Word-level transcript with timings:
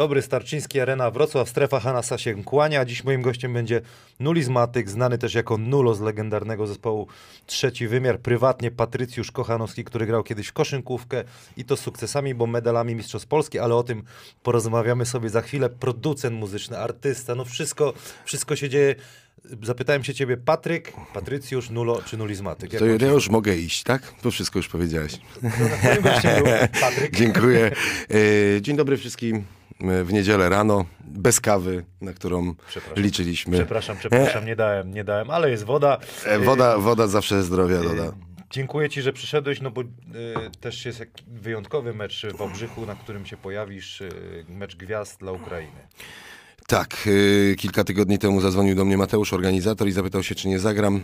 Dobry, 0.00 0.22
Starczyński 0.22 0.80
Arena 0.80 1.10
Wrocław, 1.10 1.48
strefa 1.48 1.80
Hanasa 1.80 2.18
się 2.18 2.44
kłania. 2.44 2.84
Dziś 2.84 3.04
moim 3.04 3.22
gościem 3.22 3.52
będzie 3.52 3.80
nulizmatyk, 4.20 4.90
znany 4.90 5.18
też 5.18 5.34
jako 5.34 5.58
Nulo 5.58 5.94
z 5.94 6.00
legendarnego 6.00 6.66
zespołu 6.66 7.06
Trzeci 7.46 7.88
Wymiar. 7.88 8.20
Prywatnie 8.20 8.70
Patrycjusz 8.70 9.32
Kochanowski, 9.32 9.84
który 9.84 10.06
grał 10.06 10.22
kiedyś 10.22 10.48
w 10.48 10.52
koszykówkę 10.52 11.24
i 11.56 11.64
to 11.64 11.76
z 11.76 11.80
sukcesami, 11.80 12.34
bo 12.34 12.46
medalami 12.46 12.94
Mistrzostw 12.94 13.28
Polski, 13.28 13.58
ale 13.58 13.74
o 13.74 13.82
tym 13.82 14.02
porozmawiamy 14.42 15.06
sobie 15.06 15.28
za 15.28 15.42
chwilę. 15.42 15.70
Producent 15.70 16.36
muzyczny, 16.36 16.78
artysta, 16.78 17.34
no 17.34 17.44
wszystko, 17.44 17.92
wszystko 18.24 18.56
się 18.56 18.68
dzieje. 18.68 18.94
Zapytałem 19.62 20.04
się 20.04 20.14
ciebie, 20.14 20.36
Patryk, 20.36 20.92
Patrycjusz, 21.14 21.70
Nulo 21.70 22.02
czy 22.02 22.16
nulizmatyk? 22.16 22.78
To 22.78 22.86
ja 22.86 23.12
już 23.12 23.28
mogę 23.28 23.56
iść, 23.56 23.82
tak? 23.82 24.14
To 24.22 24.30
wszystko 24.30 24.58
już 24.58 24.68
powiedziałeś. 24.68 25.12
Patryk. 26.80 27.16
Dziękuję. 27.16 27.72
E, 28.56 28.62
Dzień 28.62 28.76
dobry 28.76 28.96
wszystkim. 28.96 29.59
E, 29.82 30.04
W 30.04 30.12
niedzielę 30.12 30.48
rano, 30.48 30.84
bez 31.04 31.40
kawy, 31.40 31.84
na 32.00 32.12
którą 32.12 32.54
Przepraszam. 32.68 33.02
liczyliśmy. 33.04 33.56
Przepraszam, 33.56 33.96
przepraszam, 33.96 34.46
nie 34.46 34.56
dałem, 34.56 34.94
nie 34.94 35.04
dałem, 35.04 35.30
ale 35.30 35.50
jest 35.50 35.64
woda. 35.64 35.98
E, 36.26 36.38
Woda, 36.38 36.78
woda 36.78 37.06
zawsze 37.06 37.42
zdrowia 37.42 37.82
doda. 37.82 38.12
Dziękuję 38.50 38.88
Ci, 38.90 39.02
że 39.02 39.12
przyszedłeś, 39.12 39.60
no 39.60 39.70
bo 39.70 39.80
y, 39.80 39.86
też 40.60 40.84
jest 40.86 41.04
wyjątkowy 41.26 41.94
mecz 41.94 42.26
w 42.36 42.40
Obrzychu, 42.40 42.86
na 42.86 42.94
którym 42.94 43.26
się 43.26 43.36
pojawisz, 43.36 44.00
y, 44.00 44.10
mecz 44.48 44.76
gwiazd 44.76 45.20
dla 45.20 45.32
Ukrainy. 45.32 45.88
Tak, 46.70 47.08
e, 47.52 47.54
kilka 47.54 47.84
tygodni 47.84 48.18
temu 48.18 48.40
zadzwonił 48.40 48.74
do 48.74 48.84
mnie 48.84 48.98
Mateusz, 48.98 49.32
organizator, 49.32 49.88
i 49.88 49.92
zapytał 49.92 50.22
się, 50.22 50.34
czy 50.34 50.48
nie 50.48 50.58
zagram. 50.58 51.00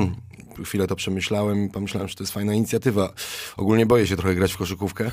Chwilę 0.64 0.86
to 0.86 0.96
przemyślałem 0.96 1.66
i 1.66 1.70
pomyślałem, 1.70 2.08
że 2.08 2.14
to 2.14 2.22
jest 2.22 2.32
fajna 2.32 2.54
inicjatywa. 2.54 3.12
Ogólnie 3.56 3.86
boję 3.86 4.06
się 4.06 4.16
trochę 4.16 4.34
grać 4.34 4.52
w 4.52 4.56
koszykówkę. 4.56 5.10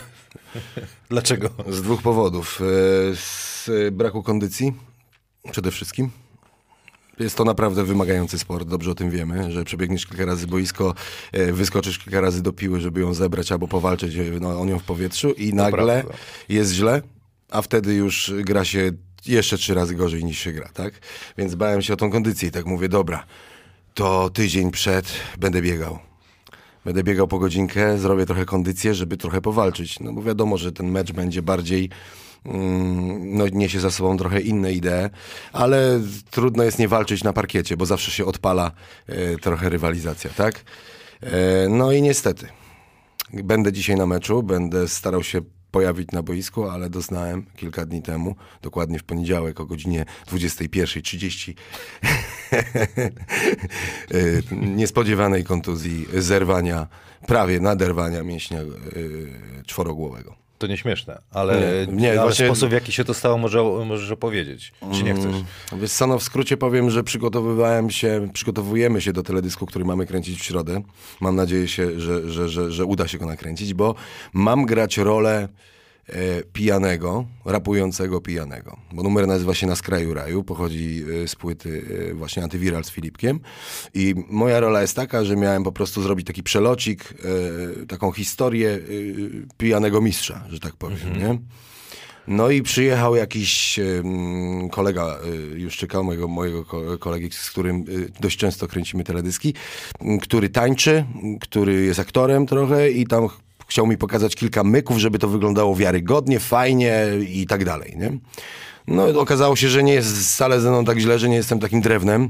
Dlaczego? 1.10 1.50
Z 1.70 1.82
dwóch 1.82 2.02
powodów. 2.02 2.62
E, 2.62 3.16
Z 3.16 3.70
braku 3.92 4.24
kondycji 4.24 4.74
przede 5.52 5.72
wszystkim. 5.72 6.10
Jest 7.20 7.38
to 7.38 7.44
naprawdę 7.44 7.84
wymagający 7.84 8.40
sport, 8.40 8.68
dobrze 8.68 8.92
o 8.92 8.96
tym 8.96 9.10
wiemy, 9.10 9.52
że 9.52 9.64
przebiegniesz 9.64 10.06
kilka 10.06 10.26
razy 10.26 10.48
boisko, 10.48 10.94
e, 11.32 11.54
wyskoczysz 11.54 12.00
kilka 12.00 12.22
razy 12.22 12.44
do 12.44 12.54
piły, 12.54 12.80
żeby 12.80 13.02
ją 13.02 13.14
zebrać 13.14 13.52
albo 13.52 13.68
powalczyć 13.68 14.16
e, 14.16 14.24
no, 14.40 14.62
o 14.62 14.66
nią 14.66 14.80
w 14.80 14.84
powietrzu 14.84 15.32
i 15.32 15.54
nagle 15.54 16.04
jest 16.50 16.72
źle, 16.72 17.02
a 17.50 17.62
wtedy 17.62 17.94
już 17.94 18.34
gra 18.44 18.66
się 18.66 18.92
jeszcze 19.28 19.58
trzy 19.58 19.74
razy 19.74 19.96
gorzej 19.96 20.26
niż 20.26 20.40
się 20.40 20.52
gra, 20.52 20.70
tak? 20.74 20.94
Więc 21.38 21.56
bałem 21.56 21.82
się 21.82 21.94
o 21.94 21.98
tą 21.98 22.12
kondycję 22.12 22.50
i 22.50 22.52
tak 22.52 22.66
mówię, 22.66 22.90
dobra, 22.90 23.26
to 23.94 24.30
tydzień 24.30 24.72
przed 24.72 25.14
będę 25.38 25.62
biegał. 25.62 26.00
Będę 26.86 27.04
biegał 27.04 27.28
po 27.28 27.40
godzinkę, 27.40 27.98
zrobię 27.98 28.26
trochę 28.26 28.46
kondycję, 28.46 28.94
żeby 28.94 29.18
trochę 29.18 29.42
powalczyć. 29.42 30.00
No 30.00 30.14
bo 30.14 30.22
wiadomo, 30.22 30.58
że 30.58 30.72
ten 30.72 30.92
mecz 30.92 31.12
będzie 31.12 31.42
bardziej, 31.42 31.90
mm, 32.46 33.38
no 33.38 33.48
niesie 33.48 33.80
za 33.80 33.92
sobą 33.92 34.18
trochę 34.18 34.42
inne 34.42 34.72
idee, 34.74 35.10
ale 35.54 36.02
trudno 36.32 36.64
jest 36.64 36.80
nie 36.80 36.88
walczyć 36.88 37.24
na 37.24 37.34
parkiecie, 37.34 37.78
bo 37.78 37.86
zawsze 37.86 38.12
się 38.12 38.26
odpala 38.26 38.72
e, 39.08 39.38
trochę 39.38 39.70
rywalizacja, 39.70 40.30
tak? 40.30 40.64
E, 41.22 41.70
no 41.70 41.92
i 41.92 42.02
niestety, 42.02 42.48
będę 43.34 43.74
dzisiaj 43.74 43.96
na 43.96 44.06
meczu, 44.06 44.44
będę 44.44 44.88
starał 44.88 45.24
się 45.24 45.42
pojawić 45.78 46.12
na 46.12 46.24
boisku, 46.24 46.70
ale 46.70 46.90
doznałem 46.90 47.46
kilka 47.56 47.86
dni 47.86 48.02
temu, 48.02 48.36
dokładnie 48.62 49.00
w 49.00 49.04
poniedziałek 49.04 49.60
o 49.60 49.66
godzinie 49.66 50.06
21.30 50.28 51.54
y, 54.14 54.44
niespodziewanej 54.52 55.44
kontuzji, 55.44 56.06
zerwania, 56.14 56.88
prawie 57.28 57.60
naderwania 57.60 58.24
mięśnia 58.24 58.62
y, 58.62 59.64
czworogłowego. 59.66 60.37
To 60.58 60.68
nieśmieszne, 60.68 61.22
ale, 61.32 61.86
Nie, 61.88 61.94
nie, 61.94 62.12
ale 62.12 62.22
właśnie- 62.22 62.46
sposób 62.46 62.70
w 62.70 62.72
jaki 62.74 62.92
się 62.92 63.04
to 63.04 63.14
stało 63.14 63.38
może, 63.38 63.64
możesz 63.64 64.12
opowiedzieć, 64.12 64.74
czy 64.94 65.04
nie 65.04 65.14
chcesz? 65.14 65.36
Wiesz 65.74 65.92
co, 65.92 66.08
no 66.08 66.20
w 66.20 66.24
skrócie 66.24 66.58
powiem, 66.58 66.90
że 66.90 67.04
przygotowywałem 67.04 67.90
się, 67.90 68.30
przygotowujemy 68.34 69.02
się 69.02 69.14
do 69.14 69.24
teledysku, 69.24 69.66
który 69.66 69.86
mamy 69.86 70.06
kręcić 70.06 70.40
w 70.40 70.44
środę. 70.44 70.82
Mam 71.22 71.36
nadzieję, 71.36 71.68
się, 71.68 72.00
że, 72.00 72.30
że, 72.30 72.50
że, 72.50 72.72
że 72.72 72.86
uda 72.86 73.08
się 73.08 73.18
go 73.18 73.26
nakręcić, 73.26 73.74
bo 73.74 73.96
mam 74.34 74.66
grać 74.66 74.98
rolę 74.98 75.48
pijanego, 76.54 77.26
rapującego 77.46 78.22
pijanego. 78.22 78.78
Bo 78.94 79.04
numer 79.04 79.28
nazywa 79.28 79.54
się 79.54 79.68
Na 79.68 79.76
skraju 79.76 80.14
raju, 80.14 80.44
pochodzi 80.44 81.04
e, 81.24 81.28
z 81.28 81.36
płyty 81.36 81.86
e, 82.12 82.14
właśnie 82.14 82.44
Antywiral 82.44 82.84
z 82.84 82.92
Filipkiem. 82.92 83.40
I 83.94 84.16
moja 84.30 84.60
rola 84.60 84.82
jest 84.82 84.96
taka, 84.96 85.24
że 85.24 85.36
miałem 85.36 85.64
po 85.64 85.72
prostu 85.72 86.02
zrobić 86.02 86.28
taki 86.28 86.44
przelocik, 86.44 87.14
e, 87.84 87.86
taką 87.86 88.12
historię 88.12 88.70
e, 88.70 88.80
pijanego 89.58 90.02
mistrza, 90.02 90.44
że 90.50 90.60
tak 90.60 90.76
powiem, 90.76 90.98
nie? 91.20 91.40
No 92.28 92.50
i 92.50 92.62
przyjechał 92.62 93.16
jakiś 93.16 93.80
kolega 94.72 95.18
y, 95.56 95.60
Juszczyka, 95.60 96.04
mojego, 96.04 96.28
mojego 96.28 96.66
ko- 96.66 96.98
kolegi, 96.98 97.30
z 97.32 97.50
którym 97.52 97.86
y, 97.90 98.12
dość 98.20 98.38
często 98.38 98.68
kręcimy 98.68 99.04
teledyski, 99.04 99.54
który 100.22 100.50
tańczy, 100.50 101.06
który 101.42 101.86
jest 101.86 102.00
aktorem 102.00 102.46
trochę 102.46 102.92
i 102.92 103.08
tam 103.08 103.28
chciał 103.68 103.88
mi 103.88 103.98
pokazać 103.98 104.36
kilka 104.36 104.64
myków, 104.64 104.98
żeby 104.98 105.20
to 105.20 105.28
wyglądało 105.28 105.76
wiarygodnie, 105.76 106.40
fajnie 106.40 107.06
i 107.30 107.48
tak 107.48 107.66
dalej, 107.66 107.94
nie? 107.98 108.12
No 108.88 109.20
okazało 109.20 109.56
się, 109.56 109.70
że 109.70 109.84
nie 109.84 109.94
jest 109.94 110.34
wcale 110.34 110.62
ze 110.62 110.70
mną 110.70 110.86
tak 110.86 111.00
źle, 111.00 111.20
że 111.20 111.30
nie 111.30 111.36
jestem 111.36 111.60
takim 111.60 111.82
drewnem 111.82 112.30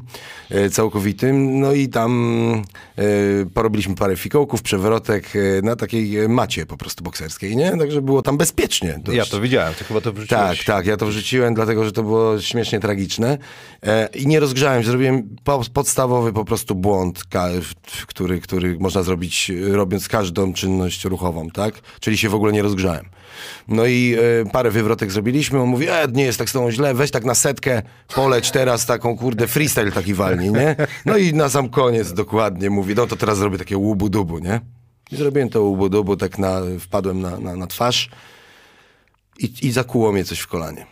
e, 0.50 0.70
całkowitym. 0.70 1.60
No 1.60 1.74
i 1.74 1.88
tam 1.88 2.64
e, 2.98 3.04
porobiliśmy 3.54 3.96
parę 3.96 4.16
fikołków, 4.16 4.62
przewrotek 4.62 5.34
e, 5.36 5.62
na 5.62 5.76
takiej 5.76 6.30
macie 6.30 6.66
po 6.66 6.78
prostu 6.78 7.04
bokserskiej, 7.04 7.56
nie? 7.56 7.78
Także 7.78 8.02
było 8.02 8.22
tam 8.22 8.38
bezpiecznie. 8.38 9.00
dość. 9.04 9.18
Ja 9.18 9.26
to 9.26 9.42
widziałem, 9.42 9.74
ty 9.74 9.84
chyba 9.84 10.02
to 10.02 10.12
Tak, 10.12 10.16
wrzuciłeś. 10.20 10.66
tak, 10.66 10.86
ja 10.86 10.98
to 10.98 11.06
wrzuciłem, 11.06 11.54
dlatego 11.54 11.86
że 11.86 11.92
to 11.92 12.04
było 12.04 12.42
śmiesznie 12.42 12.80
tragiczne. 12.80 13.38
I 14.16 14.28
nie 14.28 14.40
rozgrzałem 14.40 14.84
zrobiłem 14.84 15.36
po, 15.44 15.62
podstawowy 15.74 16.34
po 16.34 16.46
prostu 16.46 16.76
błąd, 16.76 17.24
który, 18.08 18.42
który 18.42 18.78
można 18.80 19.04
zrobić 19.04 19.52
robiąc 19.72 20.08
każdą 20.08 20.54
czynność 20.54 21.06
ruchową, 21.06 21.50
tak? 21.50 21.74
Czyli 22.00 22.18
się 22.18 22.30
w 22.30 22.36
ogóle 22.36 22.52
nie 22.54 22.62
rozgrzałem. 22.62 23.06
No 23.68 23.86
i 23.86 24.16
e, 24.46 24.50
parę 24.50 24.72
wywrotek 24.72 25.12
zrobiliśmy, 25.12 25.62
on 25.62 25.70
mówi, 25.70 25.90
e, 25.90 26.08
nie 26.14 26.24
jest 26.24 26.40
tak 26.40 26.50
z 26.50 26.54
tobą 26.54 26.72
źle, 26.72 26.94
weź 26.94 27.12
tak 27.12 27.26
na 27.26 27.36
setkę, 27.36 27.82
poleć 28.16 28.52
teraz 28.52 28.86
taką, 28.86 29.18
kurde, 29.18 29.48
freestyle 29.48 29.92
taki 29.92 30.14
walni, 30.14 30.52
nie? 30.52 30.76
No 31.06 31.18
i 31.18 31.34
na 31.34 31.50
sam 31.50 31.70
koniec 31.70 32.14
dokładnie 32.14 32.70
mówi, 32.70 32.96
no 32.96 33.08
to 33.08 33.16
teraz 33.16 33.38
zrobię 33.38 33.58
takie 33.58 33.78
łubu-dubu, 33.78 34.40
nie? 34.40 34.62
I 35.12 35.16
zrobiłem 35.16 35.50
to 35.50 35.62
łubu-dubu, 35.62 36.18
tak 36.18 36.38
na, 36.38 36.62
wpadłem 36.80 37.22
na, 37.22 37.40
na, 37.40 37.56
na 37.56 37.68
twarz 37.68 38.10
i, 39.40 39.54
i 39.62 39.72
zakuło 39.72 40.12
mnie 40.12 40.24
coś 40.24 40.40
w 40.40 40.48
kolanie. 40.48 40.86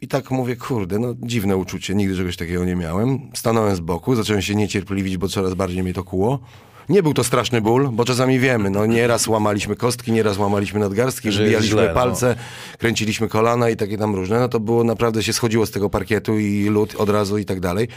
I 0.00 0.08
tak 0.08 0.30
mówię, 0.30 0.56
kurde, 0.56 0.98
no 0.98 1.14
dziwne 1.22 1.56
uczucie, 1.56 1.94
nigdy 1.94 2.16
czegoś 2.16 2.36
takiego 2.36 2.64
nie 2.64 2.76
miałem. 2.76 3.30
Stanąłem 3.34 3.76
z 3.76 3.80
boku, 3.80 4.14
zacząłem 4.14 4.42
się 4.42 4.54
niecierpliwić, 4.54 5.16
bo 5.16 5.28
coraz 5.28 5.54
bardziej 5.54 5.82
mnie 5.82 5.94
to 5.94 6.04
kuło. 6.04 6.38
Nie 6.88 7.02
był 7.02 7.14
to 7.14 7.24
straszny 7.24 7.60
ból, 7.60 7.88
bo 7.92 8.04
czasami 8.04 8.38
wiemy, 8.38 8.70
no 8.70 8.86
nieraz 8.86 9.28
łamaliśmy 9.28 9.76
kostki, 9.76 10.12
nieraz 10.12 10.38
łamaliśmy 10.38 10.80
nadgarstki, 10.80 11.30
wbijaliśmy 11.30 11.88
no. 11.88 11.94
palce, 11.94 12.36
kręciliśmy 12.78 13.28
kolana 13.28 13.70
i 13.70 13.76
takie 13.76 13.98
tam 13.98 14.14
różne. 14.14 14.40
No 14.40 14.48
to 14.48 14.60
było 14.60 14.84
naprawdę, 14.84 15.22
się 15.22 15.32
schodziło 15.32 15.66
z 15.66 15.70
tego 15.70 15.90
parkietu 15.90 16.38
i 16.38 16.68
lód 16.68 16.94
od 16.98 17.08
razu 17.08 17.38
i 17.38 17.44
tak 17.44 17.60
dalej. 17.60 17.88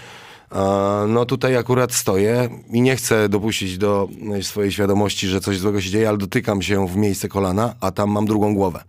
No 1.07 1.25
tutaj 1.25 1.57
akurat 1.57 1.93
stoję 1.93 2.49
i 2.71 2.81
nie 2.81 2.95
chcę 2.95 3.29
dopuścić 3.29 3.77
do 3.77 4.09
e, 4.37 4.43
swojej 4.43 4.71
świadomości, 4.71 5.27
że 5.27 5.39
coś 5.41 5.57
złego 5.57 5.81
się 5.81 5.89
dzieje, 5.89 6.09
ale 6.09 6.17
dotykam 6.17 6.61
się 6.61 6.87
w 6.87 6.95
miejsce 6.95 7.27
kolana, 7.27 7.75
a 7.81 7.91
tam 7.91 8.11
mam 8.11 8.25
drugą 8.25 8.55
głowę. 8.55 8.83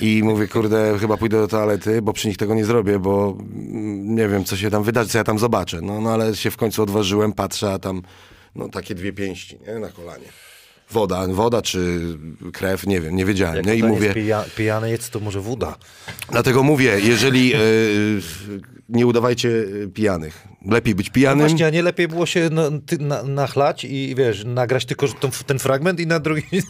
I 0.00 0.22
mówię, 0.22 0.48
kurde, 0.48 0.98
chyba 0.98 1.16
pójdę 1.16 1.36
do 1.40 1.48
toalety, 1.48 2.02
bo 2.02 2.12
przy 2.12 2.28
nich 2.28 2.36
tego 2.36 2.54
nie 2.54 2.64
zrobię, 2.64 2.98
bo 2.98 3.36
mm, 3.40 4.14
nie 4.14 4.28
wiem, 4.28 4.44
co 4.44 4.56
się 4.56 4.70
tam 4.70 4.82
wydarzy, 4.82 5.10
co 5.10 5.18
ja 5.18 5.24
tam 5.24 5.38
zobaczę. 5.38 5.80
No, 5.82 6.00
no 6.00 6.10
ale 6.10 6.36
się 6.36 6.50
w 6.50 6.56
końcu 6.56 6.82
odważyłem, 6.82 7.32
patrzę, 7.32 7.72
a 7.72 7.78
tam 7.78 8.02
no, 8.54 8.68
takie 8.68 8.94
dwie 8.94 9.12
pięści 9.12 9.58
nie? 9.66 9.78
na 9.78 9.88
kolanie. 9.88 10.26
Woda, 10.90 11.26
woda 11.26 11.62
czy 11.62 12.00
krew, 12.52 12.86
nie 12.86 13.00
wiem, 13.00 13.16
nie 13.16 13.24
wiedziałem. 13.24 13.56
Jak 13.56 13.66
nie? 13.66 13.74
I 13.74 13.82
mówię, 13.82 14.04
jest 14.04 14.14
pija, 14.14 14.44
pijany 14.56 14.90
jedz, 14.90 15.10
to 15.10 15.20
może 15.20 15.40
woda. 15.40 15.76
dlatego 16.30 16.62
mówię, 16.62 17.00
jeżeli 17.00 17.54
e, 17.54 17.58
nie 18.88 19.06
udawajcie 19.06 19.48
e, 19.84 19.88
pijanych. 19.88 20.48
Lepiej 20.66 20.94
być 20.94 21.06
No 21.08 21.12
pijanym. 21.14 21.46
właśnie, 21.48 21.66
a 21.66 21.70
nie 21.70 21.82
lepiej 21.82 22.08
było 22.08 22.26
się 22.26 22.48
no, 22.52 22.70
ty, 22.86 22.98
na, 22.98 23.22
nachlać 23.22 23.84
i 23.84 24.14
wiesz, 24.18 24.44
nagrać 24.44 24.84
tylko 24.84 25.08
ten, 25.08 25.30
ten 25.46 25.58
fragment 25.58 26.00
i 26.00 26.06
na 26.06 26.20
drugi 26.20 26.62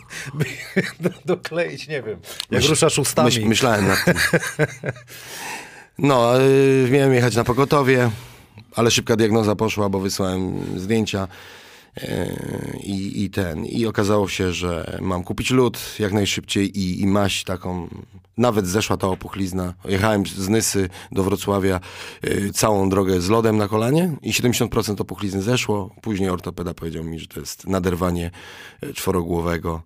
do, 1.01 1.11
dokleić, 1.35 1.89
nie 1.89 2.03
wiem. 2.03 2.19
Jak 2.51 2.63
Myśl- 2.63 2.69
ruszasz 2.69 2.99
ustami. 2.99 3.27
Myśl, 3.27 3.45
myślałem 3.45 3.87
nad 3.89 4.05
tym. 4.05 4.15
No, 5.99 6.41
y, 6.41 6.89
miałem 6.91 7.15
jechać 7.15 7.37
na 7.37 7.45
pogotowie, 7.45 8.11
ale 8.75 8.91
szybka 8.91 9.17
diagnoza 9.17 9.57
poszła, 9.57 9.89
bo 9.89 10.01
wysłałem 10.01 10.59
zdjęcia 10.81 11.25
y, 11.25 11.29
i, 12.83 13.25
i 13.25 13.31
ten. 13.31 13.67
I 13.67 13.87
okazało 13.87 14.29
się, 14.29 14.53
że 14.53 14.99
mam 15.01 15.25
kupić 15.25 15.51
lód 15.51 15.79
jak 15.99 16.13
najszybciej 16.13 16.79
i, 16.79 17.01
i 17.01 17.07
maść 17.07 17.45
taką. 17.45 17.89
Nawet 18.39 18.67
zeszła 18.67 18.97
ta 18.97 19.09
opuchlizna. 19.09 19.75
Jechałem 19.85 20.27
z 20.27 20.49
Nysy 20.49 20.89
do 21.13 21.25
Wrocławia 21.25 21.81
y, 22.25 22.51
całą 22.53 22.89
drogę 22.89 23.21
z 23.21 23.29
lodem 23.29 23.57
na 23.57 23.69
kolanie 23.69 24.17
i 24.23 24.33
70% 24.33 25.01
opuchlizny 25.01 25.43
zeszło. 25.43 25.95
Później 26.03 26.31
ortopeda 26.31 26.75
powiedział 26.75 27.05
mi, 27.05 27.19
że 27.19 27.27
to 27.27 27.41
jest 27.41 27.67
naderwanie 27.67 28.31
y, 28.85 28.95
czworogłowego 28.95 29.83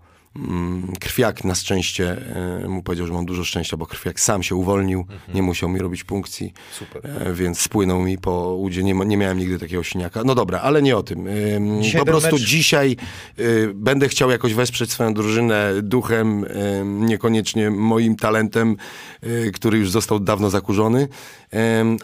Krwiak 1.00 1.44
na 1.44 1.55
szczęście 1.55 2.17
e, 2.65 2.69
mu 2.69 2.82
powiedział, 2.82 3.06
że 3.06 3.12
mam 3.12 3.27
dużo 3.27 3.44
szczęścia, 3.44 3.77
bo 3.77 3.87
krwiak 3.87 4.21
sam 4.21 4.43
się 4.43 4.55
uwolnił, 4.55 5.06
nie 5.35 5.43
musiał 5.43 5.69
mi 5.69 5.79
robić 5.81 6.05
punkcji, 6.05 6.47
Mhm. 6.47 6.71
Super. 6.79 7.29
e, 7.29 7.35
więc 7.35 7.61
spłynął 7.61 8.03
mi 8.03 8.19
po 8.19 8.55
udzie. 8.55 8.82
Nie, 8.82 8.94
nie 8.94 9.17
miałem 9.17 9.38
nigdy 9.38 9.59
takiego 9.59 9.82
siniaka. 9.82 10.25
No 10.25 10.35
dobra, 10.35 10.61
ale 10.61 10.82
nie 10.82 10.97
o 10.97 11.03
tym. 11.03 11.27
Ym, 11.27 11.82
Dzisiaj 11.82 11.99
po 12.00 12.06
prostu 12.06 12.37
mecz- 12.37 12.44
dzisiaj 12.44 12.97
y, 13.38 13.71
będę 13.75 14.09
chciał 14.09 14.31
jakoś 14.31 14.55
wesprzeć 14.55 14.91
swoją 14.93 15.15
drużynę 15.15 15.71
duchem, 15.82 16.44
niekoniecznie 16.85 17.71
moim 17.71 18.17
talentem, 18.17 18.77
y, 19.25 19.50
który 19.55 19.79
już 19.79 19.91
został 19.91 20.21
dawno 20.21 20.50
zakurzony, 20.50 21.09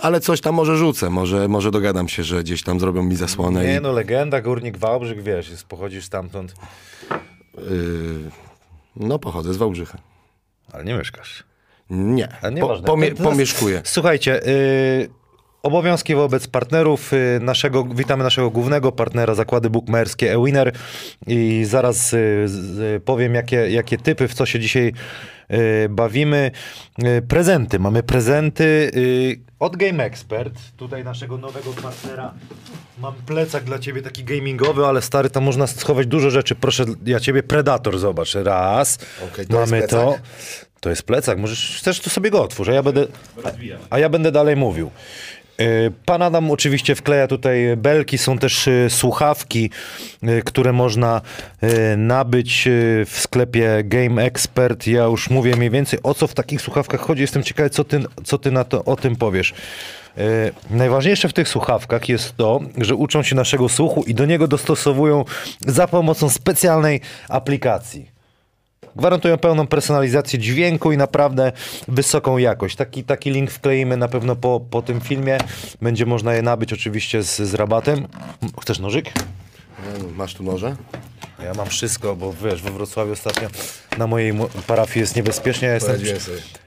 ale 0.01 0.21
coś 0.21 0.41
tam 0.41 0.55
może 0.55 0.77
rzucę, 0.77 1.11
może, 1.11 1.49
może 1.49 1.71
dogadam 1.71 2.09
się, 2.09 2.25
że 2.25 2.43
gdzieś 2.43 2.63
tam 2.63 2.81
zrobią 2.81 3.03
mi 3.03 3.17
zasłonę. 3.17 3.65
Nie 3.67 3.77
i, 3.77 3.81
no, 3.81 3.93
legenda, 3.93 4.41
Górnik 4.41 4.77
Wałbrzych, 4.79 5.23
wiesz, 5.23 5.49
jest, 5.51 5.65
pochodzisz 5.65 6.05
stamtąd, 6.05 6.55
no 8.97 9.19
pochodzę 9.19 9.55
z 9.55 9.57
Wałbrzycha. 9.57 9.99
ale 10.73 10.85
nie 10.85 10.95
mieszkasz. 10.95 11.45
Nie, 11.91 12.29
A 12.43 12.51
nie 12.51 12.61
po, 12.61 12.83
pomie, 12.83 13.15
pomieszkuję. 13.15 13.81
Słuchajcie, 13.85 14.47
y, 14.47 15.09
obowiązki 15.67 16.15
wobec 16.15 16.47
partnerów 16.47 17.13
y, 17.13 17.39
naszego, 17.43 17.85
witamy 17.85 18.25
naszego 18.25 18.51
głównego 18.51 18.93
partnera, 18.93 19.35
zakłady 19.35 19.71
bukmacherskie 19.71 20.35
eWinner 20.35 20.73
i 21.27 21.65
zaraz 21.65 22.13
y, 22.13 22.47
y, 22.97 23.01
powiem, 23.01 23.35
jakie, 23.35 23.71
jakie 23.71 23.99
typy, 23.99 24.29
w 24.29 24.35
co 24.35 24.47
się 24.47 24.61
dzisiaj 24.61 24.93
bawimy. 25.91 26.51
Prezenty, 27.29 27.79
mamy 27.79 28.03
prezenty 28.03 28.91
od 29.59 29.77
Game 29.77 30.05
Expert, 30.05 30.55
tutaj 30.77 31.05
naszego 31.05 31.39
nowego 31.39 31.73
partnera. 31.73 32.35
Mam 32.99 33.15
plecak 33.15 33.65
dla 33.65 33.79
ciebie 33.79 34.03
taki 34.03 34.25
gamingowy, 34.25 34.87
ale 34.87 35.03
stary, 35.03 35.31
tam 35.31 35.45
można 35.45 35.67
schować 35.67 36.07
dużo 36.07 36.31
rzeczy. 36.31 36.55
Proszę, 36.55 36.85
ja 37.07 37.21
ciebie 37.21 37.43
Predator, 37.43 37.99
zobacz. 37.99 38.35
Raz, 38.35 38.99
Okej, 39.33 39.47
to 39.47 39.61
mamy 39.61 39.89
to. 39.89 40.19
To 40.81 40.91
jest 40.91 41.03
plecak, 41.03 41.39
możesz, 41.39 41.77
chcesz, 41.79 42.01
to 42.01 42.11
sobie 42.11 42.31
go 42.31 42.43
otwórz, 42.43 42.69
a 42.69 42.73
ja 42.73 42.83
będę, 42.83 43.07
a 43.91 43.99
ja 43.99 44.09
będę 44.09 44.33
dalej 44.33 44.57
mówił. 44.57 44.91
Yy, 45.59 45.93
Pan 46.05 46.23
Adam 46.23 46.51
oczywiście 46.51 46.95
wkleja 46.95 47.27
tutaj 47.27 47.77
belki, 47.77 48.19
są 48.19 48.39
też 48.39 48.67
yy, 48.67 48.91
słuchawki, 48.91 49.71
yy, 50.23 50.43
które 50.43 50.73
można 50.73 51.21
nabyć 51.97 52.69
w 53.07 53.21
sklepie 53.21 53.85
Game 53.85 54.23
Expert. 54.23 54.87
Ja 54.87 55.05
już 55.05 55.31
mówię 55.31 55.57
mniej 55.57 55.71
więcej 55.71 55.99
o 56.03 56.15
co 56.15 56.27
w 56.27 56.35
takich 56.35 56.63
słuchawkach 56.63 57.01
chodzi. 57.01 57.23
Jestem 57.23 57.43
ciekawy, 57.43 57.71
co 57.71 57.85
ty, 57.85 58.03
co 58.25 58.39
ty 58.39 58.51
na 58.51 58.65
to, 58.65 58.85
o 58.85 58.97
tym 58.97 59.17
powiesz. 59.17 59.55
Najważniejsze 60.71 61.29
w 61.29 61.33
tych 61.33 61.49
słuchawkach 61.49 62.09
jest 62.09 62.37
to, 62.37 62.61
że 62.79 62.95
uczą 62.95 63.23
się 63.23 63.37
naszego 63.37 63.69
słuchu 63.69 64.05
i 64.07 64.15
do 64.15 64.27
niego 64.27 64.49
dostosowują 64.49 65.25
za 65.67 65.89
pomocą 65.89 66.31
specjalnej 66.31 67.01
aplikacji. 67.29 68.16
Gwarantują 68.97 69.39
pełną 69.39 69.67
personalizację 69.67 70.39
dźwięku 70.39 70.93
i 70.93 70.97
naprawdę 70.97 71.53
wysoką 71.89 72.39
jakość. 72.39 72.77
Taki, 72.77 73.05
taki 73.05 73.31
link 73.31 73.51
wkleimy 73.51 73.97
na 73.97 74.09
pewno 74.09 74.37
po, 74.37 74.61
po 74.71 74.83
tym 74.83 75.01
filmie. 75.01 75.39
Będzie 75.83 76.07
można 76.07 76.35
je 76.35 76.43
nabyć 76.43 76.73
oczywiście 76.73 77.23
z, 77.23 77.37
z 77.37 77.55
rabatem. 77.55 78.07
Chcesz 78.63 78.79
nożyk? 78.79 79.13
Masz 80.17 80.35
tu 80.35 80.43
noże? 80.43 80.77
Ja 81.43 81.55
mam 81.55 81.67
wszystko, 81.67 82.17
bo 82.17 82.33
wiesz, 82.33 82.63
we 82.63 82.71
Wrocławiu 82.71 83.13
ostatnio 83.13 83.49
na 83.99 84.07
mojej 84.07 84.33
parafii 84.67 85.01
jest 85.01 85.17
niebezpiecznie. 85.17 85.69
Ja 85.69 85.75
jestem, 85.75 85.97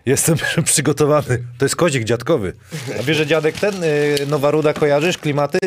jestem 0.05 0.37
przygotowany. 0.63 1.43
To 1.57 1.65
jest 1.65 1.75
kozik 1.75 2.03
dziadkowy. 2.03 2.53
A 2.99 3.03
wiesz, 3.03 3.17
że 3.17 3.27
dziadek 3.27 3.59
ten, 3.59 3.83
y, 3.83 4.17
Nowa 4.27 4.51
Ruda, 4.51 4.73
kojarzysz 4.73 5.17
klimaty? 5.17 5.59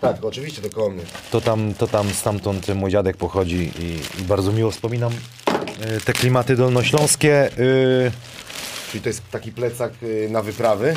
Tak, 0.00 0.24
oczywiście, 0.24 0.62
to 0.62 0.70
koło 0.70 0.90
mnie. 0.90 1.02
To 1.30 1.40
tam, 1.40 1.74
to 1.74 1.86
tam 1.86 2.10
stamtąd 2.10 2.68
mój 2.74 2.90
dziadek 2.90 3.16
pochodzi 3.16 3.70
i, 3.78 4.20
i 4.20 4.24
bardzo 4.24 4.52
miło 4.52 4.70
wspominam 4.70 5.12
y, 5.12 6.00
te 6.00 6.12
klimaty 6.12 6.56
dolnośląskie. 6.56 7.58
Y, 7.58 8.12
Czyli 8.90 9.02
to 9.02 9.08
jest 9.08 9.22
taki 9.30 9.52
plecak 9.52 9.92
y, 10.02 10.28
na 10.30 10.42
wyprawy? 10.42 10.94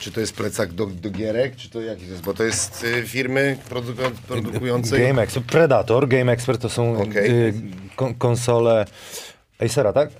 Czy 0.00 0.12
to 0.12 0.20
jest 0.20 0.34
plecak 0.36 0.72
do, 0.72 0.86
do 0.86 1.10
gierek? 1.10 1.56
Czy 1.56 1.70
to 1.70 1.80
jaki 1.80 2.04
to 2.04 2.10
jest? 2.10 2.22
Bo 2.22 2.34
to 2.34 2.44
jest 2.44 2.84
y, 2.84 3.06
firmy 3.06 3.58
produku, 3.68 4.02
produkującej... 4.28 5.06
Game 5.06 5.22
Expert, 5.22 5.46
Predator, 5.46 6.08
Game 6.08 6.32
Expert 6.32 6.60
to 6.62 6.68
są 6.68 7.02
Okej. 7.02 7.30
y, 7.30 7.54
kon- 7.96 8.14
konsole 8.14 8.84
Acera, 9.60 9.92
tak? 9.92 10.10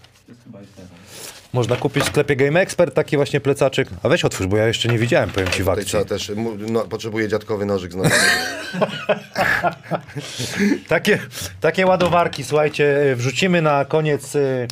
Można 1.52 1.76
kupić 1.76 2.04
w 2.04 2.06
sklepie 2.06 2.36
Game 2.36 2.60
Expert 2.60 2.94
taki 2.94 3.16
właśnie 3.16 3.40
plecaczek. 3.40 3.88
A 4.02 4.08
weź 4.08 4.24
otwórz, 4.24 4.46
bo 4.46 4.56
ja 4.56 4.66
jeszcze 4.66 4.88
nie 4.88 4.98
widziałem, 4.98 5.30
powiem 5.30 5.50
ci 5.50 5.62
w 5.62 5.68
akcji. 5.68 5.86
trzeba 5.86 6.04
też, 6.04 6.32
no, 6.58 6.80
potrzebuje 6.84 7.28
dziadkowy 7.28 7.66
nożyk 7.66 7.92
znowu. 7.92 8.10
Takie, 10.88 11.18
takie 11.60 11.86
ładowarki, 11.86 12.44
słuchajcie, 12.44 13.02
y, 13.12 13.16
wrzucimy 13.16 13.62
na 13.62 13.84
koniec 13.84 14.34
y, 14.34 14.68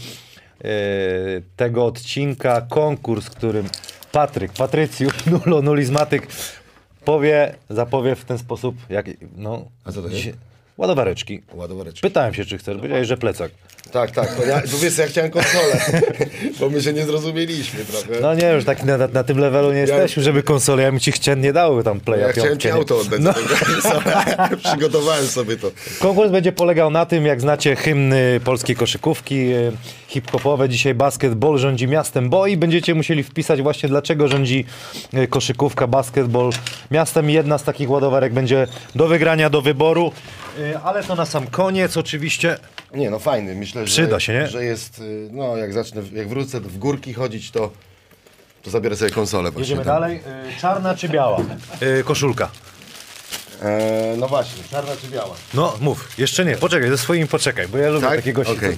y, 0.65 1.43
tego 1.57 1.87
odcinka 1.87 2.61
konkurs, 2.61 3.31
którym 3.31 3.69
Patryk, 4.13 4.53
Patrycjusz, 4.53 5.27
Nulo, 5.47 5.63
Nulizmatyk 5.63 6.27
powie, 7.05 7.55
zapowie 7.71 8.17
w 8.17 8.25
ten 8.25 8.39
sposób, 8.39 8.77
jak, 8.89 9.07
no... 9.37 9.65
A 9.85 9.93
co 9.93 10.03
to 10.03 10.09
jest? 10.09 10.29
Ładowareczki. 10.77 11.43
Ładowareczki. 11.55 12.01
Pytałem 12.01 12.35
się, 12.35 12.45
czy 12.45 12.59
chcesz, 12.59 12.77
powiedziałeś, 12.77 13.09
że 13.09 13.17
plecak. 13.17 13.51
Tak, 13.93 14.11
tak. 14.11 14.35
To 14.35 14.45
ja, 14.47 14.63
wiesz, 14.83 14.99
ja 14.99 15.07
chciałem 15.07 15.31
konsolę, 15.31 15.81
bo 16.61 16.71
my 16.71 16.83
się 16.83 16.93
nie 16.93 17.05
zrozumieliśmy 17.05 17.85
trochę. 17.85 18.21
No 18.21 18.35
nie, 18.35 18.53
już 18.53 18.65
tak 18.65 18.85
na, 18.85 18.99
na, 18.99 19.25
tym 19.25 19.39
levelu 19.39 19.73
nie 19.73 19.79
jesteśmy, 19.79 20.23
żeby 20.23 20.43
konsole, 20.43 20.83
ja 20.83 20.91
bym 20.91 21.01
ci 21.01 21.13
chcię 21.13 21.37
nie 21.37 21.53
dały 21.53 21.85
tam 21.85 22.01
playa 22.01 22.21
ja 22.21 22.33
chciałem 22.33 22.59
ci 22.59 22.71
auto 22.71 22.99
oddać. 22.99 23.21
No. 23.21 23.35
No. 23.85 24.57
Przygotowałem 24.71 25.27
sobie 25.27 25.57
to. 25.57 25.71
Konkurs 26.01 26.31
będzie 26.31 26.53
polegał 26.53 26.91
na 26.91 27.07
tym, 27.07 27.27
jak 27.27 27.41
znacie 27.41 27.77
hymny 27.77 28.41
polskiej 28.45 28.77
koszykówki 28.77 29.53
y, 29.55 29.73
hip-hopowe. 30.09 30.69
Dzisiaj 30.69 30.95
basketball 30.95 31.59
rządzi 31.59 31.89
miastem, 31.89 32.31
bo 32.31 32.47
i 32.47 32.57
będziecie 32.57 32.95
musieli 32.95 33.23
wpisać 33.23 33.63
właśnie 33.63 33.89
dlaczego 33.89 34.29
rządzi 34.29 34.65
y, 35.15 35.27
koszykówka, 35.27 35.87
basketball 35.87 36.51
miastem. 36.91 37.31
Jedna 37.31 37.59
z 37.59 37.65
takich 37.65 37.91
ładowarek 37.91 38.33
będzie 38.33 38.67
do 38.95 39.09
wygrania, 39.09 39.51
do 39.51 39.63
wyboru. 39.63 40.13
Y, 40.59 40.79
Ale 40.79 41.05
to 41.05 41.15
na 41.15 41.27
sam 41.27 41.47
koniec 41.47 41.97
oczywiście. 41.97 42.59
Nie, 42.95 43.11
no 43.11 43.19
fajny. 43.19 43.55
Myślę, 43.55 43.81
że, 43.87 43.93
Przyda 43.93 44.21
się, 44.21 44.33
nie? 44.33 44.47
że 44.47 44.65
jest, 44.65 44.99
y, 44.99 45.29
no 45.33 45.57
jak 45.57 45.73
zacznę, 45.73 46.03
jak 46.13 46.29
wrócę 46.29 46.61
w 46.61 46.79
górki 46.79 47.15
chodzić, 47.15 47.51
to, 47.51 47.71
to 48.63 48.71
zabiorę 48.71 48.97
sobie 48.97 49.11
konsolę 49.11 49.51
właśnie. 49.51 49.61
Jedziemy 49.61 49.85
tam. 49.85 49.95
dalej. 49.95 50.17
Y, 50.57 50.61
Czarna 50.61 50.95
czy 50.95 51.09
biała? 51.09 51.41
Y, 51.83 52.05
Koszulka. 52.05 52.51
E, 53.63 54.15
no 54.19 54.29
właśnie, 54.29 54.63
czarna 54.71 54.93
czy 55.03 55.09
biała? 55.09 55.35
No 55.55 55.77
mów, 55.81 56.19
jeszcze 56.19 56.45
nie, 56.45 56.57
poczekaj, 56.57 56.89
ze 56.91 56.99
swoimi 56.99 57.27
poczekaj, 57.27 57.69
bo 57.69 57.79
ja 57.79 57.91
lubię 57.91 58.07
Tak? 58.07 58.17
takie 58.17 58.33
gości. 58.33 58.53
Okej. 58.53 58.77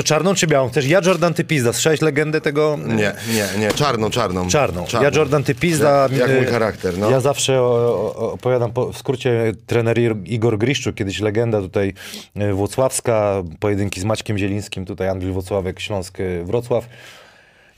To 0.00 0.04
czarną 0.04 0.34
czy 0.34 0.46
białą? 0.46 0.68
Chcesz? 0.68 0.86
Ja 0.86 1.00
Jordan, 1.06 1.34
ty 1.34 1.44
pizda. 1.44 1.72
Słyszałeś 1.72 2.00
legendę 2.00 2.40
tego? 2.40 2.78
Nie, 2.86 3.12
nie, 3.34 3.58
nie, 3.58 3.72
czarną, 3.72 4.10
czarną. 4.10 4.48
Czarną. 4.48 4.84
Ja 5.02 5.10
Jordan, 5.14 5.44
ty 5.44 5.54
pizda. 5.54 6.02
Jak, 6.02 6.12
jak 6.12 6.30
mój 6.30 6.46
Y, 6.46 6.46
charakter, 6.46 6.98
no. 6.98 7.10
Ja 7.10 7.20
zawsze 7.20 7.62
opowiadam 7.62 8.72
po, 8.72 8.92
w 8.92 8.98
skrócie 8.98 9.52
trener 9.66 9.98
Igor 10.24 10.58
Griszczuk, 10.58 10.94
kiedyś 10.94 11.20
legenda 11.20 11.60
tutaj 11.60 11.94
y, 12.36 12.52
włocławska, 12.52 13.42
pojedynki 13.60 14.00
z 14.00 14.04
Maćkiem 14.04 14.38
Zielińskim, 14.38 14.84
tutaj 14.84 15.08
Anglii 15.08 15.32
Włocławek, 15.32 15.80
Śląsk, 15.80 16.20
y, 16.20 16.44
Wrocław. 16.44 16.88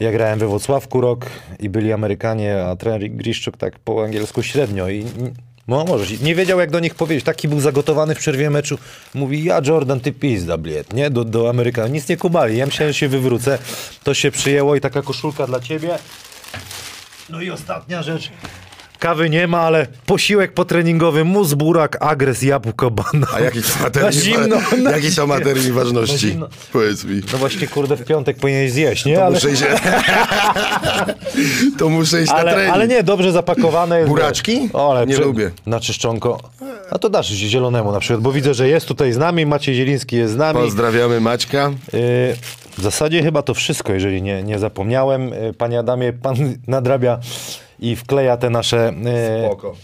Ja 0.00 0.12
grałem 0.12 0.38
we 0.38 0.46
Włocławku 0.46 1.00
rok 1.00 1.26
i 1.60 1.68
byli 1.68 1.92
Amerykanie, 1.92 2.64
a 2.64 2.76
trener 2.76 3.10
Griszczuk 3.10 3.56
tak 3.56 3.78
po 3.78 4.04
angielsku 4.04 4.42
średnio 4.42 4.88
i 4.88 5.04
no 5.78 5.84
możesz. 5.84 6.20
Nie 6.20 6.34
wiedział 6.34 6.60
jak 6.60 6.70
do 6.70 6.80
nich 6.80 6.94
powiedzieć. 6.94 7.24
Taki 7.24 7.48
był 7.48 7.60
zagotowany 7.60 8.14
w 8.14 8.18
przerwie 8.18 8.50
meczu. 8.50 8.78
Mówi, 9.14 9.44
ja 9.44 9.60
Jordan, 9.66 10.00
ty 10.00 10.12
pizda, 10.12 10.58
bliet, 10.58 10.92
nie? 10.92 11.10
Do, 11.10 11.24
do 11.24 11.50
Amerykanów. 11.50 11.92
Nic 11.92 12.08
nie 12.08 12.16
kumali. 12.16 12.56
Ja 12.56 12.66
myślałem, 12.66 12.92
że 12.92 12.98
się 12.98 13.08
wywrócę. 13.08 13.58
To 14.02 14.14
się 14.14 14.30
przyjęło 14.30 14.76
i 14.76 14.80
taka 14.80 15.02
koszulka 15.02 15.46
dla 15.46 15.60
ciebie. 15.60 15.98
No 17.30 17.40
i 17.40 17.50
ostatnia 17.50 18.02
rzecz. 18.02 18.30
Kawy 19.02 19.30
nie 19.30 19.46
ma, 19.46 19.60
ale 19.60 19.86
posiłek 20.06 20.52
potreningowy, 20.52 21.24
mus, 21.24 21.54
burak, 21.54 21.96
agres, 22.00 22.42
jabłko, 22.42 22.90
banan. 22.90 23.24
A 23.34 23.40
jaki 23.40 23.62
to 23.62 24.00
ma 24.00 24.02
Na 24.06 24.12
zimno, 24.12 24.56
na 24.84 24.90
jaki 24.90 25.16
to 25.16 25.26
ma 25.26 25.40
termin 25.40 25.68
Na 25.68 25.74
ważności? 25.74 26.38
Powiedz 26.72 27.04
mi. 27.04 27.20
No 27.32 27.38
właśnie, 27.38 27.68
kurde, 27.68 27.96
w 27.96 28.04
piątek 28.04 28.36
powinieneś 28.36 28.72
zjeść, 28.72 29.04
nie? 29.04 29.16
To 29.16 29.24
Ale, 29.24 29.34
muszę 29.34 29.50
iść, 29.50 29.62
to 31.78 31.88
muszę 31.88 32.22
iść 32.22 32.30
na 32.32 32.36
ale, 32.38 32.52
trening. 32.52 32.74
ale 32.74 32.88
nie, 32.88 33.02
dobrze 33.02 33.32
zapakowane 33.32 33.98
jest. 33.98 34.08
Buraczki? 34.08 34.70
O, 34.72 34.90
ale 34.96 35.06
Nie 35.06 35.16
lubię. 35.18 35.50
Na 35.66 35.80
czyszczonko. 35.80 36.40
A 36.90 36.98
to 36.98 37.10
dasz 37.10 37.28
zielonemu 37.28 37.92
na 37.92 38.00
przykład, 38.00 38.20
bo 38.20 38.32
widzę, 38.32 38.54
że 38.54 38.68
jest 38.68 38.86
tutaj 38.86 39.12
z 39.12 39.18
nami, 39.18 39.46
Maciej 39.46 39.74
Zieliński 39.74 40.16
jest 40.16 40.32
z 40.32 40.36
nami. 40.36 40.58
Pozdrawiamy 40.60 41.20
Maćka. 41.20 41.70
Y, 41.94 42.36
W 42.78 42.82
zasadzie 42.82 43.22
chyba 43.22 43.42
to 43.42 43.54
wszystko, 43.54 43.92
jeżeli 43.92 44.22
nie, 44.22 44.42
nie 44.42 44.58
zapomniałem. 44.58 45.32
Y, 45.32 45.54
Panie 45.58 45.78
Adamie, 45.78 46.12
pan 46.12 46.36
nadrabia 46.66 47.18
i 47.82 47.96
wkleja 47.96 48.36
te 48.36 48.50
nasze... 48.50 48.92
y, 49.42 49.46
Spoko. 49.46 49.74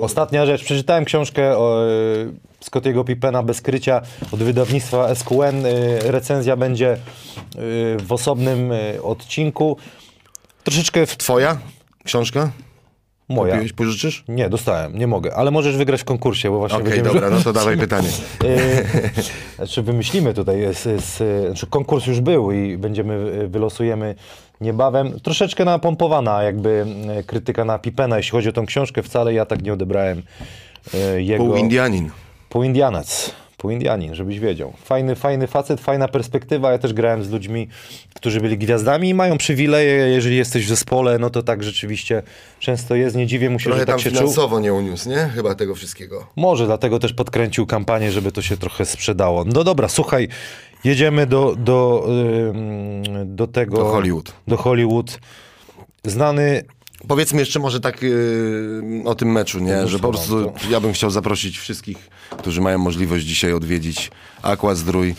Ostatnia 0.00 0.46
rzecz. 0.46 0.64
Przeczytałem 0.64 1.04
książkę 1.04 1.58
o, 1.58 1.86
y, 1.88 2.32
Scottiego 2.60 3.04
Pippena 3.04 3.42
Bez 3.42 3.60
krycia 3.60 4.00
od 4.32 4.42
wydawnictwa 4.42 5.14
SQN. 5.14 5.66
Y, 5.66 5.98
Recenzja 6.04 6.56
będzie 6.56 6.96
w 8.06 8.12
osobnym 8.12 8.72
odcinku. 9.02 9.76
Troszeczkę 10.64 11.06
w 11.06 11.16
Twoja 11.16 11.58
książka? 12.04 12.50
Moja. 13.28 13.52
Kupiłeś, 13.54 13.72
pożyczysz? 13.72 14.24
Nie, 14.28 14.48
dostałem, 14.48 14.98
nie 14.98 15.06
mogę, 15.06 15.34
ale 15.34 15.50
możesz 15.50 15.76
wygrać 15.76 16.00
w 16.00 16.04
konkursie, 16.04 16.50
bo 16.50 16.58
właśnie 16.58 16.78
Okej, 16.78 16.90
będziemy... 16.90 17.14
dobra, 17.14 17.30
no 17.30 17.40
to 17.42 17.52
dawaj 17.52 17.76
pytanie. 17.78 18.08
E, 18.44 18.84
Znaczy 19.56 19.82
wymyślimy 19.82 20.34
tutaj, 20.34 20.60
jest, 20.60 20.86
jest, 20.86 21.20
e, 21.20 21.46
znaczy 21.46 21.66
konkurs 21.66 22.06
już 22.06 22.20
był 22.20 22.52
i 22.52 22.76
będziemy, 22.76 23.14
e, 23.44 23.46
wylosujemy 23.46 24.14
niebawem. 24.64 25.20
Troszeczkę 25.20 25.64
napompowana 25.64 26.42
jakby 26.42 26.86
krytyka 27.26 27.64
na 27.64 27.78
Pipena, 27.78 28.16
jeśli 28.16 28.30
chodzi 28.32 28.48
o 28.48 28.52
tą 28.52 28.66
książkę, 28.66 29.02
wcale 29.02 29.34
ja 29.34 29.46
tak 29.46 29.62
nie 29.62 29.72
odebrałem 29.72 30.22
e, 30.94 31.22
jego... 31.22 31.44
Pół 31.44 31.56
Indianin. 31.56 32.10
Półindianac, 32.48 33.30
półindianin, 33.56 34.14
żebyś 34.14 34.38
wiedział. 34.40 34.72
Fajny, 34.84 35.14
fajny 35.14 35.46
facet, 35.46 35.80
fajna 35.80 36.08
perspektywa. 36.08 36.72
Ja 36.72 36.78
też 36.78 36.92
grałem 36.92 37.24
z 37.24 37.30
ludźmi, 37.30 37.68
którzy 38.14 38.40
byli 38.40 38.58
gwiazdami 38.58 39.08
i 39.08 39.14
mają 39.14 39.38
przywileje. 39.38 39.92
Jeżeli 39.92 40.36
jesteś 40.36 40.64
w 40.66 40.68
zespole, 40.68 41.18
no 41.18 41.30
to 41.30 41.42
tak 41.42 41.62
rzeczywiście 41.62 42.22
często 42.60 42.94
jest. 42.94 43.16
Nie 43.16 43.26
dziwię 43.26 43.50
mu 43.50 43.58
się, 43.58 43.64
Trochę 43.64 43.80
że 43.80 43.86
tak 43.86 43.94
tam 43.94 44.00
się 44.02 44.10
czuł. 44.10 44.18
finansowo 44.18 44.60
nie 44.60 44.72
uniósł, 44.74 45.08
nie? 45.08 45.30
Chyba 45.34 45.54
tego 45.54 45.74
wszystkiego. 45.74 46.26
Może 46.36 46.66
dlatego 46.66 46.98
też 46.98 47.12
podkręcił 47.12 47.66
kampanię, 47.66 48.12
żeby 48.12 48.32
to 48.32 48.42
się 48.42 48.56
trochę 48.56 48.84
sprzedało. 48.84 49.44
No 49.44 49.64
dobra, 49.64 49.88
słuchaj, 49.88 50.28
jedziemy 50.84 51.26
do, 51.26 51.56
do, 51.58 52.08
do 53.24 53.46
tego... 53.46 53.76
Do 53.76 53.84
Hollywood. 53.84 54.32
Do 54.48 54.56
Hollywood. 54.56 55.18
Znany... 56.04 56.64
Powiedzmy 57.08 57.40
jeszcze 57.40 57.58
może 57.58 57.80
tak 57.80 58.02
yy, 58.02 59.02
o 59.04 59.14
tym 59.14 59.32
meczu, 59.32 59.60
nie? 59.60 59.88
Że 59.88 59.98
po 59.98 60.08
prostu 60.10 60.52
ja 60.70 60.80
bym 60.80 60.92
chciał 60.92 61.10
zaprosić 61.10 61.58
wszystkich, 61.58 62.10
którzy 62.38 62.60
mają 62.60 62.78
możliwość 62.78 63.24
dzisiaj 63.24 63.52
odwiedzić 63.52 64.10
Aqua 64.42 64.74
Zdrój. 64.74 65.14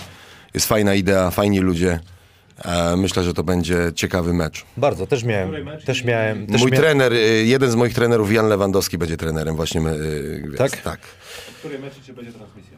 Jest 0.53 0.67
fajna 0.67 0.95
idea, 0.95 1.31
fajni 1.31 1.59
ludzie. 1.59 1.99
E, 2.65 2.97
myślę, 2.97 3.23
że 3.23 3.33
to 3.33 3.43
będzie 3.43 3.91
ciekawy 3.95 4.33
mecz. 4.33 4.65
Bardzo, 4.77 5.07
też 5.07 5.23
miałem... 5.23 5.55
Też 5.85 6.03
miałem 6.03 6.47
też 6.47 6.61
Mój 6.61 6.71
mia... 6.71 6.77
trener, 6.77 7.13
y, 7.13 7.45
jeden 7.45 7.71
z 7.71 7.75
moich 7.75 7.93
trenerów, 7.93 8.31
Jan 8.31 8.47
Lewandowski, 8.47 8.97
będzie 8.97 9.17
trenerem 9.17 9.55
właśnie 9.55 9.81
y. 9.81 10.53
Tak? 10.57 10.81
Tak. 10.81 10.99
W 11.01 11.59
której 11.59 11.79
meczu 11.79 11.99
będzie 12.15 12.31
transmisja? 12.31 12.77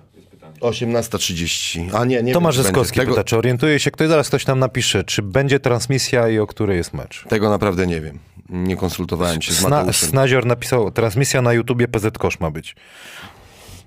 Jest 0.61 0.79
pytanie. 0.79 0.97
18.30. 1.03 1.95
A 1.95 2.05
nie, 2.05 2.23
nie 2.23 2.33
Tomasz 2.33 2.55
wiem, 2.57 2.73
będzie. 2.73 2.89
pyta, 2.89 3.01
Tego, 3.05 3.23
czy 3.23 3.37
orientuje 3.37 3.79
się 3.79 3.91
ktoś, 3.91 4.07
zaraz 4.07 4.27
ktoś 4.27 4.45
nam 4.45 4.59
napisze, 4.59 5.03
czy 5.03 5.21
będzie 5.21 5.59
transmisja 5.59 6.29
i 6.29 6.39
o 6.39 6.47
której 6.47 6.77
jest 6.77 6.93
mecz. 6.93 7.25
tego 7.29 7.49
naprawdę 7.49 7.87
nie 7.87 8.01
wiem. 8.01 8.19
Nie 8.49 8.77
konsultowałem 8.77 9.41
się 9.41 9.53
z 9.53 9.57
Sna, 9.57 9.69
Mateuszem. 9.69 10.09
Snazior 10.09 10.45
napisał, 10.45 10.91
transmisja 10.91 11.41
na 11.41 11.53
YouTubie 11.53 11.87
PZ 11.87 12.17
Kosz 12.17 12.39
ma 12.39 12.51
być. 12.51 12.75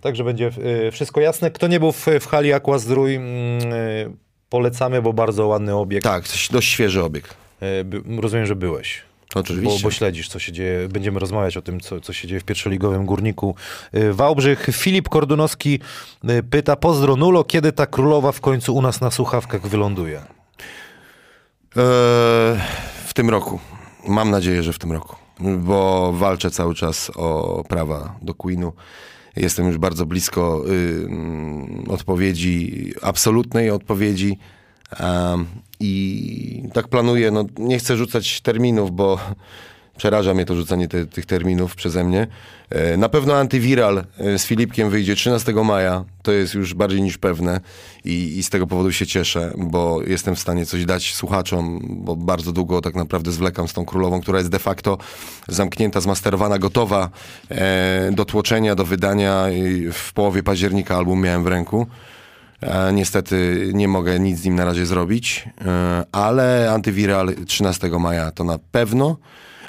Także 0.00 0.24
będzie 0.24 0.50
y, 0.86 0.90
wszystko 0.90 1.20
jasne. 1.20 1.50
Kto 1.50 1.66
nie 1.66 1.80
był 1.80 1.92
w, 1.92 2.06
w 2.20 2.26
hali 2.26 2.52
Aqua 2.52 2.78
Zdrój, 2.78 3.14
mm, 3.14 3.72
y, 3.72 4.10
polecamy, 4.48 5.02
bo 5.02 5.12
bardzo 5.12 5.46
ładny 5.46 5.74
obiekt. 5.76 6.04
Tak, 6.04 6.24
dość 6.50 6.68
świeży 6.68 7.02
obieg. 7.04 7.34
Y, 7.80 7.84
by, 7.84 8.02
rozumiem, 8.20 8.46
że 8.46 8.56
byłeś. 8.56 9.02
Bo, 9.34 9.40
Oczywiście. 9.40 9.82
bo 9.82 9.90
śledzisz, 9.90 10.28
co 10.28 10.38
się 10.38 10.52
dzieje. 10.52 10.88
Będziemy 10.88 11.20
rozmawiać 11.20 11.56
o 11.56 11.62
tym, 11.62 11.80
co, 11.80 12.00
co 12.00 12.12
się 12.12 12.28
dzieje 12.28 12.40
w 12.40 12.44
pierwszoligowym 12.44 13.06
górniku 13.06 13.54
y, 13.94 14.12
Wałbrzych. 14.12 14.68
Filip 14.72 15.08
Kordunowski 15.08 15.80
y, 16.30 16.42
pyta, 16.42 16.76
pozdro 16.76 17.16
Nulo, 17.16 17.44
kiedy 17.44 17.72
ta 17.72 17.86
królowa 17.86 18.32
w 18.32 18.40
końcu 18.40 18.74
u 18.74 18.82
nas 18.82 19.00
na 19.00 19.10
słuchawkach 19.10 19.66
wyląduje? 19.66 20.20
Eee, 21.76 22.60
w 23.06 23.14
tym 23.14 23.30
roku. 23.30 23.60
Mam 24.08 24.30
nadzieję, 24.30 24.62
że 24.62 24.72
w 24.72 24.78
tym 24.78 24.92
roku. 24.92 25.16
Bo 25.40 26.12
walczę 26.12 26.50
cały 26.50 26.74
czas 26.74 27.10
o 27.16 27.62
prawa 27.68 28.16
do 28.22 28.34
Queenu. 28.34 28.72
Jestem 29.36 29.66
już 29.66 29.78
bardzo 29.78 30.06
blisko 30.06 30.64
y, 30.68 31.06
mm, 31.06 31.84
odpowiedzi, 31.88 32.92
absolutnej 33.02 33.70
odpowiedzi. 33.70 34.38
Em, 34.90 35.46
I 35.80 36.62
tak 36.72 36.88
planuję, 36.88 37.30
no 37.30 37.44
nie 37.58 37.78
chcę 37.78 37.96
rzucać 37.96 38.40
terminów, 38.40 38.90
bo 38.90 39.18
przeraża 39.96 40.34
mnie 40.34 40.44
to 40.44 40.56
rzucanie 40.56 40.88
te, 40.88 41.06
tych 41.06 41.26
terminów 41.26 41.74
przeze 41.74 42.04
mnie. 42.04 42.26
E, 42.70 42.96
Na 42.96 43.08
pewno 43.08 43.36
antywiral 43.36 44.04
e, 44.18 44.38
z 44.38 44.46
Filipkiem 44.46 44.90
wyjdzie 44.90 45.14
13 45.14 45.52
maja, 45.52 46.04
to 46.22 46.32
jest 46.32 46.54
już 46.54 46.74
bardziej 46.74 47.02
niż 47.02 47.18
pewne 47.18 47.60
i, 48.04 48.38
i 48.38 48.42
z 48.42 48.50
tego 48.50 48.66
powodu 48.66 48.92
się 48.92 49.06
cieszę, 49.06 49.52
bo 49.58 50.02
jestem 50.06 50.36
w 50.36 50.38
stanie 50.40 50.66
coś 50.66 50.84
dać 50.84 51.14
słuchaczom, 51.14 51.80
bo 52.04 52.16
bardzo 52.16 52.52
długo 52.52 52.80
tak 52.80 52.94
naprawdę 52.94 53.32
zwlekam 53.32 53.68
z 53.68 53.72
tą 53.72 53.84
królową, 53.84 54.20
która 54.20 54.38
jest 54.38 54.50
de 54.50 54.58
facto 54.58 54.98
zamknięta, 55.48 56.00
zmasterowana, 56.00 56.58
gotowa 56.58 57.10
e, 57.50 58.10
do 58.12 58.24
tłoczenia, 58.24 58.74
do 58.74 58.84
wydania. 58.84 59.46
W 59.92 60.12
połowie 60.12 60.42
października 60.42 60.96
album 60.96 61.20
miałem 61.20 61.44
w 61.44 61.46
ręku. 61.46 61.86
E, 62.62 62.92
niestety 62.92 63.70
nie 63.74 63.88
mogę 63.88 64.20
nic 64.20 64.38
z 64.38 64.44
nim 64.44 64.54
na 64.54 64.64
razie 64.64 64.86
zrobić, 64.86 65.48
e, 65.60 66.04
ale 66.12 66.70
antywiral 66.72 67.34
13 67.46 67.88
maja 67.98 68.30
to 68.30 68.44
na 68.44 68.58
pewno. 68.58 69.16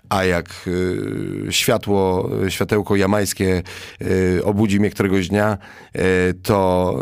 A 0.09 0.23
jak 0.23 0.49
y, 0.67 1.47
światło, 1.49 2.29
światełko 2.49 2.95
jamańskie 2.95 3.63
obudzi 4.43 4.79
mnie 4.79 4.89
któregoś 4.89 5.27
dnia, 5.27 5.57
to 6.43 6.95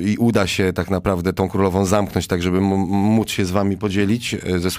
i 0.00 0.16
uda 0.16 0.46
się 0.46 0.72
tak 0.72 0.90
naprawdę 0.90 1.32
tą 1.32 1.48
królową 1.48 1.84
zamknąć, 1.84 2.26
tak 2.26 2.42
żeby 2.42 2.60
móc 2.60 3.30
się 3.30 3.44
z 3.44 3.50
wami 3.50 3.76
podzielić 3.76 4.36
ze, 4.58 4.70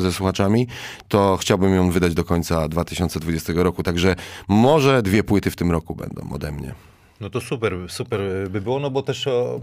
ze 0.00 0.12
słuchaczami, 0.12 0.66
to 1.08 1.38
chciałbym 1.40 1.74
ją 1.74 1.90
wydać 1.90 2.14
do 2.14 2.24
końca 2.24 2.68
2020 2.68 3.52
roku. 3.56 3.82
Także 3.82 4.16
może 4.48 5.02
dwie 5.02 5.24
płyty 5.24 5.50
w 5.50 5.56
tym 5.56 5.70
roku 5.70 5.94
będą 5.94 6.30
ode 6.32 6.52
mnie. 6.52 6.87
No 7.20 7.30
to 7.30 7.40
super, 7.40 7.76
super 7.88 8.20
by 8.50 8.60
było, 8.60 8.80
no 8.80 8.90
bo 8.90 9.02
też 9.02 9.26
o, 9.26 9.60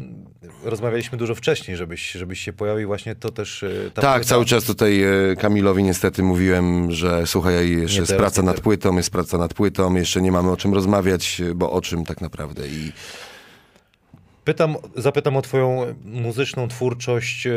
rozmawialiśmy 0.63 1.17
dużo 1.17 1.35
wcześniej, 1.35 1.77
żebyś, 1.77 2.11
żebyś 2.11 2.39
się 2.39 2.53
pojawił 2.53 2.87
właśnie 2.87 3.15
to 3.15 3.31
też... 3.31 3.63
e, 3.63 3.91
ta 3.93 4.01
Tak, 4.01 4.21
płyta- 4.21 4.25
cały 4.27 4.45
czas 4.45 4.63
tutaj 4.63 5.03
e, 5.03 5.35
Kamilowi 5.35 5.83
niestety 5.83 6.23
mówiłem, 6.23 6.91
że 6.91 7.27
słuchaj, 7.27 7.71
jeszcze 7.71 7.95
Nie 7.95 8.01
jest 8.01 8.15
praca 8.15 8.41
nad 8.41 8.59
płytą, 8.61 8.97
jest 8.97 9.09
praca 9.09 9.37
nad 9.37 9.53
płytą, 9.53 9.95
jeszcze 9.95 10.21
nie 10.21 10.31
mamy 10.31 10.51
o 10.51 10.57
czym 10.57 10.73
rozmawiać, 10.73 11.41
bo 11.55 11.71
o 11.71 11.81
czym 11.81 12.05
tak 12.05 12.21
naprawdę 12.21 12.67
i 12.67 12.91
Pytam, 14.43 14.75
zapytam 14.95 15.37
o 15.37 15.41
twoją 15.41 15.95
muzyczną 16.05 16.67
twórczość, 16.67 17.47
e, 17.47 17.51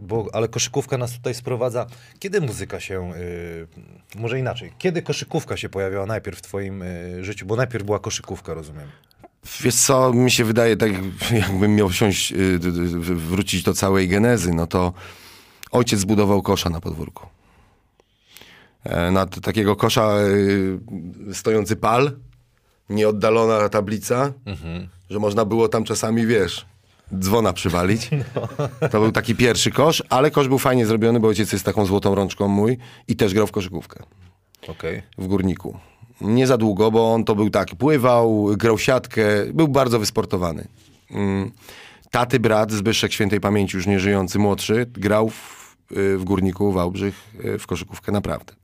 bo, 0.00 0.26
ale 0.32 0.48
koszykówka 0.48 0.98
nas 0.98 1.12
tutaj 1.12 1.34
sprowadza. 1.34 1.86
Kiedy 2.18 2.40
muzyka 2.40 2.80
się, 2.80 3.12
e, 4.16 4.18
może 4.20 4.38
inaczej, 4.38 4.72
kiedy 4.78 5.02
koszykówka 5.02 5.56
się 5.56 5.68
pojawiła 5.68 6.06
najpierw 6.06 6.38
w 6.38 6.42
twoim 6.42 6.82
e, 6.82 7.24
życiu? 7.24 7.46
Bo 7.46 7.56
najpierw 7.56 7.84
była 7.84 7.98
koszykówka, 7.98 8.54
rozumiem. 8.54 8.88
Wiesz 9.60 9.74
co, 9.74 10.12
mi 10.12 10.30
się 10.30 10.44
wydaje, 10.44 10.76
tak 10.76 10.90
jakbym 11.32 11.74
miał 11.74 11.88
wsiąść, 11.88 12.32
y, 12.32 12.58
wrócić 13.14 13.62
do 13.62 13.74
całej 13.74 14.08
genezy, 14.08 14.54
no 14.54 14.66
to 14.66 14.92
ojciec 15.70 16.00
zbudował 16.00 16.42
kosza 16.42 16.70
na 16.70 16.80
podwórku. 16.80 17.26
E, 18.84 19.10
Nad 19.10 19.40
takiego 19.40 19.76
kosza 19.76 20.18
y, 21.30 21.34
stojący 21.34 21.76
pal, 21.76 22.12
nieoddalona 22.88 23.68
tablica, 23.68 24.32
że 25.10 25.18
można 25.18 25.44
było 25.44 25.68
tam 25.68 25.84
czasami, 25.84 26.26
wiesz, 26.26 26.66
dzwona 27.18 27.52
przywalić. 27.52 28.10
To 28.92 29.00
był 29.00 29.12
taki 29.12 29.34
pierwszy 29.34 29.70
kosz, 29.70 30.02
ale 30.08 30.30
kosz 30.30 30.48
był 30.48 30.58
fajnie 30.58 30.86
zrobiony, 30.86 31.20
bo 31.20 31.28
ojciec 31.28 31.52
jest 31.52 31.64
taką 31.64 31.86
złotą 31.86 32.14
rączką 32.14 32.48
mój 32.48 32.78
i 33.08 33.16
też 33.16 33.34
grał 33.34 33.46
w 33.46 33.52
koszykówkę 33.52 34.02
Okej. 34.68 35.02
w 35.18 35.26
górniku. 35.26 35.78
Nie 36.20 36.46
za 36.46 36.56
długo, 36.56 36.90
bo 36.90 37.14
on 37.14 37.24
to 37.24 37.34
był 37.34 37.50
tak, 37.50 37.68
pływał, 37.68 38.46
grał 38.56 38.78
siatkę, 38.78 39.22
był 39.54 39.68
bardzo 39.68 39.98
wysportowany. 39.98 40.68
Mm. 41.10 41.50
Taty 42.10 42.40
brat, 42.40 42.72
Zbyszek 42.72 43.12
świętej 43.12 43.40
pamięci, 43.40 43.76
już 43.76 43.86
nie 43.86 44.00
żyjący, 44.00 44.38
młodszy, 44.38 44.86
grał 44.92 45.30
w, 45.30 45.76
y, 45.92 46.18
w 46.18 46.24
górniku 46.24 46.72
Wałbrzych 46.72 47.34
y, 47.44 47.58
w 47.58 47.66
koszykówkę 47.66 48.12
naprawdę. 48.12 48.59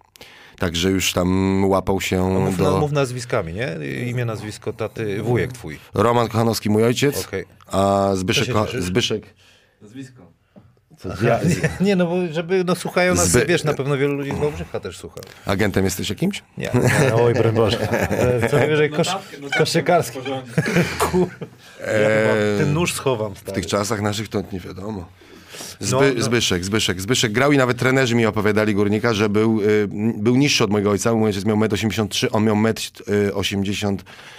Także 0.58 0.90
już 0.90 1.12
tam 1.12 1.64
łapał 1.64 2.00
się 2.00 2.20
Mów, 2.30 2.58
na, 2.58 2.64
do... 2.64 2.78
mów 2.78 2.92
nazwiskami, 2.92 3.52
nie? 3.54 3.76
Imię, 4.06 4.24
nazwisko 4.24 4.72
taty, 4.72 5.22
wujek 5.22 5.52
twój. 5.52 5.78
Roman 5.94 6.28
Kochanowski, 6.28 6.70
mój 6.70 6.84
ojciec, 6.84 7.24
Okej. 7.26 7.44
a 7.66 8.10
Zbyszek, 8.14 8.52
Ko-? 8.52 8.66
Zbyszek 8.78 9.34
Nazwisko. 9.82 10.26
Ja, 11.22 11.40
nie, 11.48 11.86
nie, 11.86 11.96
no 11.96 12.06
bo 12.06 12.14
żeby, 12.32 12.64
no 12.64 12.74
słuchają 12.74 13.14
nas, 13.14 13.28
Zby- 13.28 13.46
wiesz, 13.46 13.64
na 13.64 13.74
pewno 13.74 13.96
wielu 13.98 14.14
ludzi 14.14 14.30
z 14.30 14.38
Wałbrzycha 14.38 14.80
też 14.80 14.98
słucha. 14.98 15.20
agentem 15.46 15.84
jesteś 15.84 16.10
jakimś? 16.10 16.42
Nie, 16.58 16.70
nie 17.06 17.14
oj, 17.24 17.34
broń 17.34 17.54
Boże. 17.54 17.90
E, 18.42 18.48
Co 18.48 18.56
najwyżej 18.58 18.90
kosz, 18.90 19.06
Notatkę, 19.06 19.36
notatkę 19.36 19.58
koszykarski. 19.58 20.18
Kur... 20.98 21.28
Ja 21.80 22.58
ten 22.58 22.72
nóż 22.74 22.92
schowam, 22.94 23.34
W 23.34 23.38
stary. 23.38 23.54
tych 23.54 23.66
czasach 23.66 24.00
naszych 24.02 24.28
to 24.28 24.42
nie 24.52 24.60
wiadomo. 24.60 25.08
Zby, 25.80 25.96
No, 25.96 26.00
no. 26.16 26.22
Zbyszek, 26.22 26.64
Zbyszek, 26.64 27.00
Zbyszek 27.00 27.32
grał 27.32 27.52
i 27.52 27.56
nawet 27.56 27.78
trenerzy 27.78 28.14
mi 28.14 28.26
opowiadali 28.26 28.74
górnika, 28.74 29.14
że 29.14 29.28
był, 29.28 29.60
y, 29.60 29.88
był 30.16 30.36
niższy 30.36 30.64
od 30.64 30.70
mojego 30.70 30.90
ojca. 30.90 31.14
Mój 31.14 31.28
ojciec 31.28 31.44
miał 31.44 31.56
1,83 31.56 32.24
m, 32.26 32.30
on 32.32 32.44
miał 32.44 32.56
1,80 32.56 33.88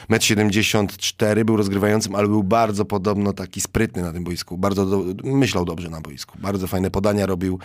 m, 0.10 0.20
1,74 0.20 1.40
m, 1.40 1.46
był 1.46 1.58
rozgrywającym, 1.58 2.16
ale 2.16 2.28
był 2.28 2.44
bardzo 2.44 2.86
podobno 2.86 3.34
taki 3.34 3.62
sprytny 3.62 4.02
na 4.02 4.14
tym 4.14 4.24
boisku. 4.24 4.58
Bardzo 4.58 4.86
do, 4.86 5.04
myślał 5.24 5.66
dobrze 5.66 5.90
na 5.90 6.02
boisku. 6.02 6.38
Bardzo 6.40 6.68
fajne 6.68 6.92
podania 6.92 7.26
robił 7.26 7.60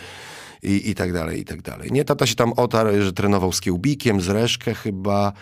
i, 0.63 0.91
i 0.91 0.95
tak 0.95 1.13
dalej, 1.13 1.41
i 1.41 1.45
tak 1.45 1.63
dalej. 1.63 1.93
Nie, 1.93 2.05
tata 2.05 2.27
się 2.27 2.35
tam 2.35 2.53
otarł, 2.53 3.03
że 3.03 3.13
trenował 3.13 3.53
z 3.53 3.61
Kiełbikiem, 3.61 4.21
z 4.21 4.29
Reszkę 4.29 4.75
chyba, 4.75 5.33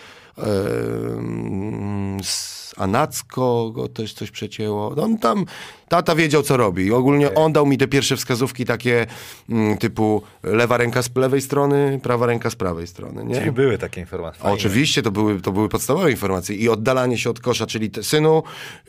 z 2.22 2.60
Anacko 2.76 3.70
go 3.74 3.88
też 3.88 4.14
coś 4.14 4.30
przecięło. 4.30 4.94
On 4.96 5.18
tam 5.18 5.44
Tata 5.90 6.14
wiedział, 6.14 6.42
co 6.42 6.56
robi. 6.56 6.92
Ogólnie 6.92 7.34
on 7.34 7.52
dał 7.52 7.66
mi 7.66 7.78
te 7.78 7.88
pierwsze 7.88 8.16
wskazówki 8.16 8.64
takie 8.64 9.06
mm, 9.48 9.78
typu 9.78 10.22
lewa 10.42 10.76
ręka 10.76 11.02
z 11.02 11.16
lewej 11.16 11.40
strony, 11.40 12.00
prawa 12.02 12.26
ręka 12.26 12.50
z 12.50 12.56
prawej 12.56 12.86
strony, 12.86 13.24
nie? 13.24 13.34
Czyli 13.34 13.52
były 13.52 13.78
takie 13.78 14.00
informacje. 14.00 14.42
Fajne. 14.42 14.54
Oczywiście, 14.54 15.02
to 15.02 15.10
były, 15.10 15.40
to 15.40 15.52
były 15.52 15.68
podstawowe 15.68 16.10
informacje. 16.10 16.56
I 16.56 16.68
oddalanie 16.68 17.18
się 17.18 17.30
od 17.30 17.40
kosza, 17.40 17.66
czyli 17.66 17.90
te, 17.90 18.02
synu, 18.02 18.42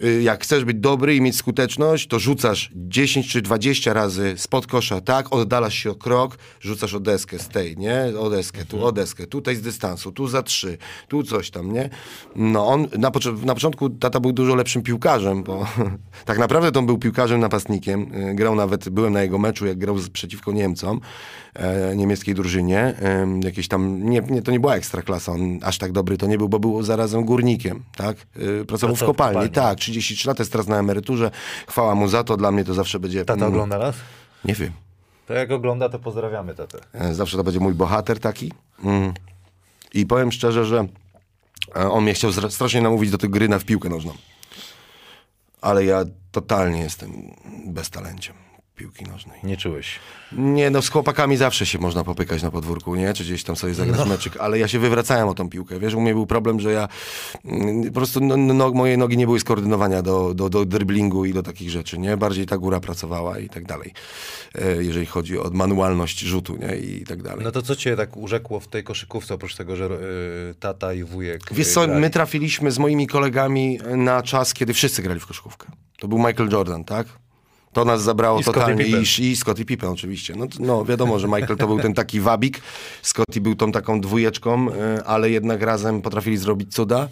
y, 0.04 0.22
jak 0.22 0.44
chcesz 0.44 0.66
być 0.66 0.78
dobry 0.78 1.16
i 1.16 1.22
mieć 1.22 1.36
skuteczność, 1.36 2.08
to 2.08 2.20
rzucasz 2.20 2.72
10 2.76 3.32
czy 3.32 3.42
20 3.42 3.94
razy 3.94 4.34
spod 4.38 4.68
kosza, 4.68 5.02
tak, 5.02 5.34
oddalasz 5.34 5.76
się 5.76 5.92
o 5.92 5.96
krok, 5.96 6.38
rzucasz 6.60 6.94
o 6.94 7.00
deskę 7.00 7.40
z 7.40 7.48
tej, 7.48 7.78
nie? 7.78 8.04
O 8.20 8.30
deskę, 8.30 8.66
tu 8.66 8.86
o 8.86 8.92
deskę, 8.92 9.28
tutaj 9.28 9.56
z 9.56 9.62
dystansu, 9.62 10.12
tu 10.12 10.28
za 10.28 10.44
trzy, 10.44 10.78
tu 11.08 11.24
coś 11.24 11.50
tam, 11.50 11.74
nie? 11.74 11.90
No 12.36 12.68
on, 12.68 12.88
na, 12.98 13.12
na 13.46 13.54
początku 13.54 13.90
tata 13.90 14.20
był 14.20 14.32
dużo 14.32 14.56
lepszym 14.56 14.82
piłkarzem, 14.82 15.44
bo 15.44 15.68
tak 16.26 16.38
naprawdę 16.38 16.72
to 16.72 16.80
on 16.80 16.86
był 16.86 16.91
piłkarzem 16.98 17.40
napastnikiem. 17.40 18.16
Y, 18.30 18.36
Grał 18.36 18.56
nawet, 18.56 18.90
byłem 18.90 19.14
na 19.14 19.22
jego 19.22 19.38
meczu, 19.38 19.66
jak 19.66 19.78
grał 19.78 19.96
przeciwko 20.14 20.52
Niemcom, 20.52 21.02
e, 21.54 21.96
niemieckiej 21.96 22.36
drużynie. 22.36 22.94
Jakieś 23.44 23.68
tam, 23.68 24.10
nie, 24.10 24.22
nie, 24.30 24.42
to 24.42 24.52
nie 24.52 24.60
była 24.60 24.76
ekstra 24.76 25.02
klasa, 25.02 25.32
on 25.32 25.60
aż 25.64 25.78
tak 25.78 25.92
dobry 25.92 26.18
to 26.18 26.28
nie 26.28 26.38
był, 26.38 26.50
bo 26.50 26.60
był 26.60 26.84
zarazem 26.84 27.26
górnikiem, 27.26 27.84
tak? 27.96 28.18
Y, 28.38 28.66
Pracował 28.66 28.96
w 28.96 29.00
w 29.00 29.06
kopalni, 29.06 29.50
tak, 29.50 29.80
33 29.80 30.28
lat, 30.28 30.40
jest 30.40 30.52
teraz 30.52 30.68
na 30.68 30.80
emeryturze. 30.80 31.32
Chwała 31.68 31.96
mu 31.96 32.08
za 32.08 32.24
to, 32.24 32.38
dla 32.38 32.52
mnie 32.52 32.64
to 32.64 32.74
zawsze 32.74 33.00
będzie... 33.00 33.26
Tata 33.26 33.34
mm, 33.34 33.48
ogląda 33.48 33.78
nas? 33.78 33.96
Nie 34.46 34.54
wiem. 34.54 34.72
To 35.28 35.34
jak 35.34 35.52
ogląda, 35.52 35.90
to 35.90 36.00
pozdrawiamy 36.00 36.56
tatę. 36.56 36.80
E, 36.94 37.14
Zawsze 37.14 37.38
to 37.38 37.44
będzie 37.44 37.60
mój 37.60 37.74
bohater 37.74 38.20
taki. 38.20 38.52
Mm. 38.84 39.14
I 39.94 40.06
powiem 40.06 40.32
szczerze, 40.32 40.66
że 40.66 40.88
e, 41.76 41.90
on 41.90 42.04
mnie 42.04 42.14
chciał 42.14 42.32
strasznie 42.50 42.82
namówić 42.82 43.12
do 43.12 43.18
tej 43.18 43.30
gry 43.30 43.50
na 43.50 43.60
w 43.60 43.66
piłkę 43.66 43.90
nożną. 43.90 44.14
Ale 45.62 45.86
ja 45.86 46.04
totalnie 46.32 46.82
jestem 46.82 47.12
beztalenciem 47.68 48.51
piłki 48.82 49.06
nożnej. 49.06 49.40
Nie 49.44 49.58
czułeś. 49.58 50.00
Nie, 50.32 50.70
no 50.70 50.82
z 50.82 50.90
chłopakami 50.90 51.38
zawsze 51.38 51.66
się 51.66 51.80
można 51.80 52.04
popykać 52.04 52.44
na 52.44 52.52
podwórku, 52.52 52.96
nie? 52.96 53.14
Czy 53.14 53.24
gdzieś 53.24 53.44
tam 53.44 53.56
sobie 53.56 53.74
zagrać 53.74 54.00
No. 54.00 54.06
meczyk, 54.06 54.38
ale 54.40 54.60
ja 54.60 54.68
się 54.68 54.80
wywracałem 54.80 55.28
o 55.28 55.34
tą 55.34 55.50
piłkę. 55.50 55.80
Wiesz, 55.80 55.94
u 55.94 56.02
mnie 56.02 56.14
był 56.14 56.26
problem, 56.28 56.60
że 56.60 56.72
ja 56.72 56.88
mm, 57.46 57.84
po 57.84 57.92
prostu 57.94 58.20
no, 58.20 58.38
no, 58.38 58.72
moje 58.72 58.98
nogi 58.98 59.18
nie 59.18 59.26
były 59.26 59.40
skoordynowania 59.40 60.02
do, 60.02 60.34
do, 60.34 60.50
do 60.50 60.66
driblingu 60.66 61.26
i 61.26 61.34
do 61.34 61.44
takich 61.44 61.70
rzeczy, 61.70 61.98
nie? 62.00 62.18
Bardziej 62.18 62.46
ta 62.46 62.58
góra 62.58 62.80
pracowała 62.80 63.40
i 63.40 63.50
tak 63.50 63.66
dalej. 63.66 63.94
E, 64.56 64.84
jeżeli 64.84 65.06
chodzi 65.06 65.40
o 65.40 65.50
manualność 65.54 66.20
rzutu, 66.20 66.58
nie? 66.58 66.78
I 66.78 67.06
tak 67.06 67.24
dalej. 67.24 67.44
No 67.46 67.52
to 67.52 67.62
co 67.62 67.76
cię 67.76 67.96
tak 67.96 68.18
urzekło 68.18 68.60
w 68.60 68.68
tej 68.68 68.84
koszykówce, 68.84 69.34
oprócz 69.34 69.56
tego, 69.56 69.76
że 69.76 69.86
y, 69.86 70.56
tata 70.60 70.94
i 70.94 71.04
wujek 71.04 71.42
Wiesz 71.52 71.68
y, 71.68 71.72
co, 71.72 71.86
grali? 71.86 72.02
my 72.02 72.10
trafiliśmy 72.10 72.72
z 72.72 72.80
moimi 72.80 73.08
kolegami 73.08 73.80
na 73.96 74.22
czas, 74.24 74.54
kiedy 74.54 74.74
wszyscy 74.74 75.02
grali 75.02 75.20
w 75.20 75.26
koszykówkę. 75.28 75.68
To 76.00 76.08
był 76.08 76.18
Michael 76.18 76.50
Jordan, 76.52 76.84
tak? 76.84 77.08
To 77.74 77.86
nas 77.86 78.04
zabrało 78.04 78.40
I 78.40 78.44
totalnie. 78.44 78.86
Pippen. 78.86 79.04
I, 79.20 79.22
I 79.32 79.36
Scottie 79.36 79.66
Pippen 79.66 79.90
oczywiście. 79.90 80.36
No, 80.36 80.48
no 80.60 80.86
wiadomo, 80.86 81.20
że 81.20 81.28
Michael 81.28 81.58
to 81.58 81.68
był 81.68 81.80
ten 81.80 81.94
taki 81.94 82.20
wabik. 82.20 82.62
Scottie 83.02 83.42
był 83.42 83.56
tą 83.56 83.72
taką 83.72 84.02
dwójeczką, 84.02 84.68
y, 84.70 85.06
ale 85.06 85.30
jednak 85.30 85.62
razem 85.62 86.02
potrafili 86.02 86.38
zrobić 86.38 86.74
cuda. 86.74 87.08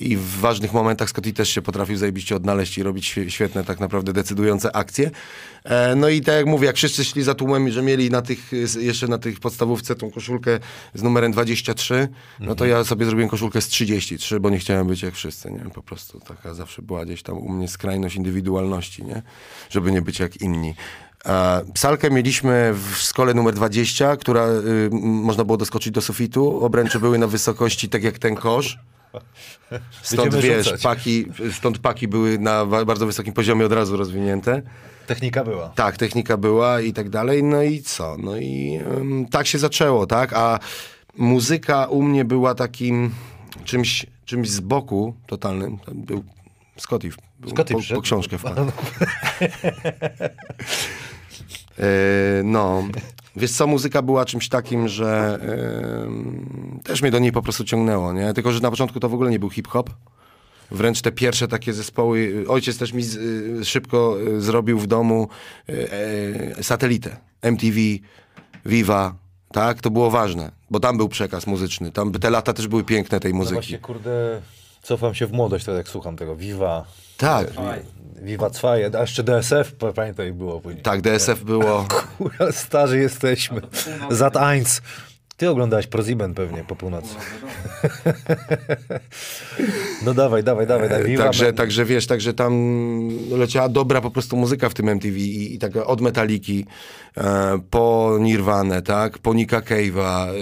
I 0.00 0.16
w 0.16 0.38
ważnych 0.40 0.72
momentach 0.72 1.08
Scottie 1.10 1.32
też 1.32 1.48
się 1.48 1.62
potrafił 1.62 1.96
zajebiście 1.96 2.36
odnaleźć 2.36 2.78
i 2.78 2.82
robić 2.82 3.04
świe- 3.06 3.28
świetne, 3.30 3.64
tak 3.64 3.80
naprawdę 3.80 4.12
decydujące 4.12 4.76
akcje. 4.76 5.10
E, 5.64 5.94
No 5.96 6.08
i 6.08 6.20
tak 6.20 6.34
jak 6.34 6.46
mówię, 6.46 6.66
jak 6.66 6.76
wszyscy 6.76 7.04
szli 7.04 7.22
za 7.22 7.34
tłumem, 7.34 7.70
że 7.70 7.82
mieli 7.82 8.10
na 8.10 8.22
tych, 8.22 8.50
jeszcze 8.80 9.08
na 9.08 9.18
tych 9.18 9.40
podstawówce 9.40 9.94
tą 9.94 10.10
koszulkę 10.10 10.58
z 10.94 11.02
numerem 11.02 11.32
23, 11.32 12.08
no 12.40 12.54
to 12.54 12.66
ja 12.66 12.84
sobie 12.84 13.06
zrobiłem 13.06 13.28
koszulkę 13.30 13.60
z 13.60 13.68
33, 13.68 14.40
bo 14.40 14.50
nie 14.50 14.58
chciałem 14.58 14.86
być 14.86 15.02
jak 15.02 15.14
wszyscy, 15.14 15.50
nie? 15.50 15.58
Po 15.74 15.82
prostu 15.82 16.20
taka 16.20 16.54
zawsze 16.54 16.82
była 16.82 17.04
gdzieś 17.04 17.22
tam 17.22 17.38
u 17.38 17.48
mnie 17.48 17.68
skrajność 17.68 18.16
indywidualności, 18.16 19.04
nie? 19.04 19.22
Żeby 19.70 19.92
nie 19.92 20.02
być 20.02 20.18
jak 20.20 20.36
inni. 20.40 20.74
E, 21.26 21.60
Salkę 21.76 22.10
mieliśmy 22.10 22.74
w 22.74 22.96
szkole 22.96 23.34
numer 23.34 23.54
20, 23.54 24.16
która 24.16 24.46
y, 24.48 24.90
można 24.92 25.44
było 25.44 25.56
doskoczyć 25.58 25.92
do 25.92 26.00
sufitu. 26.00 26.64
Obręcze 26.64 27.00
były 27.00 27.18
na 27.18 27.26
wysokości 27.26 27.88
tak 27.88 28.02
jak 28.02 28.18
ten 28.18 28.34
kosz. 28.34 28.78
Stąd 30.02 30.34
wiesz, 30.36 30.64
rzucać. 30.64 30.82
paki, 30.82 31.24
stąd 31.52 31.78
paki 31.78 32.08
były 32.08 32.38
na 32.38 32.66
bardzo 32.66 33.06
wysokim 33.06 33.32
poziomie 33.32 33.66
od 33.66 33.72
razu 33.72 33.96
rozwinięte. 33.96 34.62
Technika 35.06 35.44
była. 35.44 35.68
Tak, 35.68 35.96
technika 35.96 36.36
była 36.36 36.80
i 36.80 36.92
tak 36.92 37.10
dalej. 37.10 37.42
No 37.42 37.62
i 37.62 37.82
co? 37.82 38.16
No 38.18 38.36
i 38.36 38.80
ym, 38.96 39.26
tak 39.30 39.46
się 39.46 39.58
zaczęło, 39.58 40.06
tak? 40.06 40.32
A 40.32 40.58
muzyka 41.16 41.86
u 41.86 42.02
mnie 42.02 42.24
była 42.24 42.54
takim 42.54 43.10
czymś, 43.64 44.06
czymś 44.24 44.50
z 44.50 44.60
boku 44.60 45.14
totalnym. 45.26 45.78
Tam 45.78 46.02
Był 46.02 46.24
Scotty, 46.76 47.10
był 47.40 47.50
Scotty 47.50 47.74
po, 47.74 47.94
po 47.94 48.02
książkę 48.02 48.38
wpadł. 48.38 48.66
E, 51.78 52.42
no, 52.44 52.82
wiesz 53.36 53.52
co, 53.52 53.66
muzyka 53.66 54.02
była 54.02 54.24
czymś 54.24 54.48
takim, 54.48 54.88
że 54.88 55.38
em, 56.04 56.80
też 56.84 57.02
mnie 57.02 57.10
do 57.10 57.18
niej 57.18 57.32
po 57.32 57.42
prostu 57.42 57.64
ciągnęło, 57.64 58.12
nie? 58.12 58.34
Tylko, 58.34 58.52
że 58.52 58.60
na 58.60 58.70
początku 58.70 59.00
to 59.00 59.08
w 59.08 59.14
ogóle 59.14 59.30
nie 59.30 59.38
był 59.38 59.50
hip-hop. 59.50 59.90
Wręcz 60.70 61.00
te 61.02 61.12
pierwsze 61.12 61.48
takie 61.48 61.72
zespoły, 61.72 62.44
ojciec 62.48 62.78
też 62.78 62.92
mi 62.92 63.02
z, 63.02 63.16
y, 63.16 63.64
szybko 63.64 64.16
y, 64.28 64.40
zrobił 64.40 64.78
w 64.78 64.86
domu 64.86 65.28
y, 65.68 65.88
e, 66.58 66.62
satelitę, 66.62 67.16
MTV, 67.42 67.76
Viva, 68.66 69.14
tak? 69.52 69.80
To 69.80 69.90
było 69.90 70.10
ważne, 70.10 70.50
bo 70.70 70.80
tam 70.80 70.96
był 70.96 71.08
przekaz 71.08 71.46
muzyczny, 71.46 71.92
tam 71.92 72.12
te 72.12 72.30
lata 72.30 72.52
też 72.52 72.68
były 72.68 72.84
piękne 72.84 73.20
tej 73.20 73.32
No 73.32 73.38
muzyki. 73.38 73.54
właśnie, 73.54 73.78
kurde, 73.78 74.40
cofam 74.82 75.14
się 75.14 75.26
w 75.26 75.32
młodość, 75.32 75.64
to 75.64 75.72
jak 75.72 75.88
słucham 75.88 76.16
tego. 76.16 76.36
Viva, 76.36 76.84
tak, 77.22 77.46
Viva 78.22 78.50
2, 78.50 78.70
a 78.72 79.00
jeszcze 79.00 79.22
DSF, 79.22 79.72
pa- 79.72 79.92
pamiętaj, 79.92 80.32
było 80.32 80.60
później. 80.60 80.82
tak, 80.82 81.00
DSF 81.00 81.44
było... 81.44 81.86
Kurwa, 82.18 82.52
starzy 82.52 82.98
jesteśmy. 82.98 83.60
Zat 84.10 84.34
1. 84.34 84.64
Ty 85.36 85.50
oglądałeś 85.50 85.86
ProSieben 85.86 86.34
pewnie 86.34 86.64
po 86.64 86.76
północy. 86.76 87.14
No 90.04 90.14
dawaj, 90.14 90.44
dawaj, 90.44 90.66
dawaj. 90.66 90.88
dawaj. 90.88 91.06
Viva 91.06 91.24
Także, 91.24 91.52
także 91.52 91.84
wiesz, 91.84 92.06
także 92.06 92.34
tam 92.34 92.52
leciała 93.30 93.68
dobra 93.68 94.00
po 94.00 94.10
prostu 94.10 94.36
muzyka 94.36 94.68
w 94.68 94.74
tym 94.74 94.88
MTV 94.88 95.18
i, 95.18 95.54
i 95.54 95.58
tak 95.58 95.76
od 95.76 96.00
Metaliki 96.00 96.66
e, 97.16 97.58
po 97.70 98.16
Nirvanę, 98.20 98.82
tak, 98.82 99.18
po 99.18 99.34
Nicka 99.34 99.60
Cave'a, 99.60 100.28
e, 100.28 100.32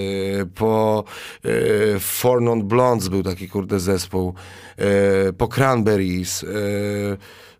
po 0.46 1.04
e, 1.44 2.00
Four 2.00 2.42
Non 2.42 2.68
Blondes 2.68 3.08
był 3.08 3.22
taki 3.22 3.48
kurde 3.48 3.80
zespół, 3.80 4.34
e, 4.76 5.32
po 5.32 5.48
Cranberries, 5.48 6.44
e, 6.44 6.46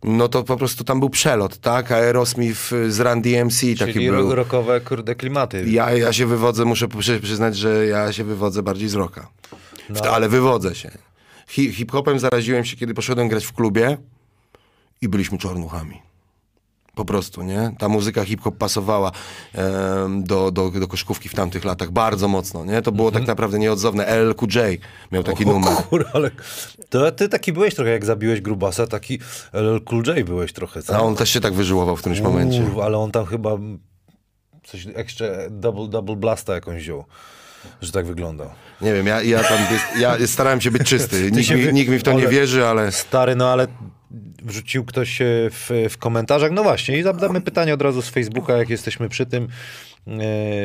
no 0.04 0.28
to 0.28 0.42
po 0.44 0.56
prostu 0.56 0.84
tam 0.84 1.00
był 1.00 1.10
przelot, 1.10 1.58
tak, 1.58 1.92
Aerosmith 1.92 2.70
z 2.88 3.00
Run 3.00 3.22
DMC 3.22 3.60
taki 3.78 3.92
Czyli 3.92 4.10
był. 4.10 4.28
ro- 4.28 4.34
rockowe, 4.34 4.80
kurde, 4.80 5.14
klimaty. 5.14 5.64
Ja, 5.70 5.90
ja 5.92 6.12
się 6.12 6.26
wywodzę, 6.26 6.64
muszę 6.64 6.88
przy- 6.88 7.20
przyznać, 7.20 7.56
że 7.56 7.86
ja 7.86 8.12
się 8.12 8.24
wywodzę 8.24 8.62
bardziej 8.62 8.88
z 8.88 8.94
rocka. 8.94 9.28
W 9.90 10.02
No. 10.04 10.10
ale 10.10 10.28
wywodzę 10.28 10.74
się. 10.74 10.90
Hi, 11.48 11.72
hip-hopem 11.72 12.18
zaraziłem 12.18 12.64
się, 12.64 12.76
kiedy 12.76 12.94
poszedłem 12.94 13.28
grać 13.28 13.44
w 13.46 13.52
klubie 13.52 13.96
i 15.02 15.08
byliśmy 15.08 15.38
czarnuchami. 15.38 16.02
Po 17.00 17.04
prostu, 17.04 17.42
nie? 17.42 17.72
Ta 17.78 17.88
muzyka 17.88 18.24
hip-hop 18.24 18.56
pasowała 18.56 19.12
em, 19.54 20.24
do, 20.24 20.50
do, 20.50 20.70
do 20.70 20.88
koszkówki 20.88 21.28
w 21.28 21.34
tamtych 21.34 21.64
latach 21.64 21.90
bardzo 21.90 22.28
mocno, 22.28 22.64
nie? 22.64 22.82
To 22.82 22.92
było 22.92 23.08
Mhm. 23.08 23.22
tak 23.24 23.28
naprawdę 23.28 23.58
nieodzowne. 23.58 24.06
LQJ 24.24 24.58
miał 25.12 25.22
taki 25.22 25.46
numer. 25.46 25.72
Kurwa, 25.74 26.10
ale 26.14 26.30
to 26.88 27.12
ty 27.12 27.28
taki 27.28 27.52
byłeś 27.52 27.74
trochę, 27.74 27.90
jak 27.90 28.04
zabiłeś 28.04 28.40
Grubasa, 28.40 28.86
taki 28.86 29.18
LL 29.52 29.80
Cool 29.84 30.02
J 30.06 30.26
byłeś 30.26 30.52
trochę, 30.52 30.82
co? 30.82 30.96
A 30.96 31.00
on 31.00 31.16
też 31.16 31.30
się 31.30 31.40
tak 31.40 31.52
wyżyłował 31.54 31.96
w 31.96 32.00
którymś 32.00 32.20
momencie. 32.20 32.62
Kurwa, 32.62 32.84
ale 32.84 32.98
on 32.98 33.10
tam 33.10 33.26
chyba 33.26 33.50
coś 34.64 34.84
jeszcze 34.84 35.48
double, 35.50 35.88
double 35.88 36.16
blasta 36.16 36.54
jakąś 36.54 36.82
wziął, 36.82 37.04
że 37.82 37.92
tak 37.92 38.06
wyglądał. 38.06 38.50
Nie 38.80 38.94
wiem, 38.94 39.06
ja, 39.06 39.22
ja 39.22 39.42
tam 39.44 39.58
ja 39.98 40.26
starałem 40.26 40.60
się 40.60 40.70
być 40.70 40.82
czysty. 40.88 41.30
Nikt 41.32 41.50
mi, 41.50 41.72
nikt 41.72 41.90
mi 41.90 41.98
w 41.98 42.02
to 42.02 42.12
nie 42.12 42.18
ale- 42.22 42.28
wierzy, 42.30 42.66
ale... 42.66 42.92
Stary, 42.92 43.36
no 43.36 43.48
ale 43.48 43.66
wrzucił 44.42 44.84
ktoś 44.84 45.20
e, 45.20 45.24
w, 45.50 45.70
w 45.90 45.98
komentarzach. 45.98 46.50
No 46.52 46.62
właśnie, 46.62 46.98
i 46.98 47.02
zadamy 47.02 47.40
pytanie 47.40 47.74
od 47.74 47.82
razu 47.82 48.02
z 48.02 48.08
Facebooka, 48.08 48.56
jak 48.56 48.70
jesteśmy 48.70 49.08
przy 49.08 49.26
tym, 49.26 49.48
e, 50.06 50.10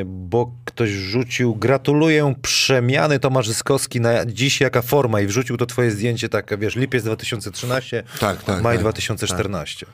bo 0.06 0.52
ktoś 0.66 0.90
rzucił, 0.90 1.56
gratuluję 1.56 2.36
przemiany 2.42 3.20
Tomasz 3.20 3.48
Zyskowski 3.48 4.02
na 4.02 4.26
dziś 4.26 4.62
jaka 4.62 4.82
forma 4.82 5.22
i 5.22 5.28
wrzucił 5.28 5.58
to 5.58 5.66
twoje 5.66 5.92
zdjęcie 5.92 6.30
tak, 6.30 6.60
wiesz, 6.60 6.76
lipiec 6.76 7.04
2013, 7.04 8.04
Tak, 8.20 8.44
tak, 8.44 8.64
maj 8.64 8.76
tak, 8.76 8.84
2014. 8.84 9.86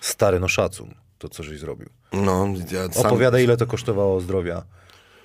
Stary, 0.00 0.40
no 0.40 0.48
szacun, 0.48 0.94
to 1.18 1.28
co 1.28 1.42
żeś 1.42 1.58
zrobił. 1.58 1.88
No, 2.12 2.48
ja 2.72 2.92
sam... 2.92 3.06
Opowiadaj, 3.06 3.44
ile 3.44 3.56
to 3.56 3.66
kosztowało 3.66 4.20
zdrowia, 4.20 4.62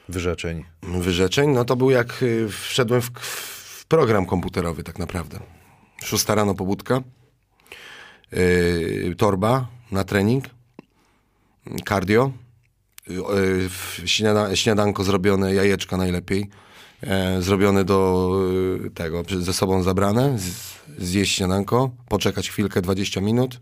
wyrzeczeń. 0.10 0.64
wyrzeczeń, 0.84 1.50
no 1.50 1.66
to 1.66 1.76
był 1.76 1.90
jak 1.90 2.24
y, 2.24 2.50
wszedłem 2.50 3.02
w, 3.02 3.10
w 3.20 3.86
program 3.86 4.26
komputerowy 4.26 4.84
tak 4.84 5.00
naprawdę. 5.00 5.40
Szósta 6.04 6.36
rano 6.36 6.56
pobudka, 6.56 7.02
torba 9.18 9.68
na 9.92 10.04
trening, 10.04 10.46
cardio, 11.88 12.32
yy, 13.08 14.08
śniada, 14.08 14.56
śniadanko 14.56 15.04
zrobione, 15.04 15.54
jajeczka 15.54 15.98
najlepiej, 15.98 16.50
e, 17.02 17.42
zrobione 17.42 17.84
do 17.84 18.32
yy, 18.84 18.90
tego, 18.90 19.24
ze 19.40 19.54
sobą 19.54 19.84
zabrane, 19.84 20.38
zjeść 20.98 21.36
śniadanko, 21.36 21.92
poczekać 22.08 22.50
chwilkę, 22.50 22.82
20 22.82 23.22
minut, 23.22 23.60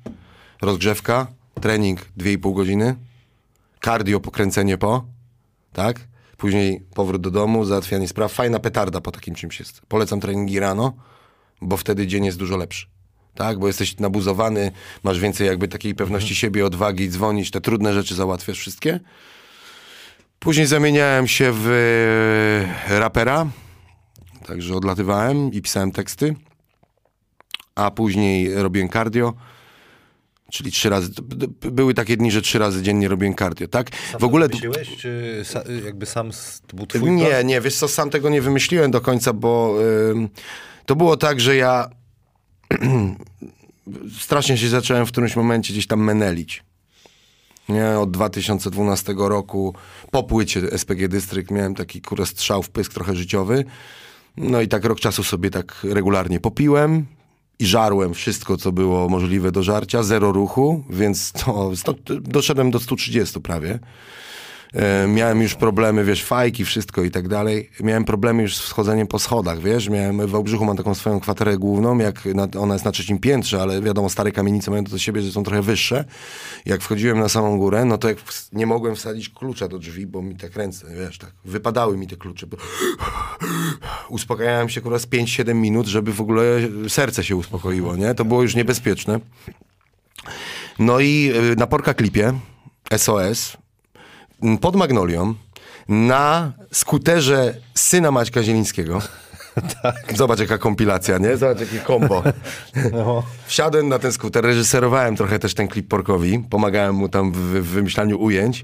rozgrzewka, 0.62 1.28
trening 1.62 2.00
2,5 2.18 2.56
godziny, 2.56 2.96
cardio, 3.82 4.20
pokręcenie 4.20 4.78
po, 4.78 5.06
tak? 5.74 6.00
Później 6.38 6.82
powrót 6.96 7.22
do 7.22 7.32
domu, 7.32 7.66
załatwianie 7.66 8.08
spraw. 8.08 8.34
Fajna 8.34 8.60
petarda 8.60 9.02
po 9.02 9.12
takim 9.12 9.36
czymś 9.36 9.60
jest. 9.60 9.82
Polecam 9.88 10.20
treningi 10.20 10.60
rano, 10.60 10.94
bo 11.62 11.78
wtedy 11.78 12.08
dzień 12.08 12.26
jest 12.26 12.38
dużo 12.38 12.58
lepszy. 12.58 12.88
Tak, 13.40 13.60
bo 13.60 13.68
jesteś 13.68 13.98
nabuzowany, 13.98 14.72
masz 15.04 15.20
więcej 15.20 15.48
jakby 15.48 15.68
takiej 15.68 15.96
pewności 15.96 16.36
siebie, 16.36 16.66
odwagi, 16.66 17.10
dzwonić, 17.10 17.52
te 17.52 17.62
trudne 17.62 17.94
rzeczy 17.94 18.16
załatwiasz 18.16 18.60
wszystkie. 18.60 19.00
Później 20.40 20.68
zamieniałem 20.68 21.28
się 21.28 21.52
w 21.54 21.68
e, 22.90 23.00
rapera, 23.00 23.48
także 24.46 24.76
odlatywałem 24.76 25.54
i 25.54 25.62
pisałem 25.62 25.92
teksty, 25.92 26.36
a 27.76 27.92
później 27.92 28.54
robiłem 28.56 28.90
cardio, 28.90 29.34
czyli 30.52 30.72
trzy 30.72 30.90
razy, 30.90 31.12
były 31.62 31.94
takie 31.94 32.18
dni, 32.18 32.32
że 32.32 32.42
trzy 32.42 32.60
razy 32.60 32.84
dziennie 32.84 33.08
robiłem 33.08 33.36
cardio, 33.36 33.68
tak? 33.68 33.90
Sam 34.12 34.20
w 34.20 34.24
ogóle... 34.24 34.48
wymyśliłeś, 34.48 34.98
czy 34.98 35.42
sa, 35.44 35.64
jakby 35.86 36.06
sam 36.06 36.32
to 36.68 36.78
był 36.78 36.86
twój 36.88 37.02
plan? 37.02 37.16
Nie, 37.16 37.44
nie, 37.44 37.62
wiesz 37.62 37.76
co, 37.76 37.88
sam 37.88 38.10
tego 38.10 38.30
nie 38.30 38.42
wymyśliłem 38.42 38.92
do 38.92 39.02
końca, 39.02 39.34
bo 39.34 39.76
to 40.86 40.96
było 40.96 41.18
tak, 41.18 41.40
że 41.40 41.56
ja 41.56 41.99
strasznie 44.20 44.58
się 44.58 44.70
zacząłem 44.70 45.06
w 45.06 45.12
którymś 45.12 45.36
momencie 45.36 45.74
gdzieś 45.74 45.88
tam 45.88 46.04
menelić. 46.04 46.64
Nie, 47.70 48.00
od 48.00 48.12
2012 48.12 49.16
roku 49.18 49.76
po 50.12 50.24
płycie 50.24 50.78
SPG 50.78 51.08
Dystrykt 51.08 51.52
miałem 51.52 51.76
taki 51.76 52.02
kurę 52.02 52.26
strzał 52.26 52.64
w 52.64 52.70
pysk 52.70 52.94
trochę 52.94 53.16
życiowy. 53.16 53.66
No 54.38 54.62
i 54.62 54.68
tak 54.68 54.86
rok 54.86 55.00
czasu 55.00 55.24
sobie 55.24 55.50
tak 55.50 55.76
regularnie 55.84 56.40
popiłem 56.40 57.06
i 57.60 57.66
żarłem 57.66 58.14
wszystko, 58.14 58.58
co 58.58 58.72
było 58.72 59.10
możliwe 59.10 59.52
do 59.52 59.64
żarcia, 59.64 60.04
zero 60.04 60.32
ruchu, 60.32 60.84
więc 60.90 61.32
to, 61.32 61.76
stąd 61.76 62.14
doszedłem 62.22 62.72
do 62.72 62.80
130 62.80 63.42
prawie. 63.42 63.80
E, 64.74 65.08
miałem 65.08 65.42
już 65.42 65.56
problemy, 65.56 66.04
wiesz, 66.04 66.24
fajki, 66.24 66.66
wszystko 66.66 67.04
i 67.04 67.12
tak 67.12 67.28
dalej. 67.28 67.70
Miałem 67.80 68.06
problemy 68.06 68.42
już 68.42 68.58
z 68.58 68.60
wschodzeniem 68.60 69.08
po 69.08 69.20
schodach, 69.20 69.60
wiesz. 69.60 69.90
Miałem, 69.90 70.28
w 70.28 70.30
Wałbrzychu 70.30 70.66
mam 70.66 70.78
taką 70.78 70.96
swoją 70.96 71.20
kwaterę 71.20 71.58
główną, 71.58 71.98
jak 71.98 72.26
na, 72.26 72.48
ona 72.60 72.74
jest 72.74 72.86
na 72.86 72.92
trzecim 72.92 73.20
piętrze, 73.20 73.62
ale 73.62 73.82
wiadomo, 73.82 74.10
stare 74.10 74.32
kamienice 74.32 74.72
mają 74.72 74.84
to 74.84 74.92
do 74.92 74.98
siebie, 74.98 75.22
że 75.22 75.32
są 75.32 75.44
trochę 75.44 75.62
wyższe. 75.62 76.06
Jak 76.66 76.82
wchodziłem 76.82 77.20
na 77.20 77.30
samą 77.30 77.58
górę, 77.58 77.86
no 77.86 77.98
to 77.98 78.10
jak 78.10 78.18
nie 78.54 78.66
mogłem 78.66 78.96
wsadzić 78.96 79.30
klucza 79.30 79.68
do 79.68 79.80
drzwi, 79.80 80.08
bo 80.08 80.22
mi 80.22 80.36
tak 80.36 80.56
ręce, 80.56 80.88
wiesz, 80.96 81.18
tak, 81.18 81.32
wypadały 81.46 81.98
mi 81.98 82.08
te 82.08 82.16
klucze. 82.16 82.48
Bo... 82.48 82.58
Uspokajałem 84.10 84.70
się 84.70 84.82
kurwa 84.82 85.00
z 85.00 85.08
5-7 85.08 85.56
minut, 85.56 85.88
żeby 85.88 86.14
w 86.14 86.22
ogóle 86.22 86.44
serce 86.88 87.24
się 87.24 87.36
uspokoiło, 87.36 87.96
nie? 87.96 88.16
To 88.16 88.26
było 88.26 88.42
już 88.42 88.56
niebezpieczne. 88.56 89.20
No 90.80 91.00
i 91.00 91.32
y, 91.52 91.56
na 91.56 91.68
Porka 91.68 91.94
Klipie 91.94 92.34
SOS 92.98 93.58
pod 94.62 94.76
Magnolią 94.76 95.34
na 95.90 96.52
skuterze 96.72 97.56
syna 97.76 98.12
Maćka 98.12 98.44
Zielińskiego. 98.44 99.02
Zobacz 100.18 100.40
jaka 100.40 100.58
kompilacja, 100.58 101.18
nie? 101.18 101.38
Zobacz 101.38 101.60
jakie 101.60 101.80
kombo. 101.80 102.24
No. 102.92 103.24
Wsiadłem 103.46 103.90
na 103.90 104.00
ten 104.00 104.12
skuter, 104.12 104.44
reżyserowałem 104.44 105.16
trochę 105.16 105.40
też 105.40 105.54
ten 105.54 105.68
klip 105.68 105.88
Porkowi, 105.88 106.40
pomagałem 106.50 106.96
mu 106.96 107.10
tam 107.10 107.32
w, 107.32 107.38
w 107.38 107.68
wymyślaniu 107.68 108.22
ujęć. 108.22 108.64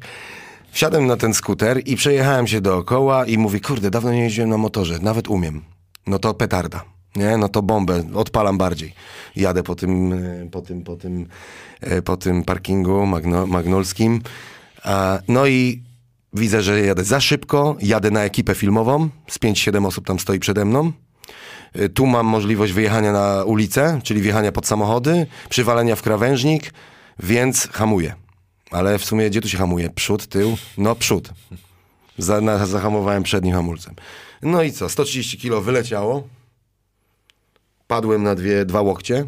Wsiadłem 0.71 1.07
na 1.07 1.17
ten 1.17 1.33
skuter 1.33 1.81
i 1.85 1.95
przejechałem 1.95 2.47
się 2.47 2.61
dookoła 2.61 3.25
i 3.25 3.37
mówię, 3.37 3.59
kurde, 3.59 3.91
dawno 3.91 4.11
nie 4.11 4.23
jeździłem 4.23 4.49
na 4.49 4.57
motorze, 4.57 4.99
nawet 4.99 5.27
umiem. 5.27 5.61
No 6.07 6.19
to 6.19 6.33
petarda, 6.33 6.83
nie? 7.15 7.37
No 7.37 7.49
to 7.49 7.61
bombę, 7.61 8.03
odpalam 8.15 8.57
bardziej. 8.57 8.93
Jadę 9.35 9.63
po 9.63 9.75
tym, 9.75 10.13
e, 10.13 10.49
po 10.51 10.61
tym, 10.61 10.83
po 10.83 10.95
tym, 10.95 11.27
e, 11.81 12.01
po 12.01 12.17
tym 12.17 12.43
parkingu 12.43 13.05
magno, 13.05 13.47
magnolskim. 13.47 14.21
No 15.27 15.47
i 15.47 15.83
widzę, 16.33 16.61
że 16.61 16.79
jadę 16.79 17.03
za 17.03 17.21
szybko, 17.21 17.77
jadę 17.81 18.11
na 18.11 18.23
ekipę 18.23 18.55
filmową, 18.55 19.09
z 19.27 19.39
5-7 19.39 19.87
osób 19.87 20.07
tam 20.07 20.19
stoi 20.19 20.39
przede 20.39 20.65
mną. 20.65 20.91
Y, 21.75 21.89
Tu 21.89 22.05
mam 22.05 22.25
możliwość 22.25 22.73
wyjechania 22.73 23.11
na 23.11 23.43
ulicę, 23.43 23.99
czyli 24.03 24.21
wjechania 24.21 24.51
pod 24.51 24.67
samochody, 24.67 25.27
przywalenia 25.49 25.95
w 25.95 26.01
krawężnik, 26.01 26.73
więc 27.19 27.67
hamuję. 27.71 28.15
Ale 28.71 28.99
w 28.99 29.05
sumie 29.05 29.29
gdzie 29.29 29.41
tu 29.41 29.49
się 29.49 29.57
hamuje? 29.57 29.89
Przód, 29.89 30.27
tył? 30.27 30.57
No 30.77 30.95
przód. 30.95 31.29
Zahamowałem 32.63 33.23
przednim 33.23 33.53
hamulcem. 33.53 33.95
No 34.41 34.63
i 34.63 34.71
co? 34.71 34.89
130 34.89 35.37
kilo 35.37 35.61
wyleciało. 35.61 36.27
Padłem 37.87 38.23
na 38.23 38.35
dwie, 38.35 38.65
dwa 38.65 38.81
łokcie. 38.81 39.25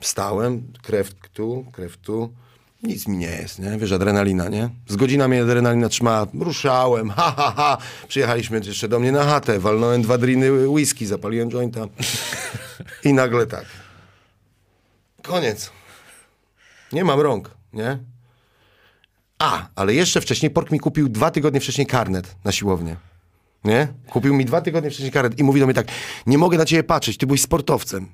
Wstałem, 0.00 0.72
krew 0.82 1.14
tu, 1.14 1.64
krew 1.72 1.96
tu. 1.96 2.32
Nic 2.82 3.08
mi 3.08 3.16
nie 3.16 3.26
jest, 3.26 3.58
nie? 3.58 3.78
Wiesz, 3.78 3.92
adrenalina, 3.92 4.48
nie? 4.48 4.70
Z 4.88 4.96
godzina 4.96 5.28
mnie 5.28 5.42
adrenalina 5.42 5.88
trzymała. 5.88 6.26
Ruszałem, 6.40 7.10
ha, 7.16 7.34
ha, 7.36 7.52
ha. 7.56 7.78
Przyjechaliśmy 8.08 8.60
jeszcze 8.64 8.88
do 8.88 8.98
mnie 9.00 9.12
na 9.12 9.24
chatę. 9.24 9.58
Walnąłem 9.58 10.02
dwa 10.02 10.18
driny 10.18 10.68
whisky, 10.68 11.06
zapaliłem 11.06 11.50
jointa. 11.50 11.80
I 13.04 13.12
nagle 13.12 13.46
tak. 13.46 13.64
Koniec. 15.22 15.70
Nie 16.92 17.04
mam 17.04 17.20
rąk, 17.20 17.50
nie? 17.72 17.98
A, 19.38 19.66
ale 19.74 19.94
jeszcze 19.94 20.20
wcześniej 20.20 20.50
Pork 20.50 20.70
mi 20.70 20.80
kupił 20.80 21.08
dwa 21.08 21.30
tygodnie 21.30 21.60
wcześniej 21.60 21.86
karnet 21.86 22.36
na 22.44 22.52
siłownię. 22.52 22.96
Nie? 23.64 23.88
Kupił 24.10 24.34
mi 24.34 24.44
dwa 24.44 24.60
tygodnie 24.60 24.90
wcześniej 24.90 25.12
karnet 25.12 25.38
i 25.38 25.44
mówi 25.44 25.60
do 25.60 25.66
mnie 25.66 25.74
tak, 25.74 25.86
nie 26.26 26.38
mogę 26.38 26.58
na 26.58 26.64
ciebie 26.64 26.84
patrzeć, 26.84 27.16
ty 27.16 27.26
byłeś 27.26 27.42
sportowcem. 27.42 28.08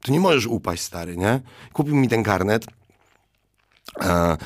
Tu 0.00 0.12
nie 0.12 0.20
możesz 0.20 0.46
upaść, 0.46 0.82
stary, 0.82 1.16
nie? 1.16 1.40
Kupił 1.72 1.96
mi 1.96 2.08
ten 2.08 2.22
karnet. 2.22 2.66
A, 4.00 4.36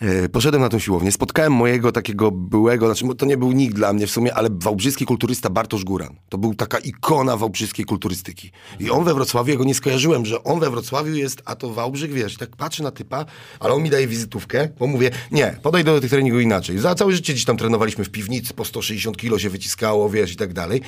e, 0.00 0.28
poszedłem 0.28 0.62
na 0.62 0.68
tą 0.68 0.78
siłownię, 0.78 1.12
spotkałem 1.12 1.52
mojego 1.52 1.92
takiego 1.92 2.30
byłego, 2.30 2.94
znaczy 2.94 3.14
to 3.14 3.26
nie 3.26 3.36
był 3.36 3.52
nikt 3.52 3.74
dla 3.74 3.92
mnie 3.92 4.06
w 4.06 4.10
sumie, 4.10 4.34
ale 4.34 4.48
wałbrzyski 4.52 5.06
kulturysta 5.06 5.50
Bartosz 5.50 5.84
Góran. 5.84 6.16
To 6.28 6.38
był 6.38 6.54
taka 6.54 6.78
ikona 6.78 7.36
wałbrzyskiej 7.36 7.84
kulturystyki. 7.84 8.50
I 8.80 8.90
on 8.90 9.04
we 9.04 9.14
Wrocławiu, 9.14 9.52
ja 9.52 9.58
go 9.58 9.64
nie 9.64 9.74
skojarzyłem, 9.74 10.26
że 10.26 10.44
on 10.44 10.60
we 10.60 10.70
Wrocławiu 10.70 11.14
jest, 11.14 11.42
a 11.44 11.56
to 11.56 11.72
Wałbrzych, 11.72 12.12
wiesz, 12.12 12.34
I 12.34 12.36
tak 12.36 12.56
patrzę 12.56 12.82
na 12.82 12.90
typa, 12.90 13.24
ale 13.60 13.74
on 13.74 13.82
mi 13.82 13.90
daje 13.90 14.06
wizytówkę, 14.06 14.68
bo 14.78 14.86
mówię, 14.86 15.10
nie, 15.32 15.58
podejdę 15.62 15.92
do 15.92 16.00
tych 16.00 16.10
treningów 16.10 16.42
inaczej. 16.42 16.78
Za 16.78 16.94
całe 16.94 17.12
życie 17.12 17.32
gdzieś 17.32 17.44
tam 17.44 17.56
trenowaliśmy 17.56 18.04
w 18.04 18.10
piwnicy, 18.10 18.54
po 18.54 18.64
160 18.64 19.16
kilo 19.16 19.38
się 19.38 19.50
wyciskało, 19.50 20.10
wiesz, 20.10 20.32
i 20.32 20.36
tak 20.36 20.52
dalej, 20.52 20.80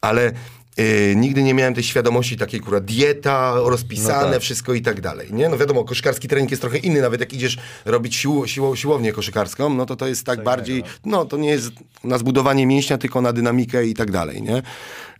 ale 0.00 0.32
Yy, 0.78 1.16
nigdy 1.16 1.42
nie 1.42 1.54
miałem 1.54 1.74
tej 1.74 1.84
świadomości 1.84 2.36
takiej, 2.36 2.60
kurwa, 2.60 2.80
dieta, 2.80 3.54
rozpisane, 3.56 4.26
No 4.26 4.32
tak. 4.32 4.42
wszystko 4.42 4.74
i 4.74 4.82
tak 4.82 5.00
dalej, 5.00 5.28
nie? 5.32 5.48
No 5.48 5.58
wiadomo, 5.58 5.84
koszykarski 5.84 6.28
trening 6.28 6.50
jest 6.50 6.60
trochę 6.60 6.78
inny, 6.78 7.00
nawet 7.00 7.20
jak 7.20 7.32
idziesz 7.32 7.58
robić 7.84 8.16
sił, 8.16 8.46
siło, 8.46 8.76
siłownię 8.76 9.12
koszykarską, 9.12 9.74
no 9.74 9.86
to 9.86 9.96
to 9.96 10.06
jest 10.06 10.26
tak 10.26 10.44
bardziej, 10.44 10.82
no 11.04 11.24
to 11.24 11.36
nie 11.36 11.50
jest 11.50 11.70
na 12.04 12.18
zbudowanie 12.18 12.66
mięśnia, 12.66 12.98
tylko 12.98 13.20
na 13.20 13.32
dynamikę 13.32 13.86
i 13.86 13.94
tak 13.94 14.10
dalej, 14.10 14.42
nie? 14.42 14.62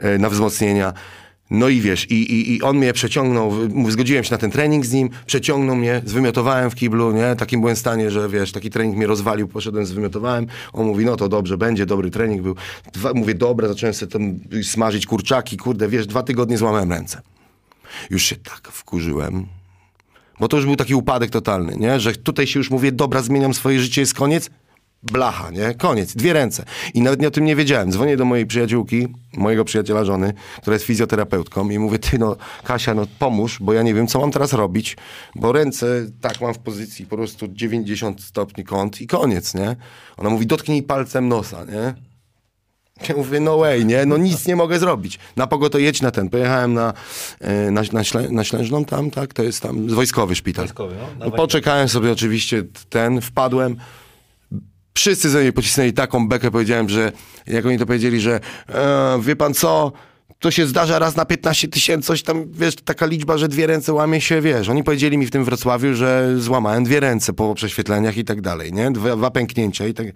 Yy, 0.02 0.18
na 0.18 0.30
wzmocnienia. 0.30 0.92
No 1.50 1.68
i 1.68 1.80
wiesz, 1.80 2.10
i, 2.10 2.14
i, 2.14 2.56
i 2.56 2.62
on 2.62 2.76
mnie 2.76 2.92
przeciągnął, 2.92 3.52
zgodziłem 3.88 4.24
się 4.24 4.32
na 4.32 4.38
ten 4.38 4.50
trening 4.50 4.86
z 4.86 4.92
nim, 4.92 5.10
przeciągnął 5.26 5.76
mnie, 5.76 6.02
zwymiotowałem 6.04 6.70
w 6.70 6.74
kiblu, 6.74 7.12
nie? 7.12 7.36
Takim 7.36 7.60
byłem 7.60 7.76
stanie, 7.76 8.10
że 8.10 8.28
wiesz, 8.28 8.52
taki 8.52 8.70
trening 8.70 8.96
mnie 8.96 9.06
rozwalił, 9.06 9.48
poszedłem, 9.48 9.86
zwymiotowałem. 9.86 10.46
On 10.72 10.86
mówi, 10.86 11.04
no 11.04 11.16
to 11.16 11.28
dobrze, 11.28 11.58
będzie, 11.58 11.86
dobry 11.86 12.10
trening 12.10 12.42
był. 12.42 12.54
Dwa, 12.92 13.14
mówię, 13.14 13.34
dobra, 13.34 13.68
zacząłem 13.68 13.94
sobie 13.94 14.12
tam 14.12 14.38
smażyć 14.62 15.06
kurczaki, 15.06 15.56
kurde, 15.56 15.88
wiesz, 15.88 16.06
dwa 16.06 16.22
tygodnie 16.22 16.58
złamałem 16.58 16.92
ręce. 16.92 17.22
Już 18.10 18.22
się 18.22 18.36
tak 18.36 18.68
wkurzyłem, 18.72 19.46
bo 20.40 20.48
to 20.48 20.56
już 20.56 20.66
był 20.66 20.76
taki 20.76 20.94
upadek 20.94 21.30
totalny, 21.30 21.76
nie? 21.76 22.00
Że 22.00 22.12
tutaj 22.12 22.46
się 22.46 22.60
już 22.60 22.70
mówię, 22.70 22.92
dobra, 22.92 23.22
zmieniam 23.22 23.54
swoje 23.54 23.80
życie, 23.80 24.00
jest 24.00 24.14
koniec. 24.14 24.50
Blacha, 25.02 25.50
nie? 25.50 25.74
Koniec. 25.74 26.14
Dwie 26.14 26.32
ręce. 26.32 26.64
I 26.94 27.02
nawet 27.02 27.24
o 27.24 27.30
tym 27.30 27.44
nie 27.44 27.56
wiedziałem. 27.56 27.92
Dzwonię 27.92 28.16
do 28.16 28.24
mojej 28.24 28.46
przyjaciółki, 28.46 29.08
mojego 29.36 29.64
przyjaciela 29.64 30.04
żony, 30.04 30.32
która 30.60 30.74
jest 30.74 30.86
fizjoterapeutką 30.86 31.70
i 31.70 31.78
mówię, 31.78 31.98
ty 31.98 32.18
no, 32.18 32.36
Kasia, 32.64 32.94
no 32.94 33.06
pomóż, 33.18 33.58
bo 33.60 33.72
ja 33.72 33.82
nie 33.82 33.94
wiem, 33.94 34.06
co 34.06 34.20
mam 34.20 34.30
teraz 34.30 34.52
robić, 34.52 34.96
bo 35.34 35.52
ręce 35.52 36.06
tak 36.20 36.40
mam 36.40 36.54
w 36.54 36.58
pozycji 36.58 37.06
po 37.06 37.16
prostu 37.16 37.48
90 37.48 38.22
stopni 38.22 38.64
kąt 38.64 39.00
i 39.00 39.06
koniec, 39.06 39.54
nie? 39.54 39.76
Ona 40.16 40.30
mówi, 40.30 40.46
dotknij 40.46 40.82
palcem 40.82 41.28
nosa, 41.28 41.64
nie? 41.64 41.94
Ja 43.08 43.16
mówię, 43.16 43.40
no 43.40 43.58
way, 43.58 43.84
nie? 43.84 44.06
No 44.06 44.16
nic 44.16 44.46
nie 44.46 44.56
mogę 44.56 44.78
zrobić. 44.78 45.18
Na 45.36 45.46
pogoto 45.46 45.78
jedź 45.78 46.02
na 46.02 46.10
ten. 46.10 46.28
Pojechałem 46.28 46.74
na, 46.74 46.92
e, 47.40 47.70
na, 47.70 47.82
na, 47.92 48.04
Ślę, 48.04 48.28
na 48.30 48.44
Ślężną 48.44 48.84
tam, 48.84 49.10
tak? 49.10 49.34
To 49.34 49.42
jest 49.42 49.60
tam 49.60 49.88
wojskowy 49.88 50.34
szpital. 50.34 50.64
Wojskowy, 50.64 50.94
no. 50.94 51.02
no 51.02 51.24
Dawaj. 51.24 51.36
poczekałem 51.36 51.88
sobie 51.88 52.12
oczywiście 52.12 52.64
ten, 52.88 53.20
wpadłem. 53.20 53.76
Wszyscy 54.98 55.30
ze 55.30 55.40
mnie 55.40 55.52
pocisnęli 55.52 55.92
taką 55.92 56.28
bekę, 56.28 56.50
powiedziałem, 56.50 56.88
że 56.88 57.12
jak 57.46 57.66
oni 57.66 57.78
to 57.78 57.86
powiedzieli, 57.86 58.20
że 58.20 58.40
e, 58.68 59.18
wie 59.22 59.36
pan 59.36 59.54
co, 59.54 59.92
to 60.38 60.50
się 60.50 60.66
zdarza 60.66 60.98
raz 60.98 61.16
na 61.16 61.24
15 61.24 61.68
tysięcy, 61.68 62.06
coś 62.06 62.22
tam, 62.22 62.44
wiesz, 62.52 62.76
taka 62.76 63.06
liczba, 63.06 63.38
że 63.38 63.48
dwie 63.48 63.66
ręce 63.66 63.92
łamie 63.92 64.20
się, 64.20 64.40
wiesz. 64.40 64.68
Oni 64.68 64.84
powiedzieli 64.84 65.18
mi 65.18 65.26
w 65.26 65.30
tym 65.30 65.44
Wrocławiu, 65.44 65.94
że 65.94 66.34
złamałem 66.38 66.84
dwie 66.84 67.00
ręce 67.00 67.32
po 67.32 67.54
prześwietleniach 67.54 68.16
i 68.16 68.24
tak 68.24 68.40
dalej, 68.40 68.72
nie? 68.72 68.90
Dwa, 68.90 69.16
dwa 69.16 69.30
pęknięcia 69.30 69.86
i 69.86 69.94
tak. 69.94 70.06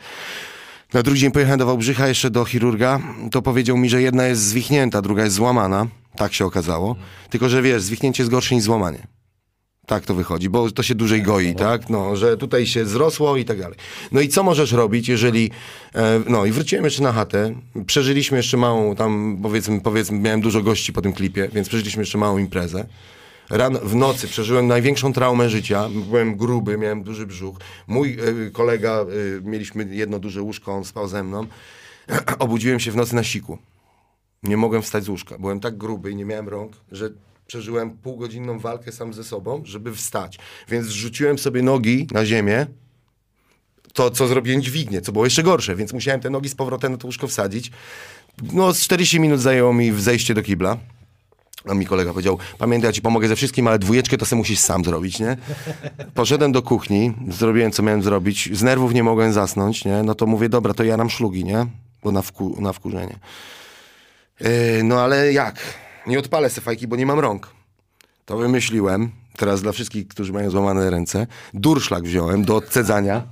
Na 0.93 1.03
drugi 1.03 1.21
dzień 1.21 1.33
pojechałem 1.33 1.59
do 1.59 1.67
Wałbrzycha, 1.67 2.09
jeszcze 2.09 2.31
do 2.31 2.45
chirurga. 2.45 3.01
To 3.31 3.43
powiedział 3.43 3.77
mi, 3.77 3.89
że 3.89 4.03
jedna 4.03 4.27
jest 4.27 4.43
zwichnięta, 4.43 5.03
druga 5.03 5.25
jest 5.25 5.37
złamana. 5.37 5.87
Tak 6.17 6.35
się 6.35 6.47
okazało. 6.47 6.97
Tylko, 7.31 7.49
że 7.49 7.63
wiesz, 7.63 7.83
zwichnięcie 7.83 8.23
jest 8.23 8.31
gorsze 8.31 8.55
niż 8.55 8.65
złamanie. 8.65 9.07
Tak 9.93 10.07
to 10.07 10.15
wychodzi, 10.15 10.49
bo 10.49 10.71
to 10.71 10.83
się 10.83 10.95
dłużej 10.95 11.23
goi, 11.23 11.55
tak? 11.55 11.91
No, 11.91 12.17
że 12.17 12.37
tutaj 12.37 12.67
się 12.67 12.87
zrosło 12.87 13.37
i 13.37 13.45
tak 13.45 13.59
dalej. 13.59 13.77
No 14.13 14.21
i 14.21 14.29
co 14.29 14.43
możesz 14.43 14.73
robić, 14.73 15.09
jeżeli... 15.09 15.51
E, 15.95 16.21
no 16.29 16.45
i 16.45 16.53
wróciłem 16.53 16.85
jeszcze 16.85 17.03
na 17.03 17.13
chatę. 17.13 17.55
Przeżyliśmy 17.87 18.37
jeszcze 18.37 18.57
małą, 18.57 18.97
tam 18.97 19.39
powiedzmy, 19.43 19.81
powiedzmy, 19.81 20.19
miałem 20.19 20.41
dużo 20.41 20.63
gości 20.63 20.93
po 20.93 21.03
tym 21.03 21.13
klipie, 21.13 21.49
więc 21.53 21.69
przeżyliśmy 21.69 22.03
jeszcze 22.03 22.19
małą 22.19 22.39
imprezę. 22.39 22.87
Ran, 23.51 23.79
w 23.83 23.95
nocy 23.95 24.29
przeżyłem 24.29 24.67
największą 24.67 25.13
traumę 25.13 25.51
życia. 25.51 25.89
Byłem 26.09 26.37
gruby, 26.37 26.79
miałem 26.79 27.03
duży 27.03 27.27
brzuch. 27.27 27.57
Mój 27.87 28.19
e, 28.47 28.51
kolega, 28.51 29.01
e, 29.01 29.05
mieliśmy 29.43 29.95
jedno 29.95 30.19
duże 30.19 30.43
łóżko, 30.43 30.73
on 30.73 30.85
spał 30.85 31.09
ze 31.09 31.23
mną. 31.23 31.47
Obudziłem 32.39 32.81
się 32.81 32.91
w 32.91 32.97
nocy 32.97 33.15
na 33.15 33.25
siku. 33.25 33.59
Nie 34.43 34.57
mogłem 34.57 34.83
wstać 34.83 35.05
z 35.05 35.09
łóżka. 35.09 35.39
Byłem 35.39 35.61
tak 35.61 35.77
gruby 35.77 36.11
i 36.11 36.17
nie 36.17 36.25
miałem 36.25 36.49
rąk, 36.49 36.73
że 36.93 37.11
przeżyłem 37.47 37.91
półgodzinną 37.91 38.59
walkę 38.59 38.93
sam 38.93 39.15
ze 39.15 39.25
sobą, 39.25 39.63
żeby 39.65 39.95
wstać. 39.95 40.39
Więc 40.69 40.89
rzuciłem 40.89 41.39
sobie 41.39 41.63
nogi 41.63 42.07
na 42.13 42.27
ziemię, 42.27 42.67
to 43.93 44.11
co 44.11 44.29
zrobiłem 44.29 44.63
dźwignię, 44.63 45.01
co 45.01 45.13
było 45.13 45.25
jeszcze 45.25 45.43
gorsze, 45.43 45.77
więc 45.77 45.93
musiałem 45.93 46.21
te 46.21 46.31
nogi 46.31 46.49
z 46.49 46.55
powrotem 46.55 46.93
na 46.93 46.99
to 46.99 47.07
łóżko 47.07 47.29
wsadzić. 47.29 47.71
No, 48.53 48.75
z 48.75 48.81
40 48.81 49.21
minut 49.21 49.41
zajęło 49.41 49.73
mi 49.73 49.93
zejście 50.01 50.35
do 50.35 50.43
kibla. 50.43 50.77
A 51.69 51.75
mi 51.75 51.87
kolega 51.87 52.11
powiedział, 52.11 52.39
pamiętaj, 52.59 52.89
ja 52.89 52.93
ci 52.93 53.03
pomogę 53.03 53.29
ze 53.29 53.37
wszystkim, 53.37 53.69
ale 53.69 53.79
dwójeczkę 53.79 54.19
to 54.19 54.27
sobie 54.27 54.39
musisz 54.39 54.59
sam 54.59 54.85
zrobić, 54.85 55.21
nie? 55.21 55.37
Poszedłem 56.15 56.53
do 56.53 56.63
kuchni, 56.63 57.13
zrobiłem, 57.29 57.73
co 57.73 57.83
miałem 57.83 58.03
zrobić. 58.03 58.49
Z 58.53 58.63
nerwów 58.63 58.95
nie 58.95 59.03
mogłem 59.03 59.33
zasnąć, 59.33 59.85
nie? 59.85 60.03
No 60.03 60.15
to 60.15 60.27
mówię, 60.27 60.49
dobra, 60.49 60.75
to 60.75 60.85
jaram 60.85 61.11
szlugi, 61.11 61.45
nie? 61.45 61.67
Bo 62.03 62.13
na, 62.13 62.23
wku, 62.23 62.57
na 62.61 62.73
wkurzenie. 62.73 63.19
Yy, 64.41 64.49
no 64.85 65.01
ale 65.01 65.33
jak? 65.33 65.61
Nie 66.07 66.19
odpalę 66.19 66.51
se 66.51 66.61
fajki, 66.61 66.87
bo 66.87 66.97
nie 66.97 67.07
mam 67.07 67.19
rąk. 67.19 67.51
To 68.25 68.37
wymyśliłem, 68.37 69.11
teraz 69.37 69.63
dla 69.63 69.73
wszystkich, 69.73 70.09
którzy 70.09 70.33
mają 70.33 70.51
złamane 70.51 70.91
ręce, 70.91 71.27
durszlak 71.55 72.05
wziąłem 72.05 72.45
do 72.45 72.57
odcedzania. 72.57 73.23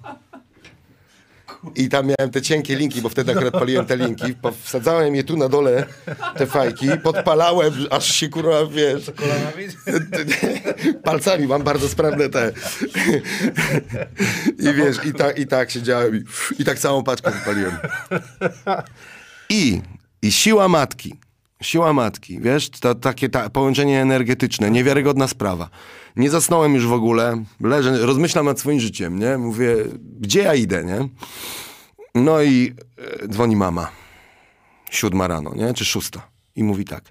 I 1.76 1.88
tam 1.88 2.06
miałem 2.06 2.30
te 2.32 2.42
cienkie 2.42 2.76
linki, 2.76 3.02
bo 3.02 3.08
wtedy 3.08 3.32
akurat 3.32 3.52
paliłem 3.52 3.86
te 3.86 3.96
linki. 3.96 4.34
Wsadzałem 4.62 5.14
je 5.14 5.24
tu 5.24 5.36
na 5.36 5.48
dole, 5.48 5.86
te 6.36 6.46
fajki, 6.46 6.88
podpalałem, 7.02 7.72
aż 7.90 8.14
się 8.14 8.28
kurwa, 8.28 8.66
wiesz... 8.66 9.10
Palcami 11.04 11.46
mam 11.46 11.62
bardzo 11.62 11.88
sprawne 11.88 12.28
te. 12.28 12.52
I 14.58 14.74
wiesz, 14.74 14.96
i 15.04 15.14
tak, 15.14 15.38
i 15.38 15.46
tak 15.46 15.70
siedziałem 15.70 16.16
i, 16.16 16.24
i 16.58 16.64
tak 16.64 16.78
całą 16.78 17.04
paczkę 17.04 17.30
wypaliłem. 17.30 17.78
I, 19.48 19.82
I 20.22 20.32
siła 20.32 20.68
matki. 20.68 21.14
Siła 21.62 21.92
matki, 21.92 22.40
wiesz, 22.40 22.70
to 22.70 22.94
takie 22.94 23.28
ta, 23.28 23.50
połączenie 23.50 24.02
energetyczne, 24.02 24.70
niewiarygodna 24.70 25.28
sprawa. 25.28 25.70
Nie 26.16 26.30
zasnąłem 26.30 26.74
już 26.74 26.86
w 26.86 26.92
ogóle, 26.92 27.44
leżę, 27.60 28.06
rozmyślam 28.06 28.46
nad 28.46 28.60
swoim 28.60 28.80
życiem, 28.80 29.18
nie? 29.18 29.38
Mówię, 29.38 29.76
gdzie 30.20 30.42
ja 30.42 30.54
idę, 30.54 30.84
nie? 30.84 31.08
No 32.14 32.42
i 32.42 32.74
e, 33.22 33.28
dzwoni 33.28 33.56
mama. 33.56 33.90
Siódma 34.90 35.28
rano, 35.28 35.54
nie? 35.54 35.74
Czy 35.74 35.84
szósta. 35.84 36.28
I 36.56 36.64
mówi 36.64 36.84
tak, 36.84 37.04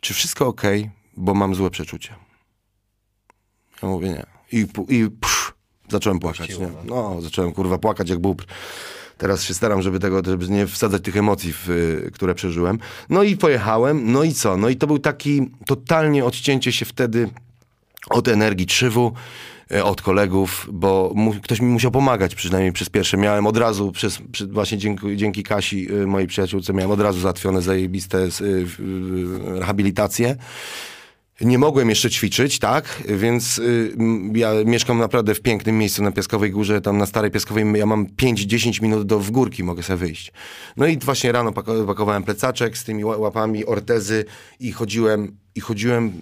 czy 0.00 0.14
wszystko 0.14 0.46
ok, 0.46 0.62
bo 1.16 1.34
mam 1.34 1.54
złe 1.54 1.70
przeczucie. 1.70 2.14
Ja 3.82 3.88
mówię 3.88 4.08
nie. 4.08 4.26
I, 4.52 4.66
i 4.88 5.10
psz, 5.20 5.52
zacząłem 5.88 6.18
płakać, 6.18 6.58
nie? 6.58 6.68
No, 6.84 7.20
zacząłem 7.20 7.52
kurwa 7.52 7.78
płakać 7.78 8.10
jak 8.10 8.18
bóbr. 8.18 8.44
Teraz 9.18 9.42
się 9.44 9.54
staram, 9.54 9.82
żeby 9.82 9.98
tego, 9.98 10.22
żeby 10.24 10.48
nie 10.48 10.66
wsadzać 10.66 11.02
tych 11.02 11.16
emocji, 11.16 11.52
w, 11.56 11.68
które 12.12 12.34
przeżyłem. 12.34 12.78
No 13.08 13.22
i 13.22 13.36
pojechałem, 13.36 14.12
no 14.12 14.22
i 14.22 14.32
co? 14.32 14.56
No 14.56 14.68
i 14.68 14.76
to 14.76 14.86
był 14.86 14.98
taki 14.98 15.50
totalnie 15.66 16.24
odcięcie 16.24 16.72
się 16.72 16.84
wtedy 16.84 17.30
od 18.10 18.28
energii 18.28 18.66
trzywu, 18.66 19.12
e, 19.70 19.84
od 19.84 20.02
kolegów, 20.02 20.68
bo 20.72 21.12
mu, 21.14 21.32
ktoś 21.32 21.60
mi 21.60 21.68
musiał 21.68 21.90
pomagać 21.90 22.34
przynajmniej 22.34 22.72
przez 22.72 22.90
pierwsze. 22.90 23.16
Miałem 23.16 23.46
od 23.46 23.56
razu, 23.56 23.92
przez, 23.92 24.18
przy, 24.32 24.46
właśnie 24.46 24.78
dzięki, 24.78 25.16
dzięki 25.16 25.42
Kasi, 25.42 25.92
y, 25.92 26.06
mojej 26.06 26.28
przyjaciółce, 26.28 26.72
miałem 26.72 26.90
od 26.90 27.00
razu 27.00 27.20
załatwione 27.20 27.62
zajebiste 27.62 28.18
y, 28.18 28.44
y, 28.44 29.58
rehabilitacje. 29.58 30.36
Nie 31.42 31.58
mogłem 31.58 31.88
jeszcze 31.88 32.10
ćwiczyć, 32.10 32.58
tak? 32.58 33.02
Więc 33.08 33.58
y, 33.58 33.96
ja 34.34 34.50
mieszkam 34.64 34.98
naprawdę 34.98 35.34
w 35.34 35.40
pięknym 35.40 35.78
miejscu 35.78 36.02
na 36.02 36.12
Piaskowej 36.12 36.50
Górze, 36.50 36.80
tam 36.80 36.98
na 36.98 37.06
Starej 37.06 37.30
Piaskowej 37.30 37.64
ja 37.74 37.86
mam 37.86 38.06
5-10 38.06 38.82
minut 38.82 39.06
do 39.06 39.18
górki 39.18 39.64
mogę 39.64 39.82
sobie 39.82 39.96
wyjść. 39.96 40.32
No 40.76 40.86
i 40.86 40.98
właśnie 40.98 41.32
rano 41.32 41.50
pako- 41.52 41.86
pakowałem 41.86 42.22
plecaczek 42.22 42.78
z 42.78 42.84
tymi 42.84 43.04
ła- 43.04 43.18
łapami, 43.18 43.66
ortezy 43.66 44.24
i 44.60 44.72
chodziłem, 44.72 45.36
i 45.54 45.60
chodziłem 45.60 46.12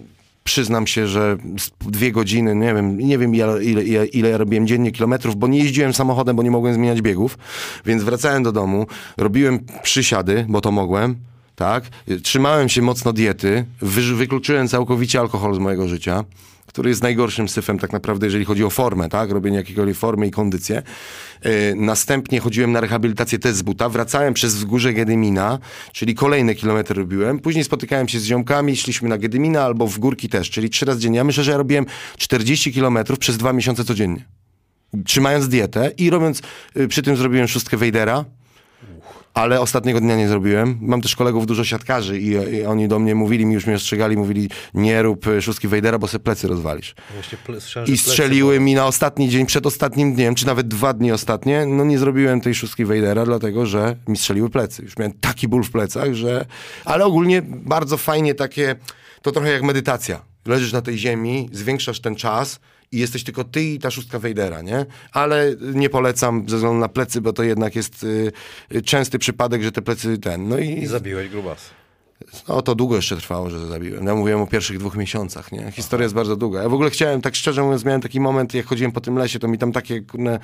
przyznam 0.43 0.87
się, 0.87 1.07
że 1.07 1.37
dwie 1.81 2.11
godziny, 2.11 2.55
nie 2.55 2.73
wiem, 2.73 2.97
nie 2.97 3.17
wiem 3.17 3.35
ile, 3.35 3.63
ile, 3.63 4.05
ile 4.05 4.29
ja 4.29 4.37
robiłem 4.37 4.67
dziennie 4.67 4.91
kilometrów, 4.91 5.35
bo 5.35 5.47
nie 5.47 5.59
jeździłem 5.59 5.93
samochodem, 5.93 6.35
bo 6.35 6.43
nie 6.43 6.51
mogłem 6.51 6.73
zmieniać 6.73 7.01
biegów, 7.01 7.37
więc 7.85 8.03
wracałem 8.03 8.43
do 8.43 8.51
domu, 8.51 8.87
robiłem 9.17 9.59
przysiady, 9.83 10.45
bo 10.49 10.61
to 10.61 10.71
mogłem, 10.71 11.15
tak? 11.61 11.83
Trzymałem 12.23 12.69
się 12.69 12.81
mocno 12.81 13.13
diety, 13.13 13.65
wy, 13.81 14.15
wykluczyłem 14.15 14.67
całkowicie 14.67 15.19
alkohol 15.19 15.55
z 15.55 15.59
mojego 15.59 15.87
życia, 15.87 16.23
który 16.67 16.89
jest 16.89 17.03
najgorszym 17.03 17.49
syfem 17.49 17.79
tak 17.79 17.93
naprawdę, 17.93 18.27
jeżeli 18.27 18.45
chodzi 18.45 18.63
o 18.63 18.69
formę, 18.69 19.09
tak? 19.09 19.31
Robienie 19.31 19.57
jakiejkolwiek 19.57 19.97
formy 19.97 20.27
i 20.27 20.31
kondycję. 20.31 20.83
Yy, 21.43 21.51
następnie 21.75 22.39
chodziłem 22.39 22.71
na 22.71 22.81
rehabilitację 22.81 23.39
też 23.39 23.55
z 23.55 23.61
buta, 23.61 23.89
wracałem 23.89 24.33
przez 24.33 24.55
wzgórze 24.55 24.93
Gedymina, 24.93 25.59
czyli 25.93 26.15
kolejne 26.15 26.55
kilometry 26.55 26.95
robiłem. 26.95 27.39
Później 27.39 27.63
spotykałem 27.63 28.07
się 28.07 28.19
z 28.19 28.25
ziomkami, 28.25 28.75
szliśmy 28.77 29.09
na 29.09 29.17
Gedymina 29.17 29.63
albo 29.63 29.87
w 29.87 29.99
górki 29.99 30.29
też, 30.29 30.49
czyli 30.49 30.69
trzy 30.69 30.85
razy 30.85 30.99
dziennie. 30.99 31.17
Ja 31.17 31.23
myślę, 31.23 31.43
że 31.43 31.51
ja 31.51 31.57
robiłem 31.57 31.85
40 32.17 32.73
kilometrów 32.73 33.19
przez 33.19 33.37
dwa 33.37 33.53
miesiące 33.53 33.83
codziennie. 33.83 34.25
Trzymając 35.05 35.47
dietę 35.47 35.91
i 35.97 36.09
robiąc, 36.09 36.41
yy, 36.75 36.87
przy 36.87 37.01
tym 37.01 37.17
zrobiłem 37.17 37.47
szóstkę 37.47 37.77
Wejdera, 37.77 38.25
ale 39.33 39.61
ostatniego 39.61 39.99
dnia 40.01 40.15
nie 40.15 40.27
zrobiłem. 40.27 40.77
Mam 40.81 41.01
też 41.01 41.15
kolegów 41.15 41.45
dużo 41.45 41.63
siatkarzy 41.63 42.19
i, 42.19 42.29
i 42.29 42.65
oni 42.65 42.87
do 42.87 42.99
mnie 42.99 43.15
mówili, 43.15 43.45
mi 43.45 43.53
już 43.53 43.65
mnie 43.65 43.75
ostrzegali, 43.75 44.17
mówili 44.17 44.49
nie 44.73 45.01
rób 45.01 45.27
y, 45.27 45.41
szóstki 45.41 45.67
Wejdera, 45.67 45.99
bo 45.99 46.07
se 46.07 46.19
plecy 46.19 46.47
rozwalisz. 46.47 46.95
Ple- 46.95 47.35
I 47.37 47.37
plecy 47.45 47.97
strzeliły 47.97 48.59
mi 48.59 48.75
na 48.75 48.85
ostatni 48.85 49.29
dzień, 49.29 49.45
przed 49.45 49.65
ostatnim 49.65 50.13
dniem, 50.13 50.35
czy 50.35 50.45
nawet 50.45 50.67
dwa 50.67 50.93
dni 50.93 51.11
ostatnie, 51.11 51.65
no 51.65 51.83
nie 51.85 51.99
zrobiłem 51.99 52.41
tej 52.41 52.55
szóstki 52.55 52.85
Wejdera, 52.85 53.25
dlatego 53.25 53.65
że 53.65 53.95
mi 54.07 54.17
strzeliły 54.17 54.49
plecy. 54.49 54.83
Już 54.83 54.97
miałem 54.97 55.13
taki 55.13 55.47
ból 55.47 55.63
w 55.63 55.71
plecach, 55.71 56.13
że... 56.13 56.45
Ale 56.85 57.05
ogólnie 57.05 57.41
bardzo 57.45 57.97
fajnie 57.97 58.35
takie, 58.35 58.75
to 59.21 59.31
trochę 59.31 59.51
jak 59.51 59.63
medytacja. 59.63 60.21
Leżysz 60.45 60.73
na 60.73 60.81
tej 60.81 60.97
ziemi, 60.97 61.49
zwiększasz 61.51 61.99
ten 61.99 62.15
czas 62.15 62.59
i 62.91 62.99
jesteś 62.99 63.23
tylko 63.23 63.43
ty 63.43 63.63
i 63.63 63.79
ta 63.79 63.91
szóstka 63.91 64.19
Wejdera, 64.19 64.61
nie? 64.61 64.85
Ale 65.11 65.55
nie 65.73 65.89
polecam 65.89 66.49
ze 66.49 66.55
względu 66.55 66.79
na 66.79 66.89
plecy, 66.89 67.21
bo 67.21 67.33
to 67.33 67.43
jednak 67.43 67.75
jest 67.75 68.03
y, 68.03 68.31
y, 68.75 68.81
częsty 68.81 69.19
przypadek, 69.19 69.63
że 69.63 69.71
te 69.71 69.81
plecy 69.81 70.17
ten, 70.17 70.49
no 70.49 70.57
i... 70.57 70.69
I 70.69 70.87
zabiłeś 70.87 71.29
grubas. 71.29 71.80
No 72.47 72.61
to 72.61 72.75
długo 72.75 72.95
jeszcze 72.95 73.17
trwało, 73.17 73.49
że 73.49 73.67
zabiłem. 73.67 74.05
Ja 74.05 74.15
mówiłem 74.15 74.41
o 74.41 74.47
pierwszych 74.47 74.79
dwóch 74.79 74.95
miesiącach, 74.95 75.51
nie? 75.51 75.71
Historia 75.71 76.03
jest 76.03 76.15
bardzo 76.15 76.35
długa. 76.35 76.61
Ja 76.63 76.69
w 76.69 76.73
ogóle 76.73 76.89
chciałem, 76.89 77.21
tak 77.21 77.35
szczerze 77.35 77.63
mówiąc, 77.63 77.85
miałem 77.85 78.01
taki 78.01 78.19
moment, 78.19 78.53
jak 78.53 78.65
chodziłem 78.65 78.91
po 78.91 79.01
tym 79.01 79.15
lesie, 79.17 79.39
to 79.39 79.47
mi 79.47 79.57
tam 79.57 79.71
takie, 79.71 80.01
kurne, 80.01 80.39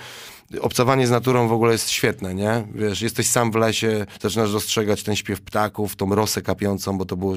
obcowanie 0.62 1.08
z 1.08 1.12
naturą 1.12 1.48
w 1.48 1.52
ogóle 1.52 1.72
jest 1.72 1.90
świetne, 1.90 2.36
nie? 2.36 2.68
Wiesz, 2.76 3.02
jesteś 3.02 3.28
sam 3.28 3.52
w 3.52 3.56
lesie, 3.56 4.06
zaczynasz 4.22 4.52
dostrzegać 4.52 5.04
ten 5.04 5.16
śpiew 5.16 5.42
ptaków, 5.42 5.96
tą 5.96 6.16
rosę 6.16 6.42
kapiącą, 6.42 6.98
bo 6.98 7.06
to, 7.06 7.18
było, 7.18 7.36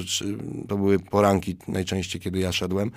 to 0.67 0.77
były 0.77 0.99
poranki 0.99 1.57
najczęściej, 1.67 2.21
kiedy 2.21 2.39
ja 2.39 2.51
szedłem. 2.51 2.91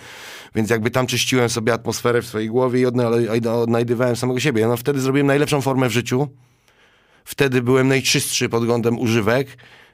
Więc 0.55 0.71
jakby 0.71 0.91
tam 0.91 1.07
czyściłem 1.07 1.49
sobie 1.49 1.73
atmosferę 1.73 2.23
w 2.23 2.27
swojej 2.27 2.49
głowie 2.49 2.81
i 2.81 2.87
odna- 2.87 3.49
odnajdywałem 3.63 4.17
samego 4.17 4.41
siebie. 4.41 4.69
No 4.69 4.77
wtedy 4.77 5.01
zrobiłem 5.01 5.27
najlepszą 5.27 5.61
formę 5.61 5.89
w 5.89 5.93
życiu. 5.93 6.29
Wtedy 7.25 7.63
byłem 7.63 7.89
najczystszy 7.89 8.49
pod 8.49 8.61
względem 8.61 8.99
używek 8.99 9.49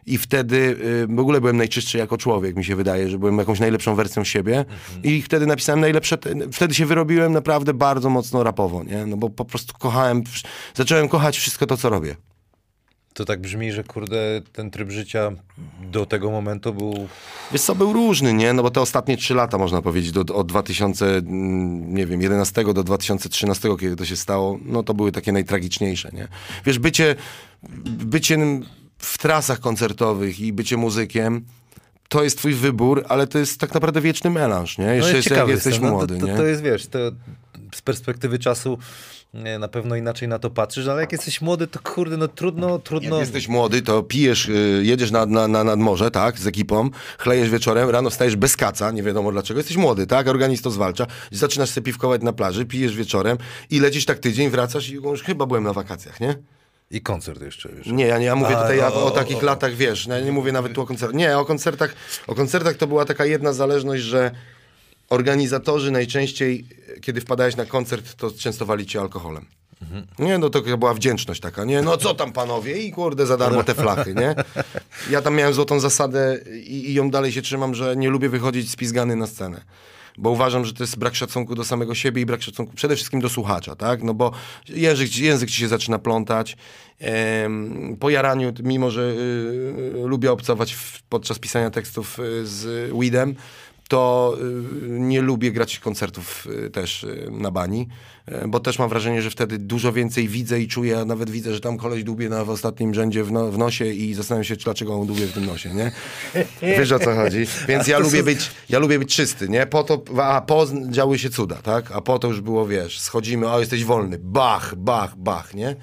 i 0.07 0.19
wtedy 0.19 0.57
y, 0.57 1.07
w 1.07 1.19
ogóle 1.19 1.41
byłem 1.41 1.57
najczystszy 1.57 1.99
jako 1.99 2.19
człowiek, 2.19 2.57
mi 2.57 2.65
się 2.65 2.77
wydaje, 2.77 3.09
że 3.09 3.19
byłem 3.19 3.39
jakąś 3.39 3.61
najlepszą 3.61 3.95
wersją 3.95 4.25
siebie 4.25 4.65
i 5.03 5.23
wtedy 5.23 5.47
napisałem 5.47 5.81
najlepsze, 5.81 6.19
te- 6.19 6.51
wtedy 6.53 6.75
się 6.75 6.87
wyrobiłem 6.87 7.33
naprawdę 7.33 7.75
bardzo 7.75 8.11
mocno 8.11 8.43
rapowo, 8.43 8.85
nie? 8.85 9.07
No 9.07 9.17
bo 9.17 9.31
po 9.31 9.45
prostu 9.45 9.75
kochałem, 9.79 10.23
zacząłem 10.75 11.09
kochać 11.09 11.39
wszystko 11.39 11.67
to, 11.67 11.77
co 11.77 11.89
robię. 11.89 12.17
To 13.15 13.25
tak 13.25 13.41
brzmi, 13.41 13.73
że 13.73 13.85
kurde, 13.85 14.43
ten 14.53 14.71
tryb 14.71 14.91
życia 14.91 15.33
do 15.93 16.07
tego 16.07 16.31
momentu 16.31 16.75
był... 16.75 17.09
Wiesz 17.53 17.63
co, 17.63 17.75
był 17.75 17.93
różny, 17.93 18.35
nie? 18.35 18.53
No 18.53 18.63
bo 18.63 18.71
te 18.71 18.81
ostatnie 18.81 19.17
trzy 19.17 19.35
lata, 19.35 19.59
można 19.59 19.83
powiedzieć, 19.83 20.13
do, 20.13 20.21
od 20.35 20.47
2000, 20.47 21.07
mm, 21.07 21.95
nie 21.95 22.07
wiem, 22.07 22.23
11 22.23 22.65
do 22.75 22.85
2013, 22.85 23.69
kiedy 23.81 23.97
to 23.97 24.05
się 24.05 24.17
stało, 24.17 24.59
no 24.65 24.83
to 24.83 24.95
były 24.95 25.13
takie 25.13 25.33
najtragiczniejsze, 25.33 26.11
nie? 26.13 26.29
Wiesz, 26.67 26.79
bycie, 26.79 27.15
bycie 27.85 28.39
w 29.01 29.19
trasach 29.19 29.61
koncertowych 29.61 30.41
i 30.41 30.53
bycie 30.53 30.77
muzykiem, 30.77 31.45
to 32.09 32.23
jest 32.23 32.39
twój 32.39 32.55
wybór, 32.55 33.05
ale 33.09 33.27
to 33.27 33.39
jest 33.39 33.61
tak 33.61 33.75
naprawdę 33.75 34.01
wieczny 34.01 34.31
melanż, 34.31 34.79
nie? 34.79 34.85
Jeszcze 34.85 35.11
No, 35.11 35.17
jest, 35.17 35.31
jak 35.31 35.49
jesteś. 35.49 35.81
No, 35.81 35.91
młody, 35.91 36.15
to, 36.15 36.21
to, 36.21 36.27
nie? 36.27 36.37
to 36.37 36.47
jest, 36.47 36.63
wiesz, 36.63 36.87
to, 36.87 36.99
z 37.75 37.83
perspektywy 37.83 38.39
czasu 38.39 38.79
e, 39.35 39.59
na 39.59 39.69
pewno 39.69 39.97
inaczej 39.97 40.29
na 40.29 40.39
to 40.39 40.51
patrzysz, 40.51 40.89
ale 40.89 41.01
jak 41.01 41.13
jesteś 41.13 41.41
młody, 41.41 41.67
to 41.67 41.79
kurde, 41.79 42.17
no 42.17 42.29
trudno, 42.29 42.79
trudno... 42.79 43.17
Jak 43.17 43.21
jesteś 43.21 43.49
młody, 43.49 43.83
to 43.83 44.03
pijesz, 44.03 44.49
y, 44.49 44.83
jedziesz 44.85 45.11
nad, 45.11 45.31
na, 45.31 45.49
na, 45.49 45.65
nad 45.65 45.79
morze, 45.79 46.11
tak, 46.11 46.39
z 46.39 46.47
ekipą, 46.47 46.91
chlejesz 47.19 47.51
wieczorem, 47.51 47.91
rano 47.91 48.11
wstajesz 48.11 48.37
bez 48.37 48.57
kaca, 48.57 48.91
nie 48.91 49.03
wiadomo 49.03 49.33
dlaczego, 49.33 49.61
jesteś 49.61 49.77
młody, 49.77 50.07
tak, 50.07 50.29
organizm 50.29 50.63
to 50.63 50.71
zwalcza, 50.71 51.07
zaczynasz 51.31 51.71
sobie 51.71 51.85
piwkować 51.85 52.23
na 52.23 52.33
plaży, 52.33 52.67
pijesz 52.67 52.97
wieczorem 52.97 53.39
i 53.71 53.81
lecisz 53.81 54.05
tak 54.05 54.19
tydzień, 54.19 54.51
wracasz 54.51 54.89
i 54.91 54.93
już 54.93 55.23
chyba 55.23 55.47
byłem 55.47 55.65
na 55.65 55.73
wakacjach, 55.73 56.21
nie? 56.21 56.35
I 56.91 57.01
koncert 57.01 57.43
jeszcze, 57.43 57.69
wiesz. 57.69 57.87
Nie, 57.87 58.07
ja, 58.07 58.19
nie, 58.19 58.25
ja 58.25 58.37
mówię 58.37 58.59
A, 58.59 58.63
tutaj 58.63 58.81
o, 58.81 58.95
o, 58.95 59.05
o 59.05 59.11
takich 59.11 59.43
o. 59.43 59.47
latach, 59.47 59.75
wiesz, 59.75 60.07
no, 60.07 60.15
ja 60.19 60.25
nie 60.25 60.33
mówię 60.33 60.53
nawet 60.53 60.73
tu 60.73 60.81
o 60.81 60.87
koncertach. 60.87 61.17
Nie, 61.17 61.39
o 61.39 61.45
koncertach, 61.45 61.95
o 62.27 62.35
koncertach 62.35 62.77
to 62.77 62.87
była 62.87 63.05
taka 63.05 63.27
jedna 63.27 63.53
zależność, 63.53 64.03
że 64.03 64.31
organizatorzy 65.09 65.91
najczęściej, 65.91 66.65
kiedy 67.01 67.21
wpadałeś 67.21 67.57
na 67.57 67.65
koncert, 67.65 68.15
to 68.15 68.31
częstowali 68.31 68.87
cię 68.87 69.01
alkoholem. 69.01 69.47
Nie, 70.19 70.39
no 70.39 70.51
to 70.51 70.63
była 70.63 70.95
wdzięczność 70.95 71.41
taka, 71.41 71.65
nie, 71.65 71.83
no 71.83 71.97
co 71.97 72.15
tam 72.15 72.33
panowie 72.33 72.79
i 72.79 72.93
kurde 72.93 73.27
za 73.27 73.37
darmo 73.37 73.65
te 73.65 73.75
flachy, 73.75 74.15
nie? 74.15 74.35
Ja 75.11 75.23
tam 75.23 75.35
miałem 75.35 75.55
złotą 75.55 75.81
zasadę 75.81 76.39
i, 76.65 76.91
i 76.91 76.95
ją 76.95 77.11
dalej 77.11 77.33
się 77.33 77.43
trzymam, 77.43 77.75
że 77.75 77.97
nie 77.97 78.11
lubię 78.11 78.29
wychodzić 78.29 78.71
spizgany 78.71 79.17
na 79.17 79.27
scenę. 79.27 79.61
Bo 80.19 80.31
uważam, 80.31 80.65
że 80.65 80.73
to 80.73 80.83
jest 80.83 80.99
brak 80.99 81.15
szacunku 81.15 81.55
do 81.55 81.65
samego 81.65 81.95
siebie 81.95 82.23
i 82.23 82.27
brak 82.27 82.43
szacunku 82.43 82.75
przede 82.75 82.97
wszystkim 82.97 83.21
do 83.21 83.29
słuchacza, 83.29 83.77
tak? 83.77 84.03
No 84.03 84.15
bo 84.15 84.33
język, 84.69 85.17
język 85.17 85.51
ci 85.51 85.57
się 85.57 85.69
zaczyna 85.69 85.99
plątać. 85.99 86.57
Po 88.01 88.11
jaraniu, 88.11 88.53
mimo 88.63 88.91
że 88.91 89.03
y, 89.03 90.07
lubię 90.07 90.33
obcować 90.33 90.77
podczas 91.09 91.39
pisania 91.39 91.71
tekstów 91.71 92.19
y, 92.19 92.47
z 92.47 92.93
Weedem, 92.93 93.35
to 93.91 94.37
y, 94.41 95.01
nie 95.01 95.21
lubię 95.21 95.53
grać 95.53 95.79
koncertów 95.79 96.47
y, 96.67 96.71
też 96.71 97.05
y, 97.05 97.29
na 97.31 97.51
bani, 97.51 97.89
bo 98.49 98.61
też 98.61 98.79
mam 98.79 98.89
wrażenie, 98.89 99.23
że 99.23 99.31
wtedy 99.31 99.59
dużo 99.59 99.93
więcej 99.93 100.29
widzę 100.29 100.61
i 100.61 100.69
czuję, 100.69 100.99
a 100.99 101.05
nawet 101.05 101.31
widzę, 101.31 101.55
że 101.55 101.61
tam 101.61 101.79
koleś 101.79 102.05
dłubie 102.05 102.29
na, 102.29 102.45
w 102.45 102.51
ostatnim 102.51 102.95
rzędzie 102.95 103.25
w, 103.25 103.33
no, 103.33 103.51
w 103.51 103.59
nosie 103.59 103.87
i 103.87 104.15
zastanawiam 104.15 104.45
się, 104.45 104.57
dlaczego 104.57 104.95
on 104.95 105.07
dłubie 105.07 105.27
w 105.27 105.33
tym 105.33 105.47
nosie, 105.47 105.75
nie? 105.75 105.93
Wiesz 106.63 106.93
o 106.93 106.99
co 106.99 107.15
chodzi? 107.15 107.47
Więc 107.69 107.87
ja 107.87 107.99
lubię 107.99 108.23
być, 108.23 108.51
ja 108.69 108.79
lubię 108.79 108.99
być 108.99 109.17
czysty, 109.17 109.49
nie? 109.49 109.67
Po 109.67 109.85
to, 109.85 110.03
a 110.23 110.41
po 110.41 110.67
działy 110.91 111.19
się 111.19 111.31
cuda, 111.31 111.57
tak? 111.57 111.93
A 111.93 112.01
po 112.01 112.19
to 112.19 112.29
już 112.29 112.41
było, 112.41 112.67
wiesz, 112.67 113.01
schodzimy, 113.01 113.49
o 113.49 113.61
jesteś 113.61 113.85
wolny, 113.85 114.19
bach, 114.23 114.75
bach, 114.75 115.17
bach, 115.17 115.55
nie? 115.55 115.77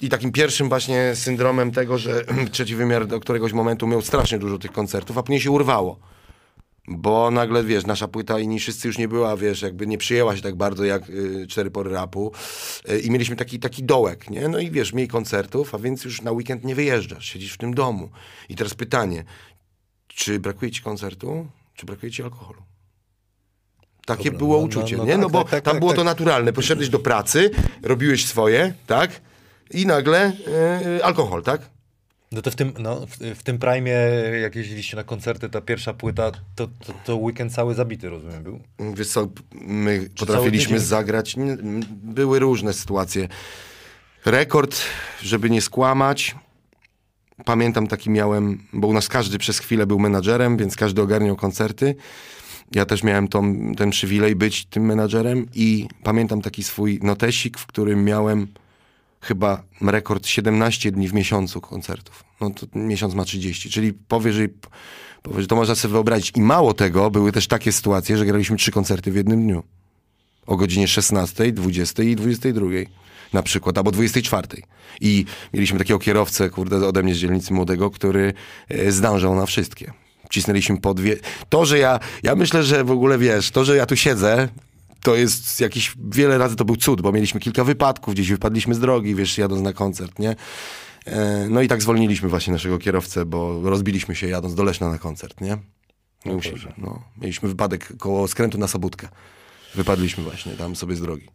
I 0.00 0.08
takim 0.08 0.32
pierwszym 0.32 0.68
właśnie 0.68 1.12
syndromem 1.14 1.72
tego, 1.72 1.98
że 1.98 2.24
trzeci 2.52 2.76
wymiar 2.76 3.06
do 3.06 3.20
któregoś 3.20 3.52
momentu 3.52 3.86
miał 3.86 4.02
strasznie 4.02 4.38
dużo 4.38 4.58
tych 4.58 4.72
koncertów, 4.72 5.18
a 5.18 5.22
później 5.22 5.40
się 5.40 5.50
urwało. 5.50 5.98
Bo 6.88 7.30
nagle, 7.30 7.64
wiesz, 7.64 7.86
nasza 7.86 8.08
płyta 8.08 8.38
inni 8.38 8.58
wszyscy 8.58 8.88
już 8.88 8.98
nie 8.98 9.08
była, 9.08 9.36
wiesz, 9.36 9.62
jakby 9.62 9.86
nie 9.86 9.98
przyjęła 9.98 10.36
się 10.36 10.42
tak 10.42 10.56
bardzo 10.56 10.84
jak 10.84 11.10
y, 11.10 11.46
Cztery 11.48 11.70
Pory 11.70 11.90
Rapu 11.90 12.32
y, 12.90 13.00
i 13.00 13.10
mieliśmy 13.10 13.36
taki, 13.36 13.58
taki 13.58 13.84
dołek, 13.84 14.30
nie? 14.30 14.48
No 14.48 14.58
i 14.58 14.70
wiesz, 14.70 14.92
mniej 14.92 15.08
koncertów, 15.08 15.74
a 15.74 15.78
więc 15.78 16.04
już 16.04 16.22
na 16.22 16.32
weekend 16.32 16.64
nie 16.64 16.74
wyjeżdżasz, 16.74 17.26
siedzisz 17.26 17.52
w 17.52 17.58
tym 17.58 17.74
domu. 17.74 18.10
I 18.48 18.56
teraz 18.56 18.74
pytanie, 18.74 19.24
czy 20.08 20.40
brakuje 20.40 20.70
ci 20.70 20.82
koncertu, 20.82 21.46
czy 21.74 21.86
brakuje 21.86 22.12
ci 22.12 22.22
alkoholu? 22.22 22.62
Takie 24.06 24.24
Dobra, 24.24 24.38
było 24.38 24.54
no, 24.54 24.60
no, 24.60 24.66
uczucie, 24.66 24.96
no 24.96 25.04
nie? 25.04 25.12
tak, 25.12 25.20
no 25.20 25.30
bo 25.30 25.38
tak, 25.42 25.50
tak, 25.50 25.64
tam 25.64 25.72
tak, 25.72 25.80
było 25.80 25.90
tak. 25.90 25.96
to 25.96 26.04
naturalne. 26.04 26.52
Poszedłeś 26.52 26.88
do 26.88 26.98
pracy, 26.98 27.50
robiłeś 27.82 28.26
swoje, 28.26 28.74
tak? 28.86 29.20
I 29.70 29.86
nagle 29.86 30.32
y, 30.96 31.04
alkohol, 31.04 31.42
tak? 31.42 31.75
No 32.32 32.42
to 32.42 32.50
w 32.50 32.56
tym, 32.56 32.72
no, 32.78 33.06
w, 33.06 33.38
w 33.38 33.42
tym 33.42 33.58
prime, 33.58 33.90
jak 34.40 34.56
jeździliście 34.56 34.96
na 34.96 35.04
koncerty, 35.04 35.48
ta 35.48 35.60
pierwsza 35.60 35.94
płyta, 35.94 36.32
to, 36.54 36.66
to, 36.66 36.92
to 37.04 37.16
weekend 37.16 37.54
cały 37.54 37.74
zabity, 37.74 38.08
rozumiem, 38.08 38.42
był? 38.42 38.60
Wiesz 38.94 39.08
co, 39.08 39.28
my 39.54 39.98
cały 39.98 40.08
potrafiliśmy 40.08 40.80
zagrać, 40.80 41.36
były 41.90 42.38
różne 42.38 42.72
sytuacje. 42.72 43.28
Rekord, 44.24 44.80
żeby 45.22 45.50
nie 45.50 45.62
skłamać, 45.62 46.34
pamiętam 47.44 47.86
taki 47.86 48.10
miałem, 48.10 48.62
bo 48.72 48.88
u 48.88 48.92
nas 48.92 49.08
każdy 49.08 49.38
przez 49.38 49.58
chwilę 49.58 49.86
był 49.86 49.98
menadżerem, 49.98 50.56
więc 50.56 50.76
każdy 50.76 51.02
ogarniał 51.02 51.36
koncerty. 51.36 51.94
Ja 52.74 52.86
też 52.86 53.02
miałem 53.02 53.28
tą, 53.28 53.72
ten 53.74 53.90
przywilej 53.90 54.36
być 54.36 54.66
tym 54.66 54.86
menadżerem 54.86 55.46
i 55.54 55.88
pamiętam 56.02 56.42
taki 56.42 56.62
swój 56.62 56.98
notesik, 57.02 57.58
w 57.58 57.66
którym 57.66 58.04
miałem 58.04 58.46
chyba 59.26 59.62
rekord 59.80 60.26
17 60.26 60.92
dni 60.92 61.08
w 61.08 61.14
miesiącu 61.14 61.60
koncertów. 61.60 62.24
No 62.40 62.50
to 62.50 62.66
miesiąc 62.74 63.14
ma 63.14 63.24
30, 63.24 63.70
czyli 63.70 63.92
powyżej, 63.92 64.48
powyżej 65.22 65.46
to 65.46 65.56
można 65.56 65.74
sobie 65.74 65.92
wyobrazić. 65.92 66.32
I 66.36 66.40
mało 66.40 66.74
tego, 66.74 67.10
były 67.10 67.32
też 67.32 67.46
takie 67.46 67.72
sytuacje, 67.72 68.18
że 68.18 68.26
graliśmy 68.26 68.56
trzy 68.56 68.70
koncerty 68.70 69.12
w 69.12 69.16
jednym 69.16 69.42
dniu. 69.42 69.62
O 70.46 70.56
godzinie 70.56 70.88
16, 70.88 71.52
20 71.52 72.02
i 72.02 72.16
22 72.16 72.66
na 73.32 73.42
przykład, 73.42 73.78
albo 73.78 73.90
24. 73.90 74.48
I 75.00 75.24
mieliśmy 75.54 75.78
takiego 75.78 75.98
kierowcę, 75.98 76.50
kurde, 76.50 76.86
ode 76.86 77.02
mnie 77.02 77.14
z 77.14 77.18
dzielnicy 77.18 77.54
młodego, 77.54 77.90
który 77.90 78.32
e, 78.68 78.92
zdążał 78.92 79.34
na 79.34 79.46
wszystkie. 79.46 79.92
Cisnęliśmy 80.30 80.80
po 80.80 80.94
dwie... 80.94 81.16
To, 81.48 81.66
że 81.66 81.78
ja... 81.78 82.00
Ja 82.22 82.34
myślę, 82.34 82.62
że 82.62 82.84
w 82.84 82.90
ogóle, 82.90 83.18
wiesz, 83.18 83.50
to, 83.50 83.64
że 83.64 83.76
ja 83.76 83.86
tu 83.86 83.96
siedzę, 83.96 84.48
to 85.02 85.16
jest 85.16 85.60
jakiś... 85.60 85.92
Wiele 86.10 86.38
razy 86.38 86.56
to 86.56 86.64
był 86.64 86.76
cud, 86.76 87.00
bo 87.02 87.12
mieliśmy 87.12 87.40
kilka 87.40 87.64
wypadków, 87.64 88.14
gdzieś 88.14 88.30
wypadliśmy 88.30 88.74
z 88.74 88.78
drogi, 88.80 89.14
wiesz, 89.14 89.38
jadąc 89.38 89.62
na 89.62 89.72
koncert, 89.72 90.18
nie? 90.18 90.36
E, 91.06 91.46
No 91.50 91.62
i 91.62 91.68
tak 91.68 91.82
zwolniliśmy 91.82 92.28
właśnie 92.28 92.52
naszego 92.52 92.78
kierowcę, 92.78 93.24
bo 93.24 93.70
rozbiliśmy 93.70 94.14
się 94.14 94.26
jadąc 94.28 94.54
do 94.54 94.62
Leszna 94.64 94.90
na 94.90 94.98
koncert, 94.98 95.40
nie? 95.40 95.58
No, 96.24 96.32
no, 96.78 97.02
mieliśmy 97.20 97.48
wypadek 97.48 97.92
koło 97.98 98.28
skrętu 98.28 98.58
na 98.58 98.68
Sobótkę. 98.68 99.08
Wypadliśmy 99.74 100.24
właśnie 100.24 100.52
tam 100.52 100.76
sobie 100.76 100.96
z 100.96 101.00
drogi. 101.00 101.28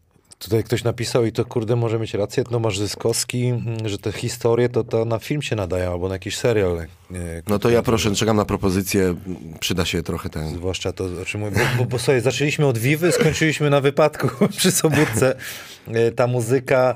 Tutaj 0.43 0.63
ktoś 0.63 0.83
napisał 0.83 1.25
i 1.25 1.31
to 1.31 1.45
kurde 1.45 1.75
może 1.75 1.99
mieć 1.99 2.13
rację, 2.13 2.43
Tomasz 2.43 2.79
Zyskowski, 2.79 3.45
mm, 3.45 3.89
że 3.89 3.97
te 3.97 4.11
historie 4.11 4.69
to, 4.69 4.83
to 4.83 5.05
na 5.05 5.19
film 5.19 5.41
się 5.41 5.55
nadaje 5.55 5.87
albo 5.87 6.07
na 6.07 6.15
jakiś 6.15 6.37
serial. 6.37 6.87
Nie, 7.11 7.19
No 7.47 7.59
to 7.59 7.69
ja 7.69 7.81
proszę, 7.81 8.15
czekam 8.15 8.37
na 8.37 8.45
propozycję, 8.45 9.15
przyda 9.59 9.85
się 9.85 10.03
trochę 10.03 10.29
ten... 10.29 10.55
Zwłaszcza 10.55 10.91
to, 10.91 11.25
czym 11.25 11.41
mówię, 11.41 11.57
bo, 11.77 11.83
bo, 11.83 11.89
bo 11.89 11.99
sobie 11.99 12.21
zaczęliśmy 12.21 12.65
od 12.65 12.77
Wiwy, 12.77 13.11
skończyliśmy 13.11 13.69
na 13.69 13.81
wypadku 13.81 14.27
przy 14.57 14.71
Sobótce. 14.71 15.35
E, 15.87 16.11
Ta 16.11 16.27
muzyka, 16.27 16.95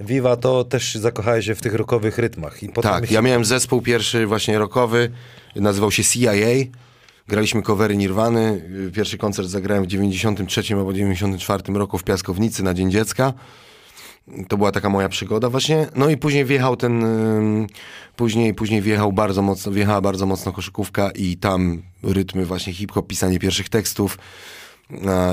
Viva, 0.00 0.36
to 0.36 0.64
też 0.64 0.94
zakochałeś 0.94 1.46
się 1.46 1.54
w 1.54 1.60
tych 1.60 1.74
rockowych 1.74 2.18
rytmach. 2.18 2.62
I 2.62 2.68
potem 2.68 2.92
Tak, 2.92 3.10
ja 3.10 3.22
miałem 3.22 3.44
zespół 3.44 3.82
pierwszy 3.82 4.26
właśnie 4.26 4.58
rockowy, 4.58 5.10
nazywał 5.56 5.90
się 5.90 6.04
CIA. 6.04 6.30
Graliśmy 7.28 7.62
covery 7.62 7.96
Nirwany. 7.96 8.62
Pierwszy 8.94 9.18
koncert 9.18 9.48
zagrałem 9.48 9.84
w 9.84 9.86
93 9.86 10.74
albo 10.74 10.92
94 10.92 11.62
roku 11.74 11.98
w 11.98 12.04
Piaskownicy 12.04 12.62
na 12.62 12.74
Dzień 12.74 12.90
Dziecka. 12.90 13.32
To 14.48 14.56
była 14.56 14.72
taka 14.72 14.88
moja 14.88 15.08
przygoda 15.08 15.50
właśnie. 15.50 15.86
No 15.96 16.10
i 16.10 16.16
później 16.16 16.44
wjechał 16.44 16.76
ten, 16.76 17.04
później, 18.16 18.54
później 18.54 18.82
wjechał 18.82 19.12
bardzo 19.12 19.42
mocno, 19.42 19.72
wjechała 19.72 20.00
bardzo 20.00 20.26
mocno 20.26 20.52
koszykówka 20.52 21.10
i 21.10 21.36
tam 21.36 21.82
rytmy 22.02 22.46
właśnie 22.46 22.72
hip-hop, 22.72 23.06
pisanie 23.06 23.38
pierwszych 23.38 23.68
tekstów. 23.68 24.18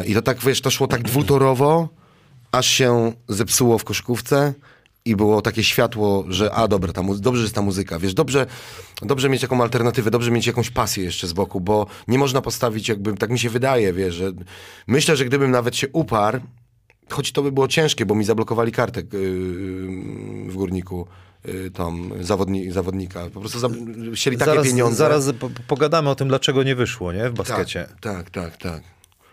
I 0.05 0.13
to 0.13 0.21
tak, 0.21 0.39
wiesz, 0.39 0.61
to 0.61 0.71
szło 0.71 0.87
tak 0.87 1.01
dwutorowo, 1.01 1.89
aż 2.51 2.67
się 2.67 3.13
zepsuło 3.27 3.77
w 3.77 3.83
koszykówce 3.83 4.53
i 5.05 5.15
było 5.15 5.41
takie 5.41 5.63
światło, 5.63 6.25
że 6.29 6.51
a 6.53 6.67
dobra, 6.67 6.93
ta 6.93 7.03
dobrze 7.03 7.39
że 7.39 7.45
jest 7.45 7.55
ta 7.55 7.61
muzyka, 7.61 7.99
wiesz, 7.99 8.13
dobrze, 8.13 8.45
dobrze 9.01 9.29
mieć 9.29 9.41
jaką 9.41 9.61
alternatywę, 9.61 10.11
dobrze 10.11 10.31
mieć 10.31 10.47
jakąś 10.47 10.69
pasję 10.69 11.03
jeszcze 11.03 11.27
z 11.27 11.33
boku, 11.33 11.61
bo 11.61 11.87
nie 12.07 12.17
można 12.17 12.41
postawić 12.41 12.89
jakby, 12.89 13.17
tak 13.17 13.29
mi 13.29 13.39
się 13.39 13.49
wydaje, 13.49 13.93
wiesz, 13.93 14.15
że 14.15 14.31
myślę, 14.87 15.15
że 15.15 15.25
gdybym 15.25 15.51
nawet 15.51 15.75
się 15.75 15.87
uparł, 15.89 16.39
choć 17.09 17.31
to 17.31 17.43
by 17.43 17.51
było 17.51 17.67
ciężkie, 17.67 18.05
bo 18.05 18.15
mi 18.15 18.25
zablokowali 18.25 18.71
kartę 18.71 18.99
yy, 18.99 19.07
w 20.47 20.53
górniku, 20.53 21.07
yy, 21.45 21.71
tam 21.71 22.11
zawodni, 22.21 22.71
zawodnika, 22.71 23.29
po 23.33 23.39
prostu 23.39 23.59
za, 23.59 23.69
chcieli 24.13 24.37
takie 24.37 24.51
zaraz, 24.51 24.67
pieniądze. 24.67 24.97
Zaraz 24.97 25.29
po, 25.39 25.49
pogadamy 25.67 26.09
o 26.09 26.15
tym, 26.15 26.27
dlaczego 26.27 26.63
nie 26.63 26.75
wyszło, 26.75 27.13
nie? 27.13 27.29
W 27.29 27.33
baskecie. 27.33 27.87
Tak, 28.01 28.29
tak, 28.29 28.29
tak, 28.29 28.57
tak. 28.57 28.83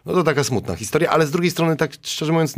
No 0.06 0.14
to 0.14 0.22
taka 0.22 0.44
smutna 0.44 0.76
historia, 0.76 1.10
ale 1.10 1.26
z 1.26 1.30
drugiej 1.30 1.50
strony, 1.50 1.76
tak 1.76 1.92
szczerze 2.02 2.32
mówiąc, 2.32 2.54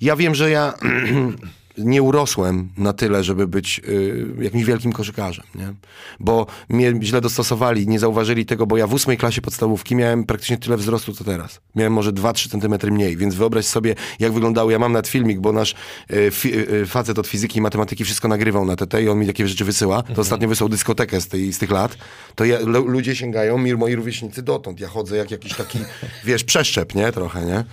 ja 0.00 0.16
wiem, 0.16 0.34
że 0.34 0.50
ja 0.50 0.74
nie 1.78 2.02
urosłem 2.02 2.68
na 2.76 2.92
tyle, 2.92 3.24
żeby 3.24 3.48
być 3.48 3.80
y, 3.88 4.26
jakimś 4.40 4.64
wielkim 4.64 4.92
koszykarzem, 4.92 5.44
nie? 5.54 5.74
Bo 6.20 6.46
mnie 6.68 6.94
źle 7.02 7.20
dostosowali, 7.20 7.88
nie 7.88 7.98
zauważyli 7.98 8.46
tego, 8.46 8.66
bo 8.66 8.76
ja 8.76 8.86
w 8.86 8.94
ósmej 8.94 9.16
klasie 9.16 9.40
podstawówki 9.40 9.94
miałem 9.94 10.24
praktycznie 10.24 10.58
tyle 10.58 10.76
wzrostu, 10.76 11.12
co 11.12 11.24
teraz. 11.24 11.60
Miałem 11.74 11.92
może 11.92 12.12
2-3 12.12 12.50
centymetry 12.50 12.90
mniej, 12.90 13.16
więc 13.16 13.34
wyobraź 13.34 13.64
sobie, 13.66 13.94
jak 14.18 14.32
wyglądało, 14.32 14.70
ja 14.70 14.78
mam 14.78 14.92
nad 14.92 15.08
filmik, 15.08 15.40
bo 15.40 15.52
nasz 15.52 15.74
y, 16.12 16.30
fi, 16.30 16.54
y, 16.58 16.86
facet 16.86 17.18
od 17.18 17.26
fizyki 17.26 17.58
i 17.58 17.62
matematyki 17.62 18.04
wszystko 18.04 18.28
nagrywał 18.28 18.64
na 18.64 18.76
TT 18.76 19.02
i 19.02 19.08
on 19.08 19.18
mi 19.18 19.26
takie 19.26 19.48
rzeczy 19.48 19.64
wysyła. 19.64 20.02
To 20.02 20.20
ostatnio 20.20 20.48
wysłał 20.48 20.68
dyskotekę 20.68 21.20
z, 21.20 21.28
tej, 21.28 21.52
z 21.52 21.58
tych 21.58 21.70
lat. 21.70 21.98
To 22.34 22.44
ja, 22.44 22.58
lu- 22.60 22.86
ludzie 22.86 23.16
sięgają, 23.16 23.58
mir 23.58 23.78
moi 23.78 23.94
rówieśnicy 23.94 24.42
dotąd. 24.42 24.80
Ja 24.80 24.88
chodzę 24.88 25.16
jak 25.16 25.30
jakiś 25.30 25.54
taki, 25.54 25.78
wiesz, 26.24 26.44
przeszczep, 26.44 26.94
nie? 26.94 27.12
Trochę, 27.12 27.44
nie? 27.44 27.64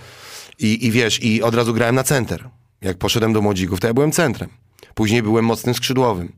I, 0.58 0.86
I 0.86 0.90
wiesz, 0.90 1.22
i 1.22 1.42
od 1.42 1.54
razu 1.54 1.74
grałem 1.74 1.94
na 1.94 2.02
center. 2.04 2.48
Jak 2.80 2.98
poszedłem 2.98 3.32
do 3.32 3.42
młodzików, 3.42 3.80
to 3.80 3.86
ja 3.86 3.94
byłem 3.94 4.12
centrem. 4.12 4.48
Później 4.94 5.22
byłem 5.22 5.44
mocnym 5.44 5.74
skrzydłowym. 5.74 6.32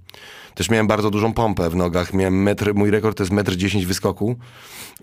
Też 0.58 0.70
miałem 0.70 0.86
bardzo 0.86 1.10
dużą 1.10 1.32
pompę 1.32 1.70
w 1.70 1.76
nogach. 1.76 2.14
Miałem 2.14 2.42
metr, 2.42 2.74
mój 2.74 2.90
rekord 2.90 3.16
to 3.16 3.22
jest 3.22 3.32
metr 3.32 3.56
10 3.56 3.86
wyskoku, 3.86 4.36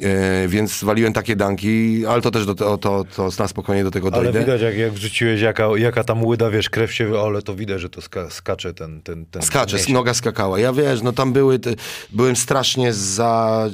e, 0.01 0.47
więc 0.47 0.84
waliłem 0.84 1.14
takie 1.14 1.36
danki, 1.36 2.06
ale 2.06 2.22
to 2.22 2.32
też 2.32 2.45
do, 2.45 2.56
to, 2.56 2.78
to, 2.78 3.06
to 3.16 3.30
na 3.39 3.47
spokojnie 3.47 3.84
do 3.84 3.91
tego 3.91 4.08
Ale 4.14 4.24
dojdę. 4.24 4.39
widać, 4.39 4.62
jak, 4.62 4.78
jak 4.78 4.93
wrzuciłeś, 4.93 5.41
jaka, 5.41 5.68
jaka 5.78 6.03
tam 6.03 6.26
łyda, 6.26 6.49
wiesz, 6.49 6.70
krew 6.70 6.93
się, 6.93 7.20
ale 7.20 7.41
to 7.41 7.56
widać, 7.56 7.82
że 7.82 7.89
to 7.89 8.01
ska, 8.01 8.30
skacze 8.30 8.74
ten, 8.74 9.01
ten, 9.01 9.26
ten 9.26 9.41
Skacze, 9.41 9.78
noga 9.89 10.14
skakała. 10.14 10.60
Ja 10.60 10.74
wiesz, 10.74 11.01
no 11.01 11.12
tam 11.12 11.34
były, 11.34 11.60
te, 11.60 11.74
byłem 12.10 12.36
strasznie 12.36 12.93
za, 12.93 13.70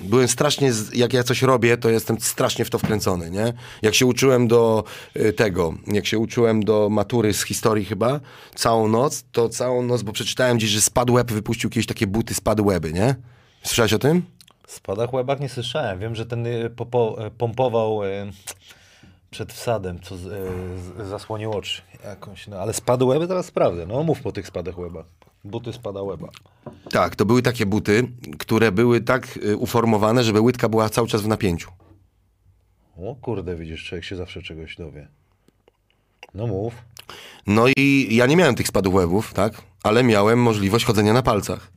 byłem 0.00 0.28
strasznie, 0.28 0.72
jak 0.94 1.12
ja 1.12 1.22
coś 1.22 1.42
robię, 1.42 1.76
to 1.76 1.90
jestem 1.90 2.20
strasznie 2.20 2.64
w 2.64 2.70
to 2.70 2.78
wkręcony, 2.78 3.30
nie? 3.30 3.52
Jak 3.82 3.94
się 3.94 4.06
uczyłem 4.06 4.48
do 4.48 4.84
y, 5.16 5.32
tego, 5.32 5.74
jak 5.86 6.06
się 6.06 6.18
uczyłem 6.18 6.64
do 6.64 6.88
matury 6.90 7.34
z 7.34 7.42
historii 7.42 7.84
chyba, 7.84 8.20
całą 8.54 8.88
noc, 8.88 9.24
to 9.32 9.48
całą 9.48 9.82
noc, 9.82 10.02
bo 10.02 10.12
przeczytałem 10.12 10.56
gdzieś, 10.56 10.70
że 10.70 10.80
Spadł 10.80 11.03
Web 11.10 11.32
wypuścił 11.32 11.70
kiedyś 11.70 11.86
takie 11.86 12.06
buty 12.06 12.34
Spadł 12.34 12.64
Weby, 12.64 12.92
nie? 12.92 13.14
Słyszałeś 13.62 13.92
o 13.92 13.98
tym? 13.98 14.22
Spadach 14.66 15.12
łebach 15.12 15.40
nie 15.40 15.48
słyszałem. 15.48 15.98
Wiem, 15.98 16.14
że 16.14 16.26
ten 16.26 16.46
y, 16.46 16.70
popo, 16.70 17.26
y, 17.26 17.30
pompował 17.30 18.04
y, 18.04 18.32
przed 19.30 19.52
wsadem, 19.52 20.00
co 20.00 20.16
z, 20.16 20.26
y, 20.26 20.28
z, 21.04 21.08
zasłonił 21.08 21.52
oczy 21.52 21.82
jakąś. 22.04 22.46
No, 22.46 22.56
ale 22.56 22.72
spady 22.72 23.04
łeby 23.04 23.28
teraz 23.28 23.46
sprawdzę. 23.46 23.86
No 23.86 24.02
mów 24.02 24.20
po 24.20 24.32
tych 24.32 24.46
spadach 24.46 24.78
łebach. 24.78 25.06
Buty 25.44 25.72
spada 25.72 26.02
łeba. 26.02 26.28
Tak, 26.90 27.16
to 27.16 27.24
były 27.24 27.42
takie 27.42 27.66
buty, 27.66 28.08
które 28.38 28.72
były 28.72 29.00
tak 29.00 29.36
y, 29.36 29.56
uformowane, 29.56 30.24
żeby 30.24 30.40
łydka 30.40 30.68
była 30.68 30.88
cały 30.88 31.08
czas 31.08 31.22
w 31.22 31.28
napięciu. 31.28 31.70
O 32.96 33.14
kurde, 33.14 33.56
widzisz, 33.56 33.84
człowiek 33.84 34.04
się 34.04 34.16
zawsze 34.16 34.42
czegoś 34.42 34.76
dowie. 34.76 35.08
No 36.34 36.46
mów. 36.46 36.74
No 37.46 37.64
i 37.76 38.08
ja 38.10 38.26
nie 38.26 38.36
miałem 38.36 38.54
tych 38.54 38.68
spadów 38.68 38.94
łebów, 38.94 39.34
tak? 39.34 39.62
Ale 39.84 40.04
miałem 40.04 40.38
możliwość 40.38 40.84
chodzenia 40.84 41.12
na 41.12 41.22
palcach. 41.22 41.70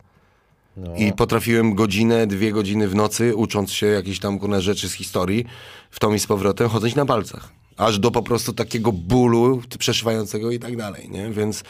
No. 0.78 0.96
I 0.96 1.14
potrafiłem 1.14 1.76
godzinę, 1.76 2.28
dwie 2.28 2.52
godziny 2.52 2.88
w 2.88 2.96
nocy, 2.96 3.36
ucząc 3.36 3.72
się 3.72 3.86
jakichś 3.86 4.20
tam 4.20 4.40
kurna 4.40 4.62
rzeczy 4.62 4.90
z 4.90 4.94
historii, 4.94 5.46
w 5.92 6.00
tą 6.00 6.14
i 6.14 6.20
z 6.20 6.28
powrotem, 6.28 6.70
chodzić 6.70 6.96
na 6.96 7.06
palcach. 7.06 7.50
Aż 7.78 8.00
do 8.00 8.12
po 8.12 8.24
prostu 8.24 8.54
takiego 8.54 8.92
bólu 8.92 9.62
przeszywającego 9.80 10.52
i 10.52 10.60
tak 10.60 10.78
dalej, 10.78 11.10
nie? 11.10 11.30
Więc 11.30 11.64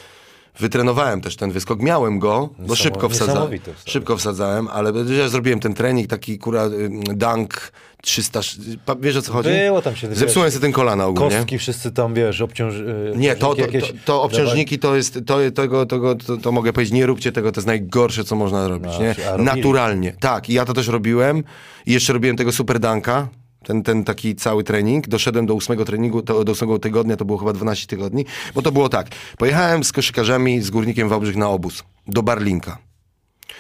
wytrenowałem 0.60 1.22
też 1.22 1.36
ten 1.36 1.52
wyskok. 1.52 1.82
Miałem 1.82 2.20
go, 2.20 2.50
bo 2.60 2.76
szybko 2.76 3.10
wsadzałem. 3.10 3.60
Szybko 3.86 4.18
wsadzałem, 4.18 4.68
ale 4.68 4.94
ja 5.18 5.30
zrobiłem 5.30 5.60
ten 5.60 5.74
trening, 5.74 6.08
taki 6.08 6.38
kura 6.38 6.70
dunk 7.16 7.72
300... 8.02 8.40
pa- 8.86 8.96
Wiesz 8.96 9.18
o 9.18 9.22
co 9.22 9.34
chodzi? 9.34 9.50
Było 9.50 9.82
tam 9.82 9.96
się, 9.96 10.16
Zepsułem 10.16 10.52
sobie 10.52 10.62
ten 10.62 10.72
kolana 10.72 11.06
ogólnie. 11.06 11.36
Kostki 11.36 11.58
wszyscy 11.58 11.92
tam, 11.92 12.14
wiesz, 12.14 12.42
obciąż... 12.42 12.74
y, 12.76 13.14
Nie, 13.16 13.36
to, 13.36 13.56
to, 13.56 13.64
to, 13.68 13.72
to 14.06 14.22
obciążniki 14.22 14.80
to 14.80 14.96
jest, 14.96 15.20
to, 15.26 15.38
tego, 15.56 15.86
tego, 15.86 16.16
to, 16.16 16.38
to 16.38 16.52
mogę 16.52 16.74
powiedzieć, 16.74 16.94
nie 16.94 17.06
róbcie 17.06 17.32
tego, 17.32 17.52
to 17.52 17.60
jest 17.60 17.68
najgorsze, 17.68 18.24
co 18.24 18.36
można 18.36 18.68
robić, 18.68 18.92
No, 19.00 19.04
nie? 19.04 19.16
Naturalnie, 19.44 20.14
tak, 20.20 20.50
i 20.50 20.54
ja 20.54 20.66
to 20.66 20.74
też 20.74 20.88
robiłem 20.88 21.44
i 21.86 21.94
jeszcze 21.94 22.14
robiłem 22.14 22.38
tego 22.38 22.52
super 22.52 22.80
danka, 22.80 23.28
ten, 23.66 23.84
ten 23.84 24.04
taki 24.04 24.36
cały 24.36 24.64
trening, 24.64 25.08
doszedłem 25.08 25.46
do 25.46 25.54
ósmego 25.54 25.86
treningu, 25.86 26.22
to, 26.22 26.44
do 26.44 26.52
ósmego 26.52 26.80
tygodnia, 26.80 27.18
to 27.18 27.26
było 27.26 27.38
chyba 27.38 27.54
12 27.54 27.88
tygodni, 27.88 28.26
bo 28.56 28.62
to 28.62 28.72
było 28.72 28.90
tak, 28.90 29.08
pojechałem 29.38 29.84
z 29.84 29.92
koszykarzami, 29.92 30.62
z 30.62 30.70
Górnikiem 30.70 31.10
Wałbrzych 31.10 31.36
na 31.36 31.50
obóz, 31.50 31.84
do 32.08 32.24
Barlinka. 32.24 32.78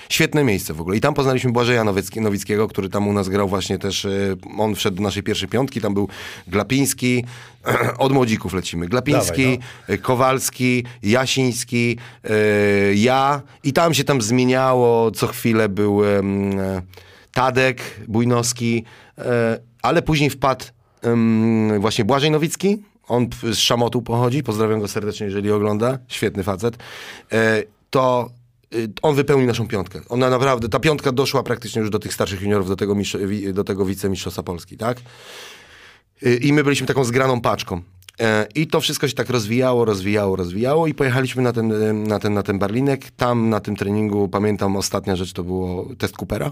Świetne 0.09 0.43
miejsce 0.43 0.73
w 0.73 0.81
ogóle. 0.81 0.97
I 0.97 1.01
tam 1.01 1.13
poznaliśmy 1.13 1.51
Błażeja 1.51 1.83
Nowicki, 1.83 2.21
Nowickiego, 2.21 2.67
który 2.67 2.89
tam 2.89 3.07
u 3.07 3.13
nas 3.13 3.29
grał 3.29 3.47
właśnie 3.47 3.79
też. 3.79 4.05
e, 4.05 4.09
On 4.57 4.75
wszedł 4.75 4.97
do 4.97 5.03
naszej 5.03 5.23
pierwszej 5.23 5.49
piątki. 5.49 5.81
Tam 5.81 5.93
był 5.93 6.09
Glapiński. 6.47 7.25
Od 7.97 8.11
młodzików 8.11 8.53
lecimy. 8.53 8.87
Glapiński, 8.87 9.43
Dawaj, 9.43 9.59
e, 9.87 9.97
Kowalski, 9.97 10.83
Jasiński, 11.03 11.97
e, 12.23 12.29
ja. 12.93 13.41
I 13.63 13.73
tam 13.73 13.93
się 13.93 14.03
tam 14.03 14.21
zmieniało. 14.21 15.11
Co 15.11 15.27
chwilę 15.27 15.69
był 15.69 16.05
e, 16.05 16.21
Tadek 17.33 17.81
Bujnowski. 18.07 18.83
E, 19.17 19.59
ale 19.81 20.01
później 20.01 20.29
wpadł 20.29 20.65
właśnie 21.79 22.05
Błażej 22.05 22.31
Nowicki. 22.31 22.77
On 23.07 23.27
z 23.43 23.57
Szamotu 23.57 24.01
pochodzi. 24.01 24.43
Pozdrawiam 24.43 24.79
go 24.79 24.87
serdecznie, 24.87 25.25
jeżeli 25.25 25.51
ogląda. 25.51 25.99
Świetny 26.07 26.43
facet. 26.43 26.77
To 27.89 28.29
on 29.01 29.15
wypełnił 29.15 29.47
naszą 29.47 29.67
piątkę. 29.67 30.01
Ona 30.09 30.29
naprawdę, 30.29 30.69
ta 30.69 30.79
piątka 30.79 31.11
doszła 31.11 31.43
praktycznie 31.43 31.81
już 31.81 31.89
do 31.89 31.99
tych 31.99 32.13
starszych 32.13 32.41
juniorów, 32.41 32.67
do 32.67 32.75
tego, 32.75 32.95
mistrz- 32.95 33.51
do 33.51 33.63
tego 33.63 33.85
wicemistrzostwa 33.85 34.43
Polski, 34.43 34.77
tak? 34.77 34.97
Y, 36.23 36.35
I 36.35 36.53
my 36.53 36.63
byliśmy 36.63 36.87
taką 36.87 37.03
zgraną 37.03 37.41
paczką. 37.41 37.81
E, 38.19 38.47
I 38.55 38.67
to 38.67 38.81
wszystko 38.81 39.07
się 39.07 39.13
tak 39.13 39.29
rozwijało, 39.29 39.85
rozwijało, 39.85 40.35
rozwijało 40.35 40.87
i 40.87 40.93
pojechaliśmy 40.93 41.41
na 41.41 41.53
ten, 41.53 41.71
y, 41.71 41.93
na 41.93 42.19
ten, 42.19 42.33
na 42.33 42.43
ten 42.43 42.59
Barlinek. 42.59 43.11
Tam 43.11 43.49
na 43.49 43.59
tym 43.59 43.75
treningu, 43.75 44.29
pamiętam, 44.29 44.75
ostatnia 44.75 45.15
rzecz 45.15 45.33
to 45.33 45.43
było 45.43 45.89
test 45.97 46.17
Coopera. 46.17 46.51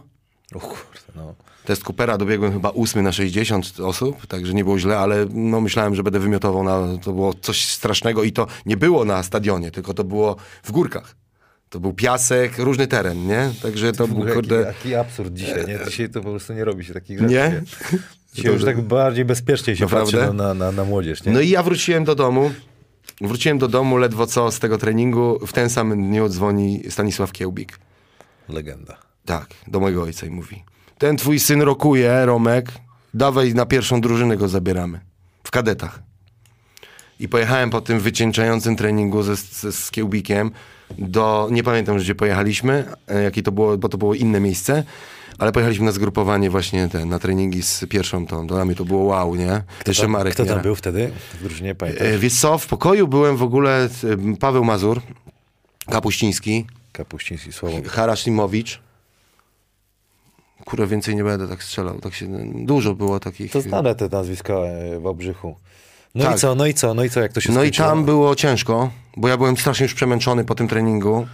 O 0.56 0.60
kurde, 0.60 1.00
no. 1.16 1.36
Test 1.66 1.84
Coopera 1.84 2.18
dobiegłem 2.18 2.54
chyba 2.54 2.70
ósmy 2.70 3.02
na 3.02 3.12
60 3.12 3.80
osób, 3.80 4.28
także 4.28 4.54
nie 4.54 4.64
było 4.64 4.80
źle, 4.80 5.00
ale 5.00 5.26
no 5.30 5.62
myślałem, 5.62 5.96
że 5.96 6.04
będę 6.04 6.20
wymiotował 6.20 6.64
na... 6.64 6.98
To 6.98 7.14
było 7.14 7.34
coś 7.34 7.70
strasznego 7.70 8.24
i 8.24 8.32
to 8.32 8.48
nie 8.66 8.78
było 8.78 9.06
na 9.06 9.24
stadionie, 9.24 9.72
tylko 9.72 9.94
to 9.94 10.04
było 10.04 10.36
w 10.64 10.72
górkach. 10.72 11.16
To 11.76 11.80
był 11.80 11.94
piasek, 11.94 12.58
różny 12.58 12.88
teren, 12.88 13.28
nie? 13.28 13.52
Także 13.62 13.94
to 13.94 14.08
był, 14.08 14.34
kurde... 14.34 14.56
jaki, 14.56 14.68
jaki 14.68 14.96
absurd 14.96 15.34
dzisiaj, 15.34 15.68
nie? 15.68 15.80
Dzisiaj 15.86 16.10
to 16.10 16.22
po 16.22 16.30
prostu 16.30 16.54
nie 16.54 16.66
robi 16.66 16.86
się 16.86 16.94
takich 16.94 17.20
rzeczy. 17.20 17.34
Nie? 17.34 17.62
Dzisiaj 18.34 18.54
już 18.54 18.66
tak 18.66 18.82
bardziej 18.82 19.26
bezpiecznie 19.26 19.76
się 19.76 19.84
Naprawdę? 19.84 20.18
patrzy 20.18 20.34
na, 20.34 20.54
na, 20.54 20.72
na, 20.72 20.86
młodzież, 20.86 21.24
nie? 21.24 21.32
No 21.32 21.42
i 21.42 21.50
ja 21.50 21.64
wróciłem 21.64 22.04
do 22.04 22.16
domu. 22.16 22.52
Wróciłem 23.22 23.58
do 23.58 23.68
domu 23.68 23.98
ledwo 23.98 24.28
co 24.28 24.52
z 24.52 24.60
tego 24.60 24.78
treningu. 24.78 25.40
W 25.48 25.54
ten 25.54 25.70
sam 25.70 26.10
dniu 26.10 26.30
dzwoni 26.30 26.84
Stanisław 26.90 27.32
Kiełbik. 27.32 27.80
Legenda. 28.50 28.98
Tak, 29.26 29.48
do 29.68 29.80
mojego 29.80 30.04
ojca 30.04 30.26
i 30.26 30.30
mówi. 30.30 30.64
Ten 30.98 31.18
twój 31.18 31.40
syn 31.40 31.62
rokuje, 31.62 32.26
Romek. 32.26 32.72
Dawaj 33.14 33.54
na 33.54 33.66
pierwszą 33.66 34.02
drużynę 34.02 34.38
go 34.38 34.48
zabieramy. 34.48 35.00
W 35.44 35.52
kadetach. 35.52 36.00
I 37.20 37.30
pojechałem 37.30 37.70
po 37.70 37.82
tym 37.82 38.00
wycieńczającym 38.00 38.76
treningu 38.76 39.24
ze, 39.24 39.36
ze, 39.36 39.72
z 39.72 39.92
Kiełbikiem 39.92 40.52
do, 40.98 41.48
nie 41.52 41.64
pamiętam 41.64 41.96
już 41.96 42.04
gdzie 42.04 42.16
pojechaliśmy, 42.16 42.84
e, 43.08 43.24
jakie 43.24 43.44
to 43.44 43.52
było, 43.52 43.78
bo 43.78 43.90
to 43.90 43.98
było 43.98 44.14
inne 44.14 44.40
miejsce, 44.40 44.84
ale 45.40 45.52
pojechaliśmy 45.52 45.86
na 45.86 45.92
zgrupowanie 45.92 46.50
właśnie 46.50 46.88
te, 46.88 47.06
na 47.06 47.20
treningi 47.20 47.62
z 47.64 47.86
pierwszą 47.90 48.28
tą. 48.28 48.48
Dla 48.48 48.66
mnie 48.66 48.76
to 48.76 48.86
było 48.86 49.04
wow, 49.04 49.36
nie? 49.36 49.64
Jeszcze 49.88 50.02
Tam- 50.04 50.12
Marek 50.12 50.34
Kto 50.34 50.44
tam 50.44 50.50
Miera. 50.52 50.64
był 50.64 50.76
wtedy 50.76 51.12
w 51.34 51.44
drużynie, 51.44 51.76
pamiętasz? 51.76 52.08
E, 52.08 52.18
Wiesz 52.18 52.34
co, 52.34 52.58
w 52.58 52.68
pokoju 52.68 53.08
byłem 53.08 53.38
w 53.38 53.44
ogóle 53.44 53.86
e, 53.86 54.36
Paweł 54.40 54.64
Mazur, 54.64 55.02
Kapuściński, 55.90 56.66
Kapuściński, 56.92 57.52
Sławomir. 57.52 57.88
Haraszlimowicz. 57.90 58.82
Kurę, 60.66 60.88
więcej 60.88 61.16
nie 61.16 61.24
będę 61.24 61.48
tak 61.48 61.64
strzelał. 61.64 62.00
Tak 62.00 62.14
się, 62.14 62.28
dużo 62.66 62.96
było 62.96 63.20
takich. 63.20 63.52
To 63.52 63.62
znane 63.62 63.96
te 63.96 64.10
nazwiska 64.10 64.54
w 65.00 65.06
Obrzychu. 65.06 65.56
No 66.16 66.24
Tak. 66.26 66.36
i 66.36 66.40
co, 66.40 66.56
no 66.56 66.66
i 66.66 66.74
co, 66.74 66.94
no 66.94 67.04
i 67.04 67.10
co, 67.10 67.22
jak 67.22 67.34
to 67.34 67.42
się 67.42 67.52
No 67.52 67.64
i 67.64 67.72
tam 67.72 68.06
było 68.06 68.36
ciężko, 68.36 68.92
bo 69.18 69.28
ja 69.28 69.38
byłem 69.38 69.58
strasznie 69.58 69.84
już 69.84 69.94
przemęczony 69.94 70.46
po 70.46 70.56
tym 70.56 70.68
treningu. 70.68 71.28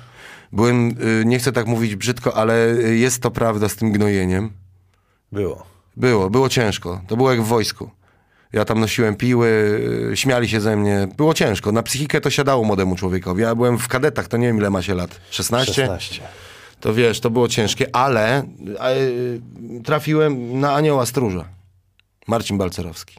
Byłem, 0.51 0.89
y, 1.21 1.25
nie 1.25 1.39
chcę 1.39 1.51
tak 1.51 1.67
mówić 1.67 1.95
brzydko, 1.95 2.37
ale 2.37 2.69
y, 2.69 2.97
jest 2.97 3.21
to 3.21 3.31
prawda 3.31 3.69
z 3.69 3.75
tym 3.75 3.91
gnojeniem. 3.91 4.51
Było. 5.31 5.65
Było, 5.97 6.29
było 6.29 6.49
ciężko. 6.49 7.01
To 7.07 7.17
było 7.17 7.31
jak 7.31 7.41
w 7.41 7.47
wojsku. 7.47 7.89
Ja 8.53 8.65
tam 8.65 8.79
nosiłem 8.79 9.15
piły, 9.15 9.47
y, 10.11 10.17
śmiali 10.17 10.49
się 10.49 10.61
ze 10.61 10.75
mnie. 10.75 11.07
Było 11.17 11.33
ciężko. 11.33 11.71
Na 11.71 11.83
psychikę 11.83 12.21
to 12.21 12.29
siadało 12.29 12.63
młodemu 12.63 12.95
człowiekowi. 12.95 13.41
Ja 13.41 13.55
byłem 13.55 13.77
w 13.77 13.87
kadetach, 13.87 14.27
to 14.27 14.37
nie 14.37 14.47
wiem 14.47 14.57
ile 14.57 14.69
ma 14.69 14.81
się 14.81 14.95
lat. 14.95 15.21
16? 15.29 15.73
16. 15.73 16.21
To 16.79 16.93
wiesz, 16.93 17.19
to 17.19 17.29
było 17.29 17.47
ciężkie, 17.47 17.95
ale 17.95 18.37
e, 18.37 18.43
trafiłem 19.83 20.59
na 20.59 20.73
anioła 20.73 21.05
stróża. 21.05 21.45
Marcin 22.27 22.57
Balcerowski. 22.57 23.15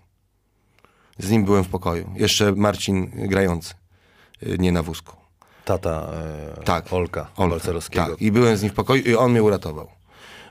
Z 1.22 1.30
nim 1.30 1.44
byłem 1.44 1.64
w 1.64 1.68
pokoju. 1.68 2.10
Jeszcze 2.14 2.52
Marcin 2.52 3.10
grający, 3.14 3.74
e, 4.42 4.58
nie 4.58 4.72
na 4.72 4.82
wózku. 4.82 5.16
Tata 5.64 6.08
e, 6.58 6.62
Tak. 6.64 6.92
Olka, 6.92 7.26
Olka. 7.36 8.06
Tak, 8.06 8.22
i 8.22 8.32
byłem 8.32 8.56
z 8.56 8.62
nim 8.62 8.70
w 8.70 8.74
pokoju 8.74 9.02
i 9.02 9.14
on 9.14 9.30
mnie 9.30 9.42
uratował. 9.42 9.88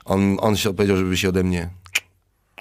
On, 0.04 0.36
on 0.40 0.56
się 0.56 0.74
powiedział, 0.74 0.96
żeby 0.96 1.16
się 1.16 1.28
ode 1.28 1.44
mnie 1.44 1.70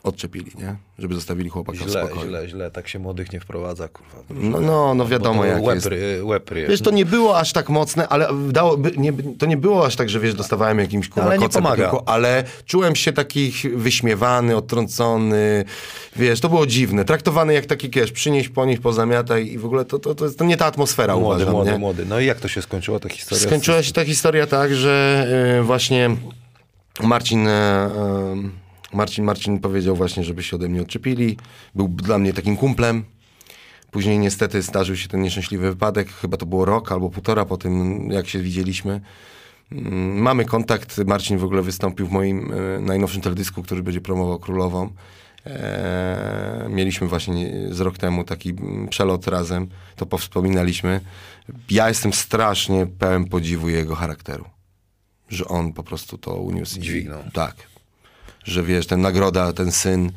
odczepili, 0.03 0.51
nie? 0.57 0.75
Żeby 0.99 1.15
zostawili 1.15 1.49
chłopaka 1.49 1.77
w 1.85 1.89
Źle, 1.89 2.05
spokoju. 2.05 2.27
źle, 2.27 2.49
źle, 2.49 2.71
tak 2.71 2.87
się 2.87 2.99
młodych 2.99 3.33
nie 3.33 3.39
wprowadza, 3.39 3.87
kurwa. 3.87 4.17
No, 4.29 4.61
no, 4.61 4.93
no 4.95 5.07
wiadomo 5.07 5.35
Bo 5.35 5.41
to 5.41 5.47
jak 5.53 5.63
łeb, 5.63 5.75
jest. 5.75 6.23
łeb 6.23 6.49
Wiesz, 6.69 6.81
to 6.81 6.91
nie 6.91 7.05
było 7.05 7.39
aż 7.39 7.53
tak 7.53 7.69
mocne, 7.69 8.07
ale 8.07 8.27
dało, 8.49 8.77
nie, 8.97 9.13
to 9.39 9.45
nie 9.45 9.57
było 9.57 9.85
aż 9.85 9.95
tak, 9.95 10.09
że 10.09 10.19
wiesz, 10.19 10.33
dostawałem 10.35 10.79
jakimś 10.79 11.09
kurwa 11.09 11.29
Ale 11.29 11.37
nie 11.37 11.45
kocem 11.45 11.65
tyłku, 11.75 12.03
ale 12.05 12.43
czułem 12.65 12.95
się 12.95 13.13
taki 13.13 13.51
wyśmiewany, 13.75 14.55
odtrącony, 14.55 15.65
wiesz, 16.15 16.39
to 16.39 16.49
było 16.49 16.65
dziwne. 16.65 17.05
Traktowany 17.05 17.53
jak 17.53 17.65
taki, 17.65 17.89
wiesz, 17.89 18.11
przynieś, 18.11 18.49
ponieś, 18.49 18.79
pozamiataj 18.79 19.47
i 19.47 19.57
w 19.57 19.65
ogóle 19.65 19.85
to, 19.85 19.99
to, 19.99 20.15
to, 20.15 20.25
jest- 20.25 20.37
to 20.39 20.45
nie 20.45 20.57
ta 20.57 20.65
atmosfera, 20.65 21.15
Młody, 21.15 21.25
uważam, 21.35 21.51
młody, 21.53 21.71
nie? 21.71 21.77
młody. 21.77 22.05
No 22.05 22.19
i 22.19 22.25
jak 22.25 22.39
to 22.39 22.47
się 22.47 22.61
skończyło, 22.61 22.99
ta 22.99 23.09
historia? 23.09 23.43
Skończyła 23.47 23.83
się 23.83 23.93
ta 23.93 24.05
historia 24.05 24.47
tak, 24.47 24.75
że 24.75 25.27
y, 25.59 25.63
właśnie 25.63 26.09
Marcin, 27.03 27.47
e, 27.47 27.89
Marcin, 28.93 29.25
Marcin 29.25 29.59
powiedział 29.59 29.95
właśnie, 29.95 30.23
żeby 30.23 30.43
się 30.43 30.55
ode 30.55 30.69
mnie 30.69 30.81
odczepili. 30.81 31.37
Był 31.75 31.87
dla 31.87 32.17
mnie 32.17 32.33
takim 32.33 32.57
kumplem. 32.57 33.03
Później 33.91 34.19
niestety 34.19 34.61
zdarzył 34.61 34.95
się 34.95 35.07
ten 35.07 35.21
nieszczęśliwy 35.21 35.69
wypadek. 35.69 36.09
Chyba 36.13 36.37
to 36.37 36.45
było 36.45 36.65
rok 36.65 36.91
albo 36.91 37.09
półtora 37.09 37.45
po 37.45 37.57
tym, 37.57 38.07
jak 38.11 38.27
się 38.27 38.39
widzieliśmy. 38.39 39.01
Mm, 39.71 40.21
Mamy 40.21 40.45
kontakt. 40.45 40.97
Marcin 41.05 41.37
w 41.37 41.43
ogóle 41.43 41.61
wystąpił 41.61 42.07
w 42.07 42.11
moim 42.11 42.53
e, 42.53 42.79
najnowszym 42.81 43.21
teledysku, 43.21 43.63
który 43.63 43.83
będzie 43.83 44.01
promował 44.01 44.39
Królową. 44.39 44.89
E, 45.45 46.67
mieliśmy 46.69 47.07
właśnie 47.07 47.33
nie- 47.33 47.73
z 47.73 47.79
rok 47.79 47.97
temu 47.97 48.23
taki 48.23 48.49
mm, 48.49 48.87
przelot 48.87 49.27
razem, 49.27 49.67
to 49.95 50.05
powspominaliśmy. 50.05 51.01
Ja 51.69 51.87
jestem 51.89 52.13
strasznie 52.13 52.87
pełen 52.87 53.25
podziwu 53.25 53.69
jego 53.69 53.95
charakteru. 53.95 54.45
Że 55.29 55.45
on 55.47 55.73
po 55.73 55.83
prostu 55.83 56.17
to 56.17 56.35
uniósł. 56.35 56.77
i- 56.79 56.81
Dźwignął. 56.81 57.19
Tak. 57.33 57.55
Że 58.43 58.63
wiesz, 58.63 58.87
ten 58.87 59.01
nagroda, 59.01 59.53
ten 59.53 59.71
syn, 59.71 60.11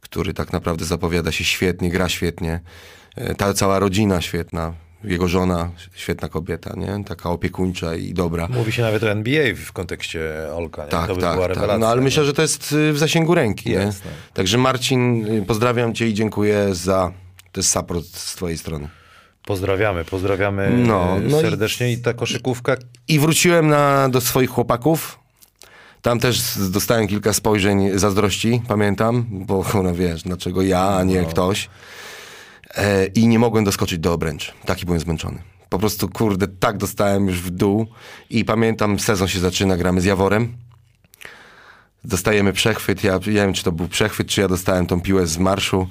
który 0.00 0.34
tak 0.34 0.52
naprawdę 0.52 0.84
zapowiada 0.84 1.32
się 1.32 1.44
świetnie, 1.44 1.90
gra 1.90 2.08
świetnie. 2.08 2.60
E, 3.16 3.34
Ta 3.34 3.54
cała 3.54 3.78
rodzina 3.78 4.20
świetna. 4.20 4.72
Jego 5.04 5.28
żona, 5.28 5.70
świetna 5.94 6.28
kobieta, 6.28 6.72
nie? 6.76 7.04
Taka 7.04 7.30
opiekuńcza 7.30 7.94
i 7.94 8.12
dobra. 8.14 8.48
Mówi 8.48 8.72
się 8.72 8.82
nawet 8.82 9.02
o 9.02 9.10
NBA 9.10 9.44
w 9.66 9.72
kontekście 9.72 10.32
Olka, 10.54 10.84
nie? 10.84 10.88
Tak, 10.90 11.06
to 11.08 11.14
by 11.14 11.20
tak, 11.20 11.34
była 11.34 11.46
tak. 11.48 11.56
rewelacja. 11.56 11.78
No 11.78 11.88
ale 11.88 12.00
myślę, 12.00 12.24
że 12.24 12.32
to 12.32 12.42
jest 12.42 12.72
y, 12.72 12.92
w 12.92 12.98
zasięgu 12.98 13.34
ręki, 13.34 13.70
nie? 13.70 13.92
Także 14.34 14.58
Marcin, 14.58 15.26
y, 15.26 15.42
pozdrawiam 15.46 15.94
cię 15.94 16.08
i 16.08 16.14
dziękuję 16.14 16.74
za 16.74 17.12
ten 17.52 17.62
support 17.62 18.06
z 18.06 18.34
twojej 18.34 18.58
strony. 18.58 18.88
Pozdrawiamy, 19.44 20.04
pozdrawiamy 20.04 20.70
No, 20.86 21.16
e, 21.16 21.20
no 21.20 21.38
i- 21.38 21.42
serdecznie 21.42 21.92
i... 21.92 21.98
ta 21.98 22.14
koszykówka 22.14 22.76
I 23.08 23.18
wróciłem 23.18 23.68
na, 23.68 24.08
do 24.08 24.20
swoich 24.20 24.50
chłopaków. 24.50 25.18
Tam 26.06 26.20
też 26.20 26.58
dostałem 26.70 27.08
kilka 27.08 27.32
spojrzeń 27.32 27.98
zazdrości, 27.98 28.62
pamiętam, 28.68 29.26
bo 29.30 29.64
no 29.84 29.94
wiesz, 29.94 30.22
dlaczego 30.22 30.62
ja, 30.62 30.96
a 30.96 31.04
nie 31.04 31.24
ktoś. 31.24 31.68
E, 32.74 33.06
I 33.06 33.28
nie 33.28 33.38
mogłem 33.38 33.64
doskoczyć 33.64 33.98
do 33.98 34.12
obręczy. 34.12 34.52
Taki 34.64 34.84
byłem 34.86 35.00
zmęczony. 35.00 35.38
Po 35.68 35.78
prostu, 35.78 36.08
kurde, 36.08 36.48
tak 36.48 36.76
dostałem 36.76 37.26
już 37.26 37.40
w 37.40 37.50
dół. 37.50 37.86
I 38.30 38.44
pamiętam, 38.44 38.98
sezon 38.98 39.28
się 39.28 39.40
zaczyna, 39.40 39.76
gramy 39.76 40.00
z 40.00 40.04
Jaworem. 40.04 40.56
Dostajemy 42.04 42.52
przechwyt. 42.52 43.04
Ja 43.04 43.14
nie 43.14 43.32
wiem, 43.32 43.52
czy 43.52 43.64
to 43.64 43.72
był 43.72 43.88
przechwyt, 43.88 44.28
czy 44.28 44.40
ja 44.40 44.48
dostałem 44.48 44.86
tą 44.86 45.00
piłę 45.00 45.26
z 45.26 45.38
marszu. 45.38 45.88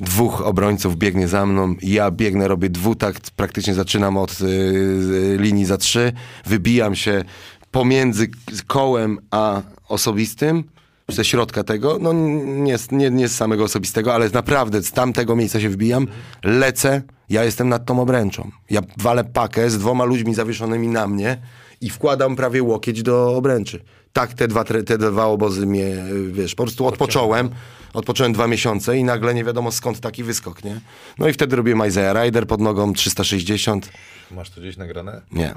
Dwóch 0.00 0.40
obrońców 0.40 0.96
biegnie 0.96 1.28
za 1.28 1.46
mną. 1.46 1.74
Ja 1.82 2.10
biegnę, 2.10 2.48
robię 2.48 2.70
dwutakt. 2.70 3.30
Praktycznie 3.30 3.74
zaczynam 3.74 4.16
od 4.16 4.40
y, 4.40 4.44
y, 4.44 5.36
linii 5.40 5.64
za 5.64 5.76
trzy. 5.76 6.12
Wybijam 6.46 6.94
się 6.94 7.24
pomiędzy 7.70 8.30
kołem 8.66 9.18
a 9.30 9.62
osobistym. 9.88 10.64
Ze 11.08 11.24
środka 11.24 11.64
tego, 11.64 11.98
no 12.00 12.12
nie, 12.12 12.76
nie, 12.90 13.10
nie 13.10 13.28
z 13.28 13.36
samego 13.36 13.64
osobistego, 13.64 14.14
ale 14.14 14.28
naprawdę 14.28 14.82
z 14.82 14.92
tamtego 14.92 15.36
miejsca 15.36 15.60
się 15.60 15.68
wbijam, 15.68 16.06
lecę, 16.44 17.02
ja 17.28 17.44
jestem 17.44 17.68
nad 17.68 17.84
tą 17.84 18.00
obręczą. 18.00 18.50
Ja 18.70 18.80
walę 18.98 19.24
pakę 19.24 19.70
z 19.70 19.78
dwoma 19.78 20.04
ludźmi 20.04 20.34
zawieszonymi 20.34 20.88
na 20.88 21.06
mnie 21.06 21.38
i 21.80 21.90
wkładam 21.90 22.36
prawie 22.36 22.62
łokieć 22.62 23.02
do 23.02 23.36
obręczy. 23.36 23.84
Tak 24.12 24.34
te 24.34 24.48
dwa, 24.48 24.64
te 24.64 24.98
dwa 24.98 25.26
obozy 25.26 25.66
mnie, 25.66 25.86
y, 25.86 26.32
wiesz, 26.32 26.54
po 26.54 26.62
prostu 26.62 26.86
odpocząłem. 26.86 27.50
Odpocząłem 27.94 28.32
dwa 28.32 28.46
miesiące 28.46 28.98
i 28.98 29.04
nagle 29.04 29.34
nie 29.34 29.44
wiadomo 29.44 29.72
skąd 29.72 30.00
taki 30.00 30.24
wyskok, 30.24 30.64
nie? 30.64 30.80
No 31.18 31.28
i 31.28 31.32
wtedy 31.32 31.56
robiłem 31.56 31.88
Isaiah 31.88 32.24
Rider 32.24 32.46
pod 32.46 32.60
nogą 32.60 32.92
360. 32.92 33.90
Masz 34.30 34.50
to 34.50 34.60
gdzieś 34.60 34.76
nagrane? 34.76 35.22
Nie, 35.32 35.54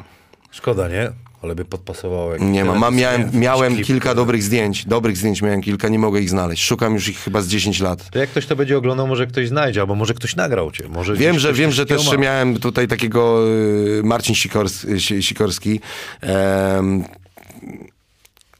Szkoda, 0.51 0.87
nie? 0.87 1.11
Ale 1.43 1.55
by 1.55 1.65
podpasowało. 1.65 2.37
nie 2.37 2.65
ma. 2.65 2.75
Mam, 2.75 2.95
miałem 2.95 3.29
miałem 3.33 3.75
kilka 3.83 3.99
który- 3.99 4.15
dobrych 4.15 4.43
zdjęć. 4.43 4.85
Dobrych 4.85 5.17
zdjęć 5.17 5.41
miałem 5.41 5.61
kilka, 5.61 5.89
nie 5.89 5.99
mogę 5.99 6.19
ich 6.21 6.29
znaleźć. 6.29 6.63
Szukam 6.63 6.93
już 6.93 7.07
ich 7.09 7.17
chyba 7.19 7.41
z 7.41 7.47
10 7.47 7.79
lat. 7.79 8.09
To 8.09 8.19
jak 8.19 8.29
ktoś 8.29 8.45
to 8.45 8.55
będzie 8.55 8.77
oglądał, 8.77 9.07
może 9.07 9.27
ktoś 9.27 9.47
znajdzie, 9.47 9.81
albo 9.81 9.95
może 9.95 10.13
ktoś 10.13 10.35
nagrał 10.35 10.71
cię. 10.71 10.87
Może 10.89 11.15
Wiem, 11.15 11.39
że 11.39 11.53
wiem, 11.53 11.71
że 11.71 11.85
też 11.85 12.17
miałem 12.17 12.57
tutaj 12.59 12.87
takiego 12.87 13.43
y, 13.99 14.01
Marcin 14.03 14.35
Sikors, 14.35 14.85
Si- 14.97 15.23
Sikorski. 15.23 15.79
em, 16.21 17.03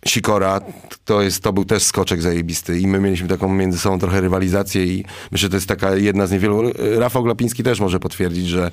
Sikora, 0.08 0.62
to, 1.06 1.22
jest, 1.22 1.44
to 1.44 1.54
był 1.54 1.66
też 1.66 1.84
skoczek 1.84 2.22
zajebisty 2.22 2.80
i 2.80 2.88
my 2.88 3.00
mieliśmy 3.00 3.28
taką 3.28 3.54
między 3.54 3.80
sobą 3.80 4.00
trochę 4.00 4.22
rywalizację 4.22 4.86
i 4.86 5.06
myślę, 5.32 5.46
że 5.46 5.50
to 5.50 5.56
jest 5.58 5.68
taka 5.68 5.96
jedna 5.96 6.28
z 6.28 6.32
niewielu. 6.32 6.72
Rafał 6.98 7.24
Glapiński 7.24 7.64
też 7.64 7.80
może 7.80 8.00
potwierdzić, 8.00 8.48
że, 8.48 8.72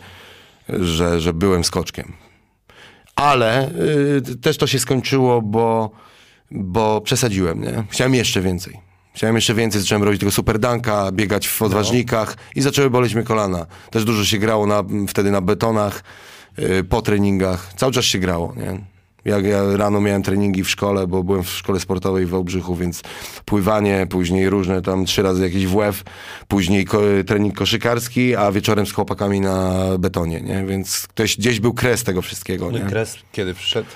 że, 0.68 1.20
że 1.20 1.32
byłem 1.32 1.64
skoczkiem. 1.64 2.12
Ale 3.18 3.70
y, 4.32 4.36
też 4.36 4.56
to 4.56 4.66
się 4.66 4.78
skończyło, 4.78 5.42
bo, 5.42 5.90
bo 6.50 7.00
przesadziłem, 7.00 7.62
nie? 7.62 7.84
Chciałem 7.90 8.14
jeszcze 8.14 8.40
więcej. 8.40 8.80
Chciałem 9.14 9.36
jeszcze 9.36 9.54
więcej, 9.54 9.80
zacząłem 9.80 10.02
robić 10.02 10.20
tego 10.20 10.32
superdanka, 10.32 11.12
biegać 11.12 11.48
w 11.48 11.62
odważnikach 11.62 12.36
i 12.54 12.60
zaczęły 12.60 12.90
boleć 12.90 13.14
mnie 13.14 13.24
kolana. 13.24 13.66
Też 13.90 14.04
dużo 14.04 14.24
się 14.24 14.38
grało 14.38 14.66
na, 14.66 14.84
wtedy 15.08 15.30
na 15.30 15.40
betonach, 15.40 16.02
y, 16.58 16.84
po 16.84 17.02
treningach. 17.02 17.72
Cały 17.76 17.92
czas 17.92 18.04
się 18.04 18.18
grało, 18.18 18.54
nie? 18.56 18.97
Jak 19.28 19.44
ja 19.44 19.76
rano 19.76 20.00
miałem 20.00 20.22
treningi 20.22 20.64
w 20.64 20.70
szkole, 20.70 21.06
bo 21.06 21.22
byłem 21.22 21.42
w 21.42 21.48
szkole 21.50 21.80
sportowej 21.80 22.26
w 22.26 22.28
Wałbrzychu, 22.28 22.76
więc 22.76 23.02
pływanie, 23.44 24.06
później 24.10 24.50
różne 24.50 24.82
tam 24.82 25.04
trzy 25.04 25.22
razy 25.22 25.42
jakiś 25.42 25.66
WF, 25.66 26.02
później 26.48 26.84
ko- 26.84 27.00
trening 27.26 27.54
koszykarski, 27.58 28.36
a 28.36 28.52
wieczorem 28.52 28.86
z 28.86 28.92
chłopakami 28.92 29.40
na 29.40 29.72
betonie, 29.98 30.40
nie? 30.40 30.64
Więc 30.66 31.06
ktoś, 31.08 31.36
gdzieś 31.36 31.60
był 31.60 31.74
kres 31.74 32.04
tego 32.04 32.22
wszystkiego, 32.22 32.70
No 32.70 32.78
nie? 32.78 32.84
Kres 32.84 33.16
kiedy 33.32 33.54
przyszedł? 33.54 33.88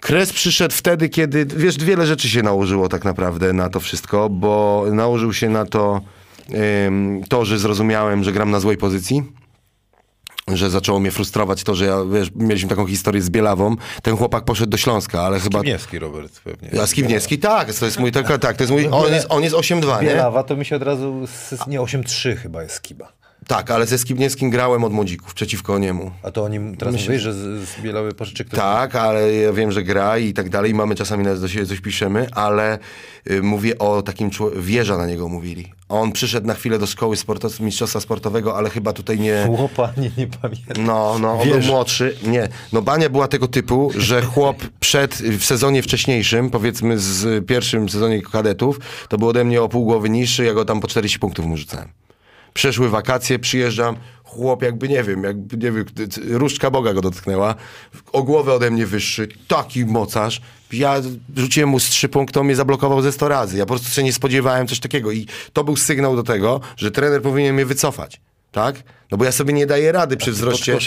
Kres 0.00 0.32
przyszedł 0.32 0.74
wtedy, 0.74 1.08
kiedy, 1.08 1.46
wiesz, 1.46 1.78
wiele 1.78 2.06
rzeczy 2.06 2.28
się 2.28 2.42
nałożyło 2.42 2.88
tak 2.88 3.04
naprawdę 3.04 3.52
na 3.52 3.68
to 3.68 3.80
wszystko, 3.80 4.28
bo 4.28 4.84
nałożył 4.92 5.32
się 5.32 5.48
na 5.48 5.64
to 5.66 6.00
to, 7.28 7.44
że 7.44 7.58
zrozumiałem, 7.58 8.24
że 8.24 8.32
gram 8.32 8.50
na 8.50 8.60
złej 8.60 8.76
pozycji, 8.76 9.22
że 10.48 10.70
zaczęło 10.70 11.00
mnie 11.00 11.10
frustrować 11.10 11.62
to, 11.62 11.74
że 11.74 11.86
ja, 11.86 11.96
wiesz, 12.12 12.30
mieliśmy 12.34 12.68
taką 12.68 12.86
historię 12.86 13.22
z 13.22 13.30
Bielawą. 13.30 13.76
Ten 14.02 14.16
chłopak 14.16 14.44
poszedł 14.44 14.70
do 14.70 14.76
Śląska, 14.76 15.22
ale 15.22 15.40
chyba... 15.40 15.58
Kiwniewski 15.58 15.98
Robert 15.98 16.40
pewnie. 16.40 16.82
A 16.82 16.86
Skibniewski, 16.86 17.38
tak, 17.38 17.74
to 17.74 17.84
jest 17.84 17.98
mój, 17.98 18.12
tak, 18.12 18.38
tak, 18.38 18.56
to 18.56 18.62
jest 18.62 18.72
mój, 18.72 18.88
on 18.90 19.12
jest, 19.12 19.26
on 19.28 19.42
jest 19.42 19.56
8-2, 19.56 20.02
nie? 20.02 20.08
Bielawa 20.08 20.42
to 20.42 20.56
mi 20.56 20.64
się 20.64 20.76
od 20.76 20.82
razu, 20.82 21.26
nie 21.66 21.80
8-3 21.80 22.36
chyba 22.36 22.62
jest 22.62 22.74
Skiba. 22.74 23.19
Tak, 23.50 23.70
ale 23.70 23.86
ze 23.86 23.98
Skibniewskim 23.98 24.50
grałem 24.50 24.84
od 24.84 24.92
młodzików, 24.92 25.34
przeciwko 25.34 25.78
niemu. 25.78 26.10
A 26.22 26.30
to 26.30 26.44
o 26.44 26.48
nim 26.48 26.76
teraz 26.76 26.94
mówisz, 26.94 27.22
że 27.22 27.32
z, 27.32 27.68
z 27.68 27.80
Bielawy 27.82 28.14
pożyczy 28.14 28.44
ktoś? 28.44 28.58
Tak, 28.60 28.94
ale 28.96 29.32
ja 29.34 29.52
wiem, 29.52 29.72
że 29.72 29.82
gra 29.82 30.18
i 30.18 30.32
tak 30.32 30.48
dalej. 30.48 30.74
Mamy 30.74 30.94
czasami 30.94 31.24
nawet 31.24 31.40
do 31.40 31.48
siebie 31.48 31.66
coś 31.66 31.80
piszemy, 31.80 32.26
ale 32.32 32.78
y, 33.30 33.42
mówię 33.42 33.78
o 33.78 34.02
takim 34.02 34.30
człowieku, 34.30 34.62
wieża 34.62 34.98
na 34.98 35.06
niego 35.06 35.28
mówili. 35.28 35.72
On 35.88 36.12
przyszedł 36.12 36.46
na 36.46 36.54
chwilę 36.54 36.78
do 36.78 36.86
szkoły 36.86 37.16
sportow- 37.16 37.60
mistrzostwa 37.60 38.00
sportowego, 38.00 38.56
ale 38.56 38.70
chyba 38.70 38.92
tutaj 38.92 39.20
nie... 39.20 39.44
Chłopa, 39.46 39.92
nie, 39.96 40.10
nie 40.18 40.26
pamiętam. 40.26 40.86
No, 40.86 41.16
no, 41.20 41.32
on 41.40 41.48
był 41.48 41.60
młodszy. 41.60 42.16
Nie. 42.26 42.48
No 42.72 42.82
Bania 42.82 43.08
była 43.08 43.28
tego 43.28 43.48
typu, 43.48 43.90
że 43.96 44.22
chłop 44.22 44.56
przed, 44.80 45.14
w 45.14 45.44
sezonie 45.44 45.82
wcześniejszym, 45.82 46.50
powiedzmy 46.50 46.98
z 46.98 47.46
pierwszym 47.46 47.88
sezonie 47.88 48.22
kadetów, 48.22 48.78
to 49.08 49.18
był 49.18 49.28
ode 49.28 49.44
mnie 49.44 49.62
o 49.62 49.68
pół 49.68 49.84
głowy 49.84 50.10
niższy, 50.10 50.44
ja 50.44 50.54
go 50.54 50.64
tam 50.64 50.80
po 50.80 50.88
40 50.88 51.18
punktów 51.18 51.46
mu 51.46 51.56
rzucałem. 51.56 51.88
Przeszły 52.54 52.88
wakacje, 52.88 53.38
przyjeżdżam, 53.38 53.96
chłop 54.24 54.62
jakby, 54.62 54.88
nie 54.88 55.02
wiem, 55.02 55.24
jakby, 55.24 55.56
nie 55.56 55.72
wiem, 55.72 55.84
różdżka 56.28 56.70
Boga 56.70 56.94
go 56.94 57.00
dotknęła, 57.00 57.54
o 58.12 58.22
głowę 58.22 58.52
ode 58.54 58.70
mnie 58.70 58.86
wyższy, 58.86 59.28
taki 59.48 59.84
mocarz. 59.84 60.40
Ja 60.72 60.94
rzuciłem 61.36 61.68
mu 61.68 61.80
z 61.80 61.84
trzy 61.88 62.08
punkty, 62.08 62.40
on 62.40 62.46
mnie 62.46 62.56
zablokował 62.56 63.02
ze 63.02 63.12
100 63.12 63.28
razy. 63.28 63.58
Ja 63.58 63.66
po 63.66 63.74
prostu 63.74 63.90
się 63.90 64.02
nie 64.02 64.12
spodziewałem 64.12 64.66
coś 64.66 64.80
takiego 64.80 65.12
i 65.12 65.26
to 65.52 65.64
był 65.64 65.76
sygnał 65.76 66.16
do 66.16 66.22
tego, 66.22 66.60
że 66.76 66.90
trener 66.90 67.22
powinien 67.22 67.54
mnie 67.54 67.66
wycofać. 67.66 68.20
Tak? 68.52 68.82
No 69.10 69.18
bo 69.18 69.24
ja 69.24 69.32
sobie 69.32 69.52
nie 69.52 69.66
daję 69.66 69.92
rady 69.92 70.16
przy 70.16 70.32
wzroście. 70.32 70.78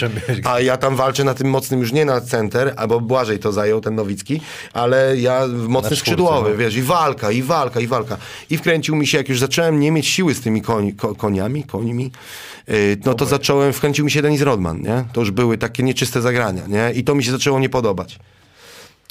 A 0.44 0.60
ja 0.60 0.76
tam 0.76 0.96
walczę 0.96 1.24
na 1.24 1.34
tym 1.34 1.50
mocnym 1.50 1.80
już 1.80 1.92
nie 1.92 2.04
na 2.04 2.20
center, 2.20 2.74
albo 2.76 3.00
Błażej 3.00 3.38
to 3.38 3.52
zajął, 3.52 3.80
ten 3.80 3.94
Nowicki, 3.94 4.40
ale 4.72 5.16
ja 5.16 5.46
mocny 5.46 5.68
czwórce, 5.68 5.96
skrzydłowy, 5.96 6.50
no. 6.50 6.56
wiesz, 6.56 6.76
i 6.76 6.82
walka, 6.82 7.30
i 7.30 7.42
walka, 7.42 7.80
i 7.80 7.86
walka. 7.86 8.16
I 8.50 8.58
wkręcił 8.58 8.96
mi 8.96 9.06
się, 9.06 9.18
jak 9.18 9.28
już 9.28 9.38
zacząłem 9.38 9.80
nie 9.80 9.90
mieć 9.90 10.06
siły 10.06 10.34
z 10.34 10.40
tymi 10.40 10.62
koni, 10.62 10.94
ko, 10.94 11.14
koniami, 11.14 11.64
końmi, 11.64 12.10
yy, 12.68 12.96
no 13.04 13.14
to 13.14 13.26
zacząłem, 13.26 13.72
wkręcił 13.72 14.04
mi 14.04 14.10
się 14.10 14.22
Denis 14.22 14.42
Rodman, 14.42 14.82
nie? 14.82 15.04
To 15.12 15.20
już 15.20 15.30
były 15.30 15.58
takie 15.58 15.82
nieczyste 15.82 16.20
zagrania, 16.20 16.62
nie? 16.66 16.92
I 16.94 17.04
to 17.04 17.14
mi 17.14 17.24
się 17.24 17.30
zaczęło 17.30 17.58
nie 17.58 17.68
podobać. 17.68 18.18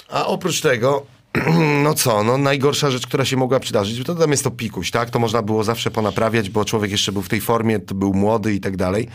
A 0.10 0.26
oprócz 0.26 0.62
tego, 0.62 1.06
no 1.84 1.94
co, 1.94 2.24
no 2.24 2.38
najgorsza 2.38 2.92
rzecz, 2.92 3.08
która 3.08 3.26
się 3.26 3.38
mogła 3.38 3.60
przydarzyć, 3.60 4.06
to 4.06 4.16
tam 4.16 4.32
jest 4.32 4.44
to 4.44 4.52
pikuś, 4.52 4.92
tak? 4.92 5.10
To 5.10 5.20
można 5.20 5.42
było 5.42 5.64
zawsze 5.64 5.92
ponaprawiać, 5.92 6.50
bo 6.50 6.66
człowiek 6.66 6.92
jeszcze 6.92 7.12
był 7.12 7.22
w 7.22 7.30
tej 7.30 7.42
formie, 7.42 7.80
to 7.80 7.96
był 7.96 8.14
młody 8.14 8.54
i 8.54 8.60
tak 8.60 8.78
dalej. 8.78 9.08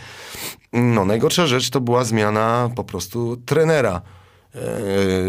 No 0.73 1.05
najgorsza 1.05 1.47
rzecz 1.47 1.69
to 1.69 1.81
była 1.81 2.03
zmiana 2.03 2.69
po 2.75 2.83
prostu 2.83 3.37
trenera 3.37 4.01
e, 4.55 4.59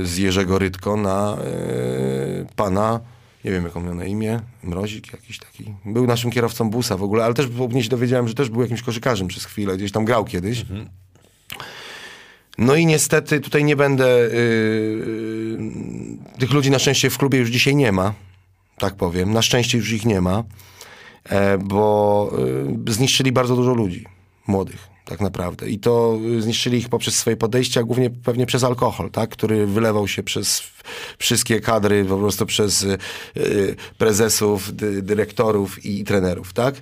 z 0.04 0.16
Jerzego 0.16 0.58
Rytko 0.58 0.96
na 0.96 1.36
e, 1.36 2.54
pana, 2.56 3.00
nie 3.44 3.50
wiem 3.50 3.64
jak 3.64 3.76
on 3.76 3.84
miał 3.84 3.94
na 3.94 4.04
imię, 4.04 4.40
Mrozik 4.62 5.12
jakiś 5.12 5.38
taki. 5.38 5.74
Był 5.84 6.06
naszym 6.06 6.30
kierowcą 6.30 6.70
busa 6.70 6.96
w 6.96 7.02
ogóle, 7.02 7.24
ale 7.24 7.34
też 7.34 7.46
po 7.46 7.68
mnie 7.68 7.82
się 7.82 7.88
dowiedziałem, 7.88 8.28
że 8.28 8.34
też 8.34 8.48
był 8.48 8.62
jakimś 8.62 8.82
koszykarzem 8.82 9.28
przez 9.28 9.44
chwilę, 9.44 9.76
gdzieś 9.76 9.92
tam 9.92 10.04
grał 10.04 10.24
kiedyś. 10.24 10.64
No 12.58 12.74
i 12.74 12.86
niestety 12.86 13.40
tutaj 13.40 13.64
nie 13.64 13.76
będę. 13.76 14.08
Yy, 14.08 15.58
tych 16.40 16.52
ludzi 16.52 16.70
na 16.70 16.78
szczęście 16.78 17.10
w 17.10 17.18
klubie 17.18 17.38
już 17.38 17.50
dzisiaj 17.50 17.76
nie 17.76 17.92
ma. 17.92 18.14
Tak 18.78 18.94
powiem. 18.94 19.32
Na 19.32 19.42
szczęście 19.42 19.78
już 19.78 19.92
ich 19.92 20.04
nie 20.04 20.20
ma, 20.20 20.44
e, 21.24 21.58
bo 21.58 22.32
yy, 22.86 22.92
zniszczyli 22.92 23.32
bardzo 23.32 23.56
dużo 23.56 23.74
ludzi. 23.74 24.06
młodych, 24.46 24.88
tak 25.04 25.20
naprawdę. 25.20 25.70
I 25.70 25.78
to 25.78 26.18
y, 26.38 26.42
zniszczyli 26.42 26.78
ich 26.78 26.88
poprzez 26.88 27.16
swoje 27.16 27.36
podejście, 27.36 27.80
a 27.80 27.82
głównie 27.82 28.10
pewnie 28.10 28.46
przez 28.46 28.64
alkohol, 28.64 29.10
tak? 29.10 29.30
który 29.30 29.66
wylewał 29.66 30.08
się 30.08 30.22
przez 30.22 30.62
wszystkie 31.18 31.60
kadry, 31.60 32.04
po 32.04 32.16
prostu 32.16 32.46
przez 32.46 32.82
y, 32.82 32.98
y, 33.36 33.76
prezesów, 33.98 34.76
dy, 34.76 35.02
dyrektorów 35.02 35.84
i 35.84 36.04
trenerów, 36.04 36.52
tak? 36.52 36.74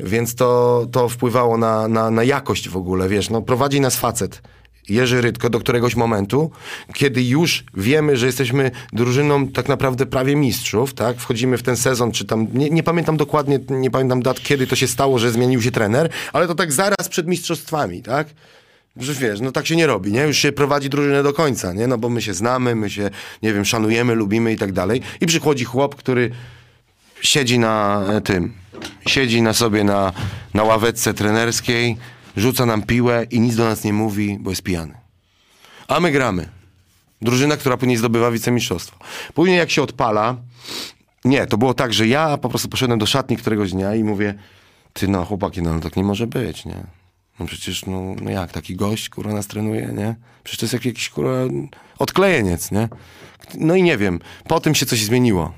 Więc 0.00 0.34
to, 0.34 0.86
to 0.92 1.08
wpływało 1.08 1.58
na, 1.58 1.88
na, 1.88 2.10
na 2.10 2.24
jakość 2.24 2.68
w 2.68 2.76
ogóle, 2.76 3.08
wiesz, 3.08 3.30
no 3.30 3.42
prowadzi 3.42 3.80
nas 3.80 3.96
facet. 3.96 4.42
Jerzy 4.88 5.20
Rydko 5.20 5.50
do 5.50 5.60
któregoś 5.60 5.96
momentu, 5.96 6.50
kiedy 6.94 7.22
już 7.22 7.64
wiemy, 7.74 8.16
że 8.16 8.26
jesteśmy 8.26 8.70
drużyną 8.92 9.48
tak 9.48 9.68
naprawdę 9.68 10.06
prawie 10.06 10.36
mistrzów, 10.36 10.94
tak? 10.94 11.16
Wchodzimy 11.16 11.58
w 11.58 11.62
ten 11.62 11.76
sezon, 11.76 12.12
czy 12.12 12.24
tam, 12.24 12.46
nie, 12.54 12.70
nie 12.70 12.82
pamiętam 12.82 13.16
dokładnie, 13.16 13.58
nie 13.70 13.90
pamiętam 13.90 14.22
dat, 14.22 14.40
kiedy 14.40 14.66
to 14.66 14.76
się 14.76 14.88
stało, 14.88 15.18
że 15.18 15.30
zmienił 15.30 15.62
się 15.62 15.70
trener, 15.70 16.08
ale 16.32 16.46
to 16.46 16.54
tak 16.54 16.72
zaraz 16.72 17.08
przed 17.08 17.26
mistrzostwami, 17.26 18.02
tak? 18.02 18.26
Że 18.96 19.14
wiesz, 19.14 19.40
no 19.40 19.52
tak 19.52 19.66
się 19.66 19.76
nie 19.76 19.86
robi, 19.86 20.12
nie? 20.12 20.20
Już 20.20 20.38
się 20.38 20.52
prowadzi 20.52 20.90
drużynę 20.90 21.22
do 21.22 21.32
końca, 21.32 21.72
nie? 21.72 21.86
No 21.86 21.98
bo 21.98 22.08
my 22.08 22.22
się 22.22 22.34
znamy, 22.34 22.74
my 22.74 22.90
się, 22.90 23.10
nie 23.42 23.54
wiem, 23.54 23.64
szanujemy, 23.64 24.14
lubimy 24.14 24.52
i 24.52 24.56
tak 24.56 24.72
dalej. 24.72 25.00
I 25.20 25.26
przychodzi 25.26 25.64
chłop, 25.64 25.94
który 25.94 26.30
siedzi 27.22 27.58
na 27.58 28.04
e, 28.08 28.20
tym, 28.20 28.52
siedzi 29.06 29.42
na 29.42 29.52
sobie 29.52 29.84
na, 29.84 30.12
na 30.54 30.62
ławeczce 30.62 31.14
trenerskiej, 31.14 31.96
rzuca 32.36 32.66
nam 32.66 32.82
piłę 32.82 33.26
i 33.30 33.40
nic 33.40 33.56
do 33.56 33.64
nas 33.64 33.84
nie 33.84 33.92
mówi, 33.92 34.38
bo 34.40 34.50
jest 34.50 34.62
pijany. 34.62 34.94
A 35.88 36.00
my 36.00 36.12
gramy. 36.12 36.48
Drużyna, 37.22 37.56
która 37.56 37.76
później 37.76 37.96
zdobywa 37.96 38.30
wicemistrzostwo. 38.30 38.96
Później 39.34 39.58
jak 39.58 39.70
się 39.70 39.82
odpala, 39.82 40.36
nie, 41.24 41.46
to 41.46 41.58
było 41.58 41.74
tak, 41.74 41.92
że 41.92 42.08
ja 42.08 42.38
po 42.38 42.48
prostu 42.48 42.68
poszedłem 42.68 42.98
do 42.98 43.06
szatni 43.06 43.36
któregoś 43.36 43.72
dnia 43.72 43.94
i 43.94 44.04
mówię, 44.04 44.34
ty 44.92 45.08
no 45.08 45.24
chłopaki, 45.24 45.62
no 45.62 45.80
tak 45.80 45.96
nie 45.96 46.04
może 46.04 46.26
być, 46.26 46.64
nie? 46.64 46.84
No 47.40 47.46
przecież, 47.46 47.86
no, 47.86 48.14
no 48.22 48.30
jak, 48.30 48.52
taki 48.52 48.76
gość, 48.76 49.08
kurwa, 49.08 49.32
nas 49.32 49.46
trenuje, 49.46 49.88
nie? 49.96 50.14
Przecież 50.44 50.58
to 50.58 50.64
jest 50.64 50.72
jak 50.72 50.84
jakiś, 50.84 51.08
kurwa, 51.08 51.30
odklejeniec, 51.98 52.70
nie? 52.70 52.88
No 53.54 53.74
i 53.74 53.82
nie 53.82 53.98
wiem, 53.98 54.20
po 54.48 54.60
tym 54.60 54.74
się 54.74 54.86
coś 54.86 55.04
zmieniło. 55.04 55.52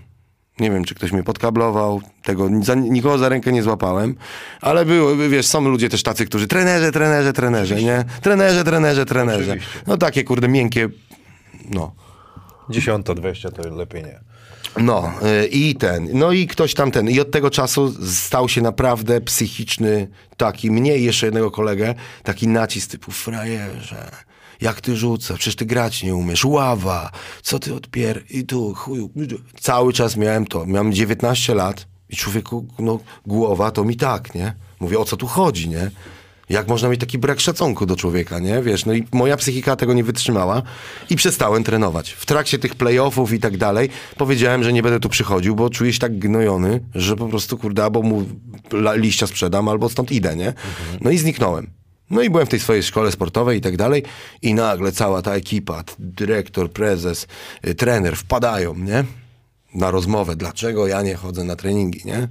Nie 0.59 0.71
wiem, 0.71 0.85
czy 0.85 0.95
ktoś 0.95 1.13
mnie 1.13 1.23
podkablował, 1.23 2.01
tego 2.23 2.49
za, 2.63 2.75
nikogo 2.75 3.19
za 3.19 3.29
rękę 3.29 3.53
nie 3.53 3.63
złapałem, 3.63 4.15
ale 4.61 4.85
było, 4.85 5.17
wiesz, 5.17 5.47
są 5.47 5.61
ludzie 5.61 5.89
też 5.89 6.03
tacy, 6.03 6.27
którzy 6.27 6.49
trenerze, 6.49 6.93
trenerze, 6.93 7.33
trenerze, 7.33 7.83
nie? 7.83 8.05
Trenerze, 8.23 8.65
trenerze, 8.65 9.07
trenerze. 9.07 9.53
Oczywiście. 9.53 9.81
No 9.87 9.97
takie, 9.97 10.25
kurde, 10.25 10.49
miękkie, 10.49 10.89
no. 11.71 11.95
Dziesiąta, 12.71 13.15
dwadzieścia 13.15 13.51
to 13.51 13.77
lepiej 13.77 14.05
nie. 14.05 14.21
No 14.77 15.13
y, 15.43 15.47
i 15.47 15.75
ten, 15.75 16.09
no 16.13 16.33
i 16.33 16.47
ktoś 16.47 16.75
tam 16.75 16.91
ten. 16.91 17.11
I 17.11 17.21
od 17.21 17.31
tego 17.31 17.51
czasu 17.51 18.07
stał 18.07 18.49
się 18.49 18.63
naprawdę 18.63 19.21
psychiczny 19.21 20.09
taki, 20.37 20.71
mnie 20.71 20.99
i 20.99 21.05
jeszcze 21.05 21.27
jednego 21.27 21.51
kolegę, 21.51 21.95
taki 22.23 22.49
nacisk 22.49 22.91
typu 22.91 23.13
frajerze, 23.13 24.11
jak 24.61 24.81
ty 24.81 24.97
rzucasz, 24.97 25.39
przecież 25.39 25.57
ty 25.57 25.67
grać 25.67 26.03
nie 26.03 26.15
umiesz, 26.15 26.45
ława, 26.45 27.11
co 27.43 27.59
ty 27.59 27.75
odpier... 27.75 28.25
I 28.31 28.45
tu 28.45 28.75
chuju. 28.75 29.11
Cały 29.61 29.93
czas 29.93 30.17
miałem 30.17 30.47
to, 30.47 30.67
miałem 30.67 30.93
19 30.93 31.55
lat 31.55 31.87
i 32.09 32.17
człowieku, 32.17 32.67
no 32.79 32.99
głowa 33.27 33.71
to 33.71 33.85
mi 33.85 33.97
tak, 33.97 34.35
nie? 34.35 34.55
Mówię, 34.81 34.99
o 34.99 35.05
co 35.05 35.17
tu 35.17 35.27
chodzi, 35.27 35.69
nie? 35.69 35.91
Jak 36.49 36.69
można 36.69 36.89
mieć 36.89 37.01
taki 37.01 37.19
brak 37.19 37.41
szacunku 37.41 37.87
do 37.87 37.97
człowieka, 37.97 38.39
nie? 38.39 38.63
Wiesz, 38.63 38.87
no 38.87 38.93
i 38.93 39.05
moja 39.13 39.37
psychika 39.37 39.77
tego 39.77 39.95
nie 39.95 40.05
wytrzymała 40.05 40.63
i 41.11 41.17
przestałem 41.17 41.65
trenować. 41.65 42.11
W 42.11 42.27
trakcie 42.27 42.59
tych 42.59 42.75
playoffów 42.75 43.33
i 43.33 43.39
tak 43.39 43.57
dalej 43.57 43.89
powiedziałem, 44.17 44.65
że 44.65 44.73
nie 44.73 44.83
będę 44.83 45.01
tu 45.01 45.09
przychodził, 45.09 45.57
bo 45.57 45.71
czuję 45.71 45.93
się 45.93 45.99
tak 45.99 46.19
gnojony, 46.19 46.81
że 46.95 47.17
po 47.17 47.29
prostu, 47.29 47.59
kurde, 47.59 47.85
albo 47.85 48.03
mu 48.03 48.25
liścia 48.95 49.27
sprzedam, 49.27 49.69
albo 49.69 49.89
stąd 49.89 50.13
idę, 50.13 50.37
nie? 50.37 50.53
No 51.01 51.11
i 51.11 51.19
zniknąłem. 51.19 51.71
No 52.15 52.23
i 52.23 52.31
byłem 52.31 52.47
w 52.47 52.51
tej 52.51 52.61
swojej 52.61 52.83
szkole 52.83 53.13
sportowej 53.13 53.59
i 53.59 53.61
tak 53.61 53.77
dalej 53.77 54.03
i 54.43 54.55
nagle 54.55 54.93
cała 54.93 55.23
ta 55.23 55.35
ekipa, 55.35 55.85
dyrektor, 55.99 56.71
prezes, 56.71 57.27
y, 57.67 57.75
trener 57.75 58.17
wpadają, 58.17 58.75
nie? 58.75 59.05
na 59.75 59.91
rozmowę, 59.91 60.37
dlaczego 60.37 60.87
ja 60.87 61.03
nie 61.03 61.15
chodzę 61.15 61.45
na 61.45 61.57
treningi, 61.57 62.01
nie? 62.05 62.29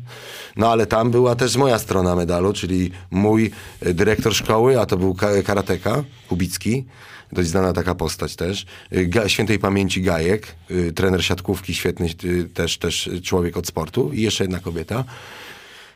No 0.56 0.72
ale 0.72 0.86
tam 0.86 1.12
była 1.12 1.36
też 1.36 1.56
moja 1.56 1.80
strona 1.80 2.16
medalu, 2.16 2.54
czyli 2.54 2.92
mój 3.12 3.52
y, 3.86 3.94
dyrektor 3.94 4.34
szkoły, 4.36 4.80
a 4.80 4.86
to 4.86 4.98
był 4.98 5.14
ka- 5.14 5.44
karateka 5.44 6.04
Kubicki, 6.30 6.86
dość 7.32 7.50
znana 7.50 7.74
taka 7.74 7.96
postać 7.96 8.36
też, 8.36 8.66
y, 8.94 9.30
świętej 9.30 9.60
pamięci 9.60 10.02
Gajek, 10.02 10.56
trener 10.96 11.24
siatkówki, 11.26 11.74
świetny 11.74 12.10
też, 12.54 12.78
też 12.78 13.10
człowiek 13.24 13.58
od 13.58 13.68
sportu 13.68 14.14
i 14.14 14.22
jeszcze 14.22 14.44
jedna 14.44 14.60
kobieta, 14.60 15.04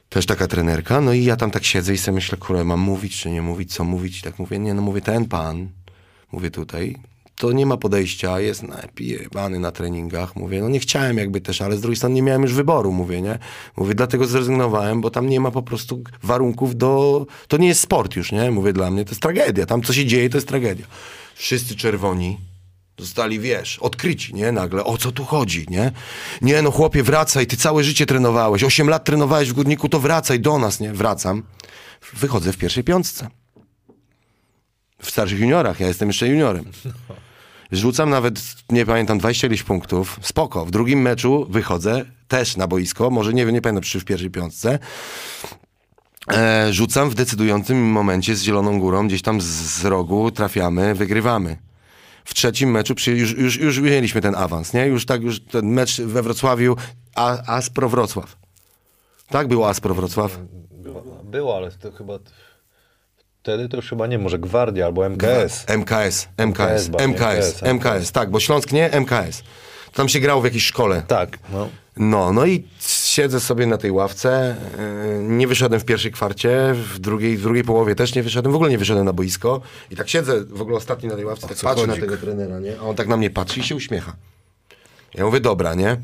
też 0.10 0.26
taka 0.26 0.48
trenerka, 0.48 1.02
no 1.02 1.14
i 1.14 1.24
ja 1.24 1.36
tam 1.36 1.52
tak 1.52 1.64
siedzę 1.64 1.94
i 1.94 1.98
sobie 1.98 2.16
myślę, 2.16 2.38
kurwa, 2.38 2.64
mam 2.64 2.80
mówić 2.80 3.22
czy 3.22 3.30
nie 3.32 3.42
mówić, 3.42 3.74
co 3.74 3.84
mówić 3.84 4.20
i 4.20 4.22
tak 4.22 4.40
mówię, 4.40 4.60
nie 4.60 4.74
no 4.74 4.82
mówię, 4.82 5.02
ten 5.02 5.26
pan, 5.26 5.70
mówię 6.32 6.52
tutaj, 6.52 6.96
to 7.36 7.52
nie 7.52 7.66
ma 7.66 7.78
podejścia, 7.78 8.40
jest 8.40 8.64
napijebany 8.64 9.60
na 9.60 9.72
treningach, 9.72 10.36
mówię, 10.36 10.62
no 10.62 10.70
nie 10.70 10.80
chciałem 10.80 11.18
jakby 11.18 11.42
też, 11.42 11.62
ale 11.62 11.78
z 11.78 11.82
drugiej 11.82 11.96
strony 11.96 12.16
nie 12.16 12.22
miałem 12.22 12.42
już 12.42 12.54
wyboru, 12.54 12.92
mówię, 12.92 13.22
nie? 13.22 13.40
Mówię, 13.78 13.96
dlatego 13.96 14.26
zrezygnowałem, 14.26 15.02
bo 15.02 15.10
tam 15.10 15.30
nie 15.30 15.40
ma 15.40 15.52
po 15.52 15.64
prostu 15.64 16.04
warunków 16.24 16.76
do, 16.76 17.26
to 17.48 17.58
nie 17.58 17.68
jest 17.68 17.82
sport 17.82 18.16
już, 18.16 18.32
nie? 18.32 18.52
Mówię, 18.52 18.74
dla 18.74 18.92
mnie 18.92 19.06
to 19.06 19.12
jest 19.12 19.22
tragedia, 19.22 19.66
tam 19.66 19.82
co 19.82 19.94
się 19.94 20.06
dzieje, 20.06 20.30
to 20.30 20.38
jest 20.38 20.48
tragedia. 20.48 20.86
Wszyscy 21.36 21.76
czerwoni, 21.76 22.38
Zostali, 23.00 23.40
wiesz, 23.40 23.80
odkryci, 23.80 24.34
nie? 24.34 24.52
Nagle, 24.52 24.84
o 24.84 24.98
co 24.98 25.12
tu 25.12 25.26
chodzi, 25.26 25.66
nie? 25.70 25.92
Nie, 26.42 26.62
no 26.62 26.72
chłopie, 26.72 27.04
wracaj, 27.04 27.48
ty 27.48 27.58
całe 27.58 27.84
życie 27.84 28.06
trenowałeś, 28.06 28.64
8 28.64 28.90
lat 28.90 29.04
trenowałeś 29.04 29.50
w 29.50 29.54
Górniku, 29.54 29.90
to 29.90 30.00
wracaj 30.00 30.40
do 30.40 30.58
nas, 30.58 30.80
nie? 30.80 30.94
Wracam. 30.94 31.44
Wychodzę 32.14 32.54
w 32.54 32.58
pierwszej 32.58 32.84
piątce. 32.84 33.28
W 35.02 35.10
starszych 35.10 35.40
juniorach, 35.40 35.80
ja 35.80 35.88
jestem 35.88 36.10
jeszcze 36.10 36.28
juniorem. 36.28 36.66
Rzucam 37.72 38.10
nawet, 38.10 38.42
nie 38.70 38.86
pamiętam, 38.86 39.18
20 39.18 39.48
ileś 39.48 39.64
punktów. 39.64 40.20
Spoko. 40.22 40.66
W 40.66 40.72
drugim 40.72 41.02
meczu 41.02 41.48
wychodzę 41.50 42.06
też 42.28 42.58
na 42.58 42.68
boisko, 42.68 43.10
może 43.10 43.34
nie 43.34 43.46
wiem, 43.46 43.56
nie 43.56 43.62
pamiętam, 43.62 43.84
czy 43.84 44.00
w 44.00 44.06
pierwszej 44.06 44.30
piątce. 44.30 44.80
E, 46.34 46.74
rzucam 46.74 47.10
w 47.10 47.16
decydującym 47.16 47.92
momencie 47.92 48.36
z 48.36 48.42
Zieloną 48.42 48.80
Górą, 48.80 49.08
gdzieś 49.08 49.22
tam 49.22 49.42
z, 49.42 49.46
z 49.46 49.86
rogu 49.86 50.32
trafiamy, 50.32 50.96
wygrywamy. 50.96 51.67
W 52.28 52.34
trzecim 52.34 52.72
meczu 52.72 52.96
przy, 52.96 53.12
już, 53.12 53.32
już, 53.32 53.58
już 53.58 53.80
mieliśmy 53.80 54.22
ten 54.22 54.36
awans, 54.36 54.74
nie? 54.74 54.86
Już 54.86 55.06
tak, 55.06 55.22
już 55.22 55.40
ten 55.40 55.66
mecz 55.66 56.02
we 56.02 56.22
Wrocławiu, 56.22 56.76
a, 57.16 57.56
Aspro 57.56 57.90
Wrocław. 57.90 58.38
Tak 59.30 59.48
było 59.48 59.70
Aspro 59.70 59.96
Wrocław? 59.96 60.38
Było, 60.72 61.04
było, 61.24 61.58
ale 61.58 61.72
to 61.72 61.92
chyba... 61.92 62.20
Wtedy 63.42 63.70
to 63.70 63.78
już 63.78 63.90
chyba 63.90 64.08
nie, 64.08 64.20
może 64.20 64.40
Gwardia 64.40 64.86
albo 64.86 65.10
MKS. 65.10 65.66
MKS, 65.68 66.28
MKS, 66.38 66.90
MKS, 66.90 67.64
MKS, 67.64 68.12
tak, 68.12 68.32
bo 68.32 68.40
Śląsk 68.40 68.72
nie, 68.72 68.90
MKS. 68.92 69.44
Tam 69.94 70.10
się 70.10 70.20
grało 70.20 70.42
w 70.42 70.46
jakiejś 70.46 70.66
szkole. 70.66 71.04
Tak, 71.08 71.40
no. 71.54 71.70
No, 71.98 72.34
no 72.34 72.46
i 72.46 72.64
siedzę 73.18 73.40
sobie 73.40 73.66
na 73.66 73.78
tej 73.78 73.92
ławce. 73.92 74.56
yy, 75.18 75.24
Nie 75.24 75.48
wyszedłem 75.48 75.82
w 75.82 75.86
pierwszej 75.86 76.12
kwarcie, 76.12 76.74
w 76.74 77.00
drugiej, 77.00 77.38
w 77.38 77.42
drugiej 77.42 77.64
połowie 77.64 77.96
też 77.96 78.16
nie 78.16 78.24
wyszedłem, 78.24 78.54
w 78.54 78.56
ogóle 78.56 78.70
nie 78.70 78.78
wyszedłem 78.78 79.06
na 79.06 79.14
boisko. 79.14 79.62
I 79.92 79.96
tak 79.96 80.10
siedzę 80.10 80.46
w 80.46 80.62
ogóle 80.62 80.78
ostatni 80.78 81.10
na 81.10 81.16
tej 81.16 81.26
ławce, 81.26 81.48
tak 81.48 81.58
co 81.58 81.68
patrzę 81.68 81.88
chodzi? 81.88 82.00
na 82.00 82.08
tego 82.08 82.18
trenera, 82.18 82.60
nie? 82.60 82.80
A 82.80 82.82
on 82.82 82.96
tak 82.96 83.08
na 83.08 83.18
mnie 83.18 83.30
patrzy 83.30 83.60
i 83.60 83.64
się 83.64 83.76
uśmiecha. 83.76 84.16
Ja 85.14 85.26
mówię, 85.26 85.40
dobra, 85.40 85.74
nie? 85.74 85.98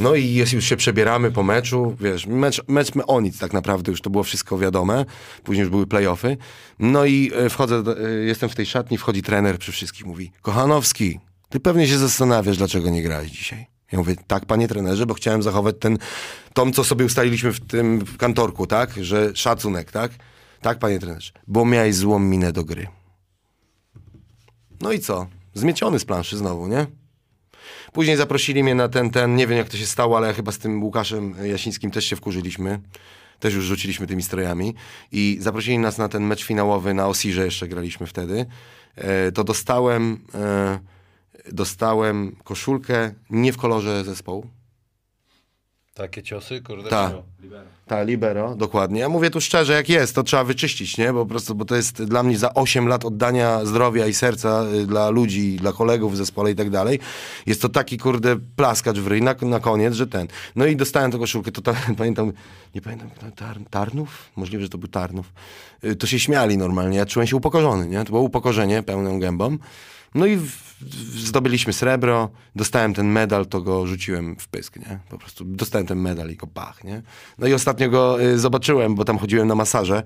No 0.00 0.14
i 0.14 0.34
jest, 0.34 0.52
już 0.52 0.64
się 0.64 0.76
przebieramy 0.76 1.30
po 1.30 1.42
meczu, 1.42 1.96
wiesz, 2.00 2.26
mecz, 2.26 2.62
mecz 2.68 2.88
o 3.06 3.20
nic 3.20 3.38
tak 3.38 3.52
naprawdę, 3.52 3.90
już 3.90 4.00
to 4.00 4.10
było 4.10 4.24
wszystko 4.24 4.58
wiadome, 4.58 5.04
później 5.44 5.62
już 5.62 5.70
były 5.70 5.86
playoffy. 5.86 6.36
No 6.78 7.04
i 7.04 7.30
e, 7.34 7.50
wchodzę, 7.50 7.82
e, 8.06 8.10
jestem 8.10 8.48
w 8.48 8.54
tej 8.54 8.66
szatni, 8.66 8.98
wchodzi 8.98 9.22
trener 9.22 9.58
przy 9.58 9.72
wszystkich, 9.72 10.06
mówi, 10.06 10.32
Kochanowski, 10.42 11.20
ty 11.48 11.60
pewnie 11.60 11.88
się 11.88 11.98
zastanawiasz, 11.98 12.56
dlaczego 12.56 12.90
nie 12.90 13.02
grałeś 13.02 13.30
dzisiaj. 13.30 13.77
Ja 13.92 13.98
mówię, 13.98 14.16
tak 14.26 14.46
panie 14.46 14.68
trenerze, 14.68 15.06
bo 15.06 15.14
chciałem 15.14 15.42
zachować 15.42 15.76
ten, 15.80 15.98
tom, 16.52 16.72
co 16.72 16.84
sobie 16.84 17.04
ustaliliśmy 17.04 17.52
w 17.52 17.60
tym 17.60 17.98
w 18.00 18.16
kantorku, 18.16 18.66
tak, 18.66 19.04
że 19.04 19.36
szacunek, 19.36 19.92
tak? 19.92 20.12
Tak 20.60 20.78
panie 20.78 20.98
trenerze, 20.98 21.32
bo 21.46 21.64
miałeś 21.64 21.94
złą 21.94 22.18
minę 22.18 22.52
do 22.52 22.64
gry. 22.64 22.86
No 24.80 24.92
i 24.92 24.98
co? 25.00 25.26
Zmieciony 25.54 25.98
z 25.98 26.04
planszy 26.04 26.36
znowu, 26.36 26.68
nie? 26.68 26.86
Później 27.92 28.16
zaprosili 28.16 28.62
mnie 28.62 28.74
na 28.74 28.88
ten, 28.88 29.10
ten, 29.10 29.36
nie 29.36 29.46
wiem 29.46 29.58
jak 29.58 29.68
to 29.68 29.76
się 29.76 29.86
stało, 29.86 30.16
ale 30.16 30.34
chyba 30.34 30.52
z 30.52 30.58
tym 30.58 30.82
Łukaszem 30.82 31.34
Jasińskim 31.44 31.90
też 31.90 32.04
się 32.04 32.16
wkurzyliśmy. 32.16 32.80
Też 33.40 33.54
już 33.54 33.64
rzuciliśmy 33.64 34.06
tymi 34.06 34.22
strojami. 34.22 34.74
I 35.12 35.38
zaprosili 35.40 35.78
nas 35.78 35.98
na 35.98 36.08
ten 36.08 36.22
mecz 36.22 36.44
finałowy, 36.44 36.94
na 36.94 37.06
Osirze 37.06 37.44
jeszcze 37.44 37.68
graliśmy 37.68 38.06
wtedy. 38.06 38.46
E, 38.96 39.32
to 39.32 39.44
dostałem, 39.44 40.20
e, 40.34 40.78
dostałem 41.52 42.36
koszulkę 42.44 43.14
nie 43.30 43.52
w 43.52 43.56
kolorze 43.56 44.04
zespołu. 44.04 44.46
Takie 45.94 46.22
ciosy, 46.22 46.62
kurde. 46.62 46.90
Tak. 46.90 47.12
no. 47.12 47.22
Libero. 47.42 47.64
Ta, 47.86 48.02
libero, 48.02 48.54
dokładnie. 48.54 49.00
Ja 49.00 49.08
mówię 49.08 49.30
tu 49.30 49.40
szczerze, 49.40 49.72
jak 49.72 49.88
jest, 49.88 50.14
to 50.14 50.22
trzeba 50.22 50.44
wyczyścić, 50.44 50.98
nie? 50.98 51.12
Bo 51.12 51.24
po 51.24 51.26
prostu, 51.28 51.54
bo 51.54 51.64
to 51.64 51.76
jest 51.76 52.04
dla 52.04 52.22
mnie 52.22 52.38
za 52.38 52.54
8 52.54 52.88
lat 52.88 53.04
oddania 53.04 53.64
zdrowia 53.64 54.06
i 54.06 54.14
serca 54.14 54.64
y, 54.74 54.86
dla 54.86 55.10
ludzi, 55.10 55.56
dla 55.56 55.72
kolegów 55.72 56.12
w 56.12 56.16
zespole 56.16 56.50
i 56.50 56.54
tak 56.54 56.70
dalej. 56.70 56.98
Jest 57.46 57.62
to 57.62 57.68
taki, 57.68 57.98
kurde, 57.98 58.36
plaskacz 58.56 58.98
w 58.98 59.06
ryj 59.06 59.22
na, 59.22 59.34
na 59.42 59.60
koniec, 59.60 59.94
że 59.94 60.06
ten. 60.06 60.26
No 60.56 60.66
i 60.66 60.76
dostałem 60.76 61.10
tę 61.10 61.18
koszulkę, 61.18 61.52
to 61.52 61.62
ta, 61.62 61.74
pamiętam, 61.98 62.32
nie 62.74 62.80
pamiętam, 62.80 63.10
tar, 63.36 63.58
Tarnów? 63.70 64.30
Możliwe, 64.36 64.62
że 64.62 64.68
to 64.68 64.78
był 64.78 64.88
Tarnów. 64.88 65.32
Y, 65.84 65.96
To 65.96 66.06
się 66.06 66.20
śmiali 66.20 66.58
normalnie, 66.58 66.98
ja 66.98 67.06
czułem 67.06 67.26
się 67.26 67.36
upokorzony, 67.36 67.88
nie? 67.88 67.98
To 67.98 68.10
było 68.10 68.22
upokorzenie 68.22 68.82
pełną 68.82 69.20
gębą. 69.20 69.58
No 70.14 70.26
i 70.26 70.36
w, 70.36 70.46
w, 70.80 71.18
zdobyliśmy 71.20 71.72
srebro, 71.72 72.30
dostałem 72.56 72.94
ten 72.94 73.06
medal, 73.12 73.46
to 73.46 73.60
go 73.60 73.86
rzuciłem 73.86 74.36
w 74.36 74.48
pysk, 74.48 74.76
nie? 74.76 74.98
Po 75.10 75.18
prostu 75.18 75.44
dostałem 75.44 75.86
ten 75.86 75.98
medal 75.98 76.30
i 76.30 76.36
go 76.36 76.46
pach, 76.46 76.84
nie? 76.84 77.02
No 77.38 77.46
i 77.46 77.54
ostatnio 77.54 77.90
go 77.90 78.22
y, 78.22 78.38
zobaczyłem, 78.38 78.94
bo 78.94 79.04
tam 79.04 79.18
chodziłem 79.18 79.48
na 79.48 79.54
masaże 79.54 80.02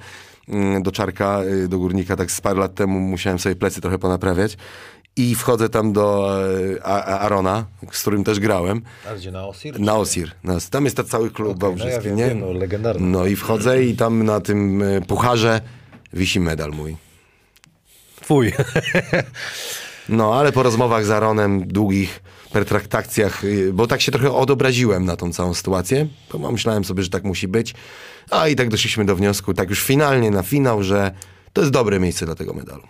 y, 0.49 0.83
do 0.83 0.93
Czarka, 0.93 1.43
y, 1.45 1.69
do 1.69 1.79
Górnika, 1.79 2.17
tak 2.17 2.31
z 2.31 2.41
parę 2.41 2.61
lat 2.61 2.75
temu 2.75 3.01
musiałem 3.01 3.39
sobie 3.39 3.55
plecy 3.57 3.81
trochę 3.81 3.99
ponaprawiać. 3.99 4.57
I 5.17 5.35
wchodzę 5.35 5.69
tam 5.69 5.93
do 5.93 6.37
y, 6.59 6.83
A- 6.85 7.05
A- 7.05 7.19
Arona, 7.21 7.65
z 7.93 8.01
którym 8.01 8.25
też 8.25 8.41
grałem, 8.41 8.83
A 9.11 9.15
gdzie, 9.15 9.31
na 9.31 9.47
Osir? 9.47 9.81
na 9.81 9.97
Osir. 9.97 10.31
Na, 10.45 10.59
tam 10.71 10.85
jest 10.85 10.97
ten 10.97 11.07
cały 11.07 11.31
klub 11.31 11.63
Okej, 11.65 11.77
no 11.79 11.87
ja 11.89 12.01
wiem, 12.01 12.17
nie? 12.17 12.35
no, 12.35 12.53
legendarny. 12.53 13.07
No 13.07 13.27
i 13.27 13.37
wchodzę 13.37 13.85
i 13.85 13.97
tam 13.97 14.23
na 14.23 14.41
tym 14.41 14.83
y, 14.83 15.03
pucharze 15.09 15.61
wisi 16.13 16.41
medal 16.41 16.71
mój. 16.71 16.97
Twój. 18.21 18.53
No, 20.09 20.35
ale 20.35 20.53
po 20.53 20.63
rozmowach 20.63 21.05
z 21.05 21.11
Aaronem, 21.11 21.69
długich 21.69 22.23
pertraktacjach, 22.53 23.45
y, 23.45 23.73
bo 23.73 23.87
tak 23.87 24.01
się 24.01 24.13
trochę 24.13 24.33
odobraziłem 24.33 25.05
na 25.05 25.17
tą 25.17 25.33
całą 25.33 25.55
sytuację, 25.55 26.09
bo 26.33 26.53
myślałem 26.53 26.85
sobie, 26.85 27.03
że 27.03 27.11
tak 27.11 27.25
musi 27.25 27.49
być, 27.49 27.75
a 28.31 28.49
i 28.49 28.57
tak 28.57 28.69
doszliśmy 28.69 29.05
do 29.05 29.17
wniosku, 29.17 29.55
tak 29.55 29.71
już 29.71 29.85
finalnie 29.85 30.31
na 30.31 30.43
finał, 30.43 30.83
że 30.83 31.11
to 31.53 31.61
jest 31.61 31.73
dobre 31.73 32.01
miejsce 32.01 32.27
dla 32.27 32.35
tego 32.35 32.55
medalu. 32.55 32.83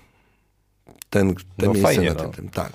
Ten, 1.10 1.34
ten 1.34 1.44
No 1.58 1.66
miejsce 1.66 1.82
fajnie, 1.82 2.08
na 2.08 2.14
no. 2.14 2.20
tym, 2.20 2.32
tym, 2.32 2.48
tak. 2.48 2.72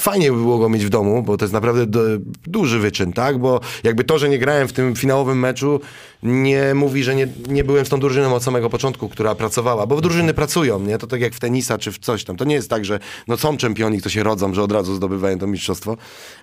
Fajnie 0.00 0.32
by 0.32 0.36
było 0.36 0.58
go 0.58 0.68
mieć 0.68 0.86
w 0.86 0.88
domu, 0.88 1.22
bo 1.22 1.36
to 1.36 1.44
jest 1.44 1.52
naprawdę 1.52 1.86
do, 1.86 2.00
duży 2.46 2.78
wyczyn, 2.78 3.12
tak? 3.12 3.38
Bo 3.38 3.60
jakby 3.84 4.04
to, 4.04 4.18
że 4.18 4.28
nie 4.28 4.38
grałem 4.38 4.68
w 4.68 4.72
tym 4.72 4.96
finałowym 4.96 5.38
meczu, 5.38 5.80
nie 6.22 6.74
mówi, 6.74 7.02
że 7.02 7.14
nie, 7.14 7.28
nie 7.48 7.64
byłem 7.64 7.86
z 7.86 7.88
tą 7.88 8.00
drużyną 8.00 8.34
od 8.34 8.42
samego 8.42 8.70
początku, 8.70 9.08
która 9.08 9.34
pracowała. 9.34 9.86
Bo 9.86 10.00
drużyny 10.00 10.34
pracują, 10.34 10.80
nie? 10.80 10.98
To 10.98 11.06
tak 11.06 11.20
jak 11.20 11.34
w 11.34 11.40
tenisa 11.40 11.78
czy 11.78 11.92
w 11.92 11.98
coś 11.98 12.24
tam. 12.24 12.36
To 12.36 12.44
nie 12.44 12.54
jest 12.54 12.70
tak, 12.70 12.84
że 12.84 12.98
no 13.28 13.36
są 13.36 13.56
czempioni, 13.56 14.02
to 14.02 14.08
się 14.08 14.22
rodzą, 14.22 14.54
że 14.54 14.62
od 14.62 14.72
razu 14.72 14.94
zdobywają 14.94 15.38
to 15.38 15.46
mistrzostwo. 15.46 15.96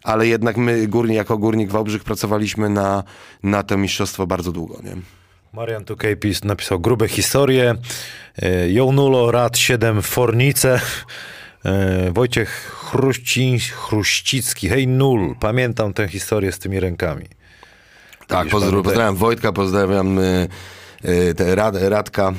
Ale 0.04 0.28
jednak 0.28 0.58
my, 0.58 0.88
górnik, 0.88 1.16
jako 1.16 1.38
górnik 1.38 1.70
Wałbrzych, 1.70 2.04
pracowaliśmy 2.04 2.70
na, 2.70 3.04
na 3.44 3.64
to 3.64 3.78
mistrzostwo 3.78 4.28
bardzo 4.28 4.52
długo, 4.52 4.80
nie? 4.84 4.96
Marian 5.54 5.86
Tukejpis 5.86 6.44
napisał 6.44 6.80
grube 6.80 7.08
historie. 7.08 7.76
E, 8.42 8.72
Jołnulo, 8.72 9.32
Rad 9.32 9.58
7, 9.58 10.02
Fornice. 10.02 10.82
E, 11.66 12.12
Wojciech 12.12 12.50
Chruści, 12.90 13.60
Chruścicki, 13.60 14.70
hej 14.70 14.88
nul. 14.88 15.36
Pamiętam 15.40 15.94
tę 15.94 16.08
historię 16.08 16.52
z 16.52 16.60
tymi 16.60 16.80
rękami. 16.80 17.26
Tak, 18.28 18.48
pozdro, 18.50 18.84
pozdrawiam 18.84 19.16
Wojtka, 19.16 19.52
pozdrawiam 19.54 20.20
y, 20.20 20.48
y, 21.06 21.56
Rad, 21.56 21.76
Radka. 21.82 22.34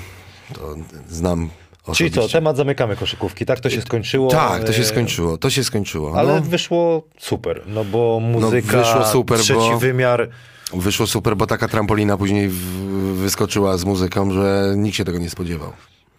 To 0.54 0.74
znam 1.08 1.50
Czyli 1.94 2.10
co, 2.10 2.20
osobiście. 2.20 2.38
temat 2.38 2.56
zamykamy 2.56 2.96
koszykówki, 2.96 3.46
tak 3.46 3.60
to 3.60 3.70
się 3.70 3.82
skończyło. 3.82 4.30
Tak, 4.30 4.64
to 4.64 4.72
się 4.72 4.84
skończyło, 4.84 5.38
to 5.38 5.50
się 5.50 5.64
skończyło. 5.64 6.18
Ale 6.18 6.34
no, 6.34 6.40
wyszło 6.40 7.02
super, 7.18 7.62
no 7.66 7.84
bo 7.84 8.20
muzyka, 8.20 8.78
wyszło 8.78 9.04
super, 9.04 9.38
trzeci 9.38 9.54
bo- 9.60 9.78
wymiar. 9.78 10.28
wyszło 10.74 11.06
super, 11.06 11.36
bo 11.36 11.46
taka 11.46 11.68
trampolina 11.68 12.16
później 12.16 12.48
wyskoczyła 13.14 13.78
z 13.78 13.84
muzyką, 13.84 14.30
że 14.32 14.74
nikt 14.76 14.96
się 14.96 15.04
tego 15.04 15.18
nie 15.18 15.30
spodziewał. 15.30 15.72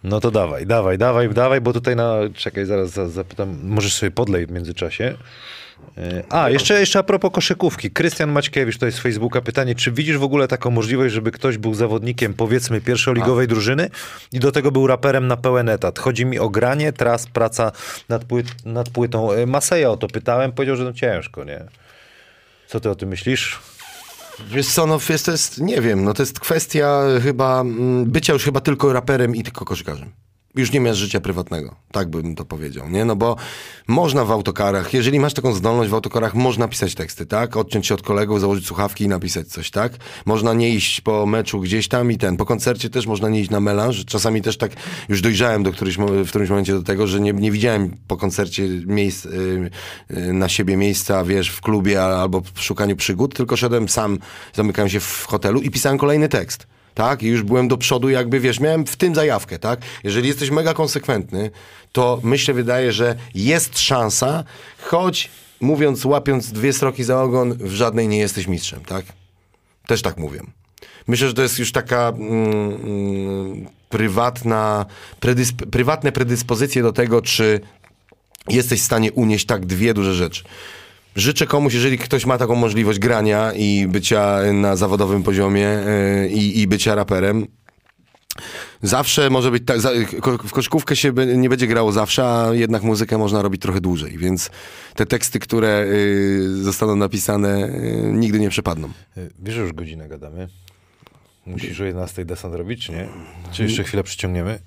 No 0.04 0.20
to 0.20 0.30
dawaj, 0.30 0.66
dawaj, 0.66 0.98
dawaj, 0.98 1.28
dawaj, 1.28 1.60
bo 1.60 1.72
tutaj 1.72 1.96
na... 1.96 2.14
Czekaj, 2.34 2.66
zaraz 2.66 2.90
za- 2.90 3.08
zapytam, 3.08 3.58
możesz 3.62 3.94
sobie 3.94 4.10
podlej 4.10 4.46
w 4.46 4.50
międzyczasie. 4.50 5.14
E, 5.98 6.22
A, 6.30 6.50
jeszcze, 6.50 6.80
jeszcze 6.80 6.98
a 6.98 7.02
propos 7.02 7.30
koszykówki. 7.32 7.90
Krystian 7.90 8.32
Maćkiewicz 8.32 8.74
tutaj 8.74 8.92
z 8.92 8.98
Facebooka 8.98 9.40
pytanie, 9.40 9.74
czy 9.74 9.92
widzisz 9.92 10.18
w 10.18 10.22
ogóle 10.22 10.48
taką 10.48 10.70
możliwość, 10.70 11.14
żeby 11.14 11.30
ktoś 11.30 11.58
był 11.58 11.74
zawodnikiem 11.74 12.34
powiedzmy 12.34 12.80
pierwszoligowej 12.80 13.48
drużyny 13.48 13.90
i 14.32 14.40
do 14.40 14.52
tego 14.52 14.70
był 14.72 14.86
raperem 14.86 15.26
na 15.26 15.36
pełen 15.36 15.68
etat? 15.68 15.98
Chodzi 15.98 16.26
mi 16.26 16.38
o 16.38 16.48
granie, 16.48 16.92
tras, 16.92 17.26
praca 17.26 17.72
nad, 18.08 18.24
płyt, 18.24 18.46
nad 18.64 18.90
płytą. 18.90 19.32
E, 19.32 19.46
Maseja 19.46 19.90
o 19.90 19.96
to 19.96 20.08
pytałem, 20.08 20.52
powiedział, 20.52 20.76
że 20.76 20.84
no 20.84 20.92
ciężko, 20.92 21.44
nie? 21.44 21.64
Co 22.66 22.80
ty 22.80 22.90
o 22.90 22.94
tym 22.94 23.08
myślisz? 23.08 23.58
Wiesz 24.46 24.68
co, 24.68 24.86
no 24.86 24.98
jest, 25.08 25.24
to 25.24 25.30
jest, 25.30 25.60
nie 25.60 25.80
wiem, 25.80 26.04
no 26.04 26.14
to 26.14 26.22
jest 26.22 26.40
kwestia 26.40 27.02
chyba 27.22 27.60
mm, 27.60 28.10
bycia 28.10 28.32
już 28.32 28.44
chyba 28.44 28.60
tylko 28.60 28.92
raperem 28.92 29.36
i 29.36 29.42
tylko 29.42 29.64
koszykarzem. 29.64 30.12
Już 30.54 30.72
nie 30.72 30.80
masz 30.80 30.96
życia 30.96 31.20
prywatnego, 31.20 31.76
tak 31.92 32.08
bym 32.10 32.34
to 32.34 32.44
powiedział, 32.44 32.90
nie? 32.90 33.04
No 33.04 33.16
bo 33.16 33.36
można 33.88 34.24
w 34.24 34.30
autokarach, 34.30 34.94
jeżeli 34.94 35.20
masz 35.20 35.34
taką 35.34 35.54
zdolność 35.54 35.90
w 35.90 35.94
autokarach, 35.94 36.34
można 36.34 36.68
pisać 36.68 36.94
teksty, 36.94 37.26
tak? 37.26 37.56
Odciąć 37.56 37.86
się 37.86 37.94
od 37.94 38.02
kolegów, 38.02 38.40
założyć 38.40 38.66
słuchawki 38.66 39.04
i 39.04 39.08
napisać 39.08 39.48
coś, 39.48 39.70
tak? 39.70 39.92
Można 40.26 40.54
nie 40.54 40.70
iść 40.70 41.00
po 41.00 41.26
meczu 41.26 41.60
gdzieś 41.60 41.88
tam 41.88 42.12
i 42.12 42.18
ten, 42.18 42.36
po 42.36 42.46
koncercie 42.46 42.90
też 42.90 43.06
można 43.06 43.28
nie 43.28 43.40
iść 43.40 43.50
na 43.50 43.60
melanż. 43.60 44.04
Czasami 44.04 44.42
też 44.42 44.56
tak 44.56 44.72
już 45.08 45.20
dojrzałem 45.20 45.62
do 45.62 45.72
któryś, 45.72 45.96
w 45.98 46.28
którymś 46.28 46.50
momencie 46.50 46.72
do 46.72 46.82
tego, 46.82 47.06
że 47.06 47.20
nie, 47.20 47.32
nie 47.32 47.52
widziałem 47.52 47.96
po 48.06 48.16
koncercie 48.16 48.68
miejsc, 48.86 49.26
y, 49.26 49.70
y, 50.10 50.32
na 50.32 50.48
siebie 50.48 50.76
miejsca, 50.76 51.24
wiesz, 51.24 51.48
w 51.48 51.60
klubie 51.60 52.04
albo 52.04 52.42
w 52.54 52.62
szukaniu 52.62 52.96
przygód, 52.96 53.34
tylko 53.34 53.56
szedłem 53.56 53.88
sam, 53.88 54.18
zamykałem 54.54 54.88
się 54.88 55.00
w 55.00 55.24
hotelu 55.24 55.60
i 55.60 55.70
pisałem 55.70 55.98
kolejny 55.98 56.28
tekst. 56.28 56.77
Tak, 56.98 57.22
i 57.22 57.26
już 57.26 57.42
byłem 57.42 57.68
do 57.68 57.76
przodu, 57.76 58.08
jakby 58.08 58.40
wiesz, 58.40 58.60
miałem 58.60 58.86
w 58.86 58.96
tym 58.96 59.14
zajawkę, 59.14 59.58
tak? 59.58 59.80
Jeżeli 60.04 60.28
jesteś 60.28 60.50
mega 60.50 60.74
konsekwentny, 60.74 61.50
to 61.92 62.20
myślę, 62.22 62.54
wydaje, 62.54 62.92
że 62.92 63.14
jest 63.34 63.78
szansa, 63.78 64.44
choć 64.78 65.30
mówiąc, 65.60 66.04
łapiąc 66.04 66.52
dwie 66.52 66.72
stroki 66.72 67.04
za 67.04 67.22
ogon, 67.22 67.54
w 67.54 67.70
żadnej 67.70 68.08
nie 68.08 68.18
jesteś 68.18 68.46
mistrzem, 68.46 68.84
tak? 68.84 69.04
Też 69.86 70.02
tak 70.02 70.16
mówię. 70.16 70.40
Myślę, 71.06 71.28
że 71.28 71.34
to 71.34 71.42
jest 71.42 71.58
już 71.58 71.72
taka 71.72 72.08
mm, 72.08 72.72
mm, 72.72 73.66
prywatna, 73.88 74.86
predysp- 75.20 75.66
prywatne 75.66 76.12
predyspozycje 76.12 76.82
do 76.82 76.92
tego, 76.92 77.22
czy 77.22 77.60
jesteś 78.48 78.80
w 78.80 78.84
stanie 78.84 79.12
unieść 79.12 79.46
tak 79.46 79.66
dwie 79.66 79.94
duże 79.94 80.14
rzeczy. 80.14 80.44
Życzę 81.18 81.46
komuś, 81.46 81.74
jeżeli 81.74 81.98
ktoś 81.98 82.26
ma 82.26 82.38
taką 82.38 82.54
możliwość 82.54 82.98
grania 82.98 83.52
i 83.52 83.86
bycia 83.88 84.38
na 84.52 84.76
zawodowym 84.76 85.22
poziomie 85.22 85.60
yy, 85.60 86.28
i, 86.28 86.60
i 86.60 86.66
bycia 86.66 86.94
raperem, 86.94 87.46
Zawsze 88.82 89.30
może 89.30 89.50
być 89.50 89.62
tak, 89.66 89.78
w 90.44 90.52
koszykówkę 90.52 90.96
się 90.96 91.12
nie 91.36 91.48
będzie 91.48 91.66
grało 91.66 91.92
zawsze, 91.92 92.24
a 92.24 92.54
jednak 92.54 92.82
muzykę 92.82 93.18
można 93.18 93.42
robić 93.42 93.62
trochę 93.62 93.80
dłużej, 93.80 94.18
więc 94.18 94.50
te 94.94 95.06
teksty, 95.06 95.38
które 95.38 95.84
y, 95.88 96.62
zostaną 96.62 96.96
napisane, 96.96 97.68
y, 97.68 98.10
nigdy 98.12 98.40
nie 98.40 98.50
przepadną. 98.50 98.88
E, 99.16 99.20
Wiesz, 99.38 99.56
już 99.56 99.72
godzinę 99.72 100.08
gadamy. 100.08 100.48
Musisz 101.46 101.80
o 101.80 101.84
11 101.84 102.24
desant 102.24 102.54
robić, 102.54 102.86
czy 102.86 102.92
nie? 102.92 103.08
Czy 103.52 103.62
jeszcze 103.62 103.84
chwilę 103.84 104.02
przyciągniemy? 104.02 104.58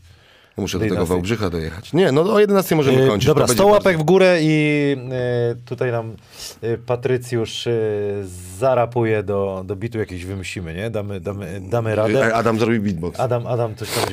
Muszę 0.57 0.77
Do 0.77 0.79
do 0.79 0.85
tego 0.85 0.95
11. 0.95 1.13
Wałbrzycha 1.13 1.49
dojechać. 1.49 1.93
Nie, 1.93 2.11
no 2.11 2.21
o 2.33 2.39
11 2.39 2.75
możemy 2.75 3.03
E, 3.03 3.07
kończyć. 3.07 3.27
Dobra, 3.27 3.43
to 3.43 3.47
będzie 3.47 3.63
100 3.63 3.67
łapek 3.67 3.83
bardzo- 3.85 4.03
w 4.03 4.05
górę 4.05 4.37
i 4.41 4.95
e, 5.11 5.55
tutaj 5.65 5.91
nam 5.91 6.15
e, 6.61 6.77
Patrycjusz 6.77 7.67
zarapuje 8.57 9.23
do, 9.23 9.63
do 9.65 9.75
bitu 9.75 9.99
jakiś 9.99 10.25
wymyślimy, 10.25 10.73
nie? 10.73 10.89
Damy, 10.89 11.19
damy, 11.19 11.61
damy 11.69 11.95
radę. 11.95 12.35
Adam 12.35 12.59
zrobi 12.59 12.79
beatbox. 12.79 13.19
Adam, 13.19 13.47
Adam 13.47 13.75
coś 13.75 13.89
tam 13.89 14.03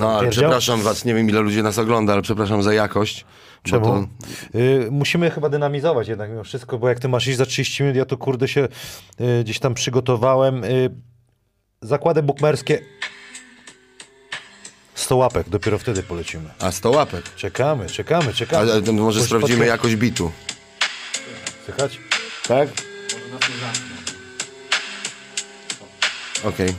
No, 0.00 0.10
ale 0.10 0.22
pierdział? 0.22 0.42
przepraszam 0.42 0.80
was, 0.82 1.04
nie 1.04 1.14
wiem 1.14 1.28
ile 1.30 1.40
ludzi 1.40 1.62
nas 1.62 1.78
ogląda, 1.78 2.12
ale 2.12 2.22
przepraszam 2.22 2.62
za 2.62 2.72
jakość. 2.74 3.24
Czemu? 3.62 3.84
To, 3.84 4.06
Y, 4.58 4.88
musimy 4.90 5.30
chyba 5.30 5.48
dynamizować 5.48 6.08
jednak 6.08 6.30
mimo 6.30 6.44
wszystko, 6.44 6.78
bo 6.78 6.88
jak 6.88 7.00
ty 7.00 7.08
masz 7.08 7.26
iść 7.28 7.38
za 7.38 7.46
30 7.46 7.82
minut, 7.82 7.96
ja 7.96 8.04
to 8.04 8.16
kurde 8.16 8.48
się 8.48 8.68
y, 9.20 9.44
gdzieś 9.44 9.58
tam 9.58 9.74
przygotowałem. 9.74 10.64
Y, 10.64 10.90
zakłady 11.82 12.22
bukmerskie 12.22 12.78
100 15.02 15.16
łapek, 15.16 15.48
dopiero 15.48 15.78
wtedy 15.78 16.02
polecimy. 16.02 16.50
a 16.60 16.72
100 16.72 16.90
łapek. 16.90 17.34
Czekamy, 17.36 17.86
czekamy, 17.86 18.34
czekamy. 18.34 18.72
ale 18.72 18.82
to 18.82 18.92
może 18.92 19.18
Coś 19.20 19.28
sprawdzimy 19.28 19.66
jakość 19.66 19.96
bitu. 19.96 20.32
Słychać? 21.64 21.98
Tak? 22.48 22.68
Okej. 26.44 26.74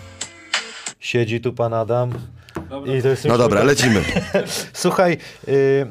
Siedzi 0.99 1.41
tu 1.41 1.53
pan 1.53 1.74
Adam. 1.74 2.13
Dobra. 2.69 2.95
I 2.95 3.01
to 3.01 3.07
jest 3.07 3.26
No 3.26 3.38
dobra, 3.38 3.59
mój- 3.61 3.67
lecimy. 3.67 4.03
Słuchaj, 4.74 5.17
y, 5.47 5.86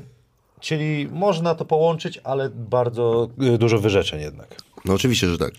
czyli 0.60 1.08
można 1.12 1.54
to 1.54 1.64
połączyć, 1.64 2.20
ale 2.24 2.50
bardzo 2.50 3.28
y, 3.54 3.58
dużo 3.58 3.78
wyrzeczeń 3.78 4.20
jednak. 4.20 4.48
No 4.84 4.94
oczywiście, 4.94 5.28
że 5.28 5.38
tak. 5.38 5.52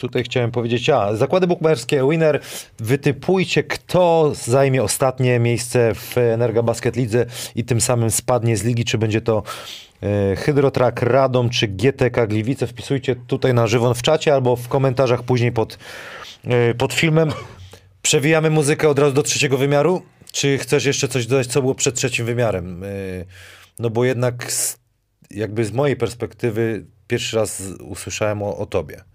Tutaj 0.00 0.24
chciałem 0.24 0.50
powiedzieć, 0.50 0.90
a 0.90 1.16
zakłady 1.16 1.46
bukmacherskie 1.46 2.08
Winner, 2.10 2.40
wytypujcie 2.78 3.64
kto 3.64 4.32
zajmie 4.34 4.82
ostatnie 4.82 5.38
miejsce 5.38 5.94
w 5.94 6.18
Energa 6.18 6.62
Basket 6.62 6.96
Lidze 6.96 7.26
i 7.54 7.64
tym 7.64 7.80
samym 7.80 8.10
spadnie 8.10 8.56
z 8.56 8.64
ligi, 8.64 8.84
czy 8.84 8.98
będzie 8.98 9.20
to 9.20 9.42
e, 10.02 10.36
Hydrotrak 10.36 11.02
Radom, 11.02 11.50
czy 11.50 11.68
GTK 11.68 12.26
Gliwice. 12.26 12.66
Wpisujcie 12.66 13.16
tutaj 13.16 13.54
na 13.54 13.66
żywo 13.66 13.94
w 13.94 14.02
czacie 14.02 14.34
albo 14.34 14.56
w 14.56 14.68
komentarzach 14.68 15.22
później 15.22 15.52
pod, 15.52 15.78
e, 16.44 16.74
pod 16.74 16.92
filmem. 16.92 17.32
Przewijamy 18.02 18.50
muzykę 18.50 18.88
od 18.88 18.98
razu 18.98 19.14
do 19.14 19.22
trzeciego 19.22 19.58
wymiaru, 19.58 20.02
czy 20.32 20.58
chcesz 20.58 20.84
jeszcze 20.84 21.08
coś 21.08 21.26
dodać, 21.26 21.46
co 21.46 21.60
było 21.60 21.74
przed 21.74 21.94
trzecim 21.94 22.26
wymiarem? 22.26 22.84
E, 22.84 22.88
No 23.78 23.90
bo 23.90 24.04
jednak 24.04 24.52
z, 24.52 24.78
jakby 25.30 25.64
z 25.64 25.72
mojej 25.72 25.96
perspektywy 25.96 26.86
pierwszy 27.06 27.36
raz 27.36 27.62
usłyszałem 27.80 28.42
o, 28.42 28.56
o 28.56 28.66
tobie. 28.66 29.09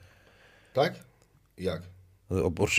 Tak? 0.76 0.94
Jak? 1.58 1.82
O, 2.30 2.36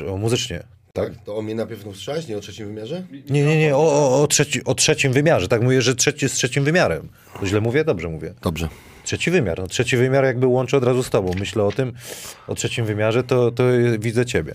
o, 0.07 0.13
o 0.13 0.17
muzycznie. 0.17 0.63
Tak? 0.93 1.13
To 1.25 1.37
o 1.37 1.43
mnie 1.43 1.55
najpierw 1.55 1.87
usłyszałeś, 1.87 2.29
nie 2.29 2.37
o 2.37 2.41
trzecim 2.41 2.67
wymiarze? 2.67 3.07
Nie, 3.31 3.43
nie, 3.45 3.59
nie, 3.59 3.77
o, 3.77 3.79
o, 3.79 4.23
o, 4.23 4.27
trzeci, 4.27 4.65
o 4.65 4.75
trzecim 4.75 5.13
wymiarze. 5.13 5.49
Tak 5.49 5.63
mówię, 5.63 5.83
że 5.83 5.95
trzeci 5.95 6.29
z 6.29 6.33
trzecim 6.33 6.65
wymiarem. 6.65 7.09
To 7.41 7.47
źle 7.47 7.61
mówię? 7.61 7.85
Dobrze 7.85 8.09
mówię. 8.09 8.35
Dobrze. 8.43 8.69
Trzeci 9.05 9.31
wymiar. 9.31 9.59
No, 9.59 9.67
trzeci 9.67 9.97
wymiar 9.97 10.25
jakby 10.25 10.47
łączy 10.47 10.77
od 10.77 10.85
razu 10.85 11.03
z 11.03 11.11
tobą. 11.11 11.31
Myślę 11.39 11.65
o 11.65 11.73
tym, 11.73 11.93
o 12.49 12.55
trzecim 12.55 12.85
wymiarze, 12.87 13.25
to, 13.25 13.51
to 13.51 13.65
widzę 13.99 14.27
ciebie. 14.27 14.55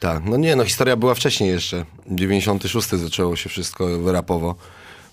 Tak, 0.00 0.22
no 0.24 0.36
nie, 0.36 0.56
no 0.56 0.64
historia 0.64 0.96
była 0.96 1.14
wcześniej 1.14 1.50
jeszcze. 1.50 1.84
96 2.06 2.88
zaczęło 2.88 3.36
się 3.36 3.48
wszystko 3.48 4.12
rapowo. 4.12 4.54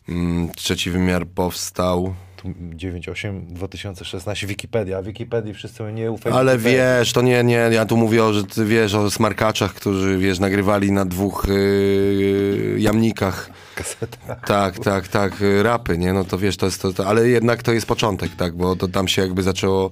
Mm, 0.09 0.49
Trzeci 0.55 0.91
wymiar 0.91 1.27
powstał. 1.27 2.15
Tu 2.45 2.51
9.8 2.77 3.45
2016 3.45 4.47
Wikipedia. 4.47 5.01
Wikipedii 5.01 5.53
wszyscy 5.53 5.83
nie 5.93 6.11
ufają. 6.11 6.35
Ale 6.35 6.57
wiesz, 6.57 7.13
to 7.13 7.21
nie, 7.21 7.43
nie, 7.43 7.53
ja 7.71 7.85
tu 7.85 7.97
mówię 7.97 8.23
o, 8.23 8.33
że 8.33 8.43
ty 8.43 8.65
wiesz 8.65 8.93
o 8.93 9.11
smarkaczach, 9.11 9.73
którzy, 9.73 10.17
wiesz, 10.17 10.39
nagrywali 10.39 10.91
na 10.91 11.05
dwóch 11.05 11.45
yy, 11.47 12.75
jamnikach. 12.79 13.49
Kaseta. 13.75 14.35
Tak, 14.35 14.79
tak, 14.79 15.07
tak, 15.07 15.41
y, 15.41 15.63
rapy, 15.63 15.97
nie, 15.97 16.13
no 16.13 16.25
to 16.25 16.37
wiesz, 16.37 16.57
to 16.57 16.65
jest 16.65 16.81
to, 16.81 16.93
to, 16.93 17.07
ale 17.07 17.29
jednak 17.29 17.63
to 17.63 17.73
jest 17.73 17.87
początek, 17.87 18.35
tak, 18.35 18.55
bo 18.55 18.75
to 18.75 18.87
tam 18.87 19.07
się 19.07 19.21
jakby 19.21 19.43
zaczęło 19.43 19.91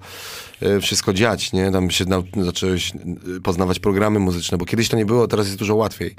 y, 0.63 0.81
wszystko 0.81 1.13
dziać, 1.13 1.53
nie, 1.53 1.71
tam 1.71 1.91
się 1.91 2.05
nau- 2.05 2.43
zacząłeś 2.43 2.93
y, 3.37 3.41
poznawać 3.41 3.79
programy 3.79 4.19
muzyczne, 4.19 4.57
bo 4.57 4.65
kiedyś 4.65 4.89
to 4.89 4.97
nie 4.97 5.05
było, 5.05 5.27
teraz 5.27 5.45
jest 5.45 5.59
dużo 5.59 5.75
łatwiej. 5.75 6.15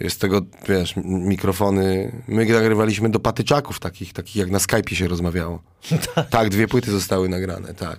Jest 0.00 0.20
tego, 0.20 0.40
wiesz, 0.68 0.94
mikrofony, 1.04 2.12
my 2.28 2.46
nagrywaliśmy 2.46 3.08
do 3.08 3.20
patyczaków 3.20 3.80
takich, 3.80 4.12
takich 4.12 4.36
jak 4.36 4.50
na 4.50 4.58
Skype'ie 4.58 4.94
się 4.94 5.08
rozmawiało. 5.08 5.62
tak, 6.30 6.48
dwie 6.48 6.68
płyty 6.68 6.90
zostały 6.90 7.28
nagrane, 7.28 7.74
tak. 7.74 7.98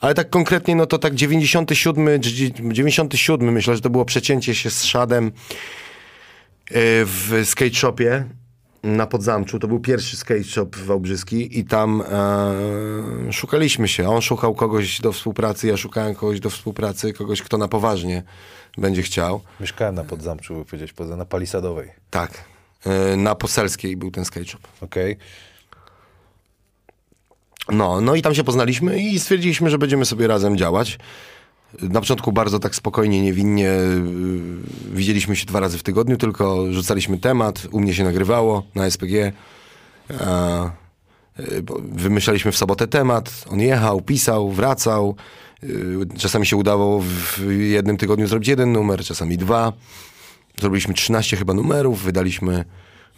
Ale 0.00 0.14
tak 0.14 0.30
konkretnie, 0.30 0.76
no 0.76 0.86
to 0.86 0.98
tak 0.98 1.14
97, 1.14 2.20
dzi- 2.20 2.52
97 2.72 3.52
myślę, 3.52 3.74
że 3.74 3.80
to 3.80 3.90
było 3.90 4.04
przecięcie 4.04 4.54
się 4.54 4.70
z 4.70 4.82
Shadem 4.82 5.26
e, 5.26 5.30
w 7.04 7.42
skate 7.44 7.74
shopie 7.74 8.24
na 8.82 9.06
Podzamczu. 9.06 9.58
To 9.58 9.68
był 9.68 9.80
pierwszy 9.80 10.16
skate 10.16 10.44
shop 10.44 10.68
wałbrzyski 10.76 11.58
i 11.58 11.64
tam 11.64 12.02
e, 12.10 13.32
szukaliśmy 13.32 13.88
się. 13.88 14.08
On 14.08 14.22
szukał 14.22 14.54
kogoś 14.54 15.00
do 15.00 15.12
współpracy, 15.12 15.66
ja 15.66 15.76
szukałem 15.76 16.14
kogoś 16.14 16.40
do 16.40 16.50
współpracy, 16.50 17.12
kogoś, 17.12 17.42
kto 17.42 17.58
na 17.58 17.68
poważnie 17.68 18.22
będzie 18.78 19.02
chciał. 19.02 19.40
Mieszkałem 19.60 19.94
na 19.94 20.04
Podzamczu, 20.04 20.54
by 20.54 20.64
powiedzieć, 20.64 20.92
poza 20.92 21.16
na 21.16 21.24
Palisadowej. 21.24 21.90
Tak. 22.10 22.44
E, 22.86 23.16
na 23.16 23.34
Poselskiej 23.34 23.96
był 23.96 24.10
ten 24.10 24.24
skate 24.24 24.46
shop. 24.46 24.60
Okej. 24.80 25.16
No, 27.68 28.00
no 28.00 28.14
i 28.14 28.22
tam 28.22 28.34
się 28.34 28.44
poznaliśmy 28.44 29.02
i 29.02 29.20
stwierdziliśmy, 29.20 29.70
że 29.70 29.78
będziemy 29.78 30.04
sobie 30.04 30.26
razem 30.26 30.56
działać. 30.56 30.98
Na 31.82 32.00
początku 32.00 32.32
bardzo 32.32 32.58
tak 32.58 32.74
spokojnie, 32.74 33.22
niewinnie. 33.22 33.64
yy, 33.64 34.02
Widzieliśmy 34.94 35.36
się 35.36 35.46
dwa 35.46 35.60
razy 35.60 35.78
w 35.78 35.82
tygodniu, 35.82 36.16
tylko 36.16 36.72
rzucaliśmy 36.72 37.18
temat. 37.18 37.66
U 37.70 37.80
mnie 37.80 37.94
się 37.94 38.04
nagrywało 38.04 38.62
na 38.74 38.90
SPG. 38.90 39.12
Yy, 39.12 39.32
bo 41.62 41.78
wymyślaliśmy 41.82 42.52
w 42.52 42.56
sobotę 42.56 42.86
temat. 42.86 43.44
On 43.50 43.60
jechał, 43.60 44.00
pisał, 44.00 44.50
wracał. 44.50 45.16
Yy, 45.62 46.06
Czasami 46.18 46.46
się 46.46 46.56
udało 46.56 47.00
w 47.02 47.38
jednym 47.58 47.96
tygodniu 47.96 48.26
zrobić 48.26 48.48
jeden 48.48 48.72
numer, 48.72 49.04
czasami 49.04 49.38
dwa. 49.38 49.72
Zrobiliśmy 50.60 50.94
13 50.94 51.36
chyba 51.36 51.54
numerów, 51.54 52.02
wydaliśmy 52.02 52.64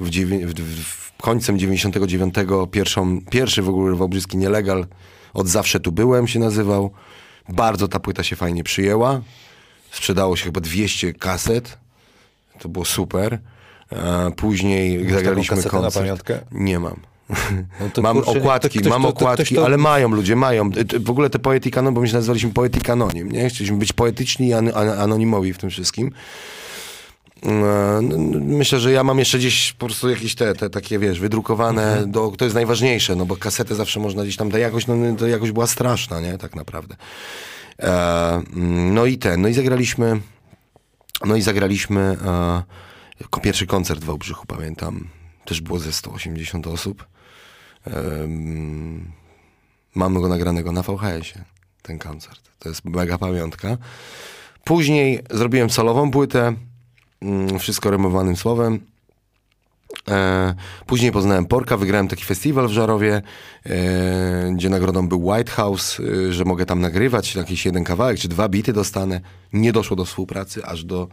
w, 0.00 0.08
dziewię- 0.10 0.46
w, 0.46 0.82
w, 0.84 1.12
końcem 1.22 1.58
99 1.58 2.34
pierwszą, 2.70 3.20
pierwszy 3.30 3.62
w 3.62 3.68
ogóle 3.68 3.96
wałbrzyski 3.96 4.36
nielegal. 4.36 4.86
Od 5.34 5.48
zawsze 5.48 5.80
tu 5.80 5.92
byłem 5.92 6.28
się 6.28 6.38
nazywał. 6.38 6.90
Bardzo 7.48 7.88
ta 7.88 8.00
płyta 8.00 8.22
się 8.22 8.36
fajnie 8.36 8.64
przyjęła. 8.64 9.20
Sprzedało 9.90 10.36
się 10.36 10.44
chyba 10.44 10.60
200 10.60 11.12
kaset. 11.14 11.78
To 12.58 12.68
było 12.68 12.84
super. 12.84 13.38
E, 13.92 14.30
później 14.36 15.10
zagraliśmy 15.10 15.56
kasetę 15.56 15.76
na 15.76 15.82
koncert. 15.82 15.94
pamiątkę? 16.04 16.40
Nie 16.52 16.78
mam. 16.80 16.96
No 17.96 18.02
mam 18.02 18.22
kurczę, 18.22 18.38
okładki, 18.40 18.78
to 18.78 18.80
ktoś 18.80 18.90
mam 18.92 19.02
to- 19.02 19.08
okładki, 19.08 19.54
to- 19.54 19.64
ale 19.64 19.76
mają 19.78 20.08
ludzie, 20.08 20.36
mają. 20.36 20.70
W 21.00 21.10
ogóle 21.10 21.30
te 21.30 21.38
Poety 21.38 21.70
Canon, 21.70 21.94
bo 21.94 22.00
my 22.00 22.08
się 22.08 22.14
nazywaliśmy 22.14 22.50
Poety 22.50 22.80
Canoniem, 22.80 23.32
nie? 23.32 23.48
Chcieliśmy 23.48 23.76
być 23.76 23.92
poetyczni 23.92 24.46
i 24.48 24.52
an- 24.54 24.70
an- 24.74 24.88
anonimowi 25.00 25.52
w 25.52 25.58
tym 25.58 25.70
wszystkim. 25.70 26.10
E, 27.46 28.00
Myślę, 28.40 28.80
że 28.80 28.92
ja 28.92 29.04
mam 29.04 29.18
jeszcze 29.18 29.38
gdzieś 29.38 29.72
po 29.72 29.86
prostu 29.86 30.10
jakieś 30.10 30.34
te, 30.34 30.54
te 30.54 30.70
takie, 30.70 30.98
wiesz, 30.98 31.20
wydrukowane, 31.20 31.82
Mhm. 31.92 32.10
do, 32.10 32.32
to 32.38 32.44
jest 32.44 32.54
najważniejsze, 32.54 33.16
no 33.16 33.26
bo 33.26 33.36
kasetę 33.36 33.74
zawsze 33.74 34.00
można 34.00 34.22
gdzieś 34.22 34.36
tam, 34.36 34.50
ta 34.50 34.58
jakość, 34.58 34.86
no, 34.86 34.94
to 35.18 35.26
jakość 35.26 35.52
była 35.52 35.66
straszna, 35.66 36.20
nie, 36.20 36.38
tak 36.38 36.54
naprawdę. 36.56 36.96
E, 37.78 38.32
mm, 38.56 38.94
no 38.94 39.06
i 39.06 39.18
ten, 39.18 39.42
no 39.42 39.48
i 39.48 39.54
zagraliśmy, 39.54 40.20
no 41.26 41.36
i 41.36 41.42
zagraliśmy 41.42 42.00
e, 42.00 43.40
pierwszy 43.42 43.66
koncert 43.66 44.00
w 44.00 44.04
Wałbrzychu, 44.04 44.46
pamiętam, 44.46 45.08
też 45.44 45.60
było 45.60 45.78
ze 45.78 45.92
180 45.92 46.66
osób. 46.66 47.06
Mamy 49.94 50.20
go 50.20 50.28
nagranego 50.28 50.72
na 50.72 50.82
VHS-ie, 50.82 51.44
ten 51.82 51.98
koncert. 51.98 52.50
To 52.58 52.68
jest 52.68 52.84
mega 52.84 53.18
pamiątka. 53.18 53.76
Później 54.64 55.22
zrobiłem 55.30 55.70
solową 55.70 56.10
płytę, 56.10 56.54
mm, 57.22 57.58
wszystko 57.58 57.90
rymowanym 57.90 58.36
słowem. 58.36 58.80
E, 60.08 60.54
później 60.86 61.12
poznałem 61.12 61.46
Porka, 61.46 61.76
wygrałem 61.76 62.08
taki 62.08 62.24
festiwal 62.24 62.68
w 62.68 62.72
Żarowie, 62.72 63.22
e, 63.66 64.52
gdzie 64.54 64.68
nagrodą 64.68 65.08
był 65.08 65.26
White 65.26 65.52
House, 65.52 66.00
e, 66.00 66.32
że 66.32 66.44
mogę 66.44 66.66
tam 66.66 66.80
nagrywać 66.80 67.34
jakiś 67.34 67.66
jeden 67.66 67.84
kawałek, 67.84 68.18
czy 68.18 68.28
dwa 68.28 68.48
bity 68.48 68.72
dostanę. 68.72 69.20
Nie 69.52 69.72
doszło 69.72 69.96
do 69.96 70.04
współpracy, 70.04 70.64
aż 70.64 70.84
do 70.84 71.08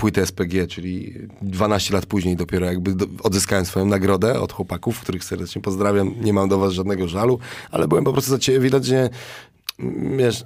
płyty 0.00 0.26
SPG, 0.26 0.66
czyli 0.66 1.14
12 1.42 1.94
lat 1.94 2.06
później 2.06 2.36
dopiero 2.36 2.66
jakby 2.66 3.06
odzyskałem 3.22 3.66
swoją 3.66 3.86
nagrodę 3.86 4.40
od 4.40 4.52
chłopaków, 4.52 5.00
których 5.00 5.24
serdecznie 5.24 5.62
pozdrawiam. 5.62 6.14
Nie 6.20 6.32
mam 6.32 6.48
do 6.48 6.58
was 6.58 6.72
żadnego 6.72 7.08
żalu, 7.08 7.38
ale 7.70 7.88
byłem 7.88 8.04
po 8.04 8.12
prostu 8.12 8.30
za 8.30 8.38
ciebie, 8.38 8.70
że 8.82 9.10
mm, 9.80 10.18
wiesz, 10.18 10.44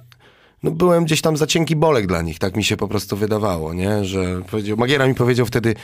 no 0.63 0.71
byłem 0.71 1.05
gdzieś 1.05 1.21
tam 1.21 1.37
za 1.37 1.47
cienki 1.47 1.75
bolek 1.75 2.07
dla 2.07 2.21
nich, 2.21 2.39
tak 2.39 2.55
mi 2.55 2.63
się 2.63 2.77
po 2.77 2.87
prostu 2.87 3.17
wydawało, 3.17 3.73
nie, 3.73 4.05
że 4.05 4.41
powiedział, 4.51 4.77
Magiera 4.77 5.07
mi 5.07 5.15
powiedział 5.15 5.45
wtedy, 5.45 5.75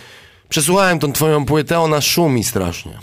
przesłuchałem 0.50 1.00
tą 1.00 1.12
twoją 1.12 1.46
płytę, 1.46 1.80
ona 1.80 2.02
szumi 2.02 2.44
strasznie. 2.44 3.00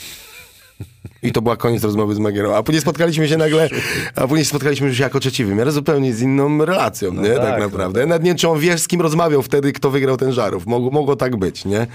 I 1.22 1.33
to 1.33 1.43
była 1.43 1.57
koniec 1.57 1.85
rozmowy 1.85 2.14
z 2.14 2.18
Magierą. 2.18 2.55
A 2.55 2.62
później 2.62 2.81
spotkaliśmy 2.83 3.29
się 3.29 3.37
nagle, 3.37 3.68
a 4.14 4.26
później 4.26 4.45
spotkaliśmy 4.45 4.95
się 4.95 5.03
jako 5.03 5.20
trzeci 5.20 5.45
wymiar, 5.45 5.72
zupełnie 5.72 6.14
z 6.14 6.22
inną 6.22 6.64
relacją, 6.64 7.14
nie? 7.14 7.29
Tak, 7.29 7.43
tak, 7.43 7.61
naprawdę. 7.61 8.07
Nawet 8.07 8.22
nie 8.22 8.31
wiem, 8.31 8.39
czy 8.39 8.49
on 8.49 8.59
wie, 8.59 8.79
z 8.79 8.89
kim 8.89 9.01
rozmawiał 9.01 9.43
wtedy, 9.43 9.72
kto 9.72 9.91
wygrał 9.91 10.16
ten 10.16 10.33
żarów. 10.33 10.66
Mogło, 10.66 10.91
mogło 10.91 11.16
tak 11.16 11.37
być, 11.37 11.64
nie? 11.64 11.87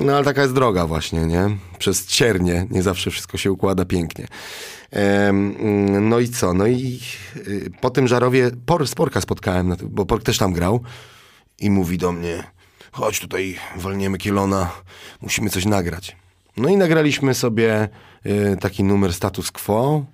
No 0.00 0.16
ale 0.16 0.24
taka 0.24 0.42
jest 0.42 0.54
droga 0.54 0.86
właśnie, 0.86 1.20
nie? 1.20 1.56
Przez 1.78 2.06
ciernie 2.06 2.66
nie 2.70 2.82
zawsze 2.82 3.10
wszystko 3.10 3.38
się 3.38 3.52
układa 3.52 3.84
pięknie. 3.84 4.26
No 6.00 6.18
i 6.18 6.28
co? 6.28 6.54
No 6.54 6.66
i 6.66 7.00
y, 7.36 7.70
po 7.80 7.90
tym 7.90 8.08
żarowie 8.08 8.50
por, 8.66 8.88
Sporka 8.88 9.20
spotkałem, 9.20 9.76
bo 9.82 10.06
Pork 10.06 10.24
też 10.24 10.38
tam 10.38 10.52
grał 10.52 10.80
i 11.58 11.70
mówi 11.70 11.98
do 11.98 12.12
mnie, 12.12 12.44
chodź 12.92 13.20
tutaj, 13.20 13.56
walniemy 13.76 14.18
kielona, 14.18 14.70
musimy 15.20 15.50
coś 15.50 15.64
nagrać. 15.64 16.16
No 16.56 16.68
i 16.68 16.76
nagraliśmy 16.76 17.34
sobie 17.34 17.88
y, 18.26 18.56
taki 18.60 18.84
numer 18.84 19.12
Status 19.14 19.50
Quo 19.50 20.04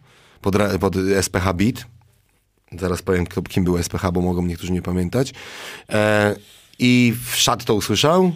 pod, 0.41 0.57
pod 0.81 0.95
SPH 1.23 1.53
Beat. 1.53 1.87
Zaraz 2.73 3.03
powiem, 3.03 3.27
kto, 3.27 3.43
kim 3.43 3.65
był 3.65 3.83
SPH, 3.83 4.11
bo 4.13 4.21
mogą 4.21 4.43
niektórzy 4.43 4.73
nie 4.73 4.83
pamiętać. 4.83 5.33
E, 5.93 6.37
I 6.79 7.15
Szat 7.35 7.65
to 7.65 7.75
usłyszał 7.75 8.33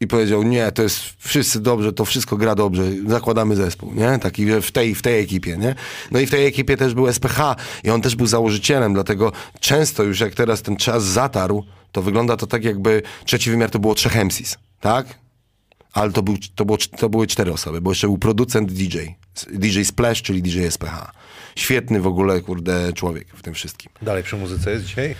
i 0.00 0.06
powiedział, 0.06 0.42
nie, 0.42 0.72
to 0.72 0.82
jest 0.82 1.00
wszyscy 1.18 1.60
dobrze, 1.60 1.92
to 1.92 2.04
wszystko 2.04 2.36
gra 2.36 2.54
dobrze, 2.54 2.82
zakładamy 3.06 3.56
zespół, 3.56 3.94
nie? 3.94 4.18
Taki 4.18 4.46
w 4.62 4.72
tej, 4.72 4.94
w 4.94 5.02
tej 5.02 5.20
ekipie, 5.20 5.56
nie? 5.56 5.74
No 6.10 6.20
i 6.20 6.26
w 6.26 6.30
tej 6.30 6.46
ekipie 6.46 6.76
też 6.76 6.94
był 6.94 7.12
SPH 7.12 7.56
i 7.84 7.90
on 7.90 8.02
też 8.02 8.16
był 8.16 8.26
założycielem, 8.26 8.94
dlatego 8.94 9.32
często 9.60 10.02
już 10.02 10.20
jak 10.20 10.34
teraz 10.34 10.62
ten 10.62 10.76
czas 10.76 11.04
zatarł, 11.04 11.64
to 11.92 12.02
wygląda 12.02 12.36
to 12.36 12.46
tak 12.46 12.64
jakby 12.64 13.02
trzeci 13.24 13.50
wymiar 13.50 13.70
to 13.70 13.78
było 13.78 13.94
trzech 13.94 14.24
MCs, 14.24 14.58
tak? 14.80 15.06
Ale 15.92 16.12
to, 16.12 16.22
był, 16.22 16.36
to, 16.54 16.64
było, 16.64 16.78
to 16.98 17.08
były 17.08 17.26
cztery 17.26 17.52
osoby, 17.52 17.80
bo 17.80 17.90
jeszcze 17.90 18.06
był 18.06 18.18
producent 18.18 18.72
DJ. 18.72 18.98
DJ 19.52 19.82
Splash, 19.82 20.22
czyli 20.22 20.42
DJ 20.42 20.66
SPH. 20.70 21.12
Świetny 21.56 22.00
w 22.00 22.06
ogóle, 22.06 22.40
kurde, 22.40 22.92
człowiek 22.92 23.28
w 23.34 23.42
tym 23.42 23.54
wszystkim. 23.54 23.92
Dalej 24.02 24.22
przy 24.22 24.36
muzyce 24.36 24.70
jest 24.70 24.84
dzisiaj? 24.84 25.14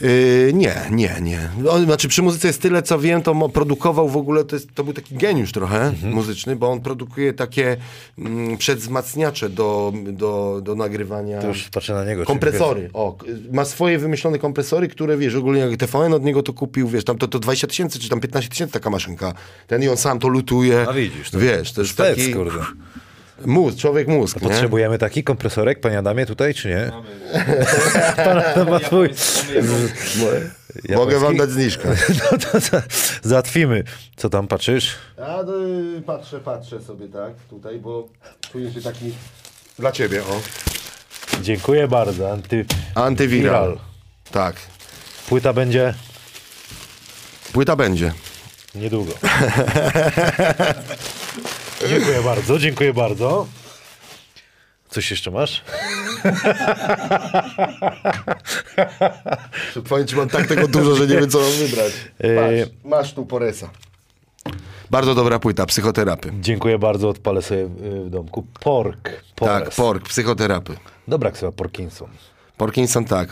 Yy, 0.00 0.52
nie, 0.54 0.74
nie, 0.90 1.16
nie. 1.22 1.48
No, 1.58 1.78
znaczy 1.78 2.08
przy 2.08 2.22
muzyce 2.22 2.46
jest 2.46 2.62
tyle, 2.62 2.82
co 2.82 2.98
wiem, 2.98 3.22
to 3.22 3.48
produkował 3.48 4.08
w 4.08 4.16
ogóle, 4.16 4.44
to, 4.44 4.56
jest, 4.56 4.74
to 4.74 4.84
był 4.84 4.92
taki 4.92 5.14
geniusz 5.14 5.52
trochę 5.52 5.92
muzyczny, 6.02 6.56
bo 6.56 6.70
on 6.70 6.80
produkuje 6.80 7.32
takie 7.32 7.76
mm, 8.18 8.56
przedzmacniacze 8.56 9.48
do, 9.48 9.92
do, 10.06 10.60
do 10.62 10.74
nagrywania. 10.74 11.40
To 11.40 11.48
już 11.48 11.68
patrzę 11.68 11.94
na 11.94 12.04
niego. 12.04 12.24
Kompresory. 12.24 12.90
O, 12.92 13.16
ma 13.52 13.64
swoje 13.64 13.98
wymyślone 13.98 14.38
kompresory, 14.38 14.88
które 14.88 15.16
wiesz, 15.16 15.34
ogólnie 15.34 15.60
jak 15.60 15.76
TVN 15.76 16.14
od 16.14 16.24
niego 16.24 16.42
to 16.42 16.52
kupił, 16.52 16.88
wiesz, 16.88 17.04
tam 17.04 17.18
to, 17.18 17.28
to 17.28 17.38
20 17.38 17.66
tysięcy 17.66 17.98
czy 17.98 18.08
tam 18.08 18.20
15 18.20 18.50
tysięcy 18.50 18.72
taka 18.72 18.90
maszynka. 18.90 19.34
Ten 19.66 19.82
i 19.82 19.88
on 19.88 19.96
sam 19.96 20.18
to 20.18 20.28
lutuje. 20.28 20.86
A 20.88 20.92
widzisz, 20.92 21.30
to 21.30 21.38
Wiesz, 21.38 21.72
to 21.72 21.80
jest 21.80 21.92
Spec, 21.92 22.16
taki 22.16 22.34
kurde. 22.34 22.60
Mózg, 23.46 23.78
człowiek 23.78 24.08
mózg, 24.08 24.40
nie? 24.42 24.48
Potrzebujemy 24.48 24.98
taki 24.98 25.24
kompresorek, 25.24 25.80
panie 25.80 25.98
Adamie, 25.98 26.26
tutaj, 26.26 26.54
czy 26.54 26.68
nie? 26.68 26.90
Mamy, 26.90 27.66
Pan 28.16 28.38
Adam 28.38 28.70
ma 28.70 28.78
swój. 28.78 29.08
Mogę 30.96 31.18
wam 31.18 31.36
dać 31.36 31.50
zniżkę. 31.50 31.88
No 32.32 32.38
to 32.38 32.60
za, 32.60 32.82
załatwimy. 33.22 33.84
Co 34.16 34.30
tam 34.30 34.48
patrzysz? 34.48 34.94
Ja 35.18 35.40
y, 35.98 36.02
patrzę, 36.02 36.40
patrzę 36.40 36.80
sobie 36.80 37.08
tak 37.08 37.34
tutaj, 37.50 37.78
bo 37.78 38.08
czuję 38.52 38.72
się 38.72 38.82
taki 38.82 39.14
dla 39.78 39.92
ciebie, 39.92 40.22
o. 40.22 40.40
Dziękuję 41.42 41.88
bardzo. 41.88 42.32
Anty... 42.32 42.64
Antywiral. 42.94 43.70
Viral. 43.70 43.78
Tak. 44.30 44.56
Płyta 45.28 45.52
będzie 45.52 45.94
Płyta 47.52 47.76
będzie. 47.76 48.12
niedługo. 48.74 49.12
dziękuję 51.88 52.22
bardzo, 52.22 52.58
dziękuję 52.58 52.94
bardzo. 52.94 53.46
Coś 54.88 55.10
jeszcze 55.10 55.30
masz? 55.30 55.64
Powiem 59.88 60.06
ci, 60.06 60.16
mam 60.16 60.28
tak 60.28 60.46
tego 60.46 60.68
dużo, 60.68 60.96
że 60.96 61.06
nie 61.06 61.16
wiem, 61.16 61.30
co 61.30 61.40
mam 61.40 61.50
wybrać. 61.50 61.92
Yy. 62.20 62.36
Patrz, 62.36 62.72
masz 62.84 63.12
tu 63.12 63.26
Poresa. 63.26 63.70
Bardzo 64.90 65.14
dobra 65.14 65.38
płyta, 65.38 65.66
psychoterapy. 65.66 66.32
Dziękuję 66.40 66.78
bardzo, 66.78 67.08
odpalę 67.08 67.42
sobie 67.42 67.60
y, 67.62 67.68
w 68.04 68.10
domku. 68.10 68.46
Pork. 68.60 69.10
Tak, 69.34 69.62
Pores. 69.62 69.76
pork, 69.76 70.08
psychoterapy. 70.08 70.76
Dobra 71.08 71.30
kseba 71.30 71.52
Porkinson. 71.52 72.08
Parkinson 72.56 73.04
tak. 73.04 73.28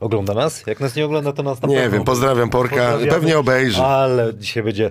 Ogląda 0.00 0.34
nas? 0.34 0.66
Jak 0.66 0.80
nas 0.80 0.96
nie 0.96 1.04
ogląda, 1.04 1.32
to 1.32 1.42
nas 1.42 1.62
na 1.62 1.68
Nie 1.68 1.90
wiem, 1.90 2.04
pozdrawiam 2.04 2.50
Porka. 2.50 2.98
Pewnie 3.10 3.38
obejrzy. 3.38 3.82
Ale 3.82 4.34
dzisiaj 4.34 4.62
będzie 4.62 4.90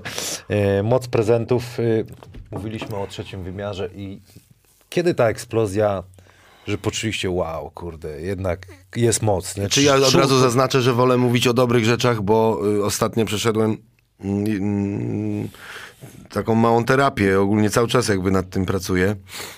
e, 0.49 0.83
moc 0.83 1.07
prezentów. 1.07 1.63
E, 1.79 1.83
mówiliśmy 2.51 2.97
o 2.97 3.07
trzecim 3.07 3.43
wymiarze 3.43 3.89
i 3.95 4.21
kiedy 4.89 5.13
ta 5.13 5.29
eksplozja, 5.29 6.03
że 6.67 6.77
poczuliście 6.77 7.29
wow, 7.29 7.71
kurde, 7.71 8.21
jednak 8.21 8.67
jest 8.95 9.21
moc, 9.21 9.57
nie? 9.57 9.69
Czy 9.69 9.81
ja 9.81 9.95
od 9.95 10.15
razu 10.15 10.39
zaznaczę, 10.39 10.81
że 10.81 10.93
wolę 10.93 11.17
mówić 11.17 11.47
o 11.47 11.53
dobrych 11.53 11.85
rzeczach, 11.85 12.21
bo 12.21 12.59
y, 12.75 12.83
ostatnio 12.83 13.25
przeszedłem 13.25 13.77
mm, 14.19 14.45
mm, 14.45 15.49
taką 16.29 16.55
małą 16.55 16.83
terapię. 16.83 17.39
Ogólnie 17.39 17.69
cały 17.69 17.87
czas 17.87 18.07
jakby 18.07 18.31
nad 18.31 18.49
tym 18.49 18.65
pracuję, 18.65 19.15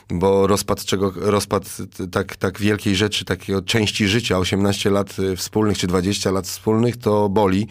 bo 0.10 0.48
rozpad 0.48 0.86
czego, 0.86 1.12
rozpad 1.16 1.78
tak, 2.12 2.36
tak 2.36 2.60
wielkiej 2.60 2.96
rzeczy, 2.96 3.26
takiej 3.26 3.64
części 3.66 4.08
życia, 4.08 4.38
18 4.38 4.90
lat 4.90 5.20
y, 5.20 5.36
wspólnych 5.36 5.78
czy 5.78 5.88
20 5.88 6.32
lat 6.32 6.48
wspólnych, 6.48 6.98
to 6.98 7.30
boli 7.30 7.68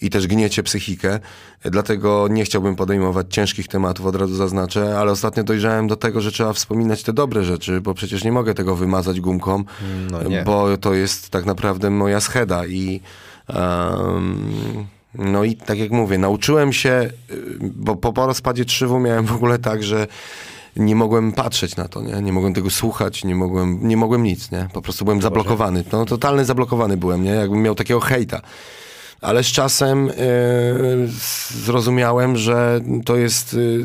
i 0.00 0.10
też 0.10 0.26
gniecie 0.26 0.62
psychikę. 0.62 1.20
Dlatego 1.64 2.28
nie 2.30 2.44
chciałbym 2.44 2.76
podejmować 2.76 3.26
ciężkich 3.30 3.68
tematów, 3.68 4.06
od 4.06 4.16
razu 4.16 4.34
zaznaczę, 4.34 4.98
ale 4.98 5.12
ostatnio 5.12 5.44
dojrzałem 5.44 5.86
do 5.86 5.96
tego, 5.96 6.20
że 6.20 6.32
trzeba 6.32 6.52
wspominać 6.52 7.02
te 7.02 7.12
dobre 7.12 7.44
rzeczy, 7.44 7.80
bo 7.80 7.94
przecież 7.94 8.24
nie 8.24 8.32
mogę 8.32 8.54
tego 8.54 8.76
wymazać 8.76 9.20
gumką, 9.20 9.64
No 10.10 10.44
bo 10.44 10.76
to 10.76 10.94
jest 10.94 11.30
tak 11.30 11.44
naprawdę 11.44 11.90
moja 11.90 12.20
scheda 12.20 12.66
i 12.66 13.00
em, 13.48 14.86
no 15.14 15.44
i 15.44 15.56
tak 15.56 15.78
jak 15.78 15.90
mówię, 15.90 16.18
nauczyłem 16.18 16.72
się, 16.72 17.10
y, 17.30 17.58
bo 17.60 17.96
po, 17.96 18.12
po 18.12 18.26
rozpadzie 18.26 18.64
trzywu 18.64 19.00
miałem 19.00 19.26
w 19.26 19.32
ogóle 19.32 19.58
tak, 19.58 19.82
że 19.82 20.06
nie 20.76 20.96
mogłem 20.96 21.32
patrzeć 21.32 21.76
na 21.76 21.88
to, 21.88 22.02
nie? 22.02 22.22
nie 22.22 22.32
mogłem 22.32 22.54
tego 22.54 22.70
słuchać, 22.70 23.24
nie 23.24 23.34
mogłem, 23.34 23.88
nie 23.88 23.96
mogłem 23.96 24.22
nic, 24.22 24.50
nie? 24.50 24.68
po 24.72 24.82
prostu 24.82 25.04
byłem 25.04 25.22
zablokowany, 25.22 25.84
no 25.92 26.04
totalny 26.04 26.44
zablokowany 26.44 26.96
byłem, 26.96 27.24
nie? 27.24 27.30
jakbym 27.30 27.62
miał 27.62 27.74
takiego 27.74 28.00
hejta. 28.00 28.40
Ale 29.20 29.44
z 29.44 29.46
czasem 29.46 30.08
y, 30.08 30.12
zrozumiałem, 31.64 32.36
że 32.36 32.80
to 33.04 33.16
jest. 33.16 33.54
Y, 33.54 33.84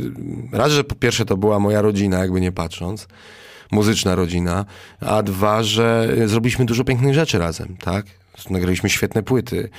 raz, 0.52 0.72
że 0.72 0.84
po 0.84 0.96
pierwsze 0.96 1.26
to 1.26 1.38
była 1.38 1.60
moja 1.60 1.82
rodzina, 1.82 2.20
jakby 2.20 2.42
nie 2.42 2.52
patrząc, 2.52 3.08
muzyczna 3.72 4.16
rodzina, 4.16 4.66
a 5.00 5.24
dwa, 5.24 5.64
że 5.64 6.08
y, 6.18 6.28
zrobiliśmy 6.28 6.66
dużo 6.66 6.84
pięknych 6.84 7.14
rzeczy 7.14 7.40
razem, 7.40 7.78
tak? 7.80 8.06
Nagraliśmy 8.50 8.90
świetne 8.90 9.24
płyty, 9.24 9.70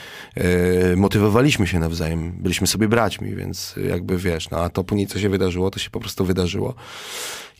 y, 0.92 0.96
motywowaliśmy 0.96 1.66
się 1.66 1.78
nawzajem, 1.78 2.32
byliśmy 2.32 2.66
sobie 2.66 2.88
braćmi, 2.88 3.34
więc 3.34 3.74
jakby 3.88 4.18
wiesz, 4.18 4.50
no 4.50 4.58
a 4.58 4.68
to 4.68 4.84
później 4.84 5.06
co 5.06 5.18
się 5.18 5.28
wydarzyło, 5.28 5.70
to 5.70 5.78
się 5.78 5.90
po 5.90 6.00
prostu 6.00 6.24
wydarzyło. 6.24 6.74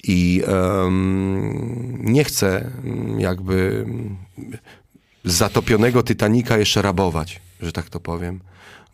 I 0.05 0.43
em, 0.47 1.99
nie 2.05 2.25
chcę 2.25 2.71
mm, 2.85 3.21
jakby 3.21 3.85
mm, 3.87 4.17
zatopionego 5.25 6.03
Titanika 6.03 6.59
jeszcze 6.59 6.83
rabować, 6.83 7.41
że 7.61 7.73
tak 7.73 7.91
to 7.91 8.01
powiem. 8.01 8.41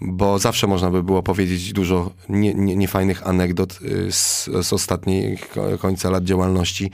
Bo 0.01 0.39
zawsze 0.39 0.67
można 0.67 0.91
by 0.91 1.03
było 1.03 1.23
powiedzieć 1.23 1.73
dużo 1.73 2.11
nie, 2.29 2.55
nie, 2.55 2.77
niefajnych 2.77 3.27
anegdot 3.27 3.79
y, 3.83 4.13
z, 4.13 4.45
z 4.63 4.73
ostatniej 4.73 5.39
ko- 5.39 5.79
końca 5.79 6.11
lat 6.11 6.25
działalności 6.25 6.91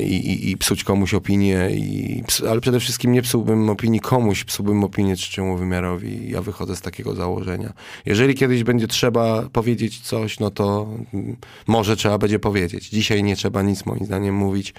i, 0.00 0.14
i, 0.16 0.50
i 0.50 0.56
psuć 0.56 0.84
komuś 0.84 1.14
opinię, 1.14 1.68
i, 1.70 2.22
ale 2.50 2.60
przede 2.60 2.80
wszystkim 2.80 3.12
nie 3.12 3.22
psułbym 3.22 3.70
opinii 3.70 4.00
komuś, 4.00 4.44
psułbym 4.44 4.84
opinię 4.84 5.16
trzeciemu 5.16 5.56
wymiarowi. 5.56 6.30
Ja 6.30 6.42
wychodzę 6.42 6.76
z 6.76 6.80
takiego 6.80 7.14
założenia. 7.14 7.72
Jeżeli 8.06 8.34
kiedyś 8.34 8.64
będzie 8.64 8.86
trzeba 8.86 9.48
powiedzieć 9.52 10.00
coś, 10.00 10.40
no 10.40 10.50
to 10.50 10.88
mm, 11.14 11.36
może 11.66 11.96
trzeba 11.96 12.18
będzie 12.18 12.38
powiedzieć. 12.38 12.88
Dzisiaj 12.88 13.22
nie 13.22 13.36
trzeba 13.36 13.62
nic 13.62 13.86
moim 13.86 14.04
zdaniem 14.04 14.34
mówić. 14.34 14.74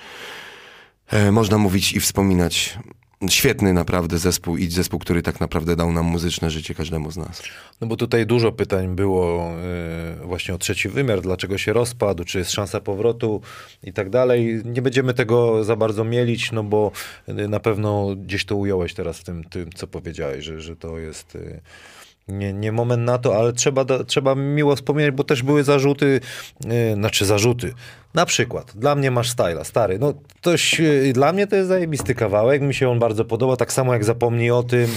E, 1.07 1.31
można 1.31 1.57
mówić 1.57 1.93
i 1.93 1.99
wspominać. 1.99 2.79
Świetny 3.27 3.73
naprawdę 3.73 4.17
zespół 4.17 4.57
i 4.57 4.67
zespół, 4.67 4.99
który 4.99 5.21
tak 5.21 5.39
naprawdę 5.39 5.75
dał 5.75 5.91
nam 5.91 6.05
muzyczne 6.05 6.49
życie 6.49 6.75
każdemu 6.75 7.11
z 7.11 7.17
nas. 7.17 7.43
No 7.81 7.87
bo 7.87 7.95
tutaj 7.95 8.25
dużo 8.25 8.51
pytań 8.51 8.95
było 8.95 9.51
y, 10.23 10.25
właśnie 10.25 10.53
o 10.53 10.57
trzeci 10.57 10.89
wymiar, 10.89 11.21
dlaczego 11.21 11.57
się 11.57 11.73
rozpadł, 11.73 12.23
czy 12.23 12.37
jest 12.37 12.51
szansa 12.51 12.79
powrotu 12.79 13.41
i 13.83 13.93
tak 13.93 14.09
dalej. 14.09 14.61
Nie 14.65 14.81
będziemy 14.81 15.13
tego 15.13 15.63
za 15.63 15.75
bardzo 15.75 16.03
mielić, 16.03 16.51
no 16.51 16.63
bo 16.63 16.91
y, 17.29 17.47
na 17.47 17.59
pewno 17.59 18.15
gdzieś 18.15 18.45
to 18.45 18.55
ująłeś 18.55 18.93
teraz 18.93 19.19
w 19.19 19.23
tym, 19.23 19.43
tym 19.43 19.69
co 19.75 19.87
powiedziałeś, 19.87 20.45
że, 20.45 20.61
że 20.61 20.75
to 20.75 20.99
jest... 20.99 21.35
Y, 21.35 21.61
nie, 22.31 22.53
nie 22.53 22.71
moment 22.71 23.03
na 23.03 23.17
to, 23.17 23.37
ale 23.37 23.53
trzeba, 23.53 23.85
da, 23.85 24.03
trzeba 24.03 24.35
miło 24.35 24.75
wspomnieć, 24.75 25.11
bo 25.11 25.23
też 25.23 25.43
były 25.43 25.63
zarzuty, 25.63 26.19
yy, 26.65 26.93
znaczy 26.93 27.25
zarzuty. 27.25 27.73
Na 28.13 28.25
przykład, 28.25 28.71
dla 28.75 28.95
mnie 28.95 29.11
masz 29.11 29.29
styla, 29.29 29.63
stary. 29.63 29.99
No, 29.99 30.13
toś, 30.41 30.79
yy, 30.79 31.13
dla 31.13 31.33
mnie 31.33 31.47
to 31.47 31.55
jest 31.55 31.67
zajebisty 31.67 32.15
kawałek, 32.15 32.61
mi 32.61 32.73
się 32.73 32.89
on 32.89 32.99
bardzo 32.99 33.25
podoba, 33.25 33.55
tak 33.55 33.73
samo 33.73 33.93
jak 33.93 34.03
zapomnij 34.03 34.51
o 34.51 34.63
tym. 34.63 34.87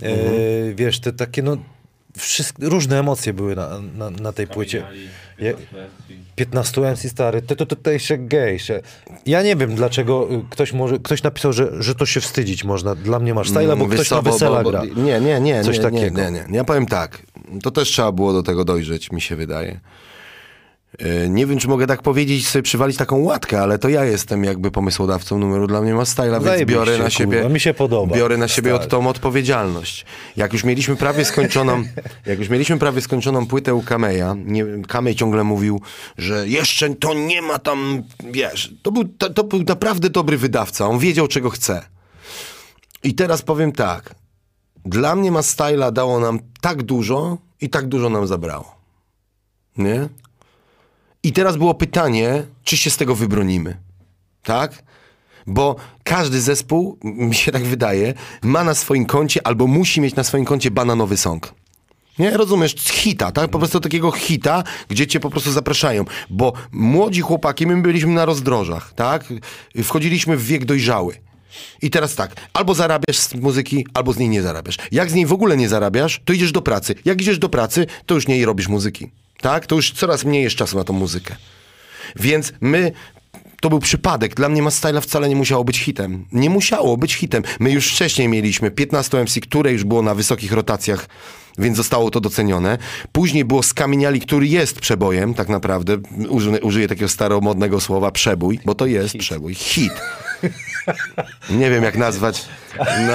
Yy, 0.00 0.74
Wiesz, 0.74 1.00
te 1.00 1.12
takie, 1.12 1.42
no, 1.42 1.56
wszystkie, 2.16 2.68
różne 2.68 2.98
emocje 2.98 3.32
były 3.32 3.56
na, 3.56 3.80
na, 3.96 4.10
na 4.10 4.32
tej 4.32 4.46
płycie. 4.46 4.80
Kamieniali, 4.82 5.08
Je- 5.38 5.54
15 5.54 5.76
MC. 6.12 6.26
15 6.36 6.80
MC 6.80 7.08
stary, 7.10 7.42
to, 7.42 7.56
to 7.56 7.66
tutaj 7.66 7.98
się 7.98 8.16
gej. 8.18 8.58
Się. 8.58 8.80
Ja 9.26 9.42
nie 9.42 9.56
wiem, 9.56 9.74
dlaczego 9.74 10.28
ktoś 10.50 10.72
może, 10.72 10.98
ktoś 10.98 11.22
napisał, 11.22 11.52
że, 11.52 11.82
że 11.82 11.94
to 11.94 12.06
się 12.06 12.20
wstydzić 12.20 12.64
można. 12.64 12.94
Dla 12.94 13.18
mnie 13.18 13.34
masz 13.34 13.48
styla, 13.50 13.66
bo 13.66 13.72
Mm, 13.72 13.86
ktoś 13.86 13.98
wiesz 13.98 14.08
co, 14.08 14.16
na 14.16 14.22
bo- 14.22 14.32
wesela 14.32 14.62
bo- 14.62 14.70
gra. 14.70 14.82
Nie, 14.96 15.20
nie, 15.20 15.40
nie. 15.40 15.64
Coś 15.64 15.76
nie, 15.76 15.82
takiego. 15.82 16.20
Nie, 16.22 16.30
nie, 16.30 16.44
nie. 16.48 16.56
Ja 16.56 16.64
powiem 16.64 16.86
tak. 16.86 17.22
To 17.62 17.70
też 17.70 17.88
trzeba 17.88 18.12
było 18.12 18.32
do 18.32 18.42
tego 18.42 18.64
dojrzeć, 18.64 19.12
mi 19.12 19.20
się 19.20 19.36
wydaje. 19.36 19.80
E, 20.98 21.28
Nie 21.28 21.46
wiem, 21.46 21.58
czy 21.58 21.68
mogę 21.68 21.86
tak 21.86 22.02
powiedzieć, 22.02 22.48
sobie 22.48 22.62
przywalić 22.62 22.96
taką 22.96 23.18
łatkę, 23.18 23.60
ale 23.60 23.78
to 23.78 23.88
ja 23.88 24.04
jestem 24.04 24.44
jakby 24.44 24.70
pomysłodawcą 24.70 25.38
numeru 25.38 25.66
dla 25.66 25.80
mnie 25.80 25.94
ma 25.94 26.04
styla, 26.04 26.40
więc 26.40 26.64
biorę 26.70 26.98
na 26.98 27.10
siebie. 27.10 27.36
kurwa, 27.36 27.48
mi 27.54 27.60
się 27.60 27.74
podoba. 27.74 28.16
Biorę 28.16 28.36
na 28.36 28.48
siebie 28.48 28.74
od 28.74 28.88
tą 28.88 29.08
odpowiedzialność. 29.08 30.06
Jak 30.36 30.52
już 30.52 30.64
mieliśmy 30.64 30.96
prawie 30.96 31.24
skończoną, 31.24 31.82
jak 32.26 32.38
już 32.38 32.48
mieliśmy 32.48 32.78
prawie 32.78 33.00
skończoną 33.00 33.46
płytę 33.46 33.74
u 33.74 33.82
Kameja, 33.82 34.34
nie, 34.44 34.64
Kamej 34.88 35.14
ciągle 35.14 35.44
mówił, 35.44 35.80
że 36.18 36.48
jeszcze 36.48 36.94
to 36.94 37.14
nie 37.14 37.42
ma 37.42 37.58
tam, 37.58 38.02
wiesz, 38.30 38.74
to 38.82 38.92
był, 38.92 39.04
to, 39.04 39.30
to 39.30 39.44
był 39.44 39.62
naprawdę 39.62 40.10
dobry 40.10 40.38
wydawca, 40.38 40.86
on 40.86 40.98
wiedział 40.98 41.28
czego 41.28 41.50
chce. 41.50 41.82
I 43.02 43.14
teraz 43.14 43.42
powiem 43.42 43.72
tak, 43.72 44.14
dla 44.84 45.16
mnie 45.16 45.32
ma 45.32 45.42
styla 45.42 45.90
dało 45.92 46.20
nam 46.20 46.38
tak 46.60 46.82
dużo 46.82 47.38
i 47.60 47.70
tak 47.70 47.86
dużo 47.86 48.10
nam 48.10 48.26
zabrało. 48.26 48.76
Nie? 49.78 50.08
I 51.26 51.32
teraz 51.32 51.56
było 51.56 51.74
pytanie, 51.74 52.42
czy 52.64 52.76
się 52.76 52.90
z 52.90 52.96
tego 52.96 53.14
wybronimy. 53.14 53.76
Tak? 54.42 54.82
Bo 55.46 55.76
każdy 56.04 56.40
zespół, 56.40 56.98
mi 57.04 57.34
się 57.34 57.52
tak 57.52 57.64
wydaje, 57.64 58.14
ma 58.42 58.64
na 58.64 58.74
swoim 58.74 59.06
koncie 59.06 59.46
albo 59.46 59.66
musi 59.66 60.00
mieć 60.00 60.14
na 60.14 60.24
swoim 60.24 60.44
koncie 60.44 60.70
bananowy 60.70 61.16
song. 61.16 61.54
Nie, 62.18 62.30
rozumiesz, 62.30 62.74
hita, 62.74 63.32
tak? 63.32 63.50
Po 63.50 63.58
prostu 63.58 63.80
takiego 63.80 64.10
hita, 64.10 64.64
gdzie 64.88 65.06
cię 65.06 65.20
po 65.20 65.30
prostu 65.30 65.52
zapraszają. 65.52 66.04
Bo 66.30 66.52
młodzi 66.72 67.20
chłopaki, 67.20 67.66
my 67.66 67.82
byliśmy 67.82 68.12
na 68.12 68.24
rozdrożach, 68.24 68.92
tak? 68.92 69.24
Wchodziliśmy 69.82 70.36
w 70.36 70.46
wiek 70.46 70.64
dojrzały. 70.64 71.14
I 71.82 71.90
teraz 71.90 72.14
tak, 72.14 72.36
albo 72.52 72.74
zarabiasz 72.74 73.18
z 73.18 73.34
muzyki, 73.34 73.86
albo 73.94 74.12
z 74.12 74.18
niej 74.18 74.28
nie 74.28 74.42
zarabiasz. 74.42 74.76
Jak 74.92 75.10
z 75.10 75.14
niej 75.14 75.26
w 75.26 75.32
ogóle 75.32 75.56
nie 75.56 75.68
zarabiasz, 75.68 76.20
to 76.24 76.32
idziesz 76.32 76.52
do 76.52 76.62
pracy. 76.62 76.94
Jak 77.04 77.20
idziesz 77.20 77.38
do 77.38 77.48
pracy, 77.48 77.86
to 78.06 78.14
już 78.14 78.28
nie 78.28 78.46
robisz 78.46 78.68
muzyki. 78.68 79.10
Tak? 79.40 79.66
To 79.66 79.76
już 79.76 79.92
coraz 79.92 80.24
mniej 80.24 80.42
jest 80.42 80.56
czasu 80.56 80.76
na 80.76 80.84
tą 80.84 80.92
muzykę. 80.92 81.36
Więc 82.16 82.52
my 82.60 82.92
to 83.60 83.68
był 83.68 83.78
przypadek. 83.78 84.34
Dla 84.34 84.48
mnie 84.48 84.62
Mastyla 84.62 85.00
wcale 85.00 85.28
nie 85.28 85.36
musiało 85.36 85.64
być 85.64 85.78
hitem. 85.78 86.24
Nie 86.32 86.50
musiało 86.50 86.96
być 86.96 87.14
hitem. 87.14 87.42
My 87.60 87.70
już 87.70 87.92
wcześniej 87.92 88.28
mieliśmy 88.28 88.70
15 88.70 89.22
MC, 89.22 89.40
które 89.40 89.72
już 89.72 89.84
było 89.84 90.02
na 90.02 90.14
wysokich 90.14 90.52
rotacjach, 90.52 91.08
więc 91.58 91.76
zostało 91.76 92.10
to 92.10 92.20
docenione. 92.20 92.78
Później 93.12 93.44
było 93.44 93.62
Skamieniali, 93.62 94.20
który 94.20 94.46
jest 94.46 94.80
przebojem, 94.80 95.34
tak 95.34 95.48
naprawdę. 95.48 95.96
Użyję, 96.28 96.60
użyję 96.60 96.88
takiego 96.88 97.08
staromodnego 97.08 97.80
słowa 97.80 98.10
przebój, 98.10 98.60
bo 98.64 98.74
to 98.74 98.86
jest 98.86 99.16
przebój. 99.16 99.54
Hit. 99.54 99.92
Nie 101.50 101.70
wiem 101.70 101.84
jak 101.84 101.96
nazwać. 101.96 102.44
No, 102.78 103.14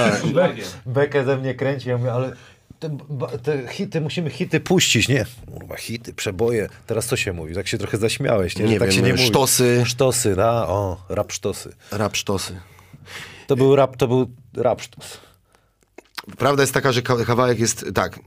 Bekę 0.85 1.25
ze 1.25 1.37
mnie 1.37 1.55
kręci, 1.55 1.89
ja 1.89 1.97
mówię, 1.97 2.13
ale 2.13 2.33
te, 2.79 2.97
te 3.43 3.67
hity, 3.67 4.01
musimy 4.01 4.29
hity 4.29 4.59
puścić, 4.59 5.07
nie? 5.07 5.25
Kurwa, 5.53 5.75
hity, 5.75 6.13
przeboje. 6.13 6.69
Teraz 6.87 7.05
co 7.05 7.17
się 7.17 7.33
mówi? 7.33 7.55
Tak 7.55 7.67
się 7.67 7.77
trochę 7.77 7.97
zaśmiałeś, 7.97 8.57
nie? 8.57 8.65
Że 8.67 8.73
Nie 8.73 8.79
tak 8.79 8.89
wiem, 8.89 8.97
się 8.97 9.13
nie 9.13 9.17
sztosy. 9.17 9.75
Mówi. 9.79 9.89
Sztosy, 9.89 10.35
da? 10.35 10.67
O, 10.67 11.05
rap 11.09 11.31
sztosy. 11.31 11.73
rap 11.91 12.15
sztosy. 12.17 12.59
To 13.47 13.55
był 13.55 13.75
rap, 13.75 13.97
to 13.97 14.07
był 14.07 14.31
rap 14.57 14.81
sztos. 14.81 15.17
Prawda 16.37 16.63
jest 16.63 16.73
taka, 16.73 16.91
że 16.91 17.01
ka- 17.01 17.25
kawałek 17.25 17.59
jest 17.59 17.85
tak. 17.95 18.19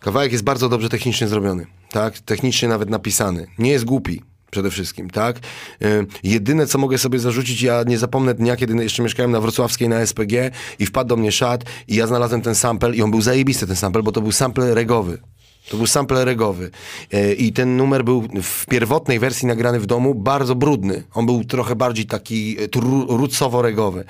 Kawałek 0.00 0.32
jest 0.32 0.44
bardzo 0.44 0.68
dobrze 0.68 0.88
technicznie 0.88 1.28
zrobiony, 1.28 1.66
tak? 1.90 2.18
Technicznie 2.18 2.68
nawet 2.68 2.90
napisany. 2.90 3.46
Nie 3.58 3.70
jest 3.70 3.84
głupi. 3.84 4.22
Przede 4.54 4.70
wszystkim, 4.70 5.10
tak? 5.10 5.36
Y, 5.36 6.06
jedyne, 6.22 6.66
co 6.66 6.78
mogę 6.78 6.98
sobie 6.98 7.18
zarzucić, 7.18 7.62
ja 7.62 7.82
nie 7.86 7.98
zapomnę 7.98 8.34
dnia, 8.34 8.56
kiedy 8.56 8.82
jeszcze 8.82 9.02
mieszkałem 9.02 9.30
na 9.30 9.40
Wrocławskiej 9.40 9.88
na 9.88 10.06
SPG 10.06 10.50
i 10.78 10.86
wpadł 10.86 11.08
do 11.08 11.16
mnie 11.16 11.32
szat 11.32 11.64
i 11.88 11.94
ja 11.94 12.06
znalazłem 12.06 12.42
ten 12.42 12.54
sample 12.54 12.94
i 12.96 13.02
on 13.02 13.10
był 13.10 13.20
zajebisty, 13.20 13.66
ten 13.66 13.76
sample, 13.76 14.02
bo 14.02 14.12
to 14.12 14.20
był 14.20 14.32
sample 14.32 14.74
regowy. 14.74 15.18
To 15.70 15.76
był 15.76 15.86
sample 15.86 16.24
regowy. 16.24 16.70
E, 17.12 17.32
I 17.34 17.52
ten 17.52 17.76
numer 17.76 18.04
był 18.04 18.28
w 18.42 18.66
pierwotnej 18.66 19.18
wersji 19.18 19.48
nagrany 19.48 19.80
w 19.80 19.86
domu 19.86 20.14
bardzo 20.14 20.54
brudny. 20.54 21.04
On 21.14 21.26
był 21.26 21.44
trochę 21.44 21.76
bardziej 21.76 22.06
taki 22.06 22.56
e, 22.60 22.66
rucowo-regowy. 23.08 24.04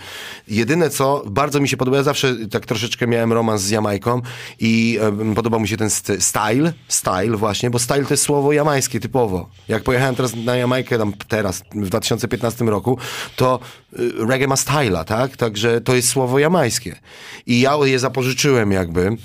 Jedyne 0.49 0.91
co, 0.91 1.23
bardzo 1.27 1.61
mi 1.61 1.69
się 1.69 1.77
podoba, 1.77 1.97
ja 1.97 2.03
zawsze 2.03 2.37
tak 2.51 2.67
troszeczkę 2.67 3.07
miałem 3.07 3.33
romans 3.33 3.63
z 3.63 3.71
Jamajką 3.71 4.23
i 4.61 4.99
e, 5.31 5.35
podobał 5.35 5.61
mi 5.61 5.69
się 5.69 5.77
ten 5.77 5.91
st- 5.91 6.23
style, 6.23 6.73
style 6.89 7.37
właśnie, 7.37 7.71
bo 7.71 7.79
style 7.79 8.05
to 8.05 8.15
jest 8.15 8.23
słowo 8.23 8.53
jamańskie 8.53 9.01
typowo. 9.01 9.49
Jak 9.69 9.83
pojechałem 9.83 10.15
teraz 10.15 10.35
na 10.37 10.57
Jamajkę, 10.57 10.99
tam 10.99 11.13
teraz, 11.29 11.63
w 11.75 11.87
2015 11.89 12.65
roku, 12.65 12.99
to 13.37 13.61
reggae 14.29 14.47
ma 14.47 14.57
styla, 14.57 15.05
tak? 15.05 15.37
Także 15.37 15.81
to 15.81 15.95
jest 15.95 16.09
słowo 16.09 16.39
jamańskie. 16.39 16.97
I 17.47 17.61
ja 17.61 17.77
je 17.85 17.99
zapożyczyłem 17.99 18.73
jakby. 18.73 19.17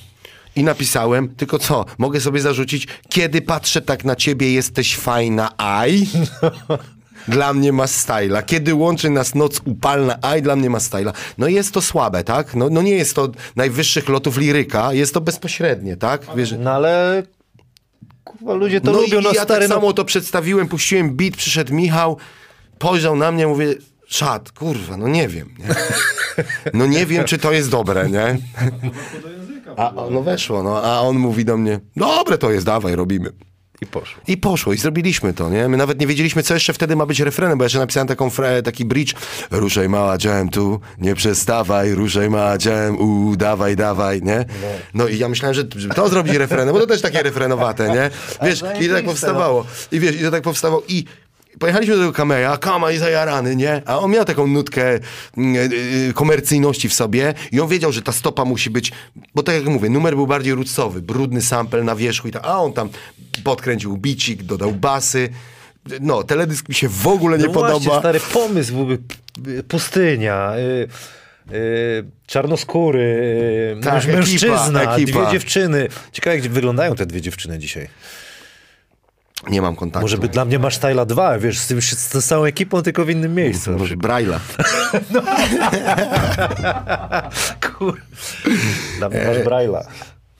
I 0.59 0.63
napisałem, 0.63 1.35
tylko 1.35 1.59
co, 1.59 1.85
mogę 1.97 2.21
sobie 2.21 2.41
zarzucić, 2.41 2.87
kiedy 3.09 3.41
patrzę 3.41 3.81
tak 3.81 4.05
na 4.05 4.15
ciebie, 4.15 4.53
jesteś 4.53 4.97
fajna, 4.97 5.57
aj. 5.57 6.07
Dla 7.27 7.53
mnie 7.53 7.73
ma 7.73 7.87
styla. 7.87 8.41
Kiedy 8.41 8.73
łączy 8.73 9.09
nas 9.09 9.35
noc 9.35 9.61
upalna, 9.65 10.17
aj, 10.21 10.41
dla 10.41 10.55
mnie 10.55 10.69
ma 10.69 10.79
styla. 10.79 11.13
No 11.37 11.47
jest 11.47 11.71
to 11.71 11.81
słabe, 11.81 12.23
tak? 12.23 12.55
No, 12.55 12.69
no 12.69 12.81
nie 12.81 12.91
jest 12.91 13.15
to 13.15 13.29
najwyższych 13.55 14.09
lotów 14.09 14.37
liryka, 14.37 14.93
jest 14.93 15.13
to 15.13 15.21
bezpośrednie, 15.21 15.97
tak? 15.97 16.21
Wiesz, 16.35 16.55
No 16.59 16.71
ale 16.71 17.23
kurwa, 18.23 18.53
ludzie 18.53 18.81
to 18.81 18.91
no 18.91 19.01
lubią, 19.01 19.19
i 19.19 19.23
no 19.23 19.31
ja 19.33 19.43
stary, 19.43 19.67
tak 19.67 19.77
samo 19.77 19.93
to 19.93 20.05
przedstawiłem, 20.05 20.67
puściłem 20.67 21.15
beat, 21.15 21.35
przyszedł 21.35 21.73
Michał, 21.73 22.17
spojrzał 22.75 23.15
na 23.15 23.31
mnie, 23.31 23.47
mówię, 23.47 23.75
szat, 24.09 24.51
kurwa, 24.51 24.97
no 24.97 25.07
nie 25.07 25.27
wiem, 25.27 25.49
nie? 25.59 25.65
No 26.73 26.85
nie 26.87 27.05
wiem, 27.05 27.23
czy 27.23 27.37
to 27.37 27.51
jest 27.51 27.69
dobre, 27.69 28.09
nie? 28.09 28.37
A, 29.77 29.93
no 30.11 30.21
weszło, 30.21 30.63
no, 30.63 30.83
a 30.83 31.01
on 31.01 31.17
mówi 31.17 31.45
do 31.45 31.57
mnie, 31.57 31.79
dobre 31.95 32.37
to 32.37 32.51
jest, 32.51 32.65
dawaj, 32.65 32.95
robimy. 32.95 33.31
i 33.81 33.85
poszło. 33.85 34.21
I 34.27 34.37
poszło, 34.37 34.73
i 34.73 34.77
zrobiliśmy 34.77 35.33
to, 35.33 35.49
nie? 35.49 35.67
My 35.67 35.77
nawet 35.77 35.99
nie 35.99 36.07
wiedzieliśmy, 36.07 36.43
co 36.43 36.53
jeszcze 36.53 36.73
wtedy 36.73 36.95
ma 36.95 37.05
być 37.05 37.19
refrenem, 37.19 37.57
bo 37.57 37.63
jeszcze 37.63 37.79
napisałem 37.79 38.07
taką 38.07 38.29
fre, 38.29 38.61
taki 38.63 38.85
bridge. 38.85 39.13
Ruszaj 39.51 39.89
mała 39.89 40.17
jam 40.23 40.49
tu, 40.49 40.79
nie 40.97 41.15
przestawaj, 41.15 41.91
ruszaj 41.91 42.29
mała 42.29 42.57
jam, 42.65 42.97
u, 42.99 43.35
dawaj, 43.35 43.75
dawaj, 43.75 44.21
nie? 44.21 44.45
No 44.93 45.07
i 45.07 45.17
ja 45.17 45.29
myślałem, 45.29 45.53
że, 45.53 45.65
to 45.95 46.09
zrobić 46.09 46.35
refrenem, 46.35 46.73
bo 46.73 46.79
to 46.79 46.87
też 46.87 47.01
takie 47.01 47.23
refrenowate, 47.23 47.89
nie? 47.89 48.09
Wiesz, 48.47 48.57
i 48.57 48.61
to 48.61 48.67
tak 48.67 48.77
zajebiste, 48.77 49.03
powstawało. 49.03 49.65
I 49.91 49.99
wiesz, 49.99 50.15
i 50.15 50.19
to 50.23 50.31
tak 50.31 50.43
powstawało 50.43 50.83
i... 50.87 51.05
Pojechaliśmy 51.59 51.95
do 51.95 52.01
tego 52.01 52.13
kameja, 52.13 52.57
kama 52.57 52.91
i 52.91 52.97
zajarany, 52.97 53.55
nie? 53.55 53.81
A 53.85 53.99
on 53.99 54.11
miał 54.11 54.25
taką 54.25 54.47
nutkę 54.47 54.99
mm, 55.37 55.55
y, 55.55 55.75
y, 56.09 56.13
komercyjności 56.13 56.89
w 56.89 56.93
sobie 56.93 57.33
i 57.51 57.59
on 57.59 57.67
wiedział, 57.67 57.91
że 57.91 58.01
ta 58.01 58.11
stopa 58.11 58.45
musi 58.45 58.69
być, 58.69 58.91
bo 59.35 59.43
tak 59.43 59.55
jak 59.55 59.65
mówię, 59.65 59.89
numer 59.89 60.15
był 60.15 60.27
bardziej 60.27 60.53
rucowy, 60.53 61.01
brudny 61.01 61.41
sample 61.41 61.83
na 61.83 61.95
wierzchu 61.95 62.27
i 62.27 62.31
tak, 62.31 62.43
a 62.45 62.59
on 62.61 62.73
tam 62.73 62.89
podkręcił 63.43 63.97
bicik, 63.97 64.43
dodał 64.43 64.71
basy. 64.71 65.29
No, 66.01 66.23
teledysk 66.23 66.69
mi 66.69 66.75
się 66.75 66.89
w 66.89 67.07
ogóle 67.07 67.37
nie 67.37 67.45
no 67.45 67.51
podoba. 67.51 67.79
Właśnie, 67.79 67.99
stary 67.99 68.19
pomysł 68.33 68.73
byłby 68.73 68.97
p- 68.97 69.63
pustynia, 69.67 70.53
y, 70.57 70.87
y, 71.55 72.03
czarnoskóry, 72.27 73.77
Tak, 73.83 73.93
męż- 73.93 73.97
ekipa, 73.97 74.17
mężczyzna, 74.17 74.95
ekipa. 74.95 75.21
dwie 75.21 75.31
dziewczyny. 75.31 75.87
Ciekawe, 76.11 76.35
jak 76.37 76.47
wyglądają 76.47 76.95
te 76.95 77.05
dwie 77.05 77.21
dziewczyny 77.21 77.59
dzisiaj. 77.59 77.87
Nie 79.47 79.61
mam 79.61 79.75
kontaktu. 79.75 80.03
Może 80.03 80.17
by 80.17 80.27
dla 80.27 80.45
mnie 80.45 80.59
masz 80.59 80.77
Tyla 80.77 81.05
2, 81.05 81.39
wiesz, 81.39 81.59
z, 81.59 81.67
tym, 81.67 81.81
z 81.81 82.09
tą 82.09 82.21
samą 82.21 82.43
ekipą, 82.43 82.81
tylko 82.81 83.05
w 83.05 83.09
innym 83.09 83.35
miejscu. 83.35 83.71
Może 83.71 83.95
Braille'a. 83.97 84.39
Kur... 87.77 88.01
Dla 88.97 89.09
mnie 89.09 89.19
masz 89.27 89.37
Braille'a. 89.37 89.81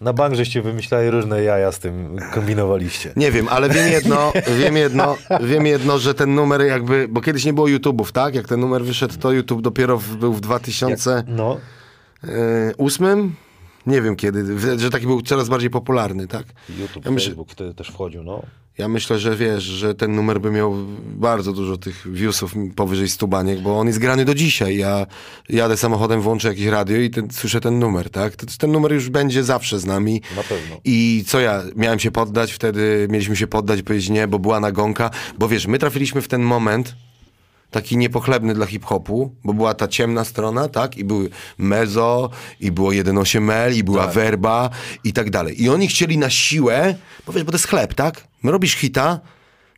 Na 0.02 0.14
bank 0.14 0.36
żeście 0.36 0.62
wymyślali 0.62 1.10
różne 1.10 1.44
jaja 1.44 1.72
z 1.72 1.80
tym, 1.80 2.18
kombinowaliście. 2.34 3.14
Nie 3.16 3.32
wiem, 3.32 3.48
ale 3.50 3.70
wiem 3.70 3.92
jedno, 3.92 4.34
wiem 4.60 4.78
jedno, 4.78 5.18
wiem 5.42 5.66
jedno, 5.66 6.00
że 6.00 6.14
ten 6.14 6.36
numer 6.36 6.62
jakby, 6.62 7.08
bo 7.10 7.22
kiedyś 7.22 7.46
nie 7.46 7.54
było 7.54 7.68
YouTube'ów, 7.68 8.12
tak? 8.12 8.36
Jak 8.36 8.48
ten 8.48 8.60
numer 8.60 8.84
wyszedł, 8.84 9.18
to 9.18 9.32
YouTube 9.32 9.62
dopiero 9.62 9.98
w, 9.98 10.16
był 10.16 10.34
w 10.34 10.42
2008? 10.42 11.24
No, 11.28 11.58
Nie 13.88 14.02
wiem 14.02 14.16
kiedy, 14.16 14.60
że 14.80 14.90
taki 14.90 15.06
był 15.06 15.22
coraz 15.22 15.50
bardziej 15.50 15.70
popularny, 15.70 16.28
tak? 16.28 16.46
YouTube, 16.80 17.06
Ja 17.06 17.12
myślę, 17.12 17.30
Facebook 17.30 17.52
wtedy 17.52 17.74
też 17.74 17.88
wchodził, 17.88 18.24
no. 18.24 18.44
Ja 18.80 18.88
myślę, 18.88 19.20
że 19.20 19.36
wiesz, 19.36 19.64
że 19.64 19.96
ten 19.96 20.16
numer 20.16 20.42
by 20.42 20.52
miał 20.52 20.76
bardzo 21.16 21.54
dużo 21.54 21.78
tych 21.78 22.12
viewsów 22.14 22.54
powyżej 22.76 23.10
100 23.10 23.28
baniek, 23.28 23.60
bo 23.62 23.80
on 23.80 23.88
jest 23.88 24.00
grany 24.00 24.26
do 24.26 24.36
dzisiaj. 24.36 24.78
Ja 24.78 25.06
jadę 25.50 25.78
samochodem, 25.78 26.22
włączę 26.22 26.48
jakieś 26.48 26.66
radio 26.66 26.98
i 26.98 27.10
ten, 27.10 27.32
słyszę 27.32 27.62
ten 27.62 27.80
numer, 27.80 28.10
tak? 28.10 28.36
To- 28.36 28.46
Ten 28.60 28.72
numer 28.72 28.94
już 28.94 29.10
będzie 29.10 29.44
zawsze 29.44 29.80
z 29.80 29.86
nami. 29.86 30.22
Na 30.36 30.44
pewno. 30.44 30.76
I 30.86 31.24
co 31.28 31.40
ja, 31.40 31.64
miałem 31.76 32.00
się 32.00 32.12
poddać, 32.12 32.52
wtedy 32.52 33.08
mieliśmy 33.10 33.36
się 33.36 33.48
poddać, 33.48 33.82
powiedzieć 33.82 34.10
nie, 34.10 34.28
bo 34.28 34.40
była 34.40 34.60
nagonka, 34.60 35.10
bo 35.38 35.48
wiesz, 35.48 35.68
my 35.68 35.80
trafiliśmy 35.80 36.22
w 36.22 36.28
ten 36.28 36.42
moment, 36.42 36.96
taki 37.72 37.98
niepochlebny 37.98 38.54
dla 38.54 38.66
hip-hopu, 38.66 39.36
bo 39.44 39.54
była 39.54 39.74
ta 39.74 39.88
ciemna 39.88 40.24
strona, 40.26 40.68
tak? 40.70 40.98
I 40.98 41.04
były 41.04 41.30
mezo, 41.58 42.30
i 42.60 42.72
było 42.72 42.90
1.8L, 42.92 43.76
i 43.76 43.84
była 43.84 44.08
werba 44.08 44.70
i 45.04 45.14
tak 45.14 45.30
dalej. 45.30 45.64
I 45.64 45.70
oni 45.70 45.88
chcieli 45.88 46.18
na 46.18 46.30
siłę, 46.30 46.96
bo 47.28 47.34
wiesz, 47.34 47.44
bo 47.44 47.52
to 47.52 47.56
jest 47.58 47.68
chleb, 47.68 47.94
tak? 47.94 48.29
My 48.44 48.52
robisz 48.52 48.76
hita 48.76 49.20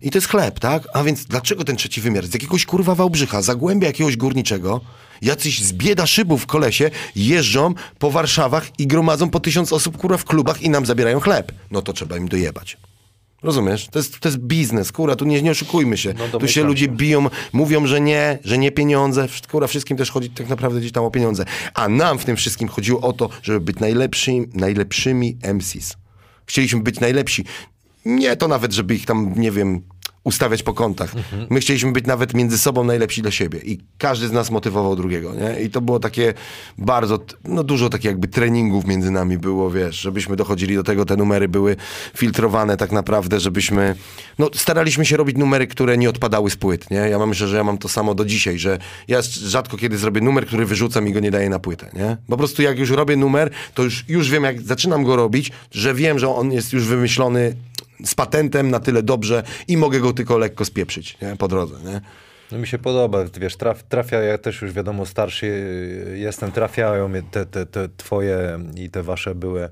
i 0.01 0.11
to 0.11 0.17
jest 0.17 0.27
chleb, 0.27 0.59
tak? 0.59 0.87
A 0.93 1.03
więc 1.03 1.25
dlaczego 1.25 1.63
ten 1.63 1.75
trzeci 1.75 2.01
wymiar? 2.01 2.27
Z 2.27 2.33
jakiegoś 2.33 2.65
kurwa 2.65 2.95
Wałbrzycha, 2.95 3.41
zagłębia 3.41 3.87
jakiegoś 3.87 4.17
górniczego, 4.17 4.81
jacyś 5.21 5.61
z 5.61 5.73
bieda 5.73 6.07
szybów 6.07 6.43
w 6.43 6.45
kolesie 6.45 6.91
jeżdżą 7.15 7.73
po 7.99 8.11
Warszawach 8.11 8.79
i 8.79 8.87
gromadzą 8.87 9.29
po 9.29 9.39
tysiąc 9.39 9.73
osób 9.73 9.97
kurwa 9.97 10.17
w 10.17 10.25
klubach 10.25 10.61
i 10.61 10.69
nam 10.69 10.85
zabierają 10.85 11.19
chleb. 11.19 11.51
No 11.71 11.81
to 11.81 11.93
trzeba 11.93 12.17
im 12.17 12.27
dojebać. 12.27 12.77
Rozumiesz? 13.43 13.87
To 13.91 13.99
jest, 13.99 14.19
to 14.19 14.29
jest 14.29 14.39
biznes, 14.39 14.91
kurwa, 14.91 15.15
tu 15.15 15.25
nie, 15.25 15.41
nie 15.41 15.51
oszukujmy 15.51 15.97
się. 15.97 16.13
tu 16.39 16.47
się 16.47 16.63
ludzie 16.63 16.87
biją, 16.87 17.29
mówią, 17.53 17.87
że 17.87 18.01
nie, 18.01 18.39
że 18.43 18.57
nie 18.57 18.71
pieniądze. 18.71 19.27
Kurwa, 19.51 19.67
wszystkim 19.67 19.97
też 19.97 20.11
chodzi 20.11 20.29
tak 20.29 20.49
naprawdę 20.49 20.79
gdzieś 20.79 20.91
tam 20.91 21.03
o 21.03 21.11
pieniądze. 21.11 21.45
A 21.73 21.89
nam 21.89 22.19
w 22.19 22.25
tym 22.25 22.35
wszystkim 22.35 22.67
chodziło 22.67 23.01
o 23.01 23.13
to, 23.13 23.29
żeby 23.43 23.59
być 23.59 23.79
najlepszymi, 23.79 24.47
najlepszymi 24.53 25.37
MCs. 25.53 25.97
Chcieliśmy 26.45 26.79
być 26.79 26.99
najlepsi. 26.99 27.45
Nie 28.05 28.35
to 28.35 28.47
nawet, 28.47 28.73
żeby 28.73 28.95
ich 28.95 29.05
tam, 29.05 29.33
nie 29.35 29.51
wiem, 29.51 29.81
ustawiać 30.23 30.63
po 30.63 30.73
kątach. 30.73 31.11
My 31.49 31.59
chcieliśmy 31.59 31.91
być 31.91 32.05
nawet 32.05 32.33
między 32.33 32.57
sobą 32.57 32.83
najlepsi 32.83 33.21
dla 33.21 33.31
siebie 33.31 33.59
i 33.59 33.79
każdy 33.97 34.27
z 34.27 34.31
nas 34.31 34.51
motywował 34.51 34.95
drugiego, 34.95 35.33
nie? 35.33 35.61
I 35.61 35.69
to 35.69 35.81
było 35.81 35.99
takie 35.99 36.33
bardzo, 36.77 37.19
no 37.43 37.63
dużo 37.63 37.89
takich 37.89 38.05
jakby 38.05 38.27
treningów 38.27 38.85
między 38.85 39.11
nami 39.11 39.37
było, 39.37 39.71
wiesz, 39.71 39.99
żebyśmy 39.99 40.35
dochodzili 40.35 40.75
do 40.75 40.83
tego, 40.83 41.05
te 41.05 41.17
numery 41.17 41.47
były 41.47 41.75
filtrowane 42.17 42.77
tak 42.77 42.91
naprawdę, 42.91 43.39
żebyśmy, 43.39 43.95
no 44.39 44.49
staraliśmy 44.55 45.05
się 45.05 45.17
robić 45.17 45.37
numery, 45.37 45.67
które 45.67 45.97
nie 45.97 46.09
odpadały 46.09 46.49
z 46.49 46.55
płyt, 46.55 46.91
nie? 46.91 46.97
Ja 46.97 47.19
mam 47.19 47.29
myślę, 47.29 47.47
że 47.47 47.57
ja 47.57 47.63
mam 47.63 47.77
to 47.77 47.89
samo 47.89 48.15
do 48.15 48.25
dzisiaj, 48.25 48.59
że 48.59 48.77
ja 49.07 49.21
rzadko 49.21 49.77
kiedy 49.77 49.97
zrobię 49.97 50.21
numer, 50.21 50.47
który 50.47 50.65
wyrzucam 50.65 51.07
i 51.07 51.13
go 51.13 51.19
nie 51.19 51.31
daję 51.31 51.49
na 51.49 51.59
płytę, 51.59 51.89
nie? 51.93 52.17
Po 52.27 52.37
prostu 52.37 52.61
jak 52.61 52.79
już 52.79 52.89
robię 52.89 53.17
numer, 53.17 53.49
to 53.73 53.83
już, 53.83 54.05
już 54.07 54.29
wiem, 54.29 54.43
jak 54.43 54.61
zaczynam 54.61 55.03
go 55.03 55.15
robić, 55.15 55.51
że 55.71 55.93
wiem, 55.93 56.19
że 56.19 56.35
on 56.35 56.51
jest 56.51 56.73
już 56.73 56.85
wymyślony 56.85 57.55
z 58.05 58.15
patentem 58.15 58.71
na 58.71 58.79
tyle 58.79 59.03
dobrze 59.03 59.43
i 59.67 59.77
mogę 59.77 59.99
go 59.99 60.13
tylko 60.13 60.37
lekko 60.37 60.65
spieprzyć, 60.65 61.17
nie? 61.21 61.35
Po 61.35 61.47
drodze, 61.47 61.75
nie? 61.91 62.01
No 62.51 62.57
mi 62.57 62.67
się 62.67 62.77
podoba, 62.77 63.25
wiesz, 63.39 63.55
traf, 63.55 63.83
trafia, 63.83 64.19
ja 64.19 64.37
też 64.37 64.61
już 64.61 64.71
wiadomo 64.71 65.05
starszy 65.05 65.47
jestem, 66.15 66.51
trafiają 66.51 67.07
mnie 67.07 67.23
te, 67.31 67.45
te, 67.45 67.65
te 67.65 67.89
twoje 67.97 68.59
i 68.75 68.89
te 68.89 69.03
wasze 69.03 69.35
były 69.35 69.69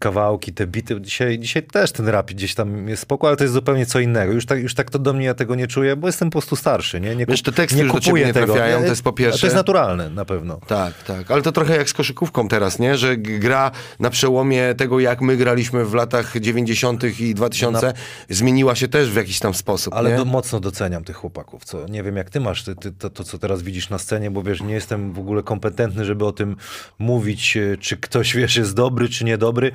kawałki, 0.00 0.52
te 0.52 0.66
bity. 0.66 1.00
Dzisiaj, 1.00 1.38
dzisiaj 1.38 1.62
też 1.62 1.92
ten 1.92 2.08
rap 2.08 2.30
gdzieś 2.30 2.54
tam 2.54 2.88
jest 2.88 3.02
spoko, 3.02 3.28
ale 3.28 3.36
to 3.36 3.44
jest 3.44 3.54
zupełnie 3.54 3.86
co 3.86 4.00
innego. 4.00 4.32
Już 4.32 4.46
tak, 4.46 4.62
już 4.62 4.74
tak 4.74 4.90
to 4.90 4.98
do 4.98 5.12
mnie 5.12 5.26
ja 5.26 5.34
tego 5.34 5.54
nie 5.54 5.66
czuję, 5.66 5.96
bo 5.96 6.06
jestem 6.06 6.30
po 6.30 6.32
prostu 6.32 6.56
starszy, 6.56 7.00
nie? 7.00 7.16
nie 7.16 7.26
Wiesz, 7.26 7.42
te 7.42 7.52
teksty 7.52 7.82
już 7.82 7.92
do 7.92 8.00
ciebie 8.00 8.26
nie 8.26 8.32
trafiają, 8.32 8.80
to 8.80 8.86
jest 8.86 9.02
po 9.02 9.12
pierwsze. 9.12 9.40
To 9.40 9.46
jest 9.46 9.56
naturalne 9.56 10.10
na 10.10 10.24
pewno. 10.24 10.60
Tak, 10.66 11.02
tak. 11.02 11.30
Ale 11.30 11.42
to 11.42 11.52
trochę 11.52 11.76
jak 11.76 11.90
z 11.90 11.92
koszykówką 11.92 12.48
teraz, 12.48 12.78
nie? 12.78 12.96
Że 12.96 13.16
gra 13.16 13.70
na 14.00 14.10
przełomie 14.10 14.74
tego, 14.74 15.00
jak 15.00 15.20
my 15.20 15.36
graliśmy 15.36 15.84
w 15.84 15.94
latach 15.94 16.40
90. 16.40 17.20
i 17.20 17.34
2000, 17.34 17.92
zmieniła 18.28 18.74
się 18.74 18.88
też 18.88 19.10
w 19.10 19.16
jakiś 19.16 19.38
tam 19.38 19.54
sposób. 19.54 19.94
Ale 19.94 20.10
nie? 20.10 20.16
do, 20.16 20.24
mocno 20.24 20.60
doceniam 20.60 21.04
tych 21.04 21.16
chłopaków. 21.16 21.64
Co, 21.64 21.86
nie 21.86 22.02
wiem, 22.02 22.16
jak 22.16 22.30
ty 22.30 22.40
masz 22.40 22.64
ty, 22.64 22.74
ty, 22.74 22.92
to, 22.92 23.10
to, 23.10 23.24
co 23.24 23.38
teraz 23.38 23.62
widzisz 23.62 23.90
na 23.90 23.98
scenie, 23.98 24.30
bo 24.30 24.42
wiesz, 24.42 24.62
nie 24.62 24.74
jestem 24.74 25.12
w 25.12 25.18
ogóle 25.18 25.42
kompetentny, 25.42 26.04
żeby 26.04 26.24
o 26.24 26.32
tym 26.32 26.56
mówić, 26.98 27.56
e, 27.56 27.76
czy 27.76 27.96
ktoś, 27.96 28.36
wiesz, 28.36 28.56
jest 28.56 28.74
dobry, 28.74 29.08
czy 29.08 29.24
niedobry, 29.24 29.72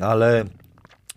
ale 0.00 0.44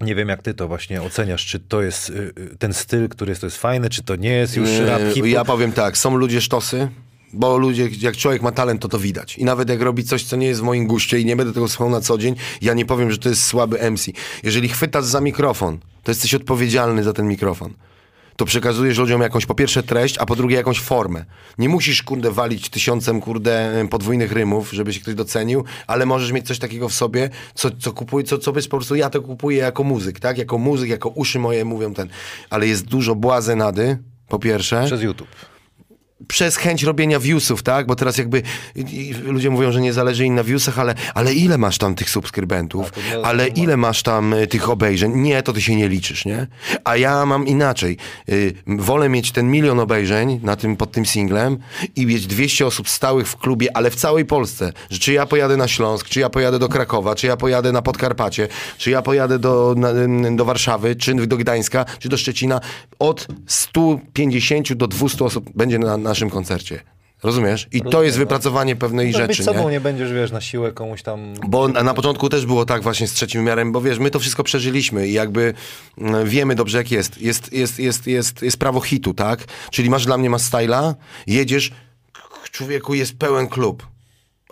nie 0.01 0.15
wiem, 0.15 0.29
jak 0.29 0.41
ty 0.41 0.53
to 0.53 0.67
właśnie 0.67 1.01
oceniasz. 1.01 1.45
Czy 1.45 1.59
to 1.59 1.81
jest 1.81 2.09
y, 2.09 2.13
y, 2.13 2.57
ten 2.59 2.73
styl, 2.73 3.09
który 3.09 3.31
jest, 3.31 3.41
to 3.41 3.47
jest 3.47 3.57
fajne, 3.57 3.89
czy 3.89 4.03
to 4.03 4.15
nie 4.15 4.33
jest 4.33 4.55
już 4.55 4.69
rap 4.79 5.01
Yy, 5.01 5.11
hip 5.13 5.25
Ja 5.25 5.45
powiem 5.45 5.71
tak, 5.71 5.97
są 5.97 6.15
ludzie 6.15 6.41
sztosy, 6.41 6.87
bo 7.33 7.57
ludzie, 7.57 7.89
jak 7.99 8.17
człowiek 8.17 8.41
ma 8.41 8.51
talent, 8.51 8.81
to 8.81 8.87
to 8.87 8.99
widać. 8.99 9.37
I 9.37 9.45
nawet 9.45 9.69
jak 9.69 9.81
robi 9.81 10.03
coś, 10.03 10.23
co 10.23 10.35
nie 10.35 10.47
jest 10.47 10.61
w 10.61 10.63
moim 10.63 10.87
guście 10.87 11.19
i 11.19 11.25
nie 11.25 11.35
będę 11.35 11.53
tego 11.53 11.67
słuchał 11.67 11.89
na 11.89 12.01
co 12.01 12.17
dzień, 12.17 12.35
ja 12.61 12.73
nie 12.73 12.85
powiem, 12.85 13.11
że 13.11 13.17
to 13.17 13.29
jest 13.29 13.43
słaby 13.43 13.91
MC. 13.91 14.11
Jeżeli 14.43 14.69
chwytasz 14.69 15.05
za 15.05 15.21
mikrofon, 15.21 15.79
to 16.03 16.11
jesteś 16.11 16.33
odpowiedzialny 16.33 17.03
za 17.03 17.13
ten 17.13 17.27
mikrofon. 17.27 17.73
To 18.35 18.45
przekazujesz 18.45 18.97
ludziom 18.97 19.21
jakąś 19.21 19.45
po 19.45 19.55
pierwsze 19.55 19.83
treść, 19.83 20.17
a 20.17 20.25
po 20.25 20.35
drugie 20.35 20.55
jakąś 20.55 20.79
formę. 20.79 21.25
Nie 21.57 21.69
musisz, 21.69 22.03
kurde, 22.03 22.31
walić 22.31 22.69
tysiącem, 22.69 23.21
kurde, 23.21 23.85
podwójnych 23.89 24.31
rymów, 24.31 24.71
żeby 24.71 24.93
się 24.93 24.99
ktoś 24.99 25.15
docenił, 25.15 25.63
ale 25.87 26.05
możesz 26.05 26.31
mieć 26.31 26.47
coś 26.47 26.59
takiego 26.59 26.89
w 26.89 26.93
sobie, 26.93 27.29
co, 27.53 27.71
co 27.71 27.91
kupuję, 27.93 28.25
co, 28.25 28.37
co 28.37 28.53
wiesz, 28.53 28.67
po 28.67 28.77
prostu 28.77 28.95
ja 28.95 29.09
to 29.09 29.21
kupuję 29.21 29.57
jako 29.57 29.83
muzyk, 29.83 30.19
tak? 30.19 30.37
Jako 30.37 30.57
muzyk, 30.57 30.89
jako 30.89 31.09
uszy 31.09 31.39
moje 31.39 31.65
mówią 31.65 31.93
ten. 31.93 32.09
Ale 32.49 32.67
jest 32.67 32.85
dużo 32.85 33.15
błazenady, 33.15 33.97
po 34.27 34.39
pierwsze 34.39 34.83
przez 34.85 35.01
YouTube. 35.01 35.27
Przez 36.27 36.57
chęć 36.57 36.83
robienia 36.83 37.19
viewsów, 37.19 37.63
tak? 37.63 37.87
Bo 37.87 37.95
teraz 37.95 38.17
jakby 38.17 38.41
ludzie 39.23 39.49
mówią, 39.49 39.71
że 39.71 39.81
nie 39.81 39.93
zależy 39.93 40.25
im 40.25 40.35
na 40.35 40.43
viewsach, 40.43 40.79
ale, 40.79 40.95
ale 41.13 41.33
ile 41.33 41.57
masz 41.57 41.77
tam 41.77 41.95
tych 41.95 42.09
subskrybentów? 42.09 42.91
Ale 43.23 43.47
ile 43.47 43.77
masz 43.77 44.03
tam 44.03 44.33
y, 44.33 44.47
tych 44.47 44.69
obejrzeń? 44.69 45.15
Nie, 45.15 45.43
to 45.43 45.53
ty 45.53 45.61
się 45.61 45.75
nie 45.75 45.89
liczysz, 45.89 46.25
nie? 46.25 46.47
A 46.83 46.97
ja 46.97 47.25
mam 47.25 47.47
inaczej. 47.47 47.97
Y, 48.29 48.53
wolę 48.67 49.09
mieć 49.09 49.31
ten 49.31 49.51
milion 49.51 49.79
obejrzeń 49.79 50.39
na 50.43 50.55
tym, 50.55 50.75
pod 50.75 50.91
tym 50.91 51.05
singlem 51.05 51.57
i 51.95 52.05
mieć 52.05 52.27
200 52.27 52.65
osób 52.65 52.89
stałych 52.89 53.27
w 53.27 53.37
klubie, 53.37 53.77
ale 53.77 53.91
w 53.91 53.95
całej 53.95 54.25
Polsce. 54.25 54.73
Że 54.89 54.99
czy 54.99 55.13
ja 55.13 55.25
pojadę 55.25 55.57
na 55.57 55.67
Śląsk, 55.67 56.09
czy 56.09 56.19
ja 56.19 56.29
pojadę 56.29 56.59
do 56.59 56.69
Krakowa, 56.69 57.15
czy 57.15 57.27
ja 57.27 57.37
pojadę 57.37 57.71
na 57.71 57.81
Podkarpacie, 57.81 58.47
czy 58.77 58.91
ja 58.91 59.01
pojadę 59.01 59.39
do, 59.39 59.75
na, 59.77 59.89
do 60.35 60.45
Warszawy, 60.45 60.95
czy 60.95 61.15
do 61.15 61.37
Gdańska, 61.37 61.85
czy 61.99 62.09
do 62.09 62.17
Szczecina. 62.17 62.61
Od 62.99 63.27
150 63.47 64.73
do 64.73 64.87
200 64.87 65.25
osób 65.25 65.49
będzie 65.55 65.79
na 65.79 66.04
naszym 66.05 66.29
koncercie. 66.29 66.79
Rozumiesz? 67.23 67.67
I 67.71 67.81
to 67.81 68.03
jest 68.03 68.17
wypracowanie 68.17 68.75
pewnej 68.75 69.07
Możesz 69.07 69.21
rzeczy. 69.21 69.37
być 69.37 69.45
sobą, 69.45 69.63
nie? 69.65 69.71
nie? 69.71 69.81
będziesz, 69.81 70.13
wiesz, 70.13 70.31
na 70.31 70.41
siłę 70.41 70.71
komuś 70.71 71.01
tam... 71.01 71.33
Bo 71.47 71.67
na, 71.67 71.93
początku 71.93 72.29
też 72.29 72.45
było 72.45 72.65
tak 72.65 72.83
właśnie 72.83 73.07
z 73.07 73.13
trzecim 73.13 73.41
wymiarem, 73.41 73.71
bo 73.71 73.81
wiesz, 73.81 73.99
my 73.99 74.11
to 74.11 74.19
wszystko 74.19 74.43
przeżyliśmy 74.43 75.07
i 75.07 75.13
jakby 75.13 75.53
mm, 75.97 76.29
wiemy 76.29 76.55
dobrze 76.55 76.77
jak 76.77 76.91
jest. 76.91 77.21
Jest, 77.21 77.53
jest, 77.53 77.79
jest, 77.79 78.07
jest, 78.07 78.41
jest 78.41 78.57
prawo 78.57 78.81
hitu, 78.81 79.13
tak? 79.13 79.39
Czyli 79.71 79.89
masz 79.89 80.05
dla 80.05 80.17
mnie 80.17 80.29
masz 80.29 80.41
styla, 80.41 80.95
jedziesz, 81.27 81.71
człowieku 82.51 82.93
jest 82.93 83.17
pełen 83.17 83.47
klub. 83.47 83.87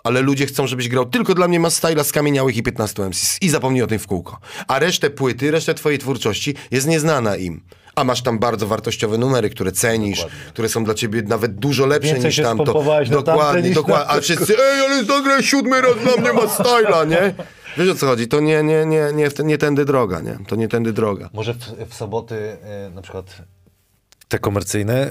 Ale 0.04 0.20
ludzie 0.20 0.46
chcą, 0.46 0.66
żebyś 0.66 0.88
grał 0.88 1.06
tylko 1.06 1.34
dla 1.34 1.48
mnie 1.48 1.60
ma 1.60 1.70
styla 1.70 2.04
skamieniałych 2.04 2.56
i 2.56 2.62
15 2.62 3.02
MCs 3.02 3.38
i 3.42 3.48
zapomnij 3.48 3.82
o 3.82 3.86
tym 3.86 3.98
w 3.98 4.06
kółko. 4.06 4.38
A 4.68 4.78
resztę 4.78 5.10
płyty, 5.10 5.50
resztę 5.50 5.74
twojej 5.74 5.98
twórczości 5.98 6.54
jest 6.70 6.86
nieznana 6.86 7.36
im. 7.36 7.60
A 7.94 8.04
masz 8.04 8.22
tam 8.22 8.38
bardzo 8.38 8.66
wartościowe 8.66 9.18
numery, 9.18 9.50
które 9.50 9.72
cenisz, 9.72 10.26
które 10.48 10.68
są 10.68 10.84
dla 10.84 10.94
ciebie 10.94 11.22
nawet 11.22 11.54
dużo 11.54 11.86
lepsze 11.86 12.12
Więcej 12.12 12.28
niż 12.28 12.36
tamto. 12.36 12.64
spompowałeś 12.64 13.10
na 13.10 13.16
Dokładnie, 13.16 13.70
dokładnie. 13.70 14.06
A 14.16 14.20
wszyscy, 14.20 14.56
ej, 14.58 14.80
ale 14.86 15.04
zagraj 15.04 15.42
siódmy 15.42 15.80
raz 15.80 15.94
dla 15.98 16.16
mnie 16.16 16.32
ma 16.32 16.48
styla, 16.48 17.04
nie? 17.04 17.34
Wiesz 17.78 17.88
o 17.88 17.94
co 17.94 18.06
chodzi? 18.06 18.28
To 18.28 18.40
nie, 18.40 18.62
nie, 18.62 18.86
nie, 18.86 19.08
nie, 19.14 19.28
nie 19.44 19.58
tędy 19.58 19.84
droga, 19.84 20.20
nie? 20.20 20.38
To 20.48 20.56
nie 20.56 20.68
tędy 20.68 20.92
droga. 20.92 21.30
Może 21.32 21.54
w, 21.54 21.58
w 21.88 21.94
soboty 21.94 22.56
y, 22.88 22.90
na 22.90 23.02
przykład 23.02 23.36
te 24.34 24.38
komercyjne 24.38 25.10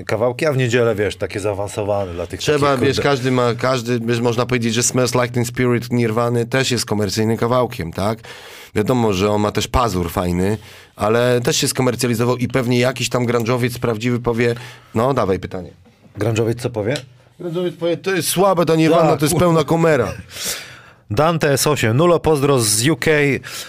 y, 0.00 0.04
kawałki, 0.04 0.46
a 0.46 0.52
w 0.52 0.56
niedzielę, 0.56 0.94
wiesz, 0.94 1.16
takie 1.16 1.40
zaawansowane 1.40 2.12
dla 2.12 2.26
tych 2.26 2.40
Trzeba, 2.40 2.70
takich, 2.70 2.86
wiesz, 2.86 2.96
kurde, 2.96 3.10
każdy 3.10 3.30
ma, 3.30 3.54
każdy, 3.54 4.00
wiesz, 4.00 4.20
można 4.20 4.46
powiedzieć, 4.46 4.74
że 4.74 4.82
Smells 4.82 5.14
Like 5.14 5.28
Teen 5.28 5.44
Spirit 5.44 5.92
Nirwany 5.92 6.46
też 6.46 6.70
jest 6.70 6.86
komercyjnym 6.86 7.36
kawałkiem, 7.36 7.92
tak? 7.92 8.18
Wiadomo, 8.74 9.12
że 9.12 9.30
on 9.30 9.40
ma 9.40 9.52
też 9.52 9.68
pazur 9.68 10.10
fajny, 10.10 10.58
ale 10.96 11.40
też 11.40 11.56
się 11.56 11.68
skomercjalizował 11.68 12.36
i 12.36 12.48
pewnie 12.48 12.78
jakiś 12.78 13.08
tam 13.08 13.26
grunge'owiec 13.26 13.78
prawdziwy 13.78 14.20
powie, 14.20 14.54
no 14.94 15.14
dawaj 15.14 15.38
pytanie. 15.38 15.70
Grunge'owiec 16.18 16.54
co 16.54 16.70
powie? 16.70 16.94
Grunge'owiec 17.40 17.72
powie, 17.72 17.96
to 17.96 18.14
jest 18.14 18.28
słabe 18.28 18.66
ta 18.66 18.76
Nirvana, 18.76 19.10
Tak. 19.10 19.18
to 19.18 19.24
jest 19.24 19.36
pełna 19.38 19.64
komera. 19.64 20.12
Dante 21.14 21.54
S8, 21.54 21.94
Nulo 21.94 22.20
pozdro 22.20 22.60
z 22.60 22.88
UK, 22.88 23.04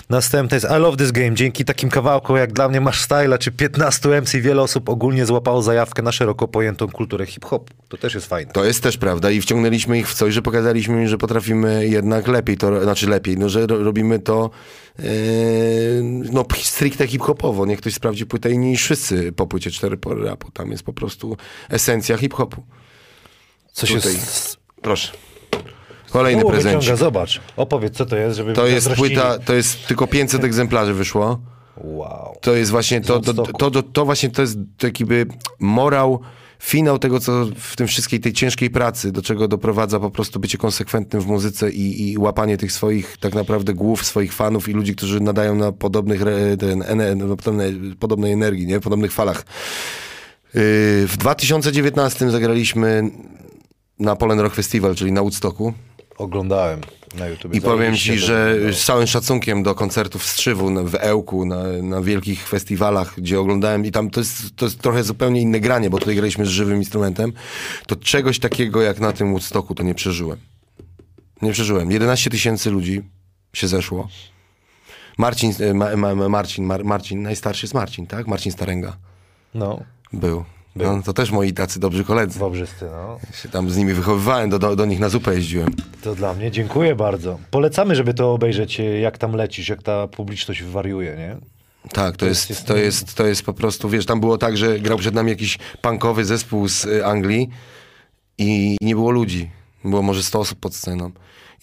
następny 0.10 0.56
jest 0.56 0.68
I 0.78 0.80
Love 0.80 0.98
This 0.98 1.12
Game. 1.12 1.34
Dzięki 1.36 1.66
takim 1.66 1.90
kawałkom 1.90 2.38
jak 2.38 2.54
dla 2.54 2.70
mnie 2.70 2.82
Masz 2.82 3.02
Styla 3.02 3.38
czy 3.38 3.52
15 3.52 4.22
MC 4.22 4.42
wiele 4.42 4.62
osób 4.62 4.90
ogólnie 4.90 5.26
złapało 5.26 5.62
zajawkę 5.62 6.02
na 6.02 6.12
szeroko 6.12 6.48
pojętą 6.48 6.88
kulturę 6.88 7.26
hip-hopu. 7.26 7.74
To 7.90 7.98
też 7.98 8.14
jest 8.16 8.28
fajne. 8.28 8.52
To 8.52 8.66
jest 8.66 8.84
też 8.84 8.98
prawda 8.98 9.32
i 9.32 9.42
wciągnęliśmy 9.42 10.00
ich 10.00 10.10
w 10.10 10.14
coś, 10.14 10.34
że 10.34 10.42
pokazaliśmy 10.42 11.02
im, 11.02 11.08
że 11.08 11.18
potrafimy 11.18 11.88
jednak 11.88 12.28
lepiej 12.28 12.58
to, 12.58 12.84
znaczy 12.84 13.10
lepiej, 13.10 13.38
no 13.38 13.50
że 13.50 13.68
ro, 13.68 13.84
robimy 13.84 14.20
to 14.20 14.50
yy, 15.00 15.06
no 16.32 16.46
stricte 16.62 17.08
hip-hopowo. 17.08 17.66
Niech 17.66 17.80
ktoś 17.80 17.94
sprawdzi 17.94 18.26
płytę 18.26 18.52
inni 18.52 18.68
niż 18.68 18.84
wszyscy 18.84 19.32
po 19.32 19.48
płycie 19.48 19.72
4 19.72 19.98
pory 19.98 20.26
rapu. 20.26 20.52
Tam 20.52 20.72
jest 20.72 20.84
po 20.84 20.94
prostu 20.94 21.38
esencja 21.70 22.18
hip-hopu. 22.18 22.64
Co 23.72 23.88
się. 23.88 24.00
Proszę. 24.82 25.35
Kolejny 26.16 26.46
U, 26.46 26.50
prezencik. 26.50 26.80
wyciąga, 26.80 26.96
zobacz. 26.96 27.42
Opowiedz, 27.58 27.94
co 27.94 28.06
to 28.06 28.16
jest, 28.16 28.38
żeby 28.38 28.54
To 28.54 28.68
jest 28.68 28.90
płyta, 28.90 29.40
to 29.40 29.54
jest 29.54 29.88
tylko 29.88 30.08
500 30.08 30.44
egzemplarzy 30.44 30.94
wyszło. 30.94 31.40
Wow. 31.78 32.38
To 32.42 32.56
jest 32.56 32.72
właśnie, 32.72 33.02
to, 33.02 33.20
to, 33.20 33.34
to, 33.34 33.72
to, 33.72 33.84
to 33.84 34.06
właśnie 34.06 34.30
to 34.30 34.42
jest 34.42 34.58
taki 34.78 35.06
by 35.06 35.26
morał, 35.60 36.20
finał 36.60 37.00
tego, 37.00 37.20
co 37.20 37.46
w 37.56 37.76
tym 37.76 37.88
wszystkiej 37.88 38.20
tej 38.20 38.34
ciężkiej 38.34 38.70
pracy, 38.70 39.12
do 39.12 39.22
czego 39.22 39.48
doprowadza 39.48 40.00
po 40.00 40.10
prostu 40.12 40.40
bycie 40.40 40.58
konsekwentnym 40.58 41.22
w 41.22 41.28
muzyce 41.28 41.72
i, 41.72 42.12
i 42.12 42.18
łapanie 42.18 42.58
tych 42.58 42.72
swoich 42.72 43.18
tak 43.18 43.34
naprawdę 43.34 43.74
głów, 43.74 44.06
swoich 44.06 44.34
fanów 44.34 44.70
i 44.70 44.74
ludzi, 44.74 44.96
którzy 44.96 45.20
nadają 45.20 45.56
na 45.56 45.72
podobnych, 45.72 46.22
ten, 46.60 46.84
no, 47.18 47.36
podobnej, 47.36 47.96
podobnej 48.00 48.32
energii, 48.32 48.68
nie? 48.68 48.80
podobnych 48.80 49.12
falach. 49.12 49.38
Yy, 50.54 50.62
w 51.08 51.16
2019 51.18 52.32
zagraliśmy 52.32 53.12
na 54.00 54.16
Polen 54.16 54.40
Rock 54.40 54.56
Festival, 54.56 54.96
czyli 54.96 55.12
na 55.12 55.22
Woodstocku. 55.22 55.74
Oglądałem 56.18 56.82
na 57.18 57.28
YouTube. 57.28 57.56
I 57.56 57.62
powiem 57.62 57.96
ci, 57.96 58.18
że 58.18 58.58
z 58.74 58.86
całym 58.86 59.08
szacunkiem 59.08 59.64
do 59.64 59.76
koncertów 59.76 60.24
w 60.24 60.26
Strzywu, 60.26 60.86
w 60.86 60.96
Ełku, 60.96 61.46
na, 61.46 61.64
na 61.82 62.02
wielkich 62.02 62.48
festiwalach, 62.48 63.14
gdzie 63.18 63.40
oglądałem 63.40 63.86
i 63.86 63.92
tam 63.92 64.10
to 64.10 64.20
jest, 64.20 64.56
to 64.56 64.66
jest 64.66 64.80
trochę 64.80 65.04
zupełnie 65.04 65.42
inne 65.42 65.60
granie, 65.60 65.90
bo 65.90 65.98
tutaj 65.98 66.16
graliśmy 66.16 66.46
z 66.46 66.50
żywym 66.50 66.78
instrumentem, 66.78 67.34
to 67.88 67.96
czegoś 67.96 68.40
takiego 68.40 68.82
jak 68.82 69.00
na 69.00 69.14
tym 69.14 69.32
Woodstocku 69.32 69.76
to 69.76 69.84
nie 69.84 69.96
przeżyłem. 69.96 70.38
Nie 71.42 71.52
przeżyłem. 71.52 71.92
11 71.92 72.30
tysięcy 72.30 72.72
ludzi 72.72 73.02
się 73.54 73.68
zeszło. 73.68 74.08
Marcin, 75.18 75.54
e, 75.60 75.74
ma, 75.74 75.96
ma, 75.96 76.30
Marcin, 76.30 76.66
Mar, 76.66 76.86
Marcin, 76.86 77.22
najstarszy 77.22 77.66
jest 77.66 77.74
Marcin, 77.74 78.08
tak? 78.08 78.28
Marcin 78.28 78.52
Starenga 78.52 78.98
No, 79.54 79.80
był. 80.14 80.46
No, 80.76 81.02
to 81.02 81.14
też 81.14 81.32
moi 81.32 81.54
tacy 81.54 81.80
dobrzy 81.80 82.04
koledzy. 82.04 82.40
Wobrzysty, 82.40 82.86
no. 82.86 83.20
Się 83.42 83.50
tam 83.50 83.70
z 83.70 83.78
nimi 83.78 83.94
wychowywałem, 83.94 84.50
do, 84.50 84.60
do, 84.60 84.76
do 84.76 84.86
nich 84.86 85.00
na 85.00 85.10
zupę 85.10 85.36
jeździłem. 85.36 85.70
To 86.02 86.16
dla 86.16 86.34
mnie, 86.34 86.52
dziękuję 86.52 86.96
bardzo. 86.96 87.40
Polecamy, 87.52 87.96
żeby 87.96 88.14
to 88.14 88.34
obejrzeć, 88.34 88.82
jak 89.02 89.18
tam 89.18 89.36
lecisz, 89.36 89.70
jak 89.70 89.84
ta 89.84 90.08
publiczność 90.08 90.64
wariuje, 90.64 91.16
nie? 91.16 91.38
Tak, 91.94 92.18
to 92.18 92.26
jest, 92.26 92.66
to, 92.66 92.78
jest, 92.78 93.14
to 93.14 93.26
jest 93.26 93.44
po 93.44 93.54
prostu, 93.54 93.90
wiesz, 93.90 94.06
tam 94.06 94.20
było 94.20 94.38
tak, 94.38 94.58
że 94.58 94.80
grał 94.80 94.98
przed 94.98 95.16
nami 95.16 95.30
jakiś 95.30 95.58
punkowy 95.82 96.26
zespół 96.26 96.68
z 96.68 96.86
y, 96.86 97.06
Anglii 97.06 97.50
i 98.38 98.78
nie 98.82 98.96
było 98.96 99.12
ludzi. 99.12 99.50
Było 99.84 100.02
może 100.02 100.24
100 100.24 100.40
osób 100.40 100.60
pod 100.60 100.76
sceną. 100.76 101.12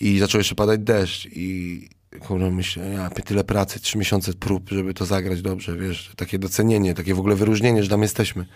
I 0.00 0.18
zaczął 0.18 0.38
jeszcze 0.38 0.54
padać 0.54 0.80
deszcz 0.80 1.28
i 1.32 1.88
kurde, 2.20 2.50
myślę, 2.50 2.88
ja 2.88 3.10
tyle 3.10 3.44
pracy, 3.44 3.80
trzy 3.80 3.98
miesiące 3.98 4.32
prób, 4.32 4.70
żeby 4.70 4.94
to 4.94 5.06
zagrać 5.06 5.42
dobrze, 5.42 5.76
wiesz, 5.76 6.12
takie 6.16 6.38
docenienie, 6.38 6.94
takie 6.94 7.14
w 7.14 7.18
ogóle 7.18 7.36
wyróżnienie, 7.36 7.82
że 7.82 7.88
tam 7.88 8.02
jesteśmy. 8.02 8.46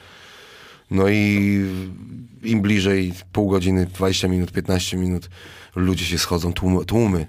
No 0.91 1.09
i 1.09 1.61
im 2.43 2.63
bliżej 2.63 3.13
pół 3.33 3.51
godziny, 3.51 3.87
20 3.87 4.29
minut, 4.29 4.53
15 4.53 4.97
minut, 4.97 5.31
ludzie 5.77 6.05
się 6.05 6.19
schodzą, 6.19 6.53
tłumy, 6.53 6.85
tłumy. 6.85 7.27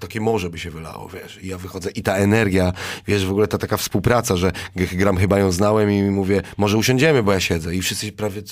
Takie 0.00 0.20
morze 0.20 0.50
by 0.50 0.58
się 0.58 0.70
wylało, 0.70 1.08
wiesz. 1.08 1.38
I 1.42 1.48
ja 1.48 1.58
wychodzę 1.58 1.90
i 1.90 2.02
ta 2.02 2.16
energia, 2.16 2.72
wiesz, 3.06 3.26
w 3.26 3.30
ogóle 3.30 3.48
ta 3.48 3.58
taka 3.58 3.76
współpraca, 3.76 4.36
że 4.36 4.52
gram 4.76 5.16
chyba 5.16 5.38
ją 5.38 5.52
znałem 5.52 5.90
i 5.90 6.02
mówię, 6.02 6.42
może 6.56 6.78
usiądziemy, 6.78 7.22
bo 7.22 7.32
ja 7.32 7.40
siedzę. 7.40 7.74
I 7.74 7.82
wszyscy 7.82 8.12
prawie 8.12 8.42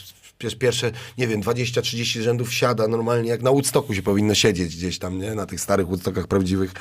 wiesz, 0.41 0.57
pierwsze, 0.57 0.91
nie 1.19 1.29
wiem, 1.29 1.43
20-30 1.43 2.21
rzędów 2.21 2.55
siada 2.55 2.89
normalnie, 2.89 3.31
jak 3.31 3.43
na 3.43 3.51
Woodstocku 3.51 3.95
się 3.95 4.03
powinno 4.03 4.35
siedzieć 4.35 4.77
gdzieś 4.77 4.99
tam, 4.99 5.19
nie? 5.19 5.35
Na 5.35 5.47
tych 5.47 5.61
starych 5.61 5.87
Woodstockach 5.87 6.27
prawdziwych 6.27 6.73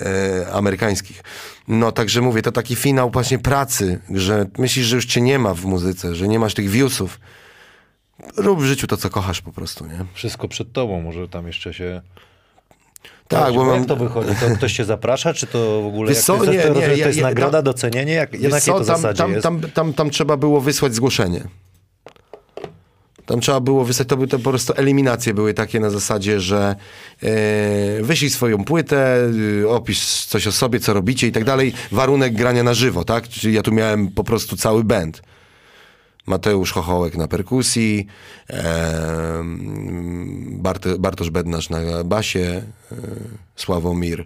e, 0.00 0.52
amerykańskich. 0.52 1.22
No, 1.68 1.92
także 1.92 2.20
mówię, 2.20 2.42
to 2.42 2.52
taki 2.52 2.76
finał 2.76 3.10
właśnie 3.10 3.38
pracy, 3.38 4.00
że 4.14 4.46
myślisz, 4.58 4.86
że 4.86 4.96
już 4.96 5.06
cię 5.06 5.20
nie 5.20 5.38
ma 5.38 5.54
w 5.54 5.64
muzyce, 5.64 6.14
że 6.14 6.28
nie 6.28 6.38
masz 6.38 6.54
tych 6.54 6.68
viewsów. 6.70 7.20
Rób 8.36 8.60
w 8.60 8.64
życiu 8.64 8.86
to, 8.86 8.96
co 8.96 9.10
kochasz 9.10 9.40
po 9.40 9.52
prostu, 9.52 9.86
nie? 9.86 10.04
Wszystko 10.14 10.48
przed 10.48 10.72
tobą, 10.72 11.00
może 11.00 11.28
tam 11.28 11.46
jeszcze 11.46 11.74
się... 11.74 12.02
Tak, 13.28 13.54
bo 13.54 13.66
jak 13.66 13.78
mam... 13.78 13.84
to 13.86 13.96
wychodzi? 13.96 14.30
To 14.40 14.56
ktoś 14.56 14.72
cię 14.72 14.84
zaprasza, 14.84 15.34
czy 15.34 15.46
to 15.46 15.82
w 15.82 15.86
ogóle... 15.86 16.08
Wiesz 16.08 16.28
Jak 16.28 16.38
to 16.38 16.44
jest, 16.44 16.52
nie, 16.68 16.74
to, 16.74 16.80
ja- 16.80 16.86
to 16.86 16.92
jest 16.94 17.18
ja- 17.18 17.22
nagroda, 17.24 17.58
tam- 17.58 17.64
docenienie? 17.64 18.12
Jak, 18.12 18.32
na 18.32 18.38
jakiej 18.38 18.60
to 18.74 18.78
tam, 18.78 18.84
zasadzie 18.84 19.18
tam, 19.18 19.30
jest? 19.32 19.42
tam, 19.42 19.60
tam, 19.60 19.92
tam 19.92 20.10
trzeba 20.10 20.36
było 20.36 20.60
wysłać 20.60 20.94
zgłoszenie. 20.94 21.44
Tam 23.30 23.40
trzeba 23.40 23.60
było 23.60 23.84
wysłać, 23.84 24.08
to 24.08 24.16
były 24.16 24.28
to 24.28 24.38
po 24.38 24.50
prostu 24.50 24.72
eliminacje 24.76 25.34
były 25.34 25.54
takie 25.54 25.80
na 25.80 25.90
zasadzie, 25.90 26.40
że 26.40 26.76
e, 27.22 28.02
wyślij 28.02 28.30
swoją 28.30 28.64
płytę, 28.64 29.30
y, 29.62 29.68
opisz 29.68 30.24
coś 30.24 30.46
o 30.46 30.52
sobie, 30.52 30.80
co 30.80 30.94
robicie 30.94 31.26
i 31.26 31.32
tak 31.32 31.44
dalej. 31.44 31.72
Warunek 31.92 32.34
grania 32.34 32.62
na 32.62 32.74
żywo, 32.74 33.04
tak? 33.04 33.28
Czyli 33.28 33.54
ja 33.54 33.62
tu 33.62 33.72
miałem 33.72 34.08
po 34.08 34.24
prostu 34.24 34.56
cały 34.56 34.84
band. 34.84 35.22
Mateusz 36.26 36.72
Chochołek 36.72 37.16
na 37.16 37.28
perkusji, 37.28 38.06
e, 38.50 39.44
Bart, 40.50 40.88
Bartosz 40.98 41.30
Bednarz 41.30 41.70
na 41.70 42.04
basie, 42.04 42.62
e, 42.92 42.96
Sławomir 43.56 44.24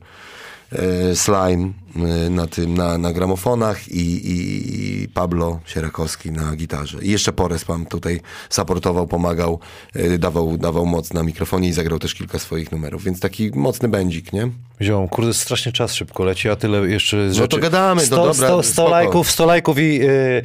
Slime 1.14 1.72
e, 1.96 2.30
na, 2.30 2.46
tym, 2.46 2.74
na, 2.74 2.98
na 2.98 3.12
gramofonach 3.12 3.88
i, 3.88 4.00
i, 4.00 5.02
i 5.02 5.08
Pablo 5.08 5.60
Sierakowski 5.66 6.30
na 6.30 6.56
gitarze. 6.56 6.98
I 7.02 7.10
jeszcze 7.10 7.32
Pores 7.32 7.68
mam 7.68 7.86
tutaj 7.86 8.20
supportował, 8.50 9.06
pomagał, 9.06 9.60
e, 9.94 10.18
dawał, 10.18 10.56
dawał 10.56 10.86
moc 10.86 11.12
na 11.12 11.22
mikrofonie 11.22 11.68
i 11.68 11.72
zagrał 11.72 11.98
też 11.98 12.14
kilka 12.14 12.38
swoich 12.38 12.72
numerów, 12.72 13.04
więc 13.04 13.20
taki 13.20 13.50
mocny 13.54 13.88
będzik, 13.88 14.32
nie? 14.32 14.50
Ziom, 14.82 15.08
kurde, 15.08 15.34
strasznie 15.34 15.72
czas 15.72 15.94
szybko 15.94 16.24
leci, 16.24 16.48
a 16.48 16.56
tyle 16.56 16.78
jeszcze 16.88 17.28
rzeczy. 17.28 17.40
No 17.40 17.46
to 17.48 17.58
gadamy, 17.58 18.00
no 18.00 18.06
100, 18.06 18.16
dobra, 18.16 18.34
100, 18.34 18.62
100 18.62 18.72
spoko. 18.72 18.90
lajków, 18.90 19.30
100 19.30 19.46
lajków 19.46 19.78
i 19.78 20.00
y, 20.02 20.42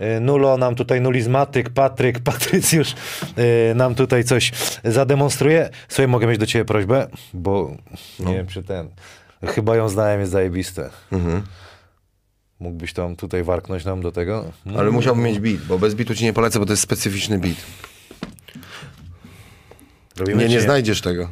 y, 0.00 0.20
Nulo 0.20 0.56
nam 0.56 0.74
tutaj, 0.74 1.00
nulizmatyk, 1.00 1.70
Patryk, 1.70 2.18
Patrycjusz 2.30 2.94
y, 3.70 3.74
nam 3.74 3.94
tutaj 3.94 4.24
coś 4.24 4.52
zademonstruje. 4.84 5.70
Słuchaj, 5.88 6.08
mogę 6.08 6.26
mieć 6.26 6.38
do 6.38 6.46
ciebie 6.46 6.64
prośbę, 6.64 7.06
bo 7.34 7.76
No. 8.20 8.30
nie 8.30 8.36
wiem, 8.36 8.46
czy 8.46 8.62
ten, 8.62 8.88
chyba 9.46 9.76
ją 9.76 9.88
znałem, 9.88 10.20
jest 10.20 10.32
zajebiste. 10.32 10.90
Mhm. 11.12 11.42
Mógłbyś 12.60 12.92
tam 12.92 13.16
tutaj 13.16 13.42
warknąć 13.44 13.84
nam 13.84 14.00
do 14.02 14.12
tego? 14.12 14.44
No. 14.66 14.80
Ale 14.80 14.90
musiałbym 14.90 15.24
mieć 15.24 15.38
beat, 15.38 15.60
bo 15.68 15.78
bez 15.78 15.94
beatu 15.94 16.14
ci 16.14 16.24
nie 16.24 16.32
polecę, 16.32 16.58
bo 16.58 16.66
to 16.66 16.72
jest 16.72 16.82
specyficzny 16.82 17.38
beat. 17.38 17.56
Robimy 20.16 20.42
Nie, 20.42 20.48
nie 20.48 20.60
znajdziesz 20.60 21.00
tego. 21.00 21.28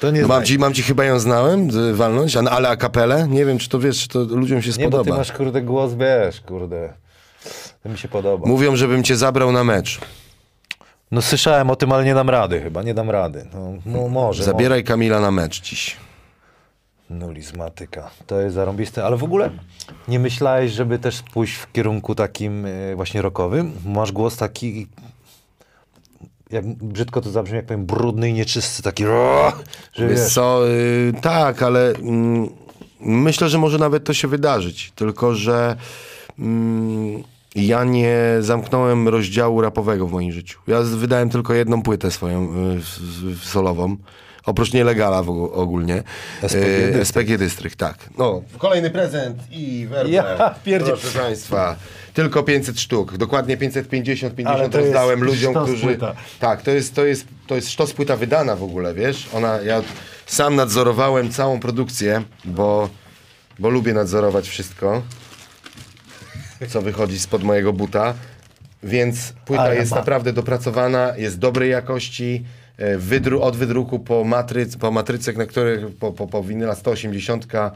To 0.00 0.10
nie 0.10 0.22
No 0.22 0.28
mam, 0.28 0.44
ci, 0.44 0.58
mam 0.58 0.74
ci 0.74 0.82
chyba 0.82 1.04
ją 1.04 1.18
znałem, 1.18 1.70
y, 1.78 1.94
walnąć, 1.94 2.36
a- 2.36 2.40
ale 2.50 2.68
a 2.68 2.76
kapelę? 2.76 3.26
Nie 3.28 3.44
wiem, 3.44 3.58
czy 3.58 3.68
to 3.68 3.78
wiesz, 3.78 3.98
czy 4.02 4.08
to 4.08 4.18
ludziom 4.18 4.62
się 4.62 4.70
Nie, 4.70 4.74
bo 4.76 4.80
ty 4.82 4.86
spodoba. 4.96 5.16
masz, 5.16 5.32
kurde, 5.32 5.62
głos, 5.62 5.92
wiesz, 5.94 6.40
kurde. 6.40 6.92
To 7.82 7.88
mi 7.88 7.98
się 7.98 8.08
podoba. 8.08 8.48
Mówią, 8.48 8.76
żebym 8.76 9.02
cię 9.04 9.16
zabrał 9.16 9.52
na 9.52 9.64
mecz. 9.64 10.00
No 11.10 11.22
słyszałem 11.22 11.70
o 11.70 11.76
tym, 11.76 11.92
ale 11.92 12.04
nie 12.04 12.14
dam 12.14 12.30
rady 12.30 12.60
chyba, 12.60 12.82
nie 12.82 12.94
dam 12.94 13.10
rady. 13.10 13.46
No, 13.54 13.72
no 13.86 14.08
może. 14.08 14.44
Zabieraj 14.44 14.84
Kamila 14.84 15.20
na 15.20 15.30
mecz 15.30 15.60
dziś. 15.62 15.96
Nulizmatyka. 17.10 18.10
To 18.26 18.40
jest 18.40 18.54
zarąbiste. 18.54 19.04
Ale 19.04 19.16
w 19.16 19.24
ogóle 19.24 19.50
nie 20.08 20.18
myślałeś, 20.18 20.72
żeby 20.72 20.98
też 20.98 21.22
pójść 21.22 21.54
w 21.54 21.72
kierunku 21.72 22.14
takim 22.14 22.66
e, 22.66 22.96
właśnie 22.96 23.22
rockowym? 23.22 23.72
Masz 23.86 24.12
głos 24.12 24.36
taki, 24.36 24.86
jak 26.50 26.66
brzydko 26.66 27.20
to 27.20 27.30
zabrzmi, 27.30 27.56
jak 27.56 27.66
powiem, 27.66 27.86
brudny 27.86 28.28
i 28.28 28.32
nieczysty, 28.32 28.82
taki 28.82 29.04
że 29.92 30.08
Wiesz 30.08 30.20
co, 30.20 30.68
y, 30.68 31.12
tak, 31.22 31.62
ale 31.62 31.90
mm, 31.90 32.48
myślę, 33.00 33.48
że 33.48 33.58
może 33.58 33.78
nawet 33.78 34.04
to 34.04 34.14
się 34.14 34.28
wydarzyć. 34.28 34.92
Tylko, 34.94 35.34
że 35.34 35.76
mm, 36.38 37.22
ja 37.54 37.84
nie 37.84 38.18
zamknąłem 38.40 39.08
rozdziału 39.08 39.60
rapowego 39.60 40.06
w 40.06 40.12
moim 40.12 40.32
życiu. 40.32 40.60
Ja 40.66 40.80
wydałem 40.80 41.30
tylko 41.30 41.54
jedną 41.54 41.82
płytę 41.82 42.10
swoją 42.10 42.48
y, 43.32 43.36
solową. 43.44 43.96
Oprócz 44.46 44.72
nielegala 44.72 45.22
w, 45.22 45.26
ogó- 45.26 45.52
ogólnie. 45.52 46.02
SPG 46.42 46.60
Dystrykt. 46.92 47.08
SPG 47.08 47.38
Dystrykt, 47.38 47.78
tak. 47.78 47.96
No, 48.18 48.42
kolejny 48.58 48.90
prezent 48.90 49.38
i 49.50 49.86
werba. 49.90 50.10
Ja 50.12 50.54
pierdzie- 50.64 50.92
Proszę 50.92 51.18
Państwa, 51.18 51.76
tylko 52.14 52.42
500 52.42 52.80
sztuk. 52.80 53.16
Dokładnie 53.16 53.56
550, 53.56 54.32
Ale 54.32 54.36
50 54.36 54.72
to 54.72 54.78
jest 54.78 54.92
rozdałem 54.92 55.24
ludziom, 55.24 55.54
którzy... 55.54 55.82
płyta. 55.82 56.14
Tak, 56.40 56.62
to 56.62 56.70
jest, 56.70 56.94
to 56.94 57.04
jest, 57.04 57.24
to 57.46 57.54
jest 57.54 57.70
sztos 57.70 57.92
płyta 57.92 58.16
wydana 58.16 58.56
w 58.56 58.62
ogóle, 58.62 58.94
wiesz? 58.94 59.28
Ona, 59.34 59.60
ja 59.60 59.82
sam 60.26 60.56
nadzorowałem 60.56 61.30
całą 61.30 61.60
produkcję, 61.60 62.22
bo, 62.44 62.88
bo 63.58 63.70
lubię 63.70 63.92
nadzorować 63.94 64.48
wszystko, 64.48 65.02
co 66.68 66.82
wychodzi 66.82 67.18
spod 67.18 67.42
mojego 67.42 67.72
buta. 67.72 68.14
Więc 68.82 69.32
płyta 69.44 69.62
Ale 69.62 69.76
jest 69.76 69.90
ma- 69.90 69.96
naprawdę 69.96 70.32
dopracowana, 70.32 71.12
jest 71.16 71.38
dobrej 71.38 71.70
jakości. 71.70 72.44
E, 72.80 72.98
Wydru, 72.98 73.42
od 73.42 73.56
wydruku 73.56 73.98
po, 73.98 74.24
matryc, 74.24 74.76
po 74.76 74.90
matrycek, 74.90 75.36
na 75.36 75.46
których 75.46 75.96
po, 75.96 76.12
po, 76.12 76.26
po 76.26 76.42
winyla 76.42 76.74
180 76.74 77.46
e, 77.54 77.70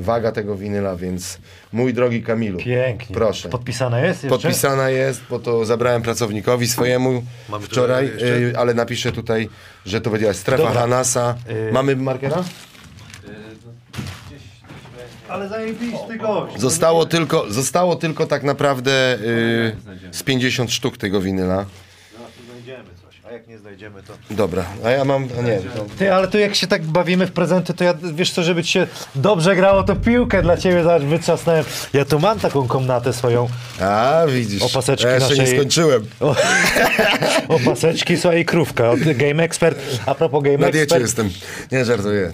waga 0.00 0.32
tego 0.32 0.56
winyla, 0.56 0.96
więc 0.96 1.38
mój 1.72 1.94
drogi 1.94 2.22
Kamilu, 2.22 2.58
pięknie. 2.58 3.14
proszę. 3.14 3.48
Podpisane 3.48 4.06
jest 4.06 4.24
jeszcze? 4.24 4.38
Podpisana 4.38 4.90
jest, 4.90 5.20
bo 5.30 5.38
to 5.38 5.64
zabrałem 5.64 6.02
pracownikowi 6.02 6.68
swojemu 6.68 7.22
Mamy 7.48 7.66
wczoraj, 7.66 8.06
y, 8.06 8.58
ale 8.58 8.74
napiszę 8.74 9.12
tutaj, 9.12 9.48
że 9.86 10.00
to 10.00 10.10
będzie 10.10 10.34
strefa 10.34 10.62
Dobra. 10.62 10.80
Hanasa. 10.80 11.34
Y- 11.68 11.72
Mamy 11.72 11.96
markera? 11.96 12.44
Ale 15.28 15.48
zajebisty 15.48 16.16
gość. 16.18 16.60
Zostało 16.60 17.06
tylko, 17.06 17.52
zostało 17.52 17.96
tylko 17.96 18.26
tak 18.26 18.42
naprawdę 18.42 19.14
y, 19.14 19.76
z 20.12 20.22
50 20.22 20.72
sztuk 20.72 20.96
tego 20.96 21.20
winyla. 21.20 21.66
Jak 23.38 23.48
nie 23.48 23.58
znajdziemy 23.58 24.02
to... 24.02 24.12
Dobra, 24.30 24.64
a 24.84 24.90
ja 24.90 25.04
mam, 25.04 25.28
a 25.38 25.42
nie, 25.42 25.58
to, 25.58 25.86
Ty, 25.98 26.12
ale 26.12 26.28
tu 26.28 26.38
jak 26.38 26.54
się 26.54 26.66
tak 26.66 26.82
bawimy 26.82 27.26
w 27.26 27.32
prezenty, 27.32 27.74
to 27.74 27.84
ja, 27.84 27.94
wiesz 28.14 28.30
co, 28.32 28.42
żeby 28.42 28.64
ci 28.64 28.72
się 28.72 28.86
dobrze 29.14 29.56
grało, 29.56 29.82
to 29.82 29.96
piłkę 29.96 30.42
dla 30.42 30.56
ciebie 30.56 30.82
zaraz 30.82 31.04
wytrzasnąłem. 31.04 31.64
Ja 31.92 32.04
tu 32.04 32.20
mam 32.20 32.40
taką 32.40 32.68
komnatę 32.68 33.12
swoją, 33.12 33.48
a 33.80 34.22
widzisz, 34.28 34.62
Opaseczki 34.62 35.06
ja 35.06 35.14
jeszcze 35.14 35.34
nie 35.34 35.42
naszej- 35.42 35.56
skończyłem. 35.56 36.06
o, 36.20 36.36
o 37.48 37.58
paseczki, 37.64 38.16
słuchaj, 38.16 38.44
krówka 38.44 38.92
Game 39.14 39.42
Expert. 39.42 39.78
A 40.06 40.14
propos 40.14 40.42
Game 40.42 40.58
Na 40.58 40.70
diecie 40.70 40.82
Expert, 40.96 41.02
jestem, 41.02 41.30
nie 41.72 41.84
żartuję. 41.84 42.32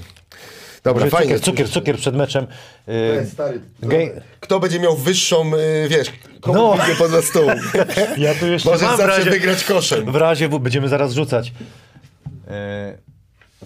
Dobra, 0.84 1.06
fajnie. 1.10 1.26
cukier, 1.38 1.40
cukier, 1.40 1.68
cukier 1.70 1.96
przed 1.96 2.16
meczem. 2.16 2.46
Yy, 2.86 3.26
Stary, 3.32 3.60
Gej- 3.82 4.20
kto 4.40 4.60
będzie 4.60 4.80
miał 4.80 4.96
wyższą, 4.96 5.54
y, 5.54 5.88
wiesz, 5.88 6.08
komu 6.40 6.58
No. 6.76 6.76
poza 6.98 7.22
stół? 7.22 7.46
ja 8.16 8.34
tu 8.34 8.46
jeszcze 8.46 8.70
Możesz 8.70 8.88
zawsze 8.88 9.06
razie, 9.06 9.30
wygrać 9.30 9.64
koszem. 9.64 10.12
w 10.12 10.16
razie 10.16 10.48
w, 10.48 10.58
będziemy 10.60 10.88
zaraz 10.88 11.12
rzucać. 11.12 11.52
Yy, 12.46 12.52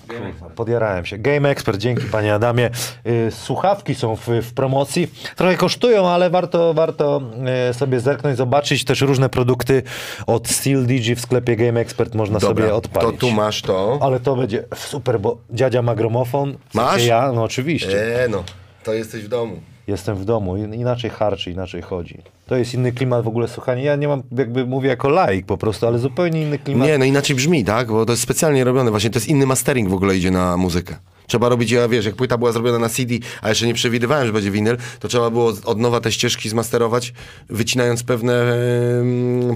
kurwa, 0.09 0.51
podjarałem 0.55 1.07
się. 1.07 1.19
Game 1.19 1.49
Expert, 1.51 1.79
dzięki 1.79 2.05
panie 2.07 2.35
Adamie. 2.35 2.71
Yy, 3.05 3.31
słuchawki 3.31 3.95
są 3.95 4.17
w, 4.17 4.27
w 4.43 4.53
promocji. 4.55 5.11
Trochę 5.37 5.57
kosztują, 5.57 6.09
ale 6.09 6.31
warto, 6.31 6.75
warto 6.75 7.23
yy, 7.69 7.75
sobie 7.75 8.01
zerknąć, 8.01 8.37
zobaczyć 8.37 8.85
też 8.85 9.01
różne 9.01 9.29
produkty 9.29 9.83
od 10.27 10.49
Steel 10.49 10.87
Digi 10.87 11.15
w 11.15 11.21
sklepie 11.21 11.57
Game 11.57 11.81
Expert 11.81 12.15
można 12.15 12.41
sobie 12.41 12.55
Dobra, 12.63 12.75
odpalić. 12.77 13.11
to 13.13 13.17
tu 13.27 13.31
masz 13.31 13.63
to. 13.63 13.99
Ale 14.03 14.21
to 14.21 14.37
będzie 14.37 14.65
super, 14.75 15.21
bo 15.21 15.39
dziadzia 15.51 15.83
ma 15.83 15.95
gromofon. 15.95 16.57
Masz? 16.75 17.05
Ja, 17.07 17.33
no 17.33 17.43
oczywiście. 17.43 18.25
E, 18.25 18.29
no, 18.29 18.45
to 18.85 18.93
jesteś 18.95 19.23
w 19.25 19.29
domu. 19.29 19.61
Jestem 19.87 20.17
w 20.17 20.25
domu, 20.25 20.57
in- 20.57 20.75
inaczej 20.75 21.11
harczy, 21.11 21.51
inaczej 21.51 21.83
chodzi. 21.83 22.23
To 22.49 22.57
jest 22.57 22.75
inny 22.75 22.93
klimat 22.93 23.25
w 23.25 23.29
ogóle 23.29 23.49
słuchania. 23.49 23.83
Ja 23.83 23.97
nie 23.97 24.09
mam, 24.09 24.23
jakby 24.39 24.67
mówię 24.67 24.89
jako 24.89 25.09
laik 25.09 25.47
po 25.47 25.59
prostu, 25.59 25.87
ale 25.87 25.99
zupełnie 25.99 26.43
inny 26.43 26.59
klimat. 26.59 26.89
Nie, 26.89 26.99
no 26.99 27.05
inaczej 27.05 27.37
brzmi, 27.37 27.65
tak? 27.65 27.89
Bo 27.89 28.07
to 28.07 28.13
jest 28.13 28.23
specjalnie 28.23 28.65
robione. 28.65 28.91
Właśnie 28.91 29.11
to 29.11 29.17
jest 29.17 29.29
inny 29.29 29.47
mastering 29.47 29.89
w 29.89 29.95
ogóle 29.95 30.17
idzie 30.17 30.31
na 30.31 30.57
muzykę. 30.57 30.97
Trzeba 31.27 31.49
robić, 31.49 31.71
ja 31.71 31.89
wiesz, 31.89 32.05
jak 32.07 32.15
płyta 32.15 32.39
była 32.39 32.53
zrobiona 32.53 32.79
na 32.79 32.89
CD, 32.89 33.15
a 33.43 33.49
jeszcze 33.49 33.67
nie 33.67 33.75
przewidywałem, 33.75 34.27
że 34.27 34.33
będzie 34.33 34.51
winyl, 34.51 34.77
to 35.01 35.09
trzeba 35.09 35.31
było 35.31 35.53
od 35.65 35.79
nowa 35.79 36.01
te 36.01 36.13
ścieżki 36.13 36.49
zmasterować, 36.49 37.13
wycinając 37.49 38.03
pewne 38.03 38.55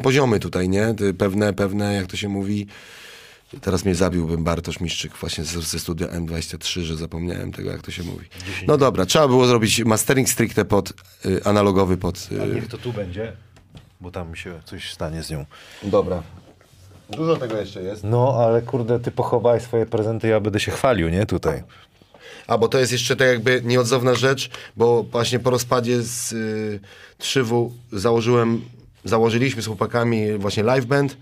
poziomy 0.03 0.41
tutaj, 0.41 0.69
nie? 0.69 0.95
Pewne, 1.19 1.53
pewne, 1.53 1.95
jak 1.95 2.07
to 2.07 2.17
się 2.17 2.29
mówi, 2.29 2.67
Teraz 3.61 3.85
mnie 3.85 3.95
zabiłbym 3.95 4.45
Bartosz 4.45 4.81
Miszczyk 4.81 5.13
właśnie 5.17 5.45
ze, 5.45 5.63
ze 5.63 5.79
studia 5.79 6.07
M23, 6.07 6.81
że 6.81 6.97
zapomniałem 6.97 7.53
tego, 7.53 7.71
jak 7.71 7.83
to 7.83 7.91
się 7.91 8.03
mówi. 8.03 8.27
No 8.67 8.79
dobra, 8.79 9.07
trzeba 9.07 9.29
było 9.29 9.47
zrobić 9.47 9.85
mastering 9.85 10.29
stricte 10.29 10.65
pod, 10.65 10.93
y, 11.27 11.45
analogowy 11.45 11.97
pod... 11.97 12.29
A 12.41 12.45
Y, 12.45 12.55
niech 12.55 12.69
to 12.69 12.79
tu 12.79 12.93
będzie, 12.93 13.33
bo 14.01 14.11
tam 14.11 14.31
mi 14.31 14.37
się 14.37 14.61
coś 14.65 14.93
stanie 14.93 15.23
z 15.23 15.31
nią. 15.31 15.45
dobra. 15.83 16.23
Dużo 17.11 17.37
tego 17.37 17.57
jeszcze 17.57 17.83
jest. 17.83 18.05
No, 18.05 18.35
ale 18.39 18.63
kurde, 18.63 19.01
ty 19.01 19.11
pochowałeś 19.11 19.63
swoje 19.63 19.87
prezenty, 19.87 20.29
ja 20.29 20.41
będę 20.41 20.61
się 20.61 20.71
chwalił, 20.73 21.09
nie? 21.09 21.27
Tutaj. 21.27 21.63
A, 22.47 22.59
bo 22.59 22.69
to 22.69 22.79
jest 22.79 22.93
jeszcze 22.93 23.17
tak 23.17 23.29
jakby 23.29 23.63
nieodzowna 23.65 24.15
rzecz, 24.15 24.51
bo 24.77 25.03
właśnie 25.03 25.39
po 25.39 25.51
rozpadzie 25.51 26.03
z 26.03 26.33
y, 26.33 26.81
Trzywu 27.19 27.73
założyłem, 27.93 28.63
założyliśmy 29.05 29.63
z 29.63 29.67
chłopakami 29.67 30.33
właśnie 30.39 30.63
live 30.63 30.87
band 30.87 31.17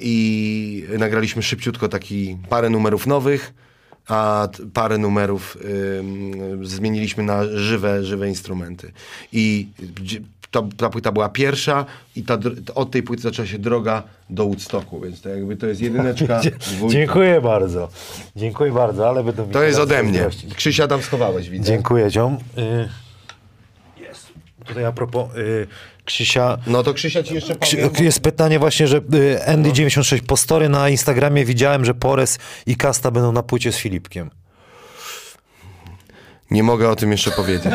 i 0.00 0.84
nagraliśmy 0.98 1.42
szybciutko 1.42 1.88
taki 1.88 2.36
parę 2.48 2.70
numerów 2.70 3.06
nowych, 3.06 3.52
a 4.08 4.48
parę 4.74 4.98
numerów 4.98 5.58
ym, 5.98 6.66
zmieniliśmy 6.66 7.24
na 7.24 7.44
żywe, 7.54 8.04
żywe 8.04 8.28
instrumenty. 8.28 8.92
I 9.32 9.68
ta, 10.50 10.62
ta 10.76 10.90
płyta 10.90 11.12
była 11.12 11.28
pierwsza 11.28 11.86
i 12.16 12.22
ta, 12.22 12.38
od 12.74 12.90
tej 12.90 13.02
płyty 13.02 13.22
zaczęła 13.22 13.46
się 13.46 13.58
droga 13.58 14.02
do 14.30 14.44
Woodstocku, 14.44 15.00
więc 15.00 15.20
to 15.20 15.28
jakby 15.28 15.56
to 15.56 15.66
jest 15.66 15.80
jedyneczka. 15.80 16.40
dwójka. 16.74 16.98
Dziękuję 16.98 17.40
bardzo. 17.40 17.88
Dziękuję 18.36 18.72
bardzo, 18.72 19.08
ale 19.08 19.24
będę 19.24 19.46
mi 19.46 19.52
To 19.52 19.62
jest 19.62 19.78
ode 19.78 20.02
mnie. 20.02 20.28
Krzysia 20.56 20.88
tam 20.88 21.02
schowałeś, 21.02 21.50
widzę. 21.50 21.64
Dziękuję, 21.64 22.10
ziom. 22.10 22.38
Y... 22.58 23.09
Tutaj 24.70 24.84
a 24.84 24.92
propos 24.92 25.36
y... 25.36 25.66
Krzysia... 26.04 26.58
No 26.66 26.82
to 26.82 26.94
Krzysia 26.94 27.22
ci 27.22 27.34
jeszcze 27.34 27.54
powiem. 27.54 27.90
Jest 28.00 28.20
pytanie 28.20 28.58
właśnie, 28.58 28.86
że 28.86 28.96
y, 28.96 29.38
Andy96 29.46 30.22
po 30.22 30.36
story 30.36 30.68
na 30.68 30.88
Instagramie 30.88 31.44
widziałem, 31.44 31.84
że 31.84 31.94
Pores 31.94 32.38
i 32.66 32.76
Kasta 32.76 33.10
będą 33.10 33.32
na 33.32 33.42
płycie 33.42 33.72
z 33.72 33.76
Filipkiem. 33.76 34.30
Nie 36.50 36.62
mogę 36.62 36.88
o 36.88 36.96
tym 36.96 37.12
jeszcze 37.12 37.30
powiedzieć. 37.30 37.72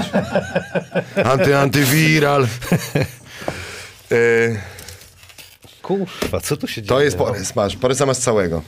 Anty, 1.26 1.58
antywiral. 1.58 2.48
Yy, 4.12 4.60
Kurwa, 5.82 6.40
co 6.42 6.58
tu 6.58 6.68
się 6.68 6.82
dzieje? 6.82 6.88
to 6.88 7.02
jest 7.02 7.18
Porys, 7.18 7.56
masz. 7.56 7.76
Porysa 7.76 8.06
masz 8.06 8.18
całego. 8.18 8.62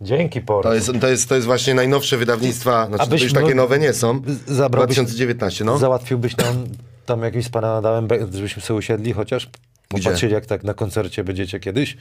Dzięki, 0.00 0.40
Pores. 0.40 0.64
To 0.70 0.74
jest, 0.92 1.00
to 1.00 1.08
jest, 1.08 1.28
to 1.28 1.34
jest 1.34 1.46
właśnie 1.46 1.74
najnowsze 1.74 2.16
wydawnictwa, 2.16 2.86
znaczy 2.86 2.98
to 2.98 3.04
Abyś 3.04 3.22
już 3.22 3.32
no- 3.32 3.40
takie 3.40 3.54
nowe 3.54 3.78
nie 3.78 3.92
są. 3.92 4.22
zabrałbyś- 4.46 4.94
2019, 4.94 5.64
no. 5.64 5.78
Załatwiłbyś 5.78 6.36
nam 6.36 6.64
tam 7.06 7.22
jakimś 7.22 7.44
z 7.44 7.48
pana 7.48 7.76
Adamem, 7.76 8.08
żebyśmy 8.34 8.62
sobie 8.62 8.78
usiedli 8.78 9.12
chociaż? 9.12 9.48
Popatrzyli 9.88 10.32
jak 10.32 10.46
tak 10.46 10.64
na 10.64 10.74
koncercie 10.74 11.24
będziecie 11.24 11.60
kiedyś. 11.60 11.96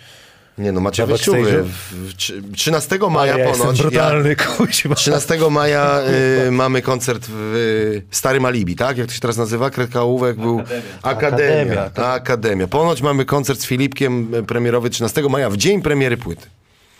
Nie 0.57 0.71
no, 0.71 0.81
macie 0.81 1.03
Na 1.03 1.07
wyjściowy. 1.07 1.37
backstage'u? 1.43 1.63
W- 1.63 2.09
w- 2.09 2.13
trzy- 2.15 2.41
13 2.55 3.09
maja 3.09 3.37
ja 3.37 3.45
jestem 3.47 3.61
ponoć. 3.61 3.81
brutalny, 3.81 4.35
kuźwa. 4.35 4.95
13 4.95 5.49
maja 5.49 5.99
y, 6.47 6.51
mamy 6.51 6.81
koncert 6.81 7.25
w 7.29 7.55
y, 7.55 8.01
Starym 8.11 8.45
Alibi, 8.45 8.75
tak? 8.75 8.97
Jak 8.97 9.07
to 9.07 9.13
się 9.13 9.19
teraz 9.19 9.37
nazywa? 9.37 9.69
Krekałówek 9.69 10.37
był... 10.37 10.59
Akademia. 10.59 10.81
Akademia, 11.03 11.81
Akademia. 11.85 12.11
Akademia. 12.13 12.67
Ponoć 12.67 13.01
mamy 13.01 13.25
koncert 13.25 13.59
z 13.59 13.65
Filipkiem 13.65 14.35
y, 14.35 14.43
premierowy 14.43 14.89
13 14.89 15.21
maja, 15.29 15.49
w 15.49 15.57
dzień 15.57 15.81
premiery 15.81 16.17
płyty. 16.17 16.47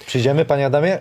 Przyjdziemy, 0.07 0.45
panie 0.45 0.65
Adamie? 0.65 0.99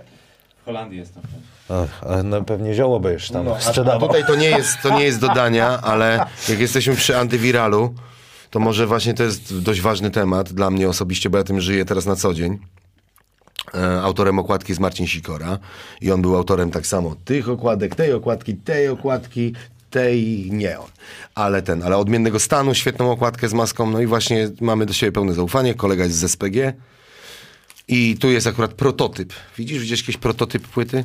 W 0.62 0.64
Holandii 0.64 0.98
jestem. 0.98 1.22
Ach, 1.68 2.02
ale 2.02 2.22
no, 2.22 2.42
pewnie 2.42 2.74
zioło 2.74 3.00
będziesz 3.00 3.30
tam 3.30 3.48
A, 3.48 3.92
a 3.92 3.98
tutaj 3.98 4.24
to 4.26 4.36
nie, 4.36 4.50
jest, 4.50 4.82
to 4.82 4.98
nie 4.98 5.04
jest 5.04 5.20
dodania, 5.20 5.80
ale 5.82 6.26
jak 6.48 6.60
jesteśmy 6.60 6.94
przy 6.94 7.18
antywiralu, 7.18 7.94
to 8.50 8.60
może 8.60 8.86
właśnie 8.86 9.14
to 9.14 9.22
jest 9.22 9.58
dość 9.62 9.80
ważny 9.80 10.10
temat 10.10 10.52
dla 10.52 10.70
mnie 10.70 10.88
osobiście, 10.88 11.30
bo 11.30 11.38
ja 11.38 11.44
tym 11.44 11.60
żyję 11.60 11.84
teraz 11.84 12.06
na 12.06 12.16
co 12.16 12.34
dzień. 12.34 12.58
E, 13.74 14.02
autorem 14.02 14.38
okładki 14.38 14.72
jest 14.72 14.80
Marcin 14.80 15.06
Sikora 15.06 15.58
i 16.00 16.12
on 16.12 16.22
był 16.22 16.36
autorem 16.36 16.70
tak 16.70 16.86
samo 16.86 17.16
tych 17.24 17.48
okładek, 17.48 17.94
tej 17.94 18.12
okładki, 18.12 18.54
tej 18.54 18.88
okładki, 18.88 19.54
tej 19.90 20.48
nie 20.50 20.78
on. 20.78 20.88
Ale 21.34 21.62
ten, 21.62 21.82
ale 21.82 21.96
odmiennego 21.96 22.40
stanu, 22.40 22.74
świetną 22.74 23.10
okładkę 23.10 23.48
z 23.48 23.52
maską, 23.54 23.90
no 23.90 24.00
i 24.00 24.06
właśnie 24.06 24.50
mamy 24.60 24.86
do 24.86 24.92
siebie 24.92 25.12
pełne 25.12 25.34
zaufanie, 25.34 25.74
kolega 25.74 26.04
jest 26.04 26.16
z 26.16 26.30
SPG 26.30 26.72
i 27.88 28.16
tu 28.20 28.30
jest 28.30 28.46
akurat 28.46 28.74
prototyp. 28.74 29.32
Widzisz, 29.58 29.78
widzisz 29.78 30.00
jakiś 30.00 30.16
prototyp 30.16 30.68
płyty? 30.68 31.04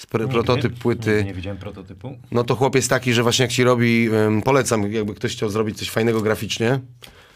Spr- 0.00 0.28
prototyp 0.28 0.78
płyty. 0.78 1.16
Nie, 1.16 1.24
nie 1.24 1.34
widziałem 1.34 1.58
prototypu. 1.58 2.18
No 2.30 2.44
to 2.44 2.56
chłop 2.56 2.74
jest 2.74 2.90
taki, 2.90 3.12
że 3.12 3.22
właśnie 3.22 3.42
jak 3.42 3.52
ci 3.52 3.64
robi, 3.64 4.08
ym, 4.26 4.42
polecam, 4.42 4.92
jakby 4.92 5.14
ktoś 5.14 5.32
chciał 5.32 5.48
zrobić 5.50 5.78
coś 5.78 5.90
fajnego 5.90 6.20
graficznie, 6.20 6.80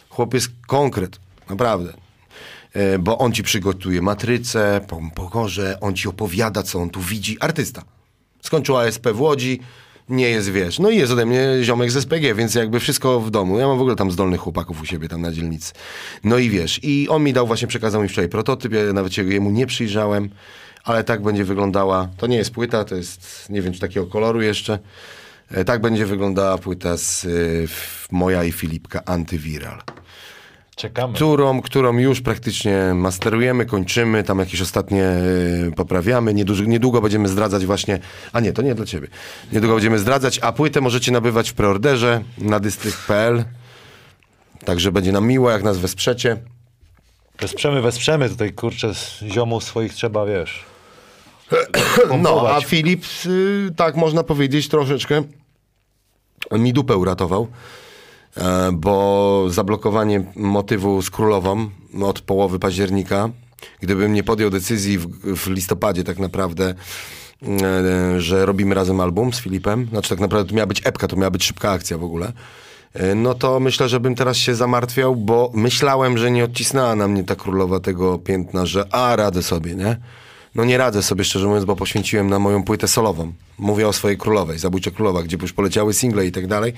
chłop 0.08 0.34
jest 0.34 0.48
konkret, 0.66 1.20
naprawdę. 1.50 1.92
E, 2.72 2.98
bo 2.98 3.18
on 3.18 3.32
ci 3.32 3.42
przygotuje 3.42 4.02
matrycę, 4.02 4.80
po 4.88 5.00
pokorze, 5.14 5.78
on 5.80 5.94
ci 5.94 6.08
opowiada, 6.08 6.62
co 6.62 6.78
on 6.78 6.90
tu 6.90 7.00
widzi. 7.00 7.36
Artysta. 7.40 7.82
Skończył 8.42 8.76
ASP 8.76 9.08
w 9.08 9.20
Łodzi, 9.20 9.60
nie 10.10 10.30
jest, 10.30 10.50
wiesz. 10.50 10.78
No 10.78 10.90
i 10.90 10.96
jest 10.96 11.12
ode 11.12 11.26
mnie 11.26 11.48
ziomek 11.62 11.90
z 11.90 12.02
SPG, 12.02 12.34
więc 12.34 12.54
jakby 12.54 12.80
wszystko 12.80 13.20
w 13.20 13.30
domu. 13.30 13.58
Ja 13.58 13.66
mam 13.68 13.78
w 13.78 13.80
ogóle 13.80 13.96
tam 13.96 14.10
zdolnych 14.10 14.40
chłopaków 14.40 14.80
u 14.80 14.86
siebie 14.86 15.08
tam 15.08 15.20
na 15.20 15.32
dzielnicy. 15.32 15.72
No 16.24 16.38
i 16.38 16.50
wiesz, 16.50 16.80
i 16.82 17.08
on 17.08 17.22
mi 17.24 17.32
dał 17.32 17.46
właśnie, 17.46 17.68
przekazał 17.68 18.02
mi 18.02 18.08
wczoraj 18.08 18.28
prototyp, 18.28 18.72
ja 18.72 18.92
nawet 18.92 19.14
się 19.14 19.24
jemu 19.24 19.50
nie 19.50 19.66
przyjrzałem, 19.66 20.28
ale 20.84 21.04
tak 21.04 21.22
będzie 21.22 21.44
wyglądała. 21.44 22.08
To 22.16 22.26
nie 22.26 22.36
jest 22.36 22.50
płyta, 22.50 22.84
to 22.84 22.94
jest, 22.94 23.46
nie 23.50 23.62
wiem, 23.62 23.72
czy 23.72 23.80
takiego 23.80 24.06
koloru 24.06 24.42
jeszcze. 24.42 24.78
E, 25.50 25.64
Tak 25.64 25.80
będzie 25.80 26.06
wyglądała 26.06 26.58
płyta 26.58 26.96
z 26.96 27.24
y, 27.24 27.68
moja 28.10 28.44
i 28.44 28.52
Filipka 28.52 29.04
Antyviral 29.04 29.82
Czekamy. 30.80 31.14
którą, 31.14 31.62
którą 31.62 31.98
już 31.98 32.20
praktycznie 32.20 32.94
masterujemy, 32.94 33.66
kończymy, 33.66 34.24
tam 34.24 34.38
jakieś 34.38 34.60
ostatnie 34.60 35.04
y, 35.68 35.72
poprawiamy. 35.76 36.34
Niedługo, 36.34 36.62
niedługo 36.62 37.00
będziemy 37.00 37.28
zdradzać 37.28 37.66
właśnie, 37.66 37.98
a 38.32 38.40
nie, 38.40 38.52
to 38.52 38.62
nie 38.62 38.74
dla 38.74 38.86
ciebie. 38.86 39.08
Niedługo 39.52 39.74
będziemy 39.74 39.98
zdradzać, 39.98 40.38
a 40.38 40.52
płytę 40.52 40.80
możecie 40.80 41.12
nabywać 41.12 41.50
w 41.50 41.54
preorderze 41.54 42.22
na 42.38 42.60
dystrykt.pl. 42.60 43.44
Także 44.64 44.92
będzie 44.92 45.12
nam 45.12 45.26
miło, 45.26 45.50
jak 45.50 45.62
nas 45.62 45.78
wesprzecie. 45.78 46.36
Wesprzemy, 47.40 47.82
wesprzemy. 47.82 48.28
Tutaj, 48.28 48.52
kurczę, 48.52 48.94
z 48.94 49.22
ziomów 49.22 49.64
swoich 49.64 49.94
trzeba, 49.94 50.26
wiesz... 50.26 50.64
No, 52.22 52.48
a. 52.48 52.60
Filip, 52.60 53.04
y, 53.26 53.70
tak 53.76 53.96
można 53.96 54.22
powiedzieć, 54.22 54.68
troszeczkę 54.68 55.22
mi 56.52 56.72
dupę 56.72 56.96
uratował, 56.96 57.42
e, 57.42 57.89
bo 58.72 59.44
zablokowanie 59.48 60.24
motywu 60.36 61.02
z 61.02 61.10
królową 61.10 61.70
od 62.02 62.20
połowy 62.20 62.58
października, 62.58 63.28
gdybym 63.80 64.12
nie 64.12 64.22
podjął 64.22 64.50
decyzji 64.50 64.98
w, 64.98 65.08
w 65.36 65.50
listopadzie 65.50 66.04
tak 66.04 66.18
naprawdę, 66.18 66.74
e, 67.42 68.20
że 68.20 68.46
robimy 68.46 68.74
razem 68.74 69.00
album 69.00 69.32
z 69.32 69.40
Filipem, 69.40 69.88
znaczy 69.90 70.08
tak 70.08 70.20
naprawdę 70.20 70.48
to 70.48 70.54
miała 70.56 70.66
być 70.66 70.82
epka, 70.84 71.08
to 71.08 71.16
miała 71.16 71.30
być 71.30 71.44
szybka 71.44 71.70
akcja 71.70 71.98
w 71.98 72.04
ogóle, 72.04 72.32
e, 72.94 73.14
no 73.14 73.34
to 73.34 73.60
myślę, 73.60 73.88
że 73.88 74.00
bym 74.00 74.14
teraz 74.14 74.36
się 74.36 74.54
zamartwiał, 74.54 75.16
bo 75.16 75.50
myślałem, 75.54 76.18
że 76.18 76.30
nie 76.30 76.44
odcisnęła 76.44 76.96
na 76.96 77.08
mnie 77.08 77.24
ta 77.24 77.36
królowa 77.36 77.80
tego 77.80 78.18
piętna, 78.18 78.66
że 78.66 78.94
a, 78.94 79.16
radzę 79.16 79.42
sobie, 79.42 79.74
nie? 79.74 79.96
No 80.54 80.64
nie 80.64 80.78
radzę 80.78 81.02
sobie, 81.02 81.24
szczerze 81.24 81.46
mówiąc, 81.46 81.64
bo 81.64 81.76
poświęciłem 81.76 82.30
na 82.30 82.38
moją 82.38 82.62
płytę 82.62 82.88
solową. 82.88 83.32
Mówię 83.58 83.88
o 83.88 83.92
swojej 83.92 84.18
królowej, 84.18 84.58
Zabójcza 84.58 84.90
Królowa, 84.90 85.22
gdzie 85.22 85.36
już 85.42 85.52
poleciały 85.52 85.94
single 85.94 86.26
i 86.26 86.32
tak 86.32 86.46
dalej, 86.46 86.72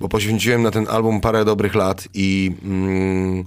bo 0.00 0.08
poświęciłem 0.08 0.62
na 0.62 0.70
ten 0.70 0.86
album 0.90 1.20
parę 1.20 1.44
dobrych 1.44 1.74
lat 1.74 2.08
i 2.14 2.52
mm, 2.64 3.44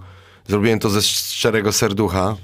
zrobiłem 0.47 0.79
to 0.79 0.89
ze 0.89 1.01
szczerego 1.01 1.71
serducha, 1.71 2.35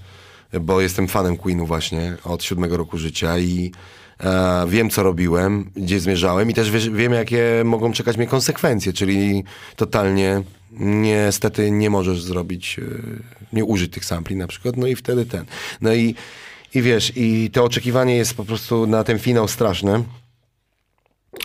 bo 0.61 0.81
jestem 0.81 1.07
fanem 1.07 1.37
Queenu 1.37 1.65
właśnie 1.65 2.17
od 2.23 2.43
siódmego 2.43 2.77
roku 2.77 2.97
życia 2.97 3.39
i 3.39 3.71
e, 4.19 4.65
wiem, 4.67 4.89
co 4.89 5.03
robiłem, 5.03 5.71
gdzie 5.75 5.99
zmierzałem 5.99 6.49
i 6.49 6.53
też 6.53 6.71
wiesz, 6.71 6.89
wiem, 6.89 7.13
jakie 7.13 7.43
mogą 7.65 7.93
czekać 7.93 8.17
mnie 8.17 8.27
konsekwencje, 8.27 8.93
czyli 8.93 9.43
totalnie 9.75 10.43
niestety 10.79 11.71
nie 11.71 11.89
możesz 11.89 12.21
zrobić, 12.21 12.79
e, 12.79 12.83
nie 13.53 13.65
użyć 13.65 13.93
tych 13.93 14.05
sampli 14.05 14.35
na 14.35 14.47
przykład, 14.47 14.77
no 14.77 14.87
i 14.87 14.95
wtedy 14.95 15.25
ten. 15.25 15.45
No 15.81 15.93
i, 15.93 16.15
i 16.73 16.81
wiesz, 16.81 17.11
i 17.15 17.49
to 17.53 17.63
oczekiwanie 17.63 18.15
jest 18.15 18.33
po 18.33 18.45
prostu 18.45 18.87
na 18.87 19.03
ten 19.03 19.19
finał 19.19 19.47
straszne 19.47 20.03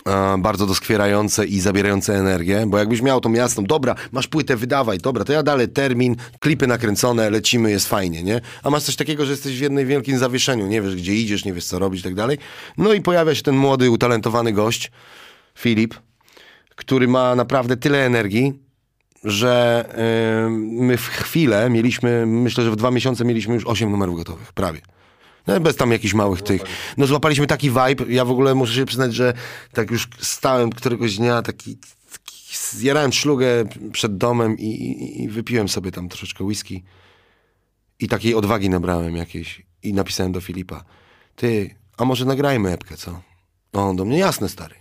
e, 0.06 0.36
bardzo 0.38 0.66
doskwierające 0.66 1.46
i 1.46 1.60
zabierające 1.60 2.18
energię, 2.18 2.64
bo 2.66 2.78
jakbyś 2.78 3.02
miał 3.02 3.20
tą 3.20 3.32
jasną, 3.32 3.64
dobra, 3.64 3.94
masz 4.12 4.26
płytę, 4.26 4.56
wydawaj, 4.56 4.98
dobra, 4.98 5.24
to 5.24 5.32
ja 5.32 5.42
dalej 5.42 5.68
termin, 5.68 6.16
klipy 6.40 6.66
nakręcone, 6.66 7.30
lecimy, 7.30 7.70
jest 7.70 7.88
fajnie, 7.88 8.22
nie? 8.22 8.40
A 8.62 8.70
masz 8.70 8.82
coś 8.82 8.96
takiego, 8.96 9.24
że 9.24 9.30
jesteś 9.30 9.58
w 9.58 9.60
jednej 9.60 9.86
wielkim 9.86 10.18
zawieszeniu, 10.18 10.66
nie 10.66 10.82
wiesz, 10.82 10.96
gdzie 10.96 11.14
idziesz, 11.14 11.44
nie 11.44 11.52
wiesz, 11.52 11.64
co 11.64 11.78
robić 11.78 12.00
i 12.00 12.04
tak 12.04 12.14
dalej. 12.14 12.38
No 12.78 12.92
i 12.92 13.00
pojawia 13.00 13.34
się 13.34 13.42
ten 13.42 13.56
młody, 13.56 13.90
utalentowany 13.90 14.52
gość, 14.52 14.90
Filip, 15.58 15.94
który 16.76 17.08
ma 17.08 17.34
naprawdę 17.34 17.76
tyle 17.76 18.06
energii, 18.06 18.52
że 19.24 19.84
yy, 20.44 20.50
my 20.86 20.96
w 20.96 21.06
chwilę 21.06 21.70
mieliśmy, 21.70 22.26
myślę, 22.26 22.64
że 22.64 22.70
w 22.70 22.76
dwa 22.76 22.90
miesiące 22.90 23.24
mieliśmy 23.24 23.54
już 23.54 23.66
osiem 23.66 23.90
numerów 23.90 24.16
gotowych, 24.16 24.52
prawie. 24.52 24.80
No, 25.46 25.60
bez 25.60 25.76
tam 25.76 25.92
jakichś 25.92 26.14
małych 26.14 26.42
tych. 26.42 26.62
No 26.96 27.06
złapaliśmy 27.06 27.46
taki 27.46 27.70
vibe. 27.70 28.04
Ja 28.08 28.24
w 28.24 28.30
ogóle 28.30 28.54
muszę 28.54 28.74
się 28.74 28.84
przyznać, 28.84 29.14
że 29.14 29.34
tak 29.72 29.90
już 29.90 30.08
stałem 30.20 30.70
któregoś 30.70 31.16
dnia, 31.16 31.42
taki, 31.42 31.78
zjarałem 32.72 33.12
szlugę 33.12 33.64
przed 33.92 34.16
domem 34.16 34.58
i, 34.58 34.66
i, 34.66 35.22
i 35.22 35.28
wypiłem 35.28 35.68
sobie 35.68 35.90
tam 35.90 36.08
troszeczkę 36.08 36.44
whisky. 36.44 36.84
I 38.00 38.08
takiej 38.08 38.34
odwagi 38.34 38.70
nabrałem 38.70 39.16
jakiejś. 39.16 39.62
I 39.82 39.92
napisałem 39.92 40.32
do 40.32 40.40
Filipa. 40.40 40.84
Ty, 41.36 41.74
a 41.96 42.04
może 42.04 42.24
nagrajmy 42.24 42.72
epkę, 42.72 42.96
co? 42.96 43.20
A 43.72 43.78
on 43.78 43.96
do 43.96 44.04
mnie, 44.04 44.18
jasne 44.18 44.48
stary. 44.48 44.74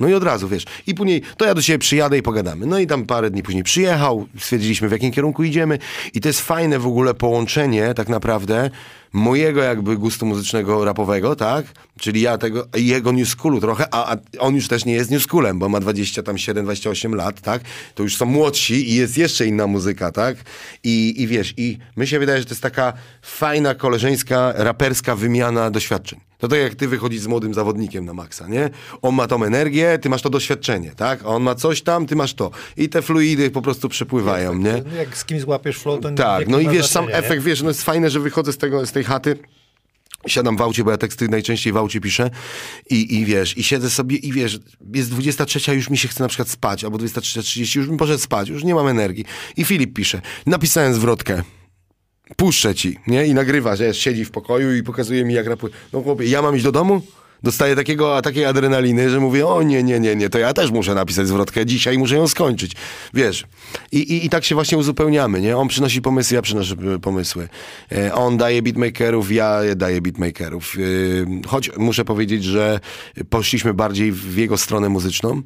No 0.00 0.08
i 0.08 0.14
od 0.14 0.22
razu, 0.22 0.48
wiesz. 0.48 0.64
I 0.86 0.94
później, 0.94 1.22
to 1.36 1.44
ja 1.44 1.54
do 1.54 1.62
ciebie 1.62 1.78
przyjadę 1.78 2.18
i 2.18 2.22
pogadamy. 2.22 2.66
No 2.66 2.78
i 2.78 2.86
tam 2.86 3.06
parę 3.06 3.30
dni 3.30 3.42
później 3.42 3.64
przyjechał, 3.64 4.26
stwierdziliśmy 4.38 4.88
w 4.88 4.92
jakim 4.92 5.12
kierunku 5.12 5.44
idziemy. 5.44 5.78
I 6.14 6.20
to 6.20 6.28
jest 6.28 6.40
fajne 6.40 6.78
w 6.78 6.86
ogóle 6.86 7.14
połączenie 7.14 7.94
tak 7.94 8.08
naprawdę 8.08 8.70
mojego 9.14 9.62
jakby 9.62 9.96
gustu 9.96 10.26
muzycznego 10.26 10.84
rapowego, 10.84 11.36
tak? 11.36 11.66
Czyli 12.00 12.20
ja 12.20 12.38
tego, 12.38 12.66
jego 12.76 13.12
new 13.12 13.28
schoolu 13.28 13.60
trochę, 13.60 13.94
a, 13.94 14.12
a 14.12 14.16
on 14.38 14.54
już 14.54 14.68
też 14.68 14.84
nie 14.84 14.94
jest 14.94 15.10
new 15.10 15.22
schoolem, 15.22 15.58
bo 15.58 15.68
ma 15.68 15.80
27, 15.80 16.64
28 16.64 17.14
lat, 17.14 17.40
tak? 17.40 17.62
To 17.94 18.02
już 18.02 18.16
są 18.16 18.26
młodsi 18.26 18.90
i 18.90 18.94
jest 18.94 19.18
jeszcze 19.18 19.46
inna 19.46 19.66
muzyka, 19.66 20.12
tak? 20.12 20.36
I, 20.84 21.14
I 21.22 21.26
wiesz, 21.26 21.54
i 21.56 21.78
my 21.96 22.06
się 22.06 22.18
wydaje, 22.18 22.38
że 22.38 22.44
to 22.44 22.50
jest 22.50 22.62
taka 22.62 22.92
fajna, 23.22 23.74
koleżeńska, 23.74 24.52
raperska 24.56 25.16
wymiana 25.16 25.70
doświadczeń. 25.70 26.20
To 26.38 26.48
tak 26.48 26.58
jak 26.58 26.74
ty 26.74 26.88
wychodzisz 26.88 27.20
z 27.20 27.26
młodym 27.26 27.54
zawodnikiem 27.54 28.04
na 28.04 28.14
maksa, 28.14 28.48
nie? 28.48 28.70
On 29.02 29.14
ma 29.14 29.26
tą 29.26 29.44
energię, 29.44 29.98
ty 30.02 30.08
masz 30.08 30.22
to 30.22 30.30
doświadczenie, 30.30 30.90
tak? 30.96 31.20
On 31.26 31.42
ma 31.42 31.54
coś 31.54 31.82
tam, 31.82 32.06
ty 32.06 32.16
masz 32.16 32.34
to. 32.34 32.50
I 32.76 32.88
te 32.88 33.02
fluidy 33.02 33.50
po 33.50 33.62
prostu 33.62 33.88
przepływają, 33.88 34.54
nie? 34.54 34.82
Jak 34.98 35.16
z 35.16 35.24
kimś 35.24 35.40
złapiesz 35.40 35.76
flow, 35.78 36.00
to 36.00 36.10
Tak, 36.10 36.38
nikt 36.38 36.50
no 36.50 36.58
nie 36.60 36.64
i 36.64 36.68
wiesz, 36.68 36.86
sam 36.86 37.06
nie? 37.06 37.14
efekt, 37.14 37.42
wiesz, 37.42 37.62
no 37.62 37.68
jest 37.68 37.82
fajne, 37.82 38.10
że 38.10 38.20
wychodzę 38.20 38.52
z, 38.52 38.58
tego, 38.58 38.86
z 38.86 38.92
tej 38.92 39.03
chaty, 39.04 39.38
siadam 40.26 40.56
w 40.56 40.60
aucie, 40.60 40.84
bo 40.84 40.90
ja 40.90 40.96
teksty 40.96 41.28
najczęściej 41.28 41.72
w 41.72 41.76
aucie 41.76 42.00
piszę 42.00 42.30
i, 42.90 43.14
i 43.14 43.24
wiesz, 43.24 43.58
i 43.58 43.62
siedzę 43.62 43.90
sobie 43.90 44.16
i 44.16 44.32
wiesz, 44.32 44.60
jest 44.94 45.10
23, 45.10 45.74
już 45.74 45.90
mi 45.90 45.98
się 45.98 46.08
chce 46.08 46.22
na 46.22 46.28
przykład 46.28 46.48
spać, 46.48 46.84
albo 46.84 46.98
23.30, 46.98 47.76
już 47.76 47.86
bym 47.86 47.96
poszedł 47.96 48.18
spać, 48.18 48.48
już 48.48 48.64
nie 48.64 48.74
mam 48.74 48.88
energii. 48.88 49.24
I 49.56 49.64
Filip 49.64 49.94
pisze, 49.94 50.20
napisałem 50.46 50.94
zwrotkę, 50.94 51.42
puszczę 52.36 52.74
ci, 52.74 52.98
nie? 53.06 53.26
I 53.26 53.34
nagrywa, 53.34 53.76
że 53.76 53.94
siedzi 53.94 54.24
w 54.24 54.30
pokoju 54.30 54.74
i 54.74 54.82
pokazuje 54.82 55.24
mi 55.24 55.34
jak 55.34 55.46
rapuje. 55.46 55.74
No 55.92 56.02
chłopie, 56.02 56.24
ja 56.24 56.42
mam 56.42 56.56
iść 56.56 56.64
do 56.64 56.72
domu? 56.72 57.02
Dostaję 57.44 57.76
takiego, 57.76 58.22
takiej 58.22 58.44
adrenaliny, 58.44 59.10
że 59.10 59.20
mówię, 59.20 59.46
o 59.46 59.62
nie, 59.62 59.82
nie, 59.82 60.00
nie, 60.00 60.16
nie, 60.16 60.28
to 60.30 60.38
ja 60.38 60.52
też 60.52 60.70
muszę 60.70 60.94
napisać 60.94 61.26
zwrotkę 61.26 61.66
dzisiaj, 61.66 61.98
muszę 61.98 62.16
ją 62.16 62.28
skończyć. 62.28 62.72
Wiesz, 63.14 63.44
i, 63.92 63.98
i, 63.98 64.26
i 64.26 64.28
tak 64.30 64.44
się 64.44 64.54
właśnie 64.54 64.78
uzupełniamy, 64.78 65.40
nie? 65.40 65.56
On 65.56 65.68
przynosi 65.68 66.02
pomysły, 66.02 66.34
ja 66.34 66.42
przynoszę 66.42 66.76
pomysły. 67.02 67.48
E, 67.92 68.14
on 68.14 68.36
daje 68.36 68.62
beatmakerów, 68.62 69.32
ja 69.32 69.60
daję 69.76 70.00
beatmakerów. 70.00 70.76
E, 70.76 71.48
choć 71.48 71.70
muszę 71.76 72.04
powiedzieć, 72.04 72.44
że 72.44 72.80
poszliśmy 73.30 73.74
bardziej 73.74 74.12
w 74.12 74.36
jego 74.36 74.58
stronę 74.58 74.88
muzyczną. 74.88 75.42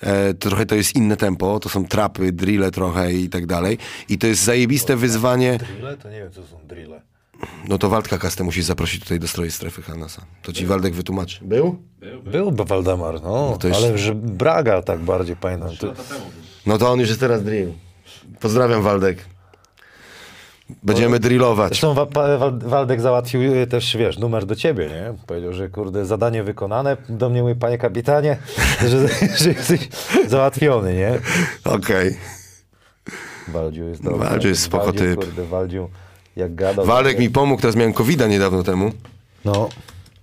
E, 0.00 0.34
trochę 0.34 0.66
to 0.66 0.74
jest 0.74 0.96
inne 0.96 1.16
tempo, 1.16 1.60
to 1.60 1.68
są 1.68 1.84
trapy, 1.84 2.32
drille 2.32 2.70
trochę 2.70 3.12
i 3.12 3.28
tak 3.28 3.46
dalej. 3.46 3.78
I 4.08 4.18
to 4.18 4.26
jest 4.26 4.44
zajebiste 4.44 4.96
wyzwanie. 4.96 5.58
Drille? 5.58 5.96
To 5.96 6.10
nie 6.10 6.18
wiem, 6.18 6.30
co 6.32 6.42
są 6.46 6.66
drille. 6.66 7.11
No 7.68 7.78
to 7.78 7.88
Waldka 7.88 8.18
Kastę 8.18 8.44
musisz 8.44 8.64
zaprosić 8.64 9.02
tutaj 9.02 9.18
do 9.20 9.28
strojej 9.28 9.52
strefy 9.52 9.82
Hanasa. 9.82 10.22
To 10.42 10.52
ci 10.52 10.66
Waldek 10.66 10.94
wytłumaczy. 10.94 11.44
Był? 11.44 11.76
Był 12.24 12.52
Waldemar, 12.64 13.22
no, 13.22 13.56
to 13.60 13.68
jeszcze- 13.68 13.86
ale 13.86 13.98
że 13.98 14.14
Braga 14.14 14.82
tak 14.82 15.00
bardziej 15.00 15.36
pamiętam. 15.36 15.70
To, 15.76 15.92
No 16.66 16.78
to 16.78 16.90
on 16.92 17.00
już 17.00 17.08
jest 17.08 17.20
teraz 17.20 17.44
drill. 17.44 17.72
Pozdrawiam 18.40 18.82
Waldek. 18.82 19.24
Będziemy 20.82 21.18
drillować. 21.20 21.68
Zresztą 21.68 21.94
Wa- 21.94 22.50
Waldek 22.50 23.00
załatwił 23.00 23.54
e, 23.54 23.66
też, 23.66 23.96
wiesz, 23.96 24.18
numer 24.18 24.46
do 24.46 24.56
ciebie, 24.56 24.86
nie? 24.88 25.14
Powiedział, 25.26 25.52
że 25.52 25.68
kurde, 25.68 26.06
zadanie 26.06 26.42
wykonane. 26.42 26.96
Do 27.08 27.28
mnie 27.30 27.42
mówi, 27.42 27.54
panie 27.54 27.78
kapitanie, 27.78 28.36
że, 28.90 29.08
że 29.38 29.48
jesteś 29.50 29.88
załatwiony, 30.26 30.94
nie? 30.94 31.18
Okej. 31.64 32.16
Waldziu 33.48 33.84
jest 33.88 34.02
dobry. 34.02 34.18
Waldziu 34.28 34.48
jest 34.48 34.62
spoko 34.62 34.84
Waldziu, 34.84 34.98
typ. 35.00 35.16
Kurde, 35.16 35.44
Waldziu, 35.44 35.88
jak 36.36 36.54
gadał. 36.54 36.86
Waldek 36.86 37.18
mi 37.18 37.30
pomógł, 37.30 37.60
teraz 37.60 37.76
miałem 37.76 37.92
covid 37.92 38.28
niedawno 38.28 38.62
temu. 38.62 38.92
No, 39.44 39.68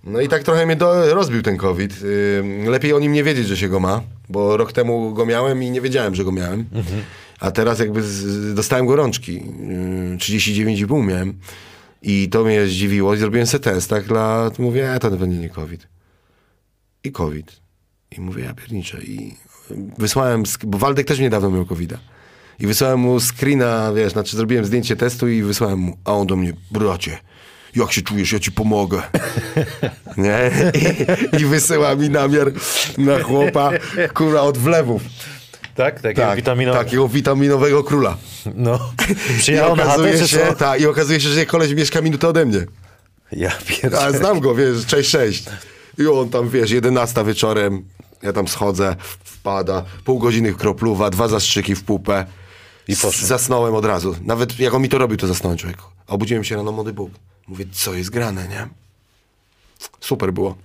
No 0.04 0.20
i 0.20 0.28
tak 0.28 0.42
trochę 0.42 0.66
mnie 0.66 0.76
do, 0.76 1.14
rozbił 1.14 1.42
ten 1.42 1.56
COVID. 1.56 1.94
Ym, 2.38 2.68
lepiej 2.68 2.92
o 2.92 2.98
nim 2.98 3.12
nie 3.12 3.24
wiedzieć, 3.24 3.46
że 3.46 3.56
się 3.56 3.68
go 3.68 3.80
ma, 3.80 4.02
bo 4.28 4.56
rok 4.56 4.72
temu 4.72 5.14
go 5.14 5.26
miałem 5.26 5.62
i 5.62 5.70
nie 5.70 5.80
wiedziałem, 5.80 6.14
że 6.14 6.24
go 6.24 6.32
miałem. 6.32 6.64
A 7.40 7.50
teraz 7.50 7.78
jakby 7.78 8.02
z, 8.02 8.54
dostałem 8.54 8.86
gorączki. 8.86 9.34
Yy, 9.34 10.16
39,5 10.16 11.06
miałem. 11.06 11.38
I 12.02 12.28
to 12.28 12.44
mnie 12.44 12.66
zdziwiło. 12.66 13.14
I 13.14 13.18
zrobiłem 13.18 13.46
sobie 13.46 13.64
test, 13.64 13.90
tak? 13.90 14.04
Dla, 14.04 14.50
mówię, 14.58 14.92
e, 14.92 14.98
to 14.98 15.10
będzie 15.10 15.38
nie 15.38 15.50
COVID. 15.50 15.88
I 17.04 17.12
COVID. 17.12 17.60
I 18.18 18.20
mówię, 18.20 18.44
ja 18.44 18.54
pierniczę. 18.54 19.02
I 19.02 19.36
wysłałem, 19.98 20.42
bo 20.64 20.78
Waldek 20.78 21.06
też 21.06 21.18
niedawno 21.18 21.50
miał 21.50 21.64
covid 21.64 21.94
I 22.60 22.66
wysłałem 22.66 23.00
mu 23.00 23.20
screena, 23.20 23.92
wiesz, 23.92 24.12
znaczy 24.12 24.36
zrobiłem 24.36 24.64
zdjęcie 24.64 24.96
testu 24.96 25.28
i 25.28 25.42
wysłałem 25.42 25.78
mu, 25.78 25.96
a 26.04 26.12
on 26.12 26.26
do 26.26 26.36
mnie, 26.36 26.52
bracie, 26.70 27.18
jak 27.76 27.92
się 27.92 28.02
czujesz, 28.02 28.32
ja 28.32 28.38
ci 28.38 28.52
pomogę. 28.52 29.02
Nie? 30.16 30.50
I, 31.38 31.42
I 31.42 31.46
wysyła 31.46 31.94
mi 31.94 32.10
namiar 32.10 32.52
na 32.98 33.22
chłopa, 33.22 33.70
kurwa, 34.14 34.40
od 34.40 34.58
wlewów. 34.58 35.02
tak? 35.74 36.00
Takiego 36.00 36.22
Tak, 36.22 36.36
witaminowego. 36.36 36.84
takiego 36.84 37.08
witaminowego 37.08 37.84
króla. 37.84 38.16
No. 38.54 38.78
I 39.36 39.38
Przyjechał 39.38 39.72
okazuje 39.72 40.28
się, 40.28 40.38
tak, 40.58 40.80
I 40.80 40.86
okazuje 40.86 41.20
się, 41.20 41.28
że 41.28 41.46
koleś 41.46 41.74
mieszka 41.74 42.00
minutę 42.00 42.28
ode 42.28 42.46
mnie. 42.46 42.66
Ja 43.32 43.48
A 43.50 43.64
pierdolę. 43.66 44.18
znam 44.18 44.40
go, 44.40 44.54
wiesz, 44.54 44.86
cześć, 44.86 45.10
cześć. 45.10 45.44
I 45.98 46.06
on 46.06 46.28
tam, 46.30 46.48
wiesz, 46.48 46.70
11 46.70 47.24
wieczorem, 47.24 47.84
ja 48.22 48.32
tam 48.32 48.48
schodzę, 48.48 48.96
wpada, 49.24 49.84
pół 50.04 50.18
godziny 50.18 50.54
kropluwa, 50.54 51.10
dwa 51.10 51.28
zastrzyki 51.28 51.74
w 51.74 51.82
pupę. 51.84 52.24
I 52.90 52.96
poszło. 52.96 53.26
Zasnąłem 53.26 53.74
od 53.74 53.84
razu. 53.84 54.16
Nawet 54.24 54.58
jak 54.58 54.74
on 54.74 54.82
mi 54.82 54.88
to 54.88 54.98
robił, 54.98 55.16
to 55.16 55.26
zasnąłem 55.26 55.58
człowieku. 55.58 55.84
Obudziłem 56.06 56.44
się 56.44 56.56
rano, 56.56 56.72
młody 56.72 56.92
Bóg. 56.92 57.10
Mówię, 57.48 57.64
co 57.72 57.94
jest 57.94 58.10
grane, 58.10 58.48
nie? 58.48 58.68
Super 60.00 60.32
było. 60.32 60.56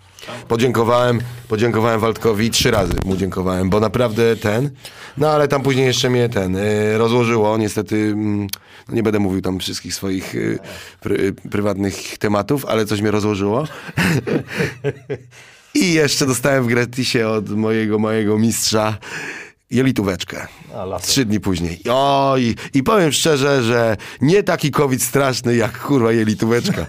Podziękowałem, 0.47 1.21
podziękowałem 1.47 1.99
Waldkowi 1.99 2.51
trzy 2.51 2.71
razy 2.71 2.93
mu 3.05 3.17
dziękowałem, 3.17 3.69
bo 3.69 3.79
naprawdę 3.79 4.35
ten, 4.35 4.69
no 5.17 5.29
ale 5.29 5.47
tam 5.47 5.63
później 5.63 5.85
jeszcze 5.85 6.09
mnie 6.09 6.29
ten 6.29 6.55
y, 6.55 6.97
rozłożyło, 6.97 7.57
niestety 7.57 7.95
mm, 7.95 8.47
no 8.87 8.95
nie 8.95 9.03
będę 9.03 9.19
mówił 9.19 9.41
tam 9.41 9.59
wszystkich 9.59 9.93
swoich 9.93 10.35
y, 10.35 10.59
pry, 11.01 11.33
prywatnych 11.33 12.17
tematów, 12.17 12.65
ale 12.65 12.85
coś 12.85 13.01
mnie 13.01 13.11
rozłożyło. 13.11 13.67
I 15.75 15.93
jeszcze 15.93 16.25
dostałem 16.25 16.63
w 16.63 16.67
gratisie 16.67 17.27
od 17.27 17.49
mojego 17.49 17.99
mojego 17.99 18.39
mistrza 18.39 18.97
jelitóweczkę. 19.75 20.47
A. 20.93 20.99
Trzy 20.99 21.25
dni 21.25 21.39
później. 21.39 21.79
O, 21.89 22.35
i, 22.39 22.55
I 22.73 22.83
powiem 22.83 23.11
szczerze, 23.11 23.63
że 23.63 23.97
nie 24.21 24.43
taki 24.43 24.71
COVID 24.71 25.03
straszny 25.03 25.55
jak 25.55 25.79
kurwa 25.79 26.11
jelitóweczka. 26.11 26.85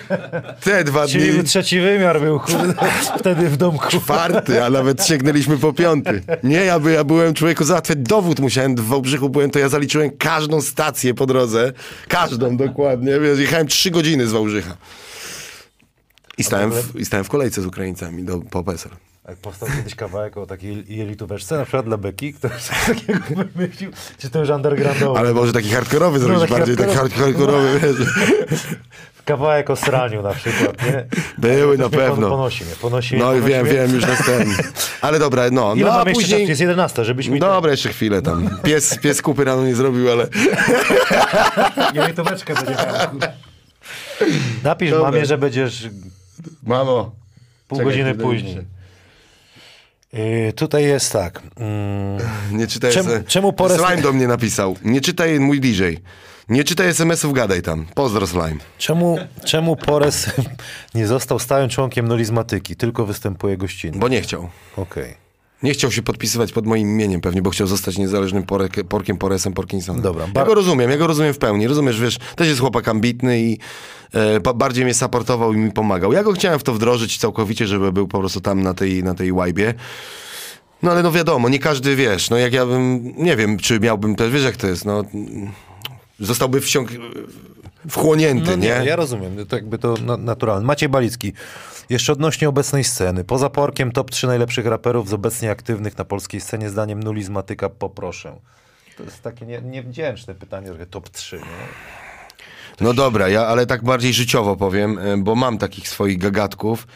Te 0.64 0.84
dwa 0.84 1.06
dni... 1.06 1.12
Czyli 1.12 1.44
trzeci 1.44 1.80
wymiar 1.80 2.20
był, 2.20 2.40
kurde, 2.40 2.74
wtedy 3.18 3.50
w 3.50 3.56
domku. 3.56 3.88
Czwarty, 3.88 4.64
a 4.64 4.70
nawet 4.70 5.06
sięgnęliśmy 5.06 5.58
po 5.58 5.72
piąty. 5.72 6.22
Nie, 6.42 6.64
ja, 6.64 6.78
by, 6.78 6.92
ja 6.92 7.04
byłem 7.04 7.34
człowieku 7.34 7.64
załatwiać 7.64 7.98
dowód, 7.98 8.40
musiałem 8.40 8.76
w 8.76 8.86
Wałbrzychu 8.86 9.28
byłem, 9.28 9.50
to 9.50 9.58
ja 9.58 9.68
zaliczyłem 9.68 10.10
każdą 10.18 10.60
stację 10.60 11.14
po 11.14 11.26
drodze. 11.26 11.72
Każdą 12.08 12.56
dokładnie. 12.56 13.20
Wiesz, 13.20 13.38
Jechałem 13.38 13.66
trzy 13.66 13.90
godziny 13.90 14.26
z 14.26 14.32
Wałbrzycha. 14.32 14.76
I 16.38 16.44
stałem, 16.44 16.72
w, 16.72 16.96
I 16.96 17.04
stałem 17.04 17.24
w 17.24 17.28
kolejce 17.28 17.62
z 17.62 17.66
Ukraińcami 17.66 18.24
do, 18.24 18.40
po 18.40 18.64
PESEL. 18.64 18.92
Jak 19.30 19.38
powstał 19.38 19.68
kiedyś 19.76 19.94
kawałek 19.94 20.36
o 20.36 20.46
takiej 20.46 20.84
jelitóweczce, 20.88 21.56
na 21.56 21.62
przykład 21.64 21.84
dla 21.84 21.96
Beki, 21.96 22.34
ktoś 22.34 22.52
takiego 22.86 23.18
wymyślił, 23.54 23.90
czy 24.18 24.30
to 24.30 24.38
już 24.38 24.48
undergroundowo. 24.48 25.18
Ale 25.18 25.34
może 25.34 25.52
taki 25.52 25.68
hardkorowy 25.68 26.18
zrobić, 26.18 26.40
taki 26.40 26.52
bardziej 26.52 26.76
taki 26.76 26.94
hard- 26.94 27.14
hardkorowy, 27.14 27.80
wiesz. 27.80 28.06
Kawałek 29.24 29.70
o 29.70 29.76
sraniu 29.76 30.22
na 30.22 30.34
przykład, 30.34 30.86
nie? 30.86 31.04
Były 31.38 31.78
na 31.78 31.88
pewno. 31.88 32.28
Ponosi 32.30 32.64
mnie, 32.64 32.74
ponosi 32.80 33.14
mnie, 33.14 33.24
No 33.24 33.32
i 33.32 33.36
ponosi 33.36 33.52
wiem, 33.54 33.64
mnie. 33.66 33.74
wiem, 33.74 33.94
już 33.94 34.06
następny. 34.06 34.54
Ale 35.00 35.18
dobra, 35.18 35.50
no. 35.52 35.74
Ile 35.74 35.86
no 35.86 35.92
a 36.00 36.04
później... 36.04 36.48
Jest 36.48 36.60
11, 36.60 37.04
żebyśmy... 37.04 37.38
Dobra, 37.38 37.70
jeszcze 37.70 37.88
chwilę 37.88 38.22
tam. 38.22 38.50
Pies, 38.62 38.98
pies 38.98 39.22
kupy 39.22 39.44
rano 39.44 39.64
nie 39.66 39.74
zrobił, 39.74 40.10
ale... 40.12 40.26
Jelitóweczkę 41.94 42.54
będzie 42.54 42.72
miał. 42.74 43.30
Napisz 44.64 44.90
Dobra. 44.90 45.10
mamie, 45.10 45.26
że 45.26 45.38
będziesz 45.38 45.88
Mamo. 46.62 47.10
pół 47.68 47.78
Czekaj, 47.78 47.92
godziny 47.92 48.14
później. 48.14 48.79
Yy, 50.12 50.52
tutaj 50.52 50.84
jest 50.84 51.12
tak. 51.12 51.42
Mm, 51.56 52.18
Nie 52.52 52.66
czytaj 52.66 52.92
Czemu- 52.92 53.08
se- 53.10 53.24
czemu 53.24 53.50
Pores- 53.52 53.86
Slime 53.86 54.02
do 54.02 54.12
mnie 54.12 54.26
napisał. 54.28 54.76
Nie 54.84 55.00
czytaj 55.00 55.40
mój 55.40 55.60
DJ. 55.60 55.82
Nie 56.48 56.64
czytaj 56.64 56.88
SMS-ów, 56.88 57.32
gadaj 57.32 57.62
tam. 57.62 57.86
Pozdro 57.94 58.26
Slime. 58.26 58.56
czemu, 58.78 59.18
czemu 59.44 59.76
Pores 59.76 60.26
nie 60.94 61.06
został 61.06 61.38
stałym 61.38 61.68
członkiem 61.68 62.08
nulizmatyki, 62.08 62.76
tylko 62.76 63.06
występuje 63.06 63.56
gościnnie? 63.56 63.98
Bo 63.98 64.08
nie 64.08 64.20
chciał. 64.20 64.48
Okej. 64.76 65.14
Nie 65.62 65.72
chciał 65.72 65.90
się 65.92 66.02
podpisywać 66.02 66.52
pod 66.52 66.66
moim 66.66 66.88
imieniem 66.88 67.20
pewnie, 67.20 67.42
bo 67.42 67.50
chciał 67.50 67.66
zostać 67.66 67.98
niezależnym 67.98 68.42
porek, 68.42 68.84
porkiem 68.88 69.18
Poresem 69.18 69.52
Parkinsonem. 69.52 70.02
Dobra, 70.02 70.24
Ja 70.26 70.30
bar- 70.32 70.46
go 70.46 70.54
rozumiem, 70.54 70.90
ja 70.90 70.96
go 70.96 71.06
rozumiem 71.06 71.34
w 71.34 71.38
pełni. 71.38 71.66
Rozumiesz, 71.68 72.00
wiesz, 72.00 72.18
też 72.36 72.48
jest 72.48 72.60
chłopak 72.60 72.88
ambitny 72.88 73.40
i 73.40 73.58
e, 74.14 74.40
bardziej 74.54 74.84
mnie 74.84 74.94
supportował 74.94 75.52
i 75.52 75.56
mi 75.56 75.72
pomagał. 75.72 76.12
Ja 76.12 76.22
go 76.22 76.32
chciałem 76.32 76.58
w 76.58 76.62
to 76.62 76.74
wdrożyć 76.74 77.18
całkowicie, 77.18 77.66
żeby 77.66 77.92
był 77.92 78.08
po 78.08 78.18
prostu 78.18 78.40
tam 78.40 78.62
na 78.62 78.74
tej, 78.74 79.04
na 79.04 79.14
tej 79.14 79.32
łajbie. 79.32 79.74
No 80.82 80.90
ale 80.90 81.02
no 81.02 81.12
wiadomo, 81.12 81.48
nie 81.48 81.58
każdy 81.58 81.96
wiesz, 81.96 82.30
no 82.30 82.38
jak 82.38 82.52
ja 82.52 82.66
bym, 82.66 83.12
nie 83.16 83.36
wiem, 83.36 83.58
czy 83.58 83.80
miałbym 83.80 84.16
też, 84.16 84.32
wiesz 84.32 84.44
jak 84.44 84.56
to 84.56 84.66
jest, 84.66 84.84
no 84.84 85.04
zostałby 86.20 86.60
wsiąk... 86.60 86.88
wchłonięty, 87.88 88.50
No 88.50 88.56
nie? 88.56 88.78
nie, 88.80 88.86
ja 88.86 88.96
rozumiem, 88.96 89.46
to 89.48 89.56
jakby 89.56 89.78
to 89.78 89.94
na, 90.06 90.16
naturalne. 90.16 90.66
Maciej 90.66 90.88
Balicki, 90.88 91.32
jeszcze 91.90 92.12
odnośnie 92.12 92.48
obecnej 92.48 92.84
sceny. 92.84 93.24
Poza 93.24 93.50
Porkiem 93.50 93.92
top 93.92 94.10
3 94.10 94.26
najlepszych 94.26 94.66
raperów 94.66 95.08
z 95.08 95.12
obecnie 95.12 95.50
aktywnych 95.50 95.98
na 95.98 96.04
polskiej 96.04 96.40
scenie 96.40 96.70
zdaniem 96.70 97.02
Nulizmatyka 97.02 97.68
poproszę. 97.68 98.36
To 98.96 99.02
jest 99.02 99.22
takie 99.22 99.46
nie, 99.46 99.62
niewdzięczne 99.62 100.34
pytanie, 100.34 100.66
trochę 100.66 100.86
top 100.86 101.08
3, 101.08 101.36
nie? 101.36 101.42
No 102.80 102.94
dobra, 102.94 103.28
ja 103.28 103.46
ale 103.46 103.66
tak 103.66 103.84
bardziej 103.84 104.12
życiowo 104.12 104.56
powiem, 104.56 104.98
e, 104.98 105.16
bo 105.16 105.34
mam 105.34 105.58
takich 105.58 105.88
swoich 105.88 106.18
gagatków. 106.18 106.86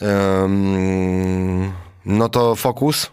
Em, 0.00 1.72
no 2.04 2.28
to 2.28 2.54
Fokus. 2.54 3.10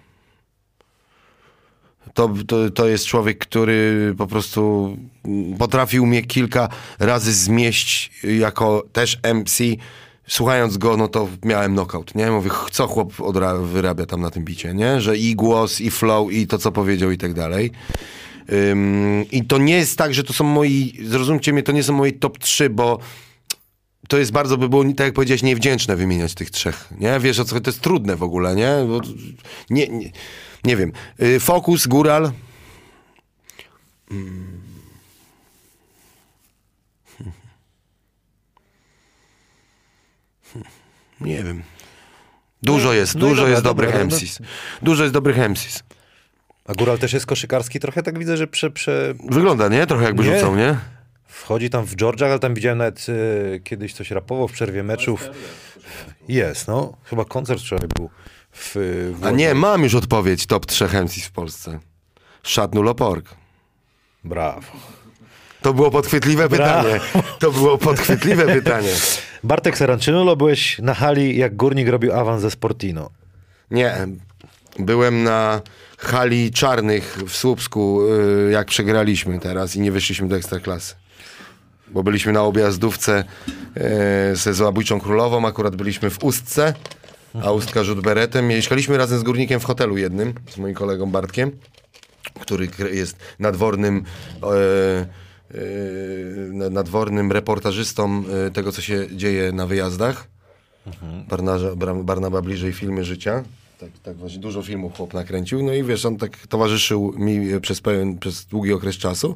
To, 2.13 2.33
to, 2.47 2.69
to 2.69 2.87
jest 2.87 3.05
człowiek, 3.05 3.37
który 3.37 4.13
po 4.17 4.27
prostu 4.27 4.97
potrafił 5.59 6.05
mnie 6.05 6.23
kilka 6.23 6.69
razy 6.99 7.33
zmieść 7.33 8.11
jako 8.23 8.83
też 8.93 9.19
MC. 9.33 9.63
Słuchając 10.27 10.77
go, 10.77 10.97
no 10.97 11.07
to 11.07 11.27
miałem 11.45 11.73
knockout, 11.73 12.15
nie? 12.15 12.31
Mówię, 12.31 12.49
co 12.71 12.87
chłop 12.87 13.13
odra- 13.13 13.65
wyrabia 13.65 14.05
tam 14.05 14.21
na 14.21 14.31
tym 14.31 14.43
bicie, 14.43 14.73
nie? 14.73 15.01
Że 15.01 15.17
i 15.17 15.35
głos, 15.35 15.81
i 15.81 15.91
flow, 15.91 16.31
i 16.31 16.47
to, 16.47 16.57
co 16.57 16.71
powiedział, 16.71 17.11
i 17.11 17.17
tak 17.17 17.33
dalej. 17.33 17.71
Ym, 18.51 19.25
I 19.31 19.45
to 19.45 19.57
nie 19.57 19.75
jest 19.77 19.97
tak, 19.97 20.13
że 20.13 20.23
to 20.23 20.33
są 20.33 20.43
moi, 20.43 20.99
zrozumcie 21.03 21.53
mnie, 21.53 21.63
to 21.63 21.71
nie 21.71 21.83
są 21.83 21.93
moje 21.93 22.11
top 22.11 22.37
3, 22.37 22.69
bo 22.69 22.99
to 24.07 24.17
jest 24.17 24.31
bardzo, 24.31 24.57
by 24.57 24.69
było, 24.69 24.83
tak 24.83 24.99
jak 24.99 25.13
powiedziałeś, 25.13 25.43
niewdzięczne 25.43 25.95
wymieniać 25.95 26.33
tych 26.33 26.51
trzech, 26.51 26.93
nie? 26.99 27.19
Wiesz 27.19 27.39
o 27.39 27.45
co, 27.45 27.61
to 27.61 27.69
jest 27.69 27.81
trudne 27.81 28.15
w 28.15 28.23
ogóle, 28.23 28.55
nie? 28.55 28.71
Bo, 28.87 29.01
nie, 29.69 29.87
nie, 29.87 30.11
nie 30.63 30.77
wiem. 30.77 30.91
Y, 31.21 31.39
Fokus, 31.39 31.87
Góral. 31.87 32.31
Mm. 34.11 34.66
Nie 41.22 41.44
wiem. 41.44 41.64
Dużo 42.64 42.94
jest, 42.94 43.15
no 43.15 43.19
dużo 43.22 43.35
dobra, 43.35 43.52
jest 43.52 43.64
dobra, 43.64 43.88
dobrych 43.88 44.06
MCs. 44.07 44.39
Dużo 44.81 45.03
jest 45.03 45.14
dobrych 45.14 45.38
MCs. 45.38 45.84
A 46.65 46.73
Góral 46.73 46.98
też 46.98 47.14
jest 47.14 47.26
koszykarski, 47.26 47.80
trochę 47.80 48.03
tak 48.03 48.19
widzę, 48.19 48.38
że 48.38 48.48
prze, 48.48 48.72
prze... 48.72 49.14
Wygląda, 49.30 49.68
nie? 49.68 49.88
Trochę 49.88 50.03
jakby 50.06 50.23
Nie. 50.23 50.35
rzucał, 50.35 50.56
nie? 50.56 50.77
wchodzi 51.38 51.69
tam 51.69 51.85
w 51.85 51.95
Georgiach, 51.95 52.30
ale 52.30 52.39
tam 52.39 52.53
widziałem 52.53 52.77
nawet 52.77 53.06
e, 53.10 53.60
kiedyś 53.60 53.94
coś 53.94 54.11
rapował 54.11 54.48
w 54.48 54.52
przerwie 54.52 54.84
meczów. 54.84 55.30
Jest, 56.27 56.68
no. 56.68 56.94
Chyba 57.03 57.26
koncert 57.26 57.61
wczoraj 57.61 57.88
był 57.95 58.10
w, 58.52 58.76
w 59.19 59.26
A 59.26 59.31
nie, 59.31 59.53
mam 59.53 59.84
już 59.84 59.95
odpowiedź 59.95 60.45
top 60.45 60.65
3 60.65 60.85
MCs 60.85 61.26
w 61.26 61.31
Polsce. 61.31 61.80
Szatnu 62.44 62.81
Lopork. 62.81 63.35
Brawo. 64.23 64.61
To 65.61 65.73
było 65.73 65.91
podchwytliwe 65.91 66.49
pytanie. 66.49 66.99
To 67.39 67.52
było 67.52 67.77
podchwytliwe 67.77 68.45
pytanie. 68.45 68.94
Bartek 69.48 69.78
Saranczynulo, 69.78 70.36
byłeś 70.36 70.80
na 70.80 70.94
hali, 70.94 71.38
jak 71.38 71.56
Górnik 71.56 71.88
robił 71.90 72.14
awans 72.14 72.41
ze 72.41 72.52
Sportino. 72.52 73.10
Nie, 73.72 73.95
byłem 74.80 75.24
na 75.24 75.61
hali 75.98 76.52
czarnych 76.52 77.18
w 77.28 77.36
Słupsku, 77.36 78.02
y, 78.48 78.52
jak 78.52 78.68
przegraliśmy 78.68 79.40
teraz 79.40 79.76
i 79.76 79.80
nie 79.80 79.91
wyszliśmy 79.91 80.28
do 80.28 80.36
Ekstraklasy. 80.36 80.95
Bo 81.88 82.03
byliśmy 82.03 82.32
na 82.32 82.41
objazdówce 82.44 83.24
y, 84.32 84.36
ze 84.36 84.53
Złabójczą 84.53 84.99
Królową, 84.99 85.48
akurat 85.48 85.76
byliśmy 85.76 86.10
w 86.10 86.24
Ustce, 86.24 86.74
a 87.44 87.52
Ustka 87.52 87.84
rzut 87.84 88.02
beretem. 88.02 88.48
Mieszkaliśmy 88.48 88.98
razem 88.98 89.19
z 89.19 89.24
Górnikiem 89.24 89.60
w 89.60 89.64
hotelu 89.65 89.98
jednym, 89.98 90.34
z 90.49 90.57
moim 90.57 90.74
kolegą 90.74 91.11
Bartkiem, 91.11 91.52
który 92.40 92.69
jest 92.94 93.18
nadwornym... 93.40 94.03
na- 94.41 95.26
nadwornym 96.72 97.32
reportażystą 97.32 98.24
e, 98.48 98.52
tego, 98.52 98.72
co 98.72 98.82
się 98.82 99.07
dzieje 99.11 99.52
na 99.52 99.65
wyjazdach. 99.68 100.28
Bra- 101.30 102.03
Barnaba 102.03 102.41
bliżej 102.41 102.74
filmy 102.74 103.03
życia. 103.03 103.44
Tak, 103.80 103.90
tak 104.03 104.18
właśnie 104.18 104.40
dużo 104.40 104.64
filmów 104.64 104.94
chłop 104.98 105.14
nakręcił. 105.14 105.64
No 105.64 105.74
i 105.74 105.84
wiesz, 105.84 106.06
on 106.06 106.18
tak 106.18 106.48
towarzyszył 106.48 107.14
mi 107.18 107.53
e, 107.53 107.60
przez 107.60 107.82
pewien, 107.82 108.18
przez 108.18 108.45
długi 108.45 108.74
okres 108.74 108.95
czasu. 108.95 109.36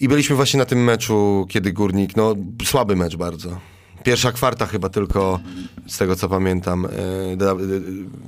I 0.00 0.08
byliśmy 0.08 0.36
właśnie 0.36 0.58
na 0.58 0.64
tym 0.64 0.84
meczu, 0.84 1.46
kiedy 1.50 1.72
Górnik, 1.72 2.16
no 2.16 2.34
słaby 2.64 2.96
mecz 2.96 3.16
bardzo. 3.16 3.60
Pierwsza 4.04 4.32
kwarta 4.32 4.66
chyba 4.66 4.88
tylko, 4.88 5.40
z 5.86 5.98
tego 5.98 6.16
co 6.16 6.28
pamiętam, 6.28 6.86
e, 6.86 6.88
e, 6.88 7.56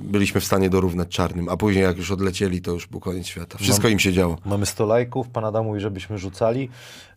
byliśmy 0.01 0.41
w 0.41 0.45
stanie 0.45 0.69
dorównać 0.69 1.07
czarnym, 1.07 1.49
a 1.49 1.57
później 1.57 1.83
jak 1.83 1.97
już 1.97 2.11
odlecieli, 2.11 2.61
to 2.61 2.71
już 2.71 2.87
był 2.87 2.99
koniec 2.99 3.27
świata. 3.27 3.57
Wszystko 3.57 3.87
im 3.87 3.99
się 3.99 4.13
działo. 4.13 4.37
Mamy 4.45 4.65
100 4.65 4.85
lajków, 4.85 5.29
pan 5.29 5.45
Adam 5.45 5.65
mówi, 5.65 5.79
żebyśmy 5.79 6.17
rzucali. 6.17 6.69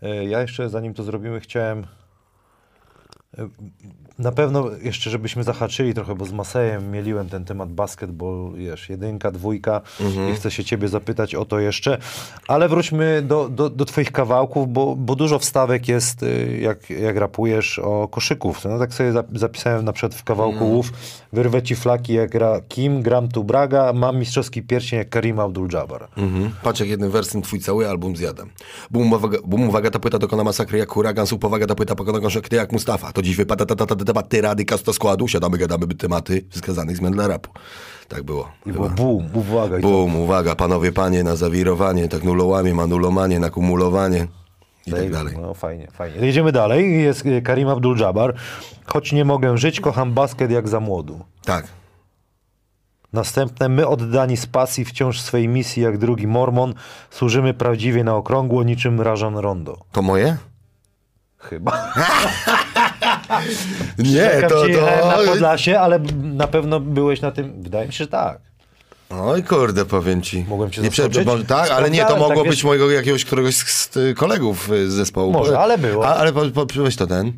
E, 0.02 0.24
Ja 0.24 0.40
jeszcze, 0.40 0.68
zanim 0.70 0.94
to 0.94 1.02
zrobimy, 1.02 1.40
chciałem 1.40 1.86
na 4.18 4.32
pewno 4.32 4.70
jeszcze, 4.82 5.10
żebyśmy 5.10 5.44
zahaczyli 5.44 5.94
trochę, 5.94 6.14
bo 6.14 6.24
z 6.24 6.32
Masejem 6.32 6.90
mieliłem 6.90 7.28
ten 7.28 7.44
temat 7.44 7.72
basketball, 7.72 8.52
wiesz, 8.54 8.88
jedynka, 8.88 9.30
dwójka 9.30 9.80
i 10.32 10.34
chcę 10.34 10.50
się 10.50 10.64
ciebie 10.64 10.88
zapytać 10.88 11.34
o 11.34 11.44
to 11.44 11.58
jeszcze, 11.58 11.98
ale 12.48 12.68
wróćmy 12.68 13.22
do, 13.22 13.48
do, 13.48 13.70
do 13.70 13.84
twoich 13.84 14.12
kawałków, 14.12 14.72
bo, 14.72 14.96
bo 14.96 15.16
dużo 15.16 15.38
wstawek 15.38 15.88
jest, 15.88 16.22
y, 16.22 16.58
jak, 16.60 16.90
jak 16.90 17.16
rapujesz 17.16 17.78
o 17.78 18.08
koszyków. 18.08 18.64
No 18.64 18.78
tak 18.78 18.94
sobie 18.94 19.12
zap- 19.12 19.38
zapisałem 19.38 19.84
na 19.84 19.92
przykład 19.92 20.14
w 20.14 20.24
kawałku 20.24 20.70
Łów, 20.70 20.92
wyrwę 21.32 21.62
ci 21.62 21.76
flaki 21.76 22.12
jak 22.12 22.30
gra 22.30 22.60
Kim, 22.68 23.02
gram 23.02 23.28
tu 23.28 23.44
Braga, 23.44 23.92
mam 23.92 24.18
mistrzowski 24.18 24.62
pierścień 24.62 24.98
jak 24.98 25.08
Karim 25.08 25.36
Abdul-Jabbar. 25.36 26.06
Mhm. 26.16 26.50
Patrz 26.62 26.80
jak 26.80 26.88
jednym 26.88 27.10
wersem 27.10 27.42
twój 27.42 27.60
cały 27.60 27.88
album 27.88 28.16
zjadam. 28.16 28.50
Bum 28.90 29.12
uwaga, 29.12 29.38
bum, 29.44 29.68
uwaga 29.68 29.90
ta 29.90 29.98
płyta 29.98 30.18
dokona 30.18 30.44
masakry 30.44 30.78
jak 30.78 30.88
huragan, 30.90 31.26
słup 31.26 31.40
powaga 31.40 31.66
ta 31.66 31.74
płyta 31.74 31.94
pokona 31.94 32.20
konszekty 32.20 32.56
jak 32.56 32.72
Mustafa. 32.72 33.12
To 33.12 33.22
dziś 33.22 33.36
wypada 33.36 33.66
ta 33.66 33.76
ta 33.76 33.86
ta 33.86 34.03
ta 34.04 34.22
ty 34.22 34.40
rady 34.40 34.64
kasta 34.64 34.92
składu, 34.92 35.28
siadamy 35.28 35.58
gadamy 35.58 35.86
by 35.86 35.94
tematy 35.94 36.44
wskazanych 36.50 36.96
zmian 36.96 37.12
dla 37.12 37.28
rapu. 37.28 37.50
Tak 38.08 38.22
było. 38.22 38.48
I 38.66 38.72
było 38.72 38.88
boom, 38.88 39.28
uwaga. 39.34 39.78
Bum, 39.78 40.16
uwaga, 40.16 40.54
panowie 40.54 40.92
panie, 40.92 41.24
na 41.24 41.36
zawirowanie, 41.36 42.08
tak 42.08 42.24
nulołamie, 42.24 42.74
manulomanie, 42.74 43.40
na 43.40 43.50
kumulowanie 43.50 44.26
i 44.86 44.90
tak 44.90 45.10
dalej. 45.10 45.34
No 45.40 45.54
fajnie, 45.54 45.88
fajnie. 45.90 46.26
Jedziemy 46.26 46.52
dalej. 46.52 47.02
Jest 47.02 47.26
y, 47.26 47.42
Karim 47.42 47.68
Abdul-Jabbar. 47.68 48.32
Choć 48.86 49.12
nie 49.12 49.24
mogę 49.24 49.58
żyć, 49.58 49.80
kocham 49.80 50.12
basket 50.12 50.50
jak 50.50 50.68
za 50.68 50.80
młodu. 50.80 51.20
Tak. 51.44 51.66
Następne, 53.12 53.68
my 53.68 53.86
oddani 53.86 54.36
z 54.36 54.46
pasji 54.46 54.84
wciąż 54.84 55.20
swej 55.20 55.48
misji 55.48 55.82
jak 55.82 55.98
drugi 55.98 56.26
mormon, 56.26 56.74
służymy 57.10 57.54
prawdziwie 57.54 58.04
na 58.04 58.14
okrągło 58.14 58.62
niczym 58.62 59.00
Rajan 59.00 59.36
Rondo. 59.36 59.78
To 59.92 60.02
moje? 60.02 60.36
Chyba. 61.38 61.92
Nie, 63.98 64.30
to, 64.48 64.66
jechałem 64.66 65.08
na 65.08 65.16
to... 65.16 65.24
Podlasie, 65.26 65.80
ale 65.80 65.98
na 66.22 66.46
pewno 66.46 66.80
byłeś 66.80 67.20
na 67.20 67.30
tym, 67.30 67.62
wydaje 67.62 67.86
mi 67.86 67.92
się, 67.92 68.04
że 68.04 68.08
tak. 68.08 68.38
Oj 69.10 69.42
kurde, 69.42 69.84
powiem 69.84 70.22
ci. 70.22 70.44
Mogłem 70.48 70.70
cię 70.70 70.82
nie 70.82 70.90
prze- 70.90 71.02
zaskoczyć? 71.02 71.24
bo- 71.24 71.38
Tak, 71.44 71.70
ale 71.70 71.90
nie, 71.90 72.04
to 72.04 72.16
mogło 72.16 72.28
tak, 72.28 72.38
być 72.38 72.46
wiesz- 72.56 72.64
mojego 72.64 72.90
jakiegoś 72.90 73.24
któregoś 73.24 73.54
z, 73.54 73.90
z 73.92 74.18
kolegów 74.18 74.70
y, 74.72 74.90
z 74.90 74.94
zespołu. 74.94 75.32
Może, 75.32 75.58
ale 75.58 75.78
było. 75.78 76.08
A, 76.08 76.14
ale 76.16 76.32
po, 76.32 76.46
po, 76.66 76.66
weź 76.82 76.96
to 76.96 77.06
ten. 77.06 77.32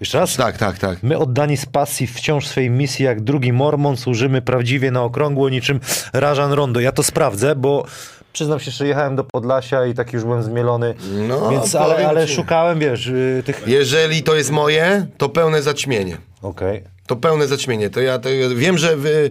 Jeszcze 0.00 0.18
raz? 0.18 0.36
Tak, 0.36 0.58
tak, 0.58 0.78
tak. 0.78 1.02
My 1.02 1.18
oddani 1.18 1.56
z 1.56 1.66
pasji 1.66 2.06
wciąż 2.06 2.46
swej 2.46 2.70
misji 2.70 3.04
jak 3.04 3.20
drugi 3.20 3.52
mormon, 3.52 3.96
służymy 3.96 4.42
prawdziwie 4.42 4.90
na 4.90 5.02
okrągło 5.02 5.48
niczym 5.48 5.80
Rajan 6.12 6.52
Rondo. 6.52 6.80
Ja 6.80 6.92
to 6.92 7.02
sprawdzę, 7.02 7.56
bo 7.56 7.84
przyznam 8.32 8.60
się, 8.60 8.70
że 8.70 8.86
jechałem 8.86 9.16
do 9.16 9.24
Podlasia 9.24 9.86
i 9.86 9.94
tak 9.94 10.12
już 10.12 10.24
byłem 10.24 10.42
zmielony, 10.42 10.94
No, 11.28 11.50
więc 11.50 11.74
ale, 11.74 12.08
ale 12.08 12.28
szukałem, 12.28 12.78
wiesz, 12.78 13.06
y, 13.06 13.42
tych... 13.46 13.62
Jeżeli 13.66 14.22
to 14.22 14.34
jest 14.34 14.50
moje, 14.50 15.06
to 15.18 15.28
pełne 15.28 15.62
zaćmienie. 15.62 16.16
Okej. 16.42 16.82
To 17.06 17.16
pełne 17.16 17.46
zaćmienie. 17.46 17.90
To 17.90 18.00
ja, 18.00 18.18
to 18.18 18.28
ja 18.28 18.48
wiem, 18.48 18.78
że 18.78 18.96
wy, 18.96 19.30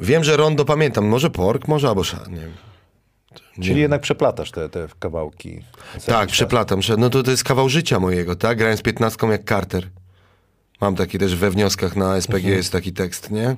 wiem, 0.00 0.24
że 0.24 0.36
Rondo 0.36 0.64
pamiętam. 0.64 1.04
Może 1.06 1.30
Pork, 1.30 1.68
może 1.68 1.88
Abosza, 1.88 2.24
nie 2.30 2.36
wiem. 2.40 2.52
Czyli 3.62 3.80
jednak 3.80 4.00
przeplatasz 4.00 4.50
te, 4.50 4.68
te 4.68 4.88
kawałki. 4.98 5.62
Tak, 6.06 6.28
przeplatam. 6.28 6.80
No 6.98 7.10
to, 7.10 7.22
to 7.22 7.30
jest 7.30 7.44
kawał 7.44 7.68
życia 7.68 8.00
mojego, 8.00 8.36
tak? 8.36 8.58
Grałem 8.58 8.76
z 8.76 8.82
piętnastką 8.82 9.30
jak 9.30 9.48
Carter. 9.48 9.88
Mam 10.80 10.96
taki 10.96 11.18
też 11.18 11.36
we 11.36 11.50
wnioskach 11.50 11.96
na 11.96 12.20
SPG 12.20 12.36
Mhm. 12.36 12.54
jest 12.56 12.72
taki 12.72 12.92
tekst, 12.92 13.30
nie? 13.30 13.56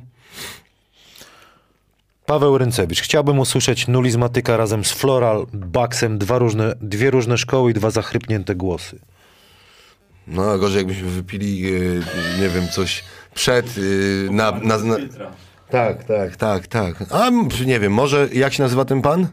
Paweł 2.33 2.59
Ręcewicz. 2.59 3.01
Chciałbym 3.01 3.39
usłyszeć 3.39 3.89
nulizmatyka 3.89 4.57
razem 4.57 4.85
z 4.85 4.93
Floral, 4.93 5.47
Baxem, 5.53 6.19
dwa 6.19 6.39
różne, 6.39 6.75
dwie 6.81 7.11
różne 7.11 7.39
szkoły 7.39 7.71
i 7.71 7.75
dwa 7.75 7.91
zachrypnięte 7.91 8.55
głosy. 8.55 8.99
No, 10.27 10.43
a 10.51 10.59
gorzej 10.59 10.79
jakbyśmy 10.79 11.09
wypili, 11.09 11.61
yy, 11.61 12.03
nie 12.41 12.49
wiem, 12.49 12.69
coś 12.69 13.05
przed, 13.35 13.77
yy, 13.77 14.29
na, 14.31 14.51
na, 14.51 14.79
na, 14.79 14.97
Tak, 15.71 16.05
tak, 16.05 16.37
tak, 16.37 16.67
tak. 16.67 16.95
A 17.11 17.31
nie 17.67 17.81
wiem, 17.81 17.93
może 17.93 18.29
jak 18.33 18.53
się 18.53 18.63
nazywa 18.63 18.85
ten 18.85 19.03
pan? 19.03 19.29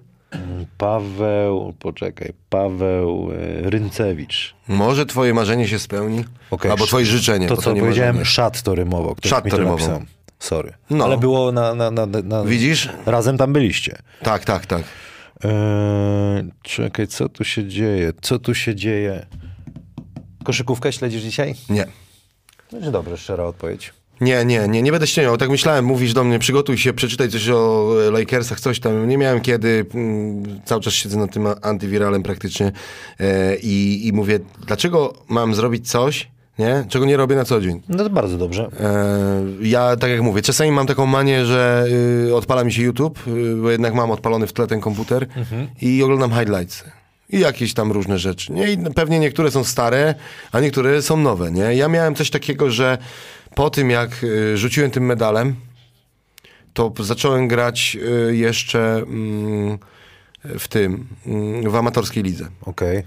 Paweł, 0.78 1.74
poczekaj, 1.80 2.34
Paweł 2.50 3.30
e, 3.32 3.70
Ryncewicz. 3.70 4.56
Może 4.68 5.06
twoje 5.06 5.34
marzenie 5.34 5.68
się 5.68 5.80
spełni? 5.80 6.26
Okej, 6.52 6.72
Albo 6.72 6.86
twoje 6.86 7.06
życzenie. 7.06 7.48
To 7.48 7.58
co 7.58 7.74
nie 7.74 7.82
powiedziałem, 7.82 8.16
marzenie. 8.16 8.26
szat 8.26 8.64
to. 8.64 8.76
Ktoś 9.16 9.30
Szat 9.30 9.50
to 9.50 9.58
rymowo. 9.58 10.02
Sorry. 10.40 10.74
No. 10.90 11.06
Ale 11.06 11.18
było 11.18 11.52
na, 11.52 11.76
na, 11.76 11.92
na, 11.92 12.06
na... 12.06 12.44
Widzisz? 12.44 12.90
Razem 13.06 13.38
tam 13.38 13.54
byliście. 13.54 13.98
Tak, 14.24 14.46
tak, 14.46 14.66
tak. 14.66 14.84
Eee, 15.44 16.52
czekaj, 16.62 17.08
co 17.08 17.30
tu 17.30 17.44
się 17.44 17.68
dzieje? 17.68 18.12
Co 18.22 18.40
tu 18.40 18.56
się 18.56 18.76
dzieje? 18.76 19.26
Koszykówkę 20.44 20.92
śledzisz 20.92 21.22
dzisiaj? 21.22 21.56
Nie. 21.70 21.86
Będzie 22.72 22.92
dobrze, 22.92 23.18
szczera 23.18 23.44
odpowiedź. 23.44 23.94
Nie, 24.22 24.46
nie, 24.46 24.68
nie, 24.68 24.82
nie 24.82 24.92
będę 24.92 25.08
ścieniał. 25.08 25.38
Tak 25.38 25.50
myślałem, 25.50 25.86
mówisz 25.86 26.14
do 26.14 26.24
mnie, 26.24 26.40
przygotuj 26.40 26.78
się, 26.78 26.94
przeczytaj 26.94 27.30
coś 27.30 27.50
o 27.50 27.94
e, 28.08 28.12
Lakersach, 28.12 28.60
coś 28.60 28.80
tam. 28.80 29.10
Nie 29.10 29.18
miałem 29.18 29.42
kiedy, 29.42 29.86
mm, 29.94 30.62
cały 30.66 30.82
czas 30.82 30.94
siedzę 30.94 31.18
nad 31.18 31.34
tym 31.34 31.48
antywiralem 31.62 32.24
praktycznie 32.24 32.72
e, 33.20 33.56
i, 33.56 34.08
i 34.08 34.14
mówię, 34.14 34.40
dlaczego 34.68 35.14
mam 35.30 35.56
zrobić 35.56 35.90
coś, 35.90 36.32
nie? 36.60 36.86
czego 36.90 37.06
nie 37.06 37.18
robię 37.18 37.36
na 37.36 37.46
co 37.46 37.62
dzień. 37.62 37.82
No 37.90 38.04
to 38.04 38.10
bardzo 38.10 38.38
dobrze. 38.38 38.70
E, 38.80 39.44
Ja, 39.62 39.96
tak 39.96 40.12
jak 40.12 40.22
mówię, 40.22 40.42
czasami 40.42 40.72
mam 40.72 40.88
taką 40.88 41.06
manię, 41.06 41.46
że 41.46 41.86
y, 42.28 42.36
odpala 42.36 42.64
mi 42.64 42.74
się 42.74 42.82
YouTube, 42.84 43.28
y, 43.28 43.56
bo 43.62 43.72
jednak 43.72 43.94
mam 43.94 44.12
odpalony 44.12 44.48
w 44.48 44.54
tle 44.54 44.68
ten 44.68 44.82
komputer 44.82 45.28
i 45.82 46.04
oglądam 46.04 46.32
highlights. 46.32 46.84
I 47.30 47.40
jakieś 47.40 47.74
tam 47.74 47.92
różne 47.92 48.20
rzeczy. 48.20 48.54
Nie? 48.54 48.72
I 48.72 48.78
pewnie 48.78 49.20
niektóre 49.20 49.52
są 49.52 49.64
stare, 49.64 50.16
a 50.52 50.60
niektóre 50.60 51.02
są 51.02 51.18
nowe. 51.18 51.52
Nie? 51.52 51.76
Ja 51.76 51.88
miałem 51.88 52.16
coś 52.16 52.30
takiego, 52.30 52.72
że 52.72 52.98
po 53.56 53.70
tym 53.70 53.90
jak 53.90 54.24
y, 54.24 54.58
rzuciłem 54.58 54.92
tym 54.92 55.06
medalem, 55.06 55.56
to 56.74 56.94
zacząłem 57.00 57.48
grać 57.48 57.98
y, 58.30 58.36
jeszcze 58.36 58.98
mm, 58.98 59.78
w 60.60 60.68
tym, 60.68 61.08
mm, 61.26 61.72
w 61.72 61.76
amatorskiej 61.76 62.24
lidze. 62.24 62.48
Okej. 62.66 63.04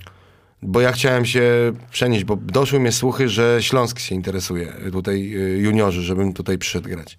Bo 0.62 0.80
ja 0.80 0.92
chciałem 0.92 1.24
się 1.26 1.72
przenieść, 1.90 2.24
bo 2.24 2.36
doszły 2.36 2.80
mnie 2.80 2.92
słuchy, 2.92 3.28
że 3.28 3.58
Śląsk 3.60 3.98
się 3.98 4.14
interesuje, 4.14 4.72
tutaj 4.92 5.34
y, 5.34 5.58
juniorzy, 5.58 6.02
żebym 6.02 6.32
tutaj 6.32 6.58
przyszedł 6.58 6.88
grać. 6.88 7.18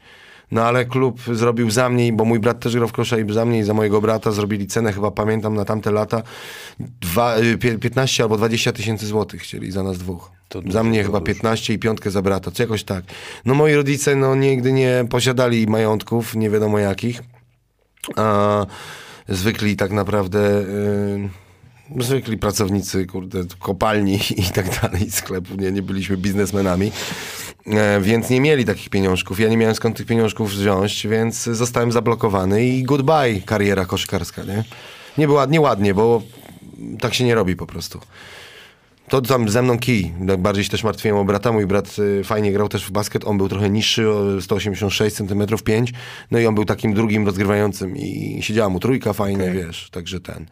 No 0.51 0.63
ale 0.63 0.85
klub 0.85 1.21
zrobił 1.31 1.71
za 1.71 1.89
mnie, 1.89 2.13
bo 2.13 2.25
mój 2.25 2.39
brat 2.39 2.59
też 2.59 2.75
grał 2.75 2.87
w 2.87 2.91
kosza 2.91 3.17
i 3.17 3.33
za 3.33 3.45
mnie 3.45 3.59
i 3.59 3.63
za 3.63 3.73
mojego 3.73 4.01
brata 4.01 4.31
zrobili 4.31 4.67
cenę, 4.67 4.93
chyba 4.93 5.11
pamiętam 5.11 5.55
na 5.55 5.65
tamte 5.65 5.91
lata, 5.91 6.23
dwa, 6.79 7.37
y, 7.37 7.57
pie- 7.57 7.79
15 7.79 8.23
albo 8.23 8.37
20 8.37 8.71
tysięcy 8.71 9.05
złotych 9.07 9.41
chcieli 9.41 9.71
za 9.71 9.83
nas 9.83 9.97
dwóch. 9.97 10.31
To 10.49 10.59
za 10.59 10.65
dużo, 10.65 10.83
mnie 10.83 10.99
to 10.99 11.05
chyba 11.05 11.19
dużo. 11.19 11.25
15 11.25 11.73
i 11.73 11.79
piątkę 11.79 12.11
za 12.11 12.21
brata, 12.21 12.51
co 12.51 12.63
jakoś 12.63 12.83
tak. 12.83 13.03
No 13.45 13.53
moi 13.53 13.73
rodzice 13.73 14.15
no 14.15 14.35
nigdy 14.35 14.71
nie 14.71 15.05
posiadali 15.09 15.67
majątków, 15.67 16.35
nie 16.35 16.49
wiadomo 16.49 16.79
jakich. 16.79 17.21
A 18.15 18.65
zwykli 19.29 19.75
tak 19.75 19.91
naprawdę... 19.91 20.59
Y, 20.59 21.42
Zwykli 21.99 22.37
pracownicy, 22.37 23.05
kurde, 23.05 23.43
kopalni 23.59 24.19
i 24.37 24.43
tak 24.43 24.81
dalej, 24.81 25.11
sklepu, 25.11 25.55
nie, 25.55 25.71
nie 25.71 25.81
byliśmy 25.81 26.17
biznesmenami, 26.17 26.91
e, 27.67 28.01
więc 28.01 28.29
nie 28.29 28.41
mieli 28.41 28.65
takich 28.65 28.89
pieniążków. 28.89 29.39
Ja 29.39 29.49
nie 29.49 29.57
miałem 29.57 29.75
skąd 29.75 29.97
tych 29.97 30.05
pieniążków 30.05 30.51
wziąć, 30.51 31.07
więc 31.07 31.43
zostałem 31.43 31.91
zablokowany 31.91 32.65
i 32.65 32.83
goodbye 32.83 33.41
kariera 33.45 33.85
koszykarska, 33.85 34.43
nie? 34.43 34.63
Nie 35.17 35.27
było 35.27 35.37
ładnie, 35.37 35.61
ładnie, 35.61 35.93
bo 35.93 36.21
tak 36.99 37.13
się 37.13 37.23
nie 37.23 37.35
robi 37.35 37.55
po 37.55 37.67
prostu. 37.67 37.99
To 39.09 39.21
tam 39.21 39.49
ze 39.49 39.61
mną 39.61 39.79
kij. 39.79 40.13
Bardziej 40.37 40.63
się 40.63 40.69
też 40.69 40.83
martwiłem 40.83 41.17
o 41.17 41.25
brata. 41.25 41.51
Mój 41.51 41.65
brat 41.65 41.95
y, 41.99 42.23
fajnie 42.23 42.51
grał 42.51 42.69
też 42.69 42.85
w 42.85 42.91
basket. 42.91 43.25
On 43.25 43.37
był 43.37 43.49
trochę 43.49 43.69
niższy, 43.69 44.09
o 44.09 44.41
186 44.41 45.15
cm 45.15 45.45
5. 45.63 45.93
No 46.31 46.39
i 46.39 46.45
on 46.45 46.55
był 46.55 46.65
takim 46.65 46.93
drugim 46.93 47.25
rozgrywającym 47.25 47.97
i 47.97 48.39
siedziała 48.41 48.69
mu 48.69 48.79
trójka 48.79 49.13
fajnie, 49.13 49.51
wiesz. 49.51 49.89
Także 49.91 50.19
ten. 50.19 50.45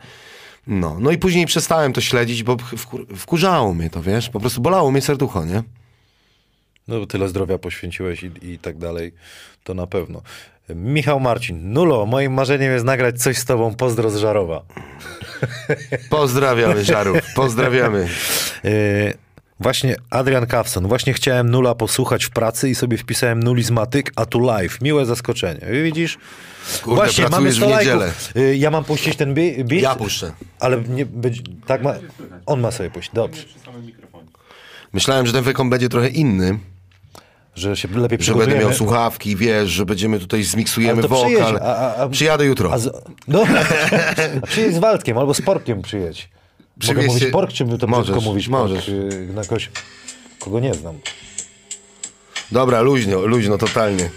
No. 0.67 0.97
no 0.99 1.11
i 1.11 1.17
później 1.17 1.45
przestałem 1.45 1.93
to 1.93 2.01
śledzić, 2.01 2.43
bo 2.43 2.57
wkur 2.57 3.07
wkurzało 3.17 3.73
mnie 3.73 3.89
to, 3.89 4.01
wiesz. 4.01 4.29
Po 4.29 4.39
prostu 4.39 4.61
bolało 4.61 4.91
mnie 4.91 5.01
serducho, 5.01 5.45
nie? 5.45 5.63
No 6.87 6.99
bo 6.99 7.05
tyle 7.05 7.27
zdrowia 7.27 7.57
poświęciłeś 7.57 8.23
i, 8.23 8.31
i 8.41 8.59
tak 8.59 8.77
dalej, 8.77 9.13
to 9.63 9.73
na 9.73 9.87
pewno. 9.87 10.21
Michał 10.75 11.19
Marcin, 11.19 11.73
Nulo, 11.73 12.05
moim 12.05 12.33
marzeniem 12.33 12.71
jest 12.71 12.85
nagrać 12.85 13.21
coś 13.21 13.37
z 13.37 13.45
tobą, 13.45 13.75
pozdro 13.75 14.09
z 14.09 14.15
Żarowa. 14.15 14.61
Pozdrawiamy, 16.09 16.85
Żarów. 16.85 17.17
Pozdrawiamy. 17.35 18.07
Właśnie 19.61 19.95
Adrian 20.09 20.45
Kawson, 20.47 20.87
właśnie 20.87 21.13
chciałem 21.13 21.49
Nula 21.49 21.75
posłuchać 21.75 22.25
w 22.25 22.29
pracy 22.29 22.69
i 22.69 22.75
sobie 22.75 22.97
wpisałem 22.97 23.43
Nulizmatyk, 23.43 24.11
a 24.15 24.25
tu 24.25 24.39
live. 24.39 24.81
Miłe 24.81 25.05
zaskoczenie. 25.05 25.59
Widzisz? 25.83 26.17
Kurde, 26.83 26.95
właśnie, 26.95 27.23
mamy 27.23 27.31
pracujesz 27.31 27.55
w 27.55 27.57
100 27.57 27.69
niedzielę. 27.77 27.95
lajków. 28.05 28.35
Yy, 28.35 28.57
ja 28.57 28.71
mam 28.71 28.83
puścić 28.83 29.15
ten 29.15 29.33
beat? 29.33 29.71
Ja 29.71 29.95
puszczę. 29.95 30.31
Ale 30.59 30.77
nie 30.89 31.05
być, 31.05 31.41
tak 31.67 31.83
ma, 31.83 31.93
on 32.45 32.59
ma 32.59 32.71
sobie 32.71 32.89
puścić, 32.89 33.13
dobrze. 33.15 33.43
Myślałem, 34.93 35.25
że 35.27 35.33
ten 35.33 35.43
wykon 35.43 35.69
będzie 35.69 35.89
trochę 35.89 36.09
inny. 36.09 36.59
Że 37.55 37.75
się 37.77 37.87
lepiej 37.87 38.21
Że 38.21 38.35
będę 38.35 38.59
miał 38.59 38.73
słuchawki, 38.73 39.35
wiesz, 39.35 39.69
że 39.69 39.85
będziemy 39.85 40.19
tutaj 40.19 40.43
zmiksujemy 40.43 41.01
wokal. 41.01 41.57
a- 41.61 41.75
a- 41.75 41.95
a- 41.95 42.09
Przyjadę 42.09 42.45
jutro. 42.45 42.73
A 42.73 42.77
z... 42.77 43.03
Dobra, 43.27 43.63
a 44.43 44.45
przyjedź 44.47 44.75
z 44.75 44.77
Waldkiem 44.79 45.17
albo 45.17 45.33
z 45.33 45.41
Porkiem 45.41 45.81
przyjedź. 45.81 46.29
Mogę 46.87 46.93
Przywieźcie- 47.01 47.07
mówić 47.13 47.31
Pork, 47.31 47.53
czy 47.53 47.65
to 47.79 47.87
Możesz, 47.87 48.05
brzydko 48.11 48.21
mówić 48.29 48.47
możesz. 48.47 48.85
Pork? 48.85 48.87
Yy, 49.13 49.33
Na 49.33 49.43
kogoś, 49.43 49.69
kogo 50.39 50.59
nie 50.59 50.73
znam. 50.73 50.99
Dobra, 52.51 52.81
luźno, 52.81 53.19
luźno, 53.25 53.57
totalnie. 53.57 54.09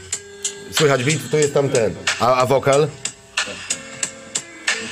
Słychać 0.73 1.05
beat, 1.05 1.19
tu 1.31 1.36
jest 1.36 1.55
tam 1.55 1.69
ten. 1.69 1.95
A, 2.20 2.35
a 2.36 2.47
wokal? 2.47 2.89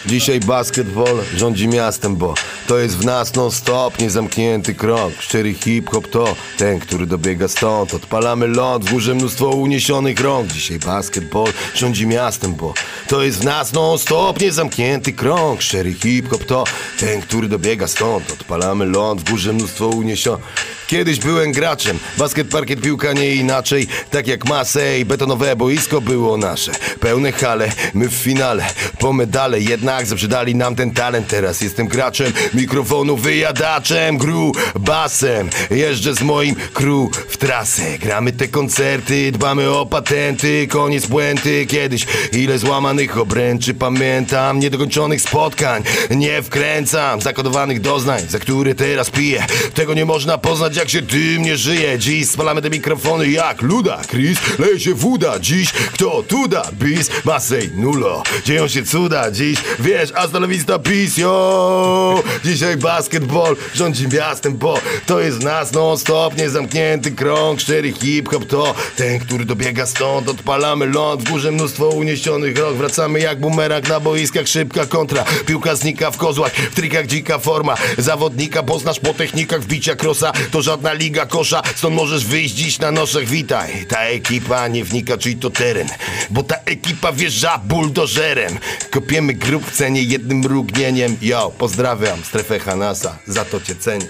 Dzisiaj 0.07 0.41
basketball 0.41 1.19
rządzi 1.37 1.69
miastem, 1.69 2.17
bo 2.17 2.35
to 2.67 2.79
jest 2.79 2.97
w 2.99 3.05
nas 3.05 3.35
non 3.35 3.51
stop, 3.51 3.99
niezamknięty 3.99 4.75
krąg. 4.75 5.15
Szczery 5.21 5.55
hip-hop 5.55 6.09
to 6.09 6.37
ten, 6.59 6.81
który 6.81 7.07
dobiega 7.07 7.49
stąd. 7.49 7.95
Odpalamy 7.95 8.47
ląd, 8.47 8.85
w 8.85 8.91
górze 8.91 9.15
mnóstwo 9.15 9.49
uniesionych 9.49 10.21
rąk. 10.21 10.49
Dzisiaj 10.53 10.79
basketball 10.79 11.49
rządzi 11.75 12.07
miastem, 12.07 12.55
bo 12.55 12.75
to 13.09 13.23
jest 13.23 13.39
w 13.39 13.45
nas 13.45 13.73
non 13.73 13.99
stop, 13.99 14.41
niezamknięty 14.41 15.13
krąg. 15.13 15.63
Szczery 15.63 15.95
hip-hop 15.95 16.45
to 16.45 16.65
ten, 16.99 17.21
który 17.21 17.49
dobiega 17.49 17.89
stąd. 17.89 18.33
Odpalamy 18.33 18.87
ląd, 18.87 19.21
w 19.21 19.31
górze 19.31 19.53
mnóstwo 19.53 19.87
uniesionych. 19.87 20.45
Kiedyś 20.93 21.19
byłem 21.19 21.53
graczem, 21.53 21.99
basket, 22.19 22.49
parkiet, 22.49 22.81
piłka 22.81 23.13
nie 23.13 23.35
inaczej. 23.35 23.87
Tak 24.11 24.27
jak 24.27 24.45
Masej, 24.45 25.05
betonowe 25.05 25.57
boisko 25.57 26.01
było 26.01 26.37
nasze. 26.37 26.73
Pełne 27.01 27.33
hale, 27.33 27.73
my 27.95 28.09
w 28.09 28.15
finale. 28.15 28.65
Po 28.99 29.13
medale, 29.13 29.61
jednak 29.61 30.07
zaprzedali 30.07 30.55
nam 30.55 30.75
ten 30.75 30.91
talent. 30.91 31.29
Teraz 31.29 31.61
jestem 31.61 31.89
graczem, 31.89 32.33
mikrofonu 32.55 33.17
wyjadaczem 33.17 34.19
Gru, 34.19 34.53
basem, 34.81 35.51
jeżdżę 35.71 36.15
z 36.15 36.23
moim 36.23 36.55
crew 36.55 37.27
w 37.29 37.37
trasę. 37.37 37.99
Gramy 37.99 38.33
te 38.33 38.49
koncerty, 38.49 39.33
dbamy 39.33 39.71
o 39.71 39.87
patenty 39.87 40.67
Koniec 40.67 41.07
błędy, 41.07 41.67
kiedyś 41.67 42.07
ile 42.33 42.59
złamanych 42.59 43.19
obręczy 43.19 43.75
Pamiętam, 43.75 44.59
niedokończonych 44.59 45.23
spotkań. 45.23 45.83
Nie 46.11 46.43
wkręcam, 46.43 47.21
zakodowanych 47.21 47.81
doznań 47.81 48.23
Za 48.29 48.39
które 48.39 48.75
teraz 48.75 49.11
piję. 49.11 49.47
Tego 49.75 49.95
nie 49.95 50.05
można 50.05 50.39
poznać 50.39 50.82
jak 50.83 50.91
się 50.91 51.03
tym 51.03 51.43
nie 51.43 51.57
żyje. 51.57 51.99
Dziś 51.99 52.29
spalamy 52.29 52.63
te 52.63 52.71
mikrofony 52.71 53.31
jak 53.31 53.63
luda. 53.63 54.01
Chris, 54.11 54.39
leje 54.59 54.81
się 54.81 54.95
woda 54.95 55.39
Dziś 55.41 55.73
kto 55.73 56.23
tu 56.23 56.49
da? 56.49 56.71
Bis, 56.73 57.11
Masej, 57.25 57.71
Nulo. 57.75 58.23
Dzieją 58.45 58.69
się 58.69 58.85
cuda 58.85 59.31
Dziś. 59.31 59.59
Wiesz, 59.79 60.13
la 60.33 60.47
vista, 60.47 60.79
peace, 60.79 61.21
yo. 61.21 62.23
Dzisiaj 62.45 62.77
basketball 62.77 63.57
rządzi 63.75 64.09
miastem 64.09 64.57
Bo 64.57 64.79
to 65.07 65.21
jest 65.21 65.43
nas 65.43 65.73
non 65.73 65.99
stop 65.99 66.37
Niezamknięty 66.37 67.11
krąg, 67.11 67.61
szczery 67.61 67.93
hip-hop 67.93 68.45
To 68.47 68.75
ten, 68.97 69.19
który 69.19 69.45
dobiega 69.45 69.87
stąd. 69.87 70.29
Odpalamy 70.29 70.87
ląd, 70.87 71.23
w 71.23 71.31
górze 71.31 71.53
mnóstwo 71.53 71.89
uniesionych 71.89 72.59
rok. 72.59 72.77
Wracamy 72.77 73.21
jak 73.21 73.41
bumerang 73.41 73.89
na 73.89 74.01
boiskach. 74.01 74.49
Szybka 74.49 74.87
kontra, 74.87 75.25
piłka 75.47 75.75
znika 75.75 76.11
w 76.11 76.17
kozłach. 76.17 76.53
W 76.53 76.75
trikach 76.75 77.07
dzika 77.07 77.39
forma 77.39 77.75
Zawodnika. 77.99 78.63
Poznasz 78.63 79.01
po 79.01 79.15
technikach 79.15 79.61
wbicia 79.61 79.97
krosa. 79.97 80.33
To 80.51 80.63
żadna 80.73 80.93
liga 80.93 81.27
kosza 81.27 81.63
Stąd 81.75 81.97
możesz 81.97 82.25
wyjść 82.25 82.55
dziś 82.55 82.79
na 82.79 82.91
noszach. 82.91 83.25
Witaj, 83.25 83.87
ta 83.89 84.01
ekipa 84.01 84.69
nie 84.69 84.85
wnika 84.85 85.19
czyj 85.19 85.37
to 85.37 85.51
teren 85.51 85.89
Bo 86.31 86.43
ta 86.43 86.57
ekipa 86.65 87.13
wjeżdża 87.13 87.59
buldożerem. 87.59 88.59
Kopiemy 88.91 89.35
grób 89.35 89.67
w 89.67 89.77
cenie 89.77 90.03
jednym 90.03 90.39
mrugnieniem. 90.39 91.17
Yo, 91.23 91.53
pozdrawiam 91.59 92.25
strefę 92.25 92.59
Hanasa 92.59 93.19
Za 93.27 93.45
to 93.45 93.61
cię 93.61 93.75
cenię. 93.75 94.07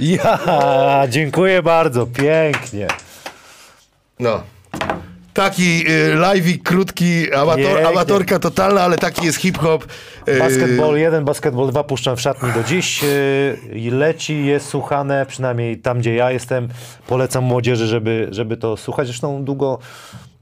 Ja, 0.00 0.38
dziękuję 1.08 1.62
bardzo, 1.62 2.06
pięknie. 2.06 2.88
No. 4.18 4.42
Taki 5.34 5.84
y, 5.90 6.16
live'ik 6.16 6.62
krótki, 6.62 7.32
amator, 7.34 7.86
amatorka 7.86 8.38
totalna, 8.38 8.80
ale 8.80 8.98
taki 8.98 9.26
jest 9.26 9.38
hip-hop. 9.38 9.86
Y, 10.28 10.38
Basketball 10.38 10.98
1, 10.98 11.24
basketball 11.24 11.68
2 11.68 11.84
puszczam 11.84 12.16
w 12.16 12.20
szatni 12.20 12.52
do 12.52 12.62
dziś. 12.62 13.04
I 13.72 13.90
leci, 13.90 14.46
jest 14.46 14.66
słuchane, 14.66 15.26
przynajmniej 15.26 15.78
tam, 15.78 15.98
gdzie 15.98 16.14
ja 16.14 16.30
jestem. 16.30 16.68
Polecam 17.06 17.44
młodzieży, 17.44 17.86
żeby, 17.86 18.28
żeby 18.30 18.56
to 18.56 18.76
słuchać. 18.76 19.06
Zresztą 19.06 19.44
długo, 19.44 19.78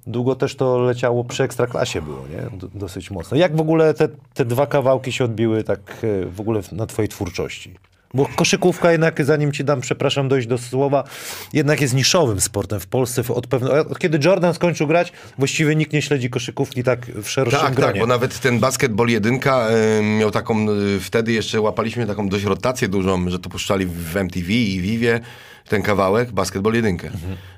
długo 0.06 0.35
też 0.35 0.56
to 0.56 0.78
leciało 0.78 1.24
przy 1.24 1.43
Ekstraklasie 1.43 2.02
było, 2.02 2.24
nie? 2.31 2.69
Dosyć 2.74 3.10
mocno. 3.10 3.36
Jak 3.36 3.56
w 3.56 3.60
ogóle 3.60 3.94
te, 3.94 4.09
te 4.35 4.44
dwa 4.44 4.66
kawałki 4.66 5.12
się 5.12 5.24
odbiły 5.24 5.65
tak 5.65 5.81
e, 6.02 6.27
w 6.27 6.40
ogóle 6.40 6.60
na 6.73 6.86
twojej 6.86 7.09
twórczości? 7.09 7.74
Bo 8.14 8.28
koszykówka 8.36 8.93
jednak, 8.93 9.24
zanim 9.24 9.52
ci 9.52 9.64
dam, 9.64 9.80
przepraszam, 9.80 10.28
dojść 10.28 10.48
do 10.48 10.59
słowa, 10.59 11.05
jednak 11.52 11.80
jest 11.80 11.94
niszowym 11.94 12.40
sportem 12.40 12.80
w 12.80 12.86
Polsce. 12.86 13.22
Od, 13.28 13.47
pewno, 13.47 13.70
od 13.72 13.98
kiedy 13.98 14.18
Jordan 14.24 14.55
skończył 14.55 14.86
grać, 14.86 15.12
właściwie 15.39 15.76
nikt 15.76 15.93
nie 15.93 16.02
śledzi 16.02 16.30
koszykówki 16.30 16.85
tak 16.85 17.06
w 17.06 17.28
szerszym 17.28 17.60
Tak, 17.60 17.74
gronie. 17.74 17.93
tak, 17.93 18.01
bo 18.01 18.06
nawet 18.06 18.40
ten 18.40 18.59
basketball 18.59 19.09
jedynka 19.09 19.68
y, 20.01 20.02
miał 20.02 20.30
taką, 20.30 20.70
y, 20.70 21.01
wtedy 21.01 21.32
jeszcze 21.32 21.60
łapaliśmy 21.60 22.06
taką 22.06 22.28
dość 22.28 22.44
rotację 22.44 22.89
dużą, 22.89 23.30
że 23.30 23.39
to 23.39 23.51
puszczali 23.51 23.86
w 23.86 24.16
MTV 24.16 24.52
i 24.52 24.80
Vivie 24.80 25.20
ten 25.69 25.82
kawałek, 25.82 26.32
basketball 26.32 26.74
jedynkę. 26.74 27.11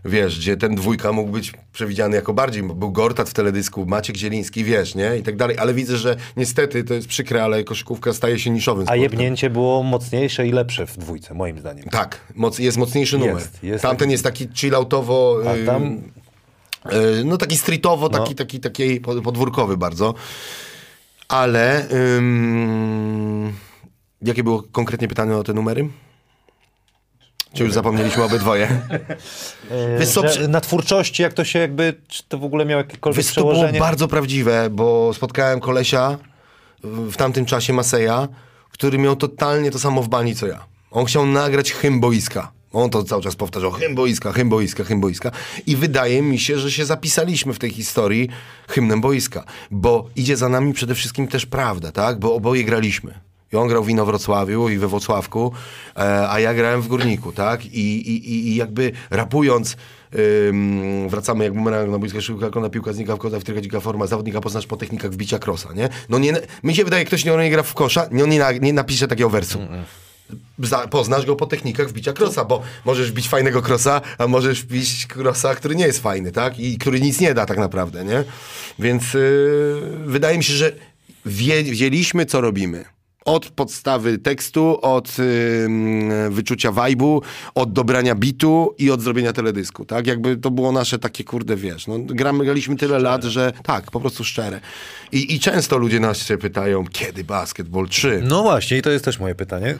Wiesz, 0.04 0.38
gdzie 0.38 0.56
ten 0.56 0.74
dwójka 0.74 1.12
mógł 1.12 1.30
być 1.32 1.52
przewidziany 1.72 2.16
jako 2.16 2.32
bardziej, 2.34 2.62
bo 2.62 2.74
był 2.74 2.92
Gortat 2.92 3.28
w 3.30 3.34
teledysku, 3.34 3.86
Maciek 3.86 4.16
Zieliński, 4.16 4.64
wiesz, 4.64 4.94
nie? 4.94 5.16
I 5.18 5.22
tak 5.22 5.36
dalej, 5.36 5.58
ale 5.58 5.74
widzę, 5.74 5.96
że 5.96 6.16
niestety, 6.36 6.84
to 6.84 6.94
jest 6.94 7.08
przykre, 7.08 7.44
ale 7.44 7.64
koszykówka 7.64 8.12
staje 8.12 8.38
się 8.38 8.50
niszowym 8.50 8.82
A 8.82 8.84
sportem. 8.84 9.02
jebnięcie 9.02 9.50
było 9.50 9.82
mocniejsze 9.82 10.46
i 10.46 10.52
lepsze 10.52 10.86
w 10.86 10.96
dwójce, 10.98 11.34
moim 11.34 11.58
zdaniem. 11.58 11.84
Tak, 11.84 12.20
moc, 12.34 12.58
jest 12.58 12.78
mocniejszy 12.78 13.18
numer. 13.18 13.34
Jest, 13.34 13.62
jest 13.62 13.82
Tamten 13.82 13.98
taki- 13.98 14.12
jest 14.12 14.24
taki 14.24 14.48
chilloutowo, 14.54 15.40
A 15.48 15.54
y, 15.54 15.66
tam 15.66 15.82
y, 16.92 17.24
no 17.24 17.36
taki 17.36 17.56
streetowo, 17.56 18.08
taki, 18.08 18.34
taki, 18.34 18.60
taki 18.60 19.00
pod- 19.00 19.22
podwórkowy 19.22 19.76
bardzo. 19.76 20.14
Ale 21.28 21.86
ym, 22.16 23.52
jakie 24.22 24.44
było 24.44 24.62
konkretnie 24.72 25.08
pytanie 25.08 25.36
o 25.36 25.42
te 25.44 25.52
numery? 25.54 25.88
Czy 27.54 27.64
już 27.64 27.72
zapomnieliśmy 27.72 28.22
obydwoje? 28.24 28.80
Że 30.14 30.22
przy- 30.28 30.48
na 30.48 30.60
twórczości, 30.60 31.22
jak 31.22 31.32
to 31.32 31.44
się 31.44 31.58
jakby, 31.58 31.94
czy 32.08 32.22
to 32.28 32.38
w 32.38 32.44
ogóle 32.44 32.64
miało 32.64 32.82
jakiekolwiek 32.82 33.24
Wiesz, 33.24 33.34
to 33.34 33.40
było 33.40 33.52
przełożenie? 33.52 33.78
bardzo 33.80 34.08
prawdziwe, 34.08 34.70
bo 34.70 35.14
spotkałem 35.14 35.60
kolesia 35.60 36.18
w 36.84 37.12
w 37.12 37.16
tamtym 37.16 37.44
czasie 37.46 37.72
Maseja, 37.72 38.28
który 38.70 38.98
miał 38.98 39.16
totalnie 39.16 39.70
to 39.70 39.78
samo 39.78 40.02
w 40.02 40.08
bani 40.08 40.34
co 40.36 40.46
ja. 40.46 40.64
On 40.90 41.04
chciał 41.04 41.26
nagrać 41.26 41.72
hymn 41.72 42.00
boiska. 42.00 42.52
On 42.72 42.90
to 42.90 43.04
cały 43.04 43.22
czas 43.22 43.36
powtarzał, 43.36 43.70
hymn 43.70 43.94
boiska, 43.94 44.32
hymn 44.32 44.50
boiska, 44.50 44.84
hymn 44.84 45.00
boiska. 45.00 45.30
I 45.66 45.76
wydaje 45.76 46.22
mi 46.22 46.38
się, 46.38 46.58
że 46.58 46.70
się 46.70 46.84
zapisaliśmy 46.84 47.54
w 47.54 47.58
tej 47.58 47.70
historii 47.70 48.28
hymnem 48.68 49.00
boiska. 49.00 49.44
Bo 49.70 50.08
idzie 50.16 50.36
za 50.36 50.48
nami 50.48 50.72
przede 50.72 50.94
wszystkim 50.94 51.28
też 51.28 51.46
prawda, 51.46 51.92
tak? 51.92 52.18
Bo 52.18 52.34
oboje 52.34 52.64
graliśmy. 52.64 53.14
I 53.52 53.56
on 53.56 53.68
grał 53.68 53.84
w 53.84 53.88
Inowrocławiu 53.90 54.68
i 54.68 54.78
we 54.78 54.88
Włocławku, 54.88 55.52
e, 55.96 56.28
a 56.30 56.40
ja 56.40 56.54
grałem 56.54 56.82
w 56.82 56.88
Górniku, 56.88 57.32
tak? 57.32 57.64
I, 57.66 57.70
i, 58.10 58.48
i- 58.48 58.56
jakby 58.56 58.92
rapując, 59.10 59.76
ym, 60.48 61.08
wracamy 61.08 61.44
jak 61.44 61.52
bumerang 61.54 61.90
na 61.90 61.98
boisko, 61.98 62.20
szybka 62.20 62.50
kona, 62.50 62.68
piłka 62.70 62.92
znika 62.92 63.16
w 63.16 63.18
kota, 63.18 63.40
wtryka 63.40 63.60
dzika 63.60 63.80
forma, 63.80 64.06
zawodnika 64.06 64.40
poznasz 64.40 64.66
po 64.66 64.76
technikach 64.76 65.10
wbicia 65.10 65.38
krosa, 65.38 65.72
nie? 65.72 65.88
No 66.08 66.18
nie, 66.18 66.32
mi 66.62 66.74
się 66.74 66.84
wydaje, 66.84 67.04
ktoś 67.04 67.24
nie, 67.24 67.36
nie 67.36 67.50
gra 67.50 67.62
w 67.62 67.74
kosza, 67.74 68.08
nie, 68.12 68.22
nie, 68.26 68.44
nie 68.60 68.72
napisze 68.72 69.08
takiego 69.08 69.30
wersu. 69.30 69.58
Za, 70.58 70.88
poznasz 70.88 71.26
go 71.26 71.36
po 71.36 71.46
technikach 71.46 71.88
wbicia 71.88 72.12
krosa, 72.12 72.44
bo 72.44 72.62
możesz 72.84 73.10
wbić 73.12 73.28
fajnego 73.28 73.62
krosa, 73.62 74.00
a 74.18 74.26
możesz 74.26 74.62
wbić 74.62 75.06
krosa, 75.06 75.54
który 75.54 75.76
nie 75.76 75.86
jest 75.86 76.02
fajny, 76.02 76.32
tak? 76.32 76.58
I 76.58 76.78
który 76.78 77.00
nic 77.00 77.20
nie 77.20 77.34
da 77.34 77.46
tak 77.46 77.58
naprawdę, 77.58 78.04
nie? 78.04 78.24
Więc 78.78 79.14
yy, 79.14 79.80
wydaje 80.06 80.38
mi 80.38 80.44
się, 80.44 80.52
że 80.52 80.72
wie, 81.26 81.62
wiedzieliśmy, 81.64 82.26
co 82.26 82.40
robimy. 82.40 82.84
Od 83.30 83.46
podstawy 83.46 84.18
tekstu, 84.18 84.78
od 84.82 85.18
yy, 85.18 86.30
wyczucia 86.30 86.72
vibe'u, 86.72 87.20
od 87.54 87.72
dobrania 87.72 88.14
bitu 88.14 88.74
i 88.78 88.90
od 88.90 89.02
zrobienia 89.02 89.32
teledysku, 89.32 89.84
tak? 89.84 90.06
Jakby 90.06 90.36
to 90.36 90.50
było 90.50 90.72
nasze 90.72 90.98
takie, 90.98 91.24
kurde, 91.24 91.56
wiesz, 91.56 91.86
no, 91.86 91.98
gramy, 91.98 92.44
graliśmy 92.44 92.76
tyle 92.76 92.98
lat, 92.98 93.24
że 93.24 93.52
tak, 93.62 93.90
po 93.90 94.00
prostu 94.00 94.24
szczere. 94.24 94.60
I, 95.12 95.34
I 95.34 95.40
często 95.40 95.78
ludzie 95.78 96.00
nas 96.00 96.18
się 96.26 96.38
pytają, 96.38 96.84
kiedy 96.92 97.24
Basketball 97.24 97.88
3? 97.88 98.22
No 98.24 98.42
właśnie, 98.42 98.78
i 98.78 98.82
to 98.82 98.90
jest 98.90 99.04
też 99.04 99.18
moje 99.18 99.34
pytanie. 99.34 99.78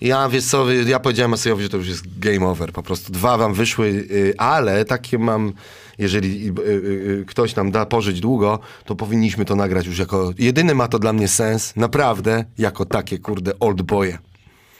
Ja, 0.00 0.28
wiesz 0.28 0.44
co, 0.44 0.72
ja 0.72 1.00
powiedziałem 1.00 1.30
Masejowi, 1.30 1.62
że 1.62 1.68
to 1.68 1.76
już 1.76 1.88
jest 1.88 2.18
game 2.18 2.46
over, 2.46 2.72
po 2.72 2.82
prostu 2.82 3.12
dwa 3.12 3.36
wam 3.36 3.54
wyszły, 3.54 3.86
y, 3.86 4.34
ale 4.38 4.84
takie 4.84 5.18
mam, 5.18 5.52
jeżeli 5.98 6.48
y, 6.58 6.62
y, 6.62 7.24
ktoś 7.28 7.56
nam 7.56 7.70
da 7.70 7.86
pożyć 7.86 8.20
długo, 8.20 8.58
to 8.84 8.96
powinniśmy 8.96 9.44
to 9.44 9.56
nagrać 9.56 9.86
już 9.86 9.98
jako, 9.98 10.32
jedyny 10.38 10.74
ma 10.74 10.88
to 10.88 10.98
dla 10.98 11.12
mnie 11.12 11.28
sens, 11.28 11.76
naprawdę, 11.76 12.44
jako 12.58 12.84
takie, 12.84 13.18
kurde, 13.18 13.52
old 13.60 13.82
boye. 13.82 14.18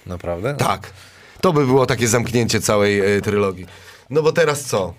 Naprawdę? 0.07 0.55
Tak, 0.55 0.93
to 1.41 1.53
by 1.53 1.67
było 1.67 1.87
takie 1.87 2.09
zamknięcie 2.09 2.61
całej 2.61 3.17
y, 3.17 3.23
trylogii. 3.23 3.67
No 4.11 4.23
bo 4.23 4.33
teraz 4.33 4.65
co? 4.65 4.95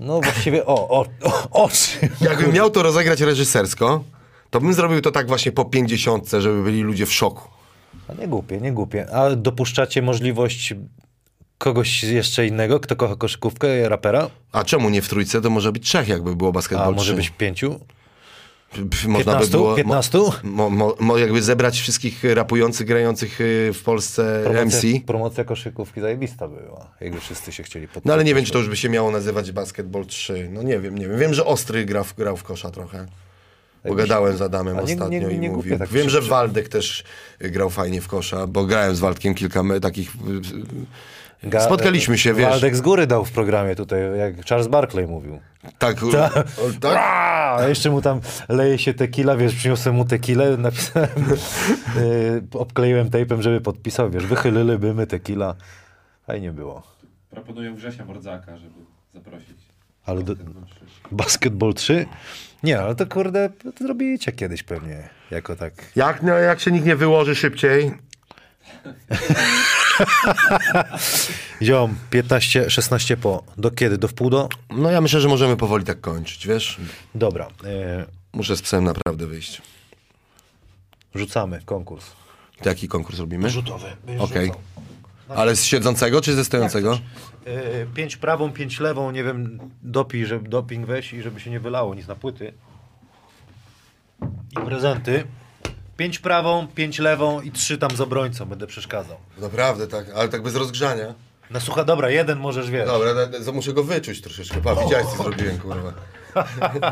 No 0.00 0.20
właściwie, 0.20 0.66
o, 0.66 0.88
o, 0.88 1.06
o, 1.22 1.64
oczy. 1.64 2.08
Jakbym 2.20 2.52
miał 2.52 2.70
to 2.70 2.82
rozegrać 2.82 3.20
reżysersko, 3.20 4.04
to 4.50 4.60
bym 4.60 4.74
zrobił 4.74 5.00
to 5.00 5.10
tak 5.10 5.26
właśnie 5.26 5.52
po 5.52 5.64
pięćdziesiątce, 5.64 6.40
żeby 6.40 6.62
byli 6.62 6.82
ludzie 6.82 7.06
w 7.06 7.12
szoku. 7.12 7.59
A 8.10 8.20
nie 8.20 8.28
głupie, 8.28 8.60
nie 8.60 8.72
głupie. 8.72 9.10
A 9.10 9.36
dopuszczacie 9.36 10.02
możliwość 10.02 10.74
kogoś 11.58 12.02
jeszcze 12.02 12.46
innego, 12.46 12.80
kto 12.80 12.96
kocha 12.96 13.16
koszykówkę, 13.16 13.88
rapera? 13.88 14.30
A 14.52 14.64
czemu 14.64 14.90
nie 14.90 15.02
w 15.02 15.08
trójce? 15.08 15.40
To 15.40 15.50
może 15.50 15.72
być 15.72 15.88
trzech, 15.88 16.08
jakby 16.08 16.36
było 16.36 16.50
A 16.50 16.52
basketball 16.52 16.94
może 16.94 17.12
3. 17.12 17.16
być 17.16 17.30
pięciu? 17.30 17.80
Można 19.06 19.32
15? 19.32 19.40
by 19.40 19.56
było 19.58 19.74
15? 19.74 20.18
Mo, 20.42 20.70
mo, 20.70 20.94
mo, 21.00 21.18
jakby 21.18 21.42
zebrać 21.42 21.80
wszystkich 21.80 22.24
rapujących, 22.34 22.86
grających 22.86 23.40
y, 23.40 23.70
w 23.74 23.82
Polsce 23.82 24.44
MC. 24.66 24.82
promocja 25.06 25.44
koszykówki 25.44 26.00
zajebista 26.00 26.48
była, 26.48 26.90
jakby 27.00 27.20
wszyscy 27.20 27.52
się 27.52 27.62
chcieli 27.62 27.88
pod... 27.88 28.04
No 28.04 28.12
ale 28.12 28.24
nie 28.24 28.34
wiem, 28.34 28.44
czy 28.44 28.52
to 28.52 28.58
już 28.58 28.68
by 28.68 28.76
się 28.76 28.88
miało 28.88 29.10
nazywać 29.10 29.52
Basketball 29.52 30.06
3. 30.06 30.48
No 30.52 30.62
nie 30.62 30.80
wiem, 30.80 30.98
nie 30.98 31.08
wiem. 31.08 31.18
Wiem, 31.18 31.34
że 31.34 31.44
Ostry 31.44 31.84
gra 31.84 32.02
w, 32.02 32.14
grał 32.14 32.36
w 32.36 32.42
kosza 32.42 32.70
trochę. 32.70 33.06
Pogadałem 33.82 34.36
z 34.36 34.42
Adamem 34.42 34.76
nie- 34.76 34.82
ostatnio 34.82 35.08
nie- 35.28 35.38
nie 35.38 35.46
i 35.46 35.50
mówił. 35.50 35.78
tak 35.78 35.88
wiem, 35.88 36.08
że 36.10 36.20
Waldek 36.20 36.68
też 36.68 37.04
y, 37.44 37.50
grał 37.50 37.70
fajnie 37.70 38.00
w 38.00 38.08
kosza, 38.08 38.46
bo 38.46 38.64
grałem 38.66 38.96
z 38.96 39.00
Waldkiem 39.00 39.34
kilka 39.34 39.62
me, 39.62 39.80
takich... 39.80 40.14
y, 40.14 41.46
y, 41.46 41.50
Ga- 41.50 41.64
Spotkaliśmy 41.64 42.18
się, 42.18 42.34
wiesz. 42.34 42.48
Waldek 42.48 42.76
z 42.76 42.80
góry 42.80 43.06
dał 43.06 43.24
w 43.24 43.32
programie 43.32 43.76
tutaj, 43.76 44.00
jak 44.18 44.46
Charles 44.46 44.68
Barkley 44.68 45.06
mówił. 45.06 45.40
Tak, 45.78 46.02
o, 46.04 46.10
tak? 46.80 46.96
A 47.60 47.68
jeszcze 47.68 47.90
mu 47.90 48.02
tam 48.02 48.20
leje 48.48 48.78
się 48.78 48.94
tequila, 48.94 49.36
wiesz, 49.36 49.54
przyniosłem 49.54 49.94
mu 49.94 50.04
tequilę, 50.04 50.56
napisałem, 50.56 51.08
yy, 51.96 52.42
obkleiłem 52.60 53.10
tejpem, 53.10 53.42
żeby 53.42 53.60
podpisał, 53.60 54.10
wiesz, 54.10 54.26
wychylili 54.26 54.94
my 54.94 55.06
tequila. 55.06 55.54
Fajnie 56.26 56.52
było. 56.52 56.82
Proponują 57.30 57.74
Grzesia 57.74 58.04
Mordzaka, 58.04 58.56
żeby 58.56 58.74
zaprosić. 59.14 59.56
Ale 60.06 60.22
do. 60.22 60.34
Basketball 61.10 61.74
3? 61.74 62.06
Nie, 62.62 62.80
ale 62.80 62.94
to 62.94 63.06
kurde, 63.06 63.50
to 63.50 63.84
zrobicie 63.84 64.32
kiedyś 64.32 64.62
pewnie, 64.62 65.08
jako 65.30 65.56
tak. 65.56 65.72
Jak, 65.96 66.22
no, 66.22 66.34
jak 66.34 66.60
się 66.60 66.70
nikt 66.70 66.86
nie 66.86 66.96
wyłoży 66.96 67.34
szybciej, 67.34 67.92
Ziom, 71.62 71.94
15, 72.10 72.70
16 72.70 73.16
po. 73.16 73.42
Do 73.58 73.70
kiedy? 73.70 73.98
Do 73.98 74.08
wpół 74.08 74.30
do? 74.30 74.48
no 74.70 74.90
ja 74.90 75.00
myślę, 75.00 75.20
że 75.20 75.28
możemy 75.28 75.56
powoli 75.56 75.84
tak 75.84 76.00
kończyć, 76.00 76.46
wiesz? 76.46 76.80
Dobra, 77.14 77.48
yy, 77.64 78.06
Muszę 78.32 78.56
z 78.56 78.62
psem 78.62 78.84
naprawdę 78.84 79.26
wyjść. 79.26 79.62
rzucamy 81.14 81.60
konkurs. 81.64 82.06
Jaki 82.64 82.88
konkurs 82.88 83.18
robimy? 83.18 83.50
Rzutowy. 83.50 83.86
Okej. 84.18 84.52
Ale 85.36 85.56
z 85.56 85.64
siedzącego 85.64 86.20
czy 86.20 86.34
ze 86.34 86.44
stojącego? 86.44 86.98
Yy, 87.46 87.52
pięć 87.94 88.16
prawą, 88.16 88.52
pięć 88.52 88.80
lewą, 88.80 89.10
nie 89.10 89.24
wiem, 89.24 89.58
dopij, 89.82 90.26
żeby 90.26 90.48
doping 90.48 90.86
weź 90.86 91.12
i 91.12 91.22
żeby 91.22 91.40
się 91.40 91.50
nie 91.50 91.60
wylało 91.60 91.94
nic 91.94 92.06
na 92.06 92.14
płyty. 92.14 92.52
I 94.52 94.64
prezenty. 94.66 95.24
Pięć 95.96 96.18
prawą, 96.18 96.66
pięć 96.74 96.98
lewą 96.98 97.40
i 97.40 97.52
trzy 97.52 97.78
tam 97.78 97.90
z 97.96 98.00
obrońcą, 98.00 98.44
będę 98.46 98.66
przeszkadzał. 98.66 99.16
Naprawdę, 99.38 99.86
tak, 99.88 100.06
ale 100.14 100.28
tak 100.28 100.42
bez 100.42 100.54
rozgrzania. 100.54 101.14
Na 101.50 101.60
sucha, 101.60 101.84
dobra, 101.84 102.10
jeden 102.10 102.38
możesz, 102.38 102.70
wiesz. 102.70 102.86
Dobra, 102.86 103.14
da- 103.14 103.26
da- 103.26 103.52
muszę 103.52 103.72
go 103.72 103.84
wyczuć 103.84 104.20
troszeczkę. 104.20 104.60
Pa, 104.60 104.74
widziałeś 104.74 105.06
co 105.06 105.22
zrobiłem, 105.22 105.58
kurwa. 105.58 105.92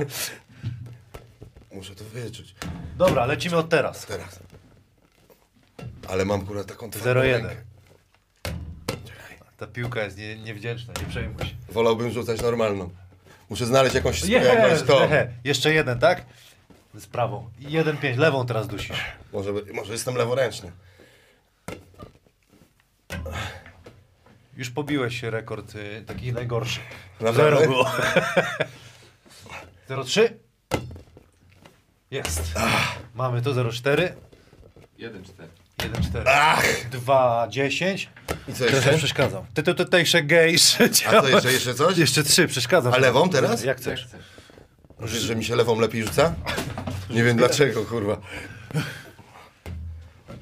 muszę 1.72 1.94
to 1.94 2.04
wyczuć. 2.04 2.54
Dobra, 2.96 3.26
lecimy 3.26 3.56
od 3.56 3.68
teraz. 3.68 4.06
Teraz. 4.06 4.38
Ale 6.08 6.24
mam 6.24 6.46
kurwa 6.46 6.64
taką 6.64 6.90
twardą 6.90 7.20
0-1. 7.20 7.22
rękę. 7.22 7.56
Ta 9.58 9.66
piłka 9.66 10.04
jest 10.04 10.18
nie, 10.18 10.36
niewdzięczna, 10.36 10.94
nie 11.00 11.06
przejmuj 11.08 11.44
się. 11.44 11.54
Wolałbym 11.68 12.10
rzucać 12.10 12.42
normalną. 12.42 12.90
Muszę 13.50 13.66
znaleźć 13.66 13.94
jakąś, 13.94 14.24
jakąś 14.24 14.70
Jest, 14.70 14.86
to. 14.86 15.08
Jeszcze 15.44 15.74
jeden, 15.74 15.98
tak? 15.98 16.26
Z 16.94 17.06
prawą. 17.06 17.50
I 17.60 17.72
jeden 17.72 17.96
pięć, 17.96 18.18
lewą 18.18 18.46
teraz 18.46 18.68
dusisz. 18.68 19.04
Może, 19.32 19.52
może 19.72 19.92
jestem 19.92 20.14
leworęczny. 20.14 20.72
Już 24.56 24.70
pobiłeś 24.70 25.20
się 25.20 25.30
rekord 25.30 25.74
y, 25.74 26.04
takich 26.06 26.34
najgorszych. 26.34 26.84
Naprawdę? 27.20 27.56
Zero 27.56 27.60
było. 27.60 27.84
0,3? 29.88 30.28
Jest. 32.10 32.52
Mamy 33.14 33.42
to 33.42 33.50
0,4. 33.50 34.12
1-4. 34.98 35.48
1, 35.84 36.02
4. 36.02 36.24
Ach! 36.30 36.88
2, 36.90 37.46
10. 37.50 38.08
I 38.48 38.52
co 38.52 38.58
Teraz 38.58 38.74
jeszcze? 38.74 38.98
przeszkadzam. 38.98 39.44
Ty 39.54 39.62
to 39.62 39.74
tutejsze 39.74 40.22
gejsze 40.22 40.84
A 41.08 41.20
co 41.20 41.28
jeszcze, 41.28 41.52
jeszcze 41.52 41.74
coś? 41.74 41.98
Jeszcze 41.98 42.22
trzy, 42.24 42.46
przeszkadzam. 42.48 42.92
A 42.92 42.98
lewą 42.98 43.28
teraz? 43.28 43.64
Jak 43.64 43.76
chcesz. 43.76 44.08
Że, 45.00 45.20
że 45.20 45.36
mi 45.36 45.44
się 45.44 45.56
lewą 45.56 45.80
lepiej 45.80 46.02
rzuca? 46.04 46.34
Nie 47.10 47.24
wiem 47.24 47.36
dlaczego, 47.36 47.84
kurwa. 47.84 48.20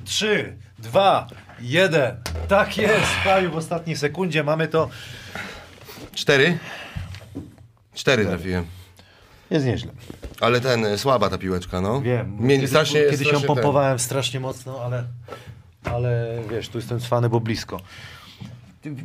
3, 0.04 0.56
2, 0.78 1.26
1. 1.60 2.16
Tak 2.48 2.76
jest, 2.78 3.06
Kaju, 3.24 3.50
w 3.50 3.56
ostatniej 3.56 3.96
sekundzie 3.96 4.44
mamy 4.44 4.68
to. 4.68 4.88
Cztery? 6.14 6.58
Cztery 7.94 8.26
trafiłem. 8.26 8.66
Jest 9.51 9.66
nieźle. 9.66 9.93
Ale 10.40 10.60
ten, 10.60 10.85
y, 10.86 10.98
słaba 10.98 11.28
ta 11.31 11.39
piłeczka, 11.39 11.81
no. 11.81 12.01
Wiem. 12.01 12.39
Kiedyś 12.48 12.68
strasznie, 12.70 13.01
kiedyś 13.01 13.20
ją 13.20 13.24
strasznie 13.27 13.47
ten. 13.47 13.56
pompowałem 13.56 13.98
strasznie 13.98 14.40
mocno, 14.40 14.81
ale, 14.85 15.05
ale 15.85 16.39
wiesz, 16.51 16.68
tu 16.68 16.78
jestem 16.78 17.01
cwany, 17.01 17.28
bo 17.28 17.40
blisko. 17.40 17.81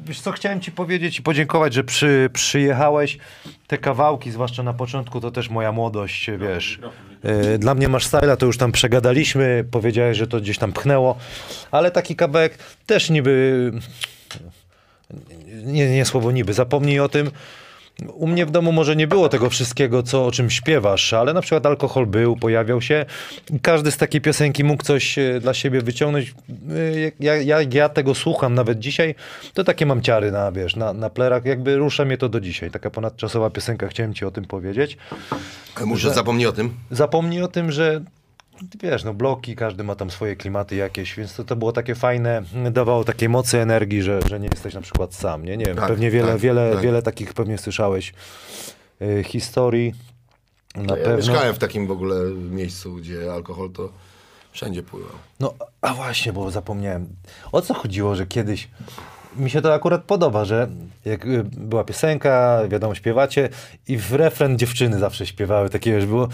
Wiesz 0.06 0.22
co, 0.22 0.32
chciałem 0.32 0.62
ci 0.62 0.72
powiedzieć 0.72 1.20
i 1.20 1.22
podziękować, 1.22 1.74
że 1.74 1.84
przy, 1.84 2.30
przyjechałeś. 2.34 3.18
Te 3.68 3.78
kawałki, 3.78 4.32
zwłaszcza 4.32 4.64
na 4.64 4.74
początku, 4.74 5.22
to 5.22 5.32
też 5.32 5.50
moja 5.50 5.72
młodość, 5.72 6.30
wiesz. 6.40 6.80
E, 7.24 7.58
Dla 7.58 7.76
mnie 7.76 7.88
masz 7.88 8.06
styla, 8.06 8.38
to 8.38 8.46
już 8.46 8.58
tam 8.58 8.72
przegadaliśmy, 8.72 9.66
powiedziałeś, 9.72 10.18
że 10.18 10.28
to 10.28 10.42
gdzieś 10.42 10.58
tam 10.58 10.74
pchnęło, 10.74 11.16
ale 11.72 11.92
taki 11.92 12.16
kawałek 12.16 12.58
też 12.86 13.10
niby, 13.10 13.72
nie, 15.64 15.90
nie 15.90 16.06
słowo 16.06 16.32
niby, 16.32 16.54
zapomnij 16.54 17.00
o 17.00 17.10
tym, 17.10 17.32
u 18.14 18.28
mnie 18.28 18.46
w 18.46 18.52
domu 18.52 18.72
może 18.72 18.96
nie 18.96 19.08
było 19.08 19.30
tego 19.30 19.50
wszystkiego, 19.50 20.04
co, 20.04 20.26
o 20.26 20.32
czym 20.32 20.50
śpiewasz, 20.50 21.14
ale 21.14 21.34
na 21.34 21.42
przykład 21.42 21.66
alkohol 21.66 22.06
był, 22.08 22.36
pojawiał 22.36 22.82
się 22.82 23.06
każdy 23.62 23.92
z 23.92 23.98
takiej 23.98 24.22
piosenki 24.22 24.64
mógł 24.64 24.84
coś 24.84 25.18
e, 25.18 25.40
dla 25.40 25.54
siebie 25.54 25.82
wyciągnąć. 25.82 26.30
E, 26.30 27.12
Ja, 27.20 27.36
ja, 27.36 27.58
ja 27.72 27.90
tego 27.90 28.16
słucham 28.16 28.54
nawet 28.54 28.80
dzisiaj, 28.80 29.16
to 29.54 29.64
takie 29.64 29.86
mam 29.86 30.02
ciary 30.02 30.32
na, 30.32 30.52
wiesz, 30.52 30.76
na, 30.76 30.94
na 30.94 31.10
plerach, 31.10 31.46
jakby 31.46 31.76
rusza 31.78 32.06
mnie 32.06 32.18
to 32.18 32.30
do 32.30 32.40
dzisiaj. 32.40 32.72
Taka 32.72 32.90
ponadczasowa 32.90 33.50
piosenka, 33.50 33.88
chciałem 33.88 34.14
ci 34.14 34.26
o 34.26 34.32
tym 34.32 34.46
powiedzieć. 34.46 34.98
Muszę 35.86 36.14
zapomnij 36.14 36.48
o 36.48 36.52
tym. 36.52 36.74
Zapomnij 36.92 37.42
o 37.44 37.48
tym, 37.48 37.72
że 37.72 38.02
wiesz, 38.84 39.04
no 39.04 39.14
bloki, 39.14 39.56
każdy 39.56 39.84
ma 39.84 39.96
tam 39.96 40.12
swoje 40.12 40.36
klimaty 40.36 40.76
jakieś, 40.76 41.16
więc 41.16 41.36
to, 41.36 41.44
to 41.44 41.56
było 41.56 41.72
takie 41.72 41.96
fajne, 41.96 42.44
dawało 42.72 43.04
takiej 43.04 43.30
mocy, 43.30 43.60
energii, 43.60 44.02
że, 44.02 44.20
że 44.30 44.40
nie 44.40 44.48
jesteś 44.52 44.74
na 44.74 44.82
przykład 44.82 45.14
sam, 45.16 45.46
nie? 45.46 45.58
Nie 45.58 45.66
wiem, 45.66 45.76
Tak, 45.76 45.88
pewnie 45.88 46.12
wiele, 46.12 46.32
tak, 46.32 46.42
wiele, 46.42 46.72
tak. 46.74 46.82
wiele 46.82 47.02
takich 47.02 47.34
pewnie 47.34 47.58
słyszałeś 47.58 48.14
y, 49.02 49.24
historii. 49.24 49.94
Na 50.76 50.84
No, 50.84 50.98
ja 50.98 51.04
pewno. 51.04 51.18
mieszkałem 51.18 51.56
w 51.56 51.58
takim 51.58 51.88
w 51.88 51.92
ogóle 51.92 52.16
miejscu, 52.34 52.96
gdzie 52.96 53.34
alkohol 53.34 53.72
to 53.72 53.90
wszędzie 54.52 54.84
pływał. 54.84 55.12
No, 55.40 55.54
a 55.82 55.94
właśnie, 55.94 56.34
bo 56.34 56.52
zapomniałem. 56.52 57.08
O 57.52 57.62
co 57.62 57.74
chodziło, 57.74 58.16
że 58.16 58.26
kiedyś 58.26 58.68
mi 59.36 59.50
się 59.50 59.62
to 59.62 59.74
akurat 59.74 60.04
podoba, 60.04 60.46
że 60.46 60.68
jak 61.06 61.26
y, 61.26 61.44
była 61.44 61.84
piosenka, 61.84 62.62
wiadomo, 62.70 62.96
śpiewacie 62.96 63.50
i 63.88 63.98
w 63.98 64.14
refren 64.14 64.58
dziewczyny 64.58 65.00
zawsze 65.00 65.26
śpiewały, 65.26 65.70
takie 65.70 65.92
już 65.92 66.06
było. 66.06 66.28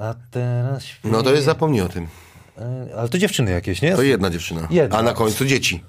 A 0.00 0.14
teraz 0.30 0.84
śpiewa. 0.84 1.16
No 1.16 1.22
to 1.22 1.32
jest 1.32 1.44
zapomnij 1.44 1.80
o 1.80 1.88
tym. 1.88 2.04
Y, 2.04 2.96
Ale 2.96 3.08
to 3.08 3.18
dziewczyny 3.18 3.50
jakieś, 3.50 3.82
nie? 3.82 3.96
To 3.96 4.02
jedna 4.02 4.30
dziewczyna. 4.30 4.68
Jedna. 4.70 4.98
A 4.98 5.02
na 5.02 5.12
końcu 5.12 5.44
dzieci. 5.44 5.82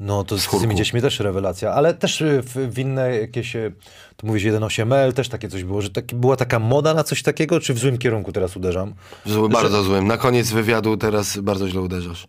No 0.00 0.24
to 0.24 0.38
z 0.38 0.46
chórku. 0.46 0.60
tymi 0.60 0.76
dziećmi 0.76 1.00
też 1.00 1.20
rewelacja, 1.20 1.72
ale 1.72 1.94
też 1.94 2.20
y, 2.20 2.42
w, 2.42 2.74
w 2.74 2.78
inne 2.78 3.16
jakieś, 3.16 3.56
y, 3.56 3.72
tu 4.16 4.26
mówisz 4.26 4.44
1.8L, 4.44 5.12
też 5.12 5.28
takie 5.28 5.48
coś 5.48 5.64
było, 5.64 5.82
że 5.82 5.90
taki, 5.90 6.16
była 6.16 6.36
taka 6.36 6.58
moda 6.58 6.94
na 6.94 7.04
coś 7.04 7.22
takiego, 7.22 7.60
czy 7.60 7.74
w 7.74 7.78
złym 7.78 7.98
kierunku 7.98 8.32
teraz 8.32 8.56
uderzam? 8.56 8.94
Zły, 9.26 9.48
bardzo 9.48 9.82
złym. 9.82 10.06
Na 10.06 10.16
koniec 10.16 10.50
wywiadu 10.50 10.96
teraz 10.96 11.38
bardzo 11.38 11.68
źle 11.68 11.80
uderzasz. 11.80 12.26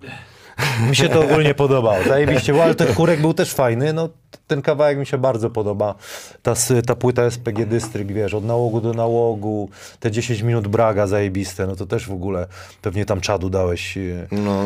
Mi 0.89 0.95
się 0.95 1.09
to 1.09 1.21
ogólnie 1.21 1.53
podobało, 1.53 2.03
zajebiście, 2.07 2.53
bo 2.53 2.63
ale 2.63 2.75
ten 2.75 2.93
chórek 2.93 3.21
był 3.21 3.33
też 3.33 3.53
fajny, 3.53 3.93
no 3.93 4.09
ten 4.47 4.61
kawałek 4.61 4.97
mi 4.97 5.05
się 5.05 5.17
bardzo 5.17 5.49
podoba, 5.49 5.95
ta, 6.43 6.53
ta 6.85 6.95
płyta 6.95 7.31
SPG 7.31 7.65
Dystrykt, 7.65 8.11
wiesz, 8.11 8.33
od 8.33 8.45
nałogu 8.45 8.81
do 8.81 8.93
nałogu, 8.93 9.69
te 9.99 10.11
10 10.11 10.41
minut 10.41 10.67
Braga 10.67 11.07
zajebiste, 11.07 11.67
no 11.67 11.75
to 11.75 11.85
też 11.85 12.07
w 12.07 12.11
ogóle 12.11 12.47
pewnie 12.81 13.05
tam 13.05 13.21
czadu 13.21 13.49
dałeś. 13.49 13.97
y. 13.97 14.27
No, 14.31 14.63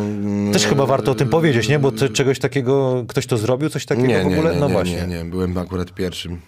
Też 0.53 0.65
chyba 0.67 0.85
warto 0.85 1.11
o 1.11 1.15
tym 1.15 1.29
powiedzieć, 1.29 1.69
nie? 1.69 1.79
Bo 1.79 1.91
ty, 1.91 2.09
czegoś 2.09 2.39
takiego, 2.39 3.03
ktoś 3.07 3.25
to 3.27 3.37
zrobił, 3.37 3.69
coś 3.69 3.85
takiego 3.85 4.07
nie, 4.07 4.21
w 4.21 4.25
nie, 4.25 4.37
ogóle? 4.37 4.53
nie, 4.53 4.59
no 4.59 4.67
nie, 4.67 4.73
właśnie. 4.73 5.07
nie, 5.07 5.23
nie, 5.23 5.25
byłem 5.25 5.57
akurat 5.57 5.91
pierwszym. 5.91 6.41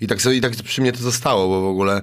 I 0.00 0.06
tak, 0.06 0.22
sobie, 0.22 0.36
I 0.36 0.40
tak 0.40 0.52
przy 0.52 0.80
mnie 0.82 0.92
to 0.92 0.98
zostało, 0.98 1.48
bo 1.48 1.60
w 1.60 1.66
ogóle 1.66 2.02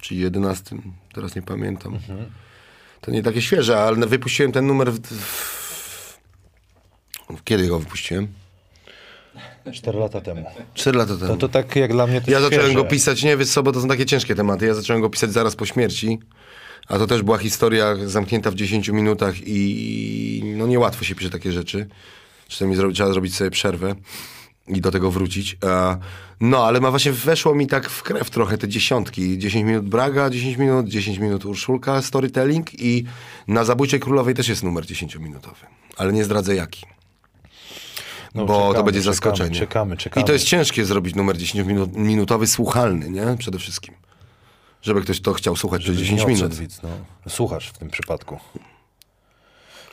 czy 0.00 0.14
11, 0.14 0.76
teraz 1.12 1.34
nie 1.34 1.42
pamiętam. 1.42 1.94
Mhm. 1.94 2.26
To 3.00 3.10
nie 3.10 3.22
takie 3.22 3.42
świeże, 3.42 3.78
ale 3.78 4.06
wypuściłem 4.06 4.52
ten 4.52 4.66
numer 4.66 4.92
w, 4.92 5.00
w... 5.00 6.18
Kiedy 7.44 7.68
go 7.68 7.78
wypuściłem? 7.78 8.28
4 9.72 9.98
lata 9.98 10.20
temu. 10.20 10.44
4 10.74 10.98
lata 10.98 11.16
temu. 11.16 11.28
No 11.30 11.36
to 11.36 11.48
tak 11.48 11.76
jak 11.76 11.92
dla 11.92 12.06
mnie 12.06 12.20
to 12.20 12.30
Ja 12.30 12.40
zacząłem 12.40 12.64
świeże. 12.66 12.82
go 12.82 12.84
pisać, 12.84 13.22
nie 13.22 13.36
wiesz 13.36 13.48
co, 13.48 13.62
bo 13.62 13.72
to 13.72 13.80
są 13.80 13.88
takie 13.88 14.06
ciężkie 14.06 14.34
tematy. 14.34 14.66
Ja 14.66 14.74
zacząłem 14.74 15.02
go 15.02 15.10
pisać 15.10 15.32
zaraz 15.32 15.56
po 15.56 15.66
śmierci, 15.66 16.18
a 16.88 16.98
to 16.98 17.06
też 17.06 17.22
była 17.22 17.38
historia 17.38 17.94
zamknięta 18.06 18.50
w 18.50 18.54
10 18.54 18.88
minutach 18.88 19.34
i 19.46 20.42
no 20.56 20.66
niełatwo 20.66 21.04
się 21.04 21.14
pisze 21.14 21.30
takie 21.30 21.52
rzeczy. 21.52 21.86
Czasami 22.48 22.76
zro- 22.76 22.92
trzeba 22.92 23.12
zrobić 23.12 23.34
sobie 23.36 23.50
przerwę 23.50 23.94
i 24.68 24.80
do 24.80 24.90
tego 24.90 25.10
wrócić. 25.10 25.56
No, 26.40 26.64
ale 26.66 26.80
ma 26.80 26.90
właśnie 26.90 27.12
weszło 27.12 27.54
mi 27.54 27.66
tak 27.66 27.90
w 27.90 28.02
krew 28.02 28.30
trochę 28.30 28.58
te 28.58 28.68
dziesiątki. 28.68 29.38
10 29.38 29.64
minut 29.66 29.88
Braga, 29.88 30.30
10 30.30 30.56
minut, 30.56 30.88
10 30.88 31.18
minut 31.18 31.44
Urszulka, 31.44 32.02
storytelling 32.02 32.80
i 32.80 33.04
na 33.48 33.64
Zabójczej 33.64 34.00
Królowej 34.00 34.34
też 34.34 34.48
jest 34.48 34.62
numer 34.62 34.84
10-minutowy. 34.84 35.66
Ale 35.96 36.12
nie 36.12 36.24
zdradzę 36.24 36.54
jaki. 36.54 36.86
No, 38.38 38.46
bo 38.46 38.54
czekamy, 38.54 38.74
to 38.74 38.82
będzie 38.84 39.00
czekamy, 39.00 39.14
zaskoczenie. 39.14 39.56
czekamy, 39.56 39.96
czekamy. 39.96 40.24
I 40.24 40.26
to 40.26 40.32
jest 40.32 40.44
ciężkie 40.44 40.84
zrobić 40.84 41.14
numer 41.14 41.36
10-minutowy, 41.36 42.46
słuchalny, 42.46 43.10
nie? 43.10 43.36
Przede 43.38 43.58
wszystkim. 43.58 43.94
Żeby 44.82 45.02
ktoś 45.02 45.20
to 45.20 45.32
chciał 45.32 45.56
słuchać 45.56 45.82
przez 45.82 45.96
10 45.96 46.20
Nie 46.20 46.26
minut. 46.26 46.54
widz, 46.54 46.82
no. 46.82 46.88
Słuchasz 47.28 47.68
w 47.68 47.78
tym 47.78 47.90
przypadku. 47.90 48.38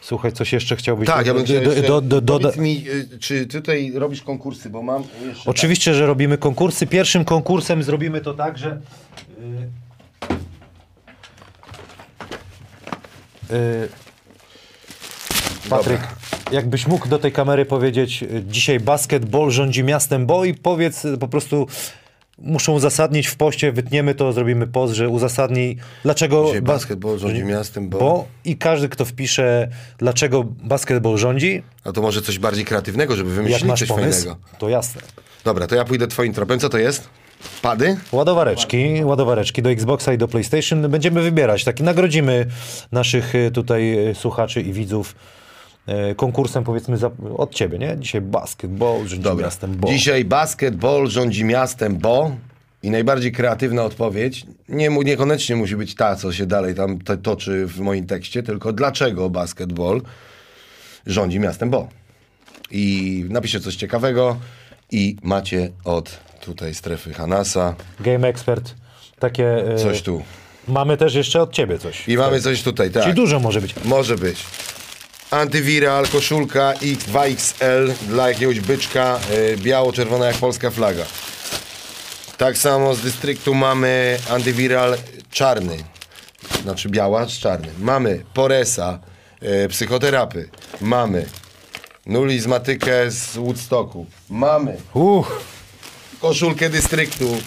Słuchaj, 0.02 0.32
coś 0.32 0.54
jeszcze 0.54 0.76
chciałbyś... 0.76 1.08
Tak, 1.08 1.28
ja 1.28 1.34
bym 1.34 1.46
do, 1.46 1.54
jeszcze, 1.54 1.82
do, 1.82 2.02
do, 2.02 2.22
do, 2.22 2.40
Powiedz 2.40 2.58
mi, 2.58 2.84
y, 2.90 3.20
czy 3.20 3.46
tutaj 3.46 3.92
robisz 3.96 4.22
konkursy, 4.22 4.70
bo 4.70 4.82
mam 4.82 5.04
jeszcze... 5.28 5.50
Oczywiście, 5.50 5.94
że 5.94 6.06
robimy 6.06 6.38
konkursy. 6.38 6.88
Pierwszym 6.88 7.26
konkursem 7.26 7.84
zrobimy 7.84 8.22
to 8.22 8.34
tak, 8.34 8.58
że... 8.58 8.82
Yy, 13.50 13.58
yy, 13.58 14.05
Patryk, 15.70 16.02
jakbyś 16.52 16.88
mógł 16.88 17.08
do 17.08 17.20
tej 17.20 17.32
kamery 17.32 17.66
powiedzieć, 17.66 18.24
y, 18.24 18.44
dzisiaj 18.48 18.80
basketball 18.80 19.52
rządzi 19.52 19.84
miastem, 19.84 20.26
bo 20.26 20.46
i 20.46 20.54
powiedz 20.54 21.06
y, 21.06 21.18
po 21.18 21.28
prostu, 21.28 21.68
muszą 22.38 22.74
uzasadnić 22.74 23.28
w 23.28 23.36
poście, 23.36 23.72
wytniemy 23.72 24.16
to, 24.16 24.34
zrobimy 24.34 24.68
post, 24.68 24.94
że 24.94 25.10
uzasadnij, 25.10 25.78
dlaczego... 26.04 26.46
Dzisiaj 26.46 26.62
bas- 26.62 26.66
basketball 26.66 27.18
rządzi 27.20 27.44
miastem, 27.44 27.90
bo... 27.90 28.00
Bo 28.00 28.26
i 28.46 28.58
każdy, 28.58 28.90
kto 28.90 29.06
wpisze, 29.06 29.68
dlaczego 29.98 30.44
basketball 30.44 31.18
rządzi, 31.18 31.64
A 31.84 31.92
to 31.92 32.02
może 32.02 32.22
coś 32.22 32.40
bardziej 32.40 32.66
kreatywnego, 32.66 33.16
żeby 33.16 33.34
wymyślić 33.34 33.80
coś 33.80 33.88
pomysł, 33.88 34.20
fajnego. 34.20 34.38
to 34.60 34.70
jasne. 34.70 35.02
Dobra, 35.44 35.68
to 35.68 35.76
ja 35.76 35.86
pójdę 35.86 36.08
twoim 36.08 36.34
tropem. 36.34 36.60
Co 36.60 36.70
to 36.70 36.78
jest? 36.78 37.10
Pady? 37.62 37.98
Ładowareczki, 38.12 39.04
ładowareczki 39.04 39.62
do 39.62 39.72
Xboxa 39.72 40.14
i 40.14 40.18
do 40.18 40.28
PlayStation. 40.28 40.90
Będziemy 40.92 41.22
wybierać. 41.22 41.64
Taki 41.64 41.84
nagrodzimy 41.84 42.46
naszych 42.92 43.36
y, 43.36 43.52
tutaj 43.52 43.98
słuchaczy 44.14 44.62
i 44.62 44.74
widzów 44.74 45.16
konkursem 46.16 46.64
powiedzmy 46.64 46.98
za, 46.98 47.12
od 47.38 47.56
ciebie, 47.56 47.78
nie? 47.78 47.98
Dzisiaj 48.00 48.22
basketball 48.22 48.98
rządzi 48.98 49.20
Dobra. 49.20 49.46
miastem, 49.46 49.76
bo... 49.76 49.88
Dzisiaj 49.88 50.26
basketball 50.26 51.08
rządzi 51.08 51.44
miastem, 51.44 51.98
bo... 51.98 52.32
I 52.84 52.90
najbardziej 52.90 53.32
kreatywna 53.32 53.84
odpowiedź, 53.84 54.46
nie, 54.70 54.90
niekoniecznie 54.90 55.56
musi 55.56 55.76
być 55.76 55.96
ta, 55.96 56.16
co 56.16 56.34
się 56.34 56.46
dalej 56.46 56.76
tam 56.76 57.00
to, 57.00 57.18
toczy 57.18 57.68
w 57.68 57.80
moim 57.80 58.08
tekście, 58.08 58.44
tylko 58.44 58.74
dlaczego 58.74 59.30
basketball 59.30 60.02
rządzi 61.06 61.40
miastem, 61.40 61.70
bo. 61.70 61.88
I 62.72 63.26
napiszcie 63.30 63.60
coś 63.60 63.76
ciekawego 63.76 64.38
i 64.92 65.18
macie 65.24 65.70
od 65.84 66.20
tutaj 66.42 66.74
strefy 66.76 67.14
Hanasa 67.14 67.76
Game 68.00 68.28
Expert, 68.28 68.76
takie... 69.20 69.74
y, 69.76 69.80
coś 69.80 70.02
tu. 70.02 70.24
Mamy 70.68 70.98
też 70.98 71.14
jeszcze 71.16 71.42
od 71.42 71.54
ciebie 71.54 71.80
coś. 71.80 72.08
I 72.08 72.18
mamy 72.18 72.42
coś 72.42 72.64
tutaj, 72.64 72.92
tak. 72.92 73.04
Czyli 73.04 73.16
dużo 73.16 73.40
może 73.40 73.62
być. 73.62 73.76
Może 73.86 74.18
być. 74.18 74.44
Antywiral, 75.32 76.08
koszulka 76.08 76.74
X2XL 76.74 77.94
dla 78.08 78.30
jakiegoś 78.30 78.60
byczka, 78.60 79.20
y, 79.32 79.58
biało-czerwona 79.58 80.26
jak 80.26 80.36
polska 80.36 80.72
flaga. 80.72 81.06
Tak 82.38 82.58
samo 82.58 82.96
z 82.96 83.02
dystryktu 83.02 83.54
mamy 83.54 84.18
antywiral 84.30 84.98
czarny. 85.32 85.78
znaczy 86.64 86.90
biała 86.90 87.26
z 87.26 87.32
czarnym. 87.32 87.74
Mamy 87.80 88.24
Poresa, 88.34 89.00
e, 89.42 89.68
psychoterapy. 89.68 90.50
Mamy 90.82 91.26
nulizmatykę 92.06 93.12
z 93.12 93.36
Woodstocku. 93.38 94.06
Mamy 94.30 94.78
Uff, 94.94 95.28
koszulkę 96.22 96.70
dystryktu. 96.70 97.38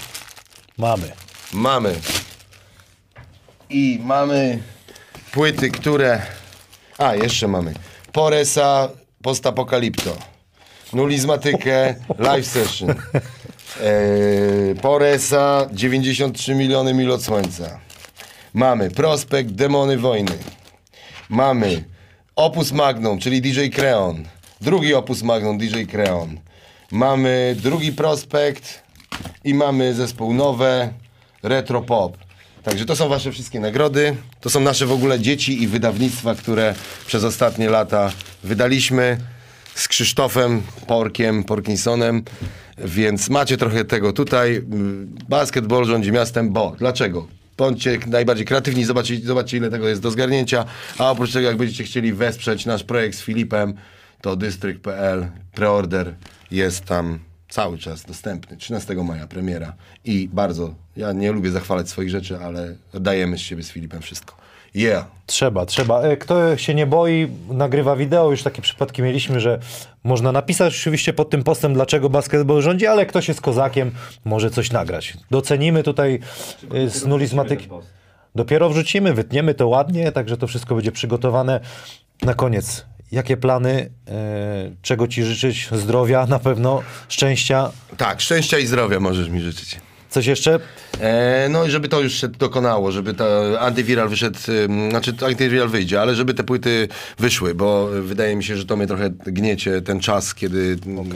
mamy. 0.79 1.13
Mamy. 1.53 1.95
I 3.71 4.01
mamy 4.03 4.63
płyty, 5.33 5.71
które... 5.71 6.23
A, 6.99 7.15
jeszcze 7.15 7.49
mamy. 7.49 7.75
Poresa 8.13 8.89
Postapokalipto. 9.23 10.17
Nulizmatykę 10.93 11.95
Live 12.19 12.47
Session. 12.47 12.89
Eee, 12.91 14.75
Poresa 14.83 15.67
93 15.73 16.55
miliony 16.55 16.95
mil 16.95 17.13
od 17.13 17.25
słońca. 17.25 17.81
Mamy 18.55 18.91
Prospekt 18.91 19.51
Demony 19.51 19.99
Wojny. 19.99 20.39
Mamy 21.29 21.85
Opus 22.37 22.73
Magnum, 22.73 23.19
czyli 23.19 23.41
DJ 23.41 23.69
Kreon. 23.69 24.25
Drugi 24.61 24.95
Opus 24.95 25.23
Magnum, 25.23 25.59
DJ 25.59 25.83
Kreon. 25.83 26.41
Mamy 26.91 27.57
drugi 27.63 27.93
Prospekt 27.93 28.83
i 29.45 29.55
mamy 29.55 29.95
zespół 29.95 30.35
Nowe, 30.35 30.93
Retro 31.43 31.83
Pop. 31.83 32.28
Także 32.69 32.85
to 32.85 32.97
są 32.97 33.09
wasze 33.09 33.33
wszystkie 33.33 33.61
nagrody. 33.61 34.17
To 34.41 34.51
są 34.51 34.61
nasze 34.61 34.87
w 34.87 34.93
ogóle 34.93 35.21
dzieci 35.21 35.63
i 35.63 35.67
wydawnictwa, 35.67 36.35
które 36.35 36.75
przez 37.07 37.25
ostatnie 37.25 37.71
lata 37.71 38.13
wydaliśmy 38.45 39.19
z 39.75 39.89
Krzysztofem 39.89 40.63
Porkiem, 40.87 41.45
Porkinsonem. 41.45 42.23
Więc 42.79 43.31
macie 43.31 43.57
trochę 43.57 43.85
tego 43.85 44.13
tutaj. 44.13 44.63
Basketball 45.29 45.85
rządzi 45.85 46.13
miastem, 46.13 46.53
bo 46.53 46.75
dlaczego? 46.79 47.27
Bądźcie 47.57 47.99
najbardziej 48.07 48.47
kreatywni, 48.47 48.85
zobaczcie, 48.85 49.21
zobaczcie 49.25 49.57
ile 49.57 49.71
tego 49.71 49.89
jest 49.89 50.03
do 50.03 50.11
zgarnięcia. 50.11 50.65
A 50.99 51.11
oprócz 51.11 51.33
tego, 51.33 51.47
jak 51.47 51.57
będziecie 51.57 51.85
chcieli 51.85 52.13
wesprzeć 52.13 52.67
nasz 52.67 52.85
projekt 52.85 53.19
z 53.19 53.21
Filipem, 53.21 53.75
to 54.21 54.37
dystrykt.pl, 54.37 55.27
preorder 55.53 56.15
jest 56.51 56.85
tam 56.85 57.19
cały 57.49 57.79
czas 57.79 58.05
dostępny. 58.05 58.57
13 58.57 58.95
maja 58.95 59.27
premiera. 59.27 59.73
I 60.05 60.29
bardzo, 60.33 60.75
ja 60.99 61.13
nie 61.13 61.33
lubię 61.33 61.51
zachwalać 61.51 61.89
swoich 61.89 62.11
rzeczy, 62.11 62.39
ale 62.39 62.75
dajemy 62.95 63.39
z 63.39 63.41
siebie 63.41 63.63
z 63.63 63.71
Filipem 63.71 64.03
wszystko. 64.03 64.35
Yeah! 64.75 65.05
Trzeba, 65.27 65.67
trzeba. 65.67 66.03
E, 66.03 66.17
Kto 66.17 66.57
się 66.57 66.75
nie 66.75 66.87
boi, 66.87 67.29
nagrywa 67.51 67.97
wideo. 67.97 68.31
Już 68.31 68.43
takie 68.43 68.63
przypadki 68.63 69.03
mieliśmy, 69.03 69.41
że 69.41 69.59
można 70.05 70.33
napisać 70.33 70.75
oczywiście 70.75 71.13
pod 71.13 71.31
tym 71.31 71.45
postem, 71.45 71.75
dlaczego 71.75 72.11
basketball 72.11 72.63
rządzi, 72.63 72.87
ale 72.87 73.07
ktoś 73.07 73.29
jest 73.29 73.41
kozakiem, 73.41 73.91
może 74.25 74.51
coś 74.51 74.73
nagrać. 74.73 75.17
Docenimy 75.31 75.83
tutaj 75.83 76.21
e, 76.75 76.91
z 76.91 77.07
nulizmatyki. 77.07 77.69
Dopiero 78.35 78.71
wrzucimy, 78.71 79.15
wytniemy 79.15 79.55
to 79.55 79.69
ładnie, 79.69 80.13
także 80.13 80.37
to 80.37 80.47
wszystko 80.47 80.75
będzie 80.75 80.93
przygotowane. 80.93 81.61
Na 82.23 82.35
koniec, 82.35 82.87
jakie 83.13 83.37
plany, 83.37 83.91
e, 84.09 84.71
czego 84.83 85.09
ci 85.09 85.25
życzyć? 85.25 85.69
Zdrowia 85.73 86.27
na 86.27 86.39
pewno, 86.39 86.83
szczęścia. 87.09 87.71
Tak, 87.97 88.21
szczęścia 88.21 88.59
i 88.59 88.67
zdrowia 88.67 89.01
możesz 89.01 89.29
mi 89.29 89.41
życzyć. 89.41 89.77
Coś 90.11 90.27
jeszcze? 90.27 90.59
E, 91.01 91.49
no 91.51 91.65
i 91.65 91.71
żeby 91.71 91.89
to 91.89 92.01
już 92.01 92.15
się 92.15 92.29
dokonało, 92.29 92.93
żeby 92.93 93.15
to 93.15 93.61
antywiral 93.61 94.09
wyszedł, 94.09 94.39
znaczy 94.91 95.15
antywiral 95.27 95.69
wyjdzie, 95.69 96.01
ale 96.01 96.15
żeby 96.15 96.35
te 96.35 96.45
płyty 96.45 96.89
wyszły, 97.19 97.55
bo 97.55 97.87
wydaje 97.87 98.37
mi 98.37 98.45
się, 98.45 98.57
że 98.57 98.65
to 98.65 98.77
mnie 98.77 98.87
trochę 98.87 99.11
gniecie 99.11 99.83
ten 99.83 100.01
czas, 100.01 100.35
kiedy, 100.35 100.79
mm, 100.87 101.09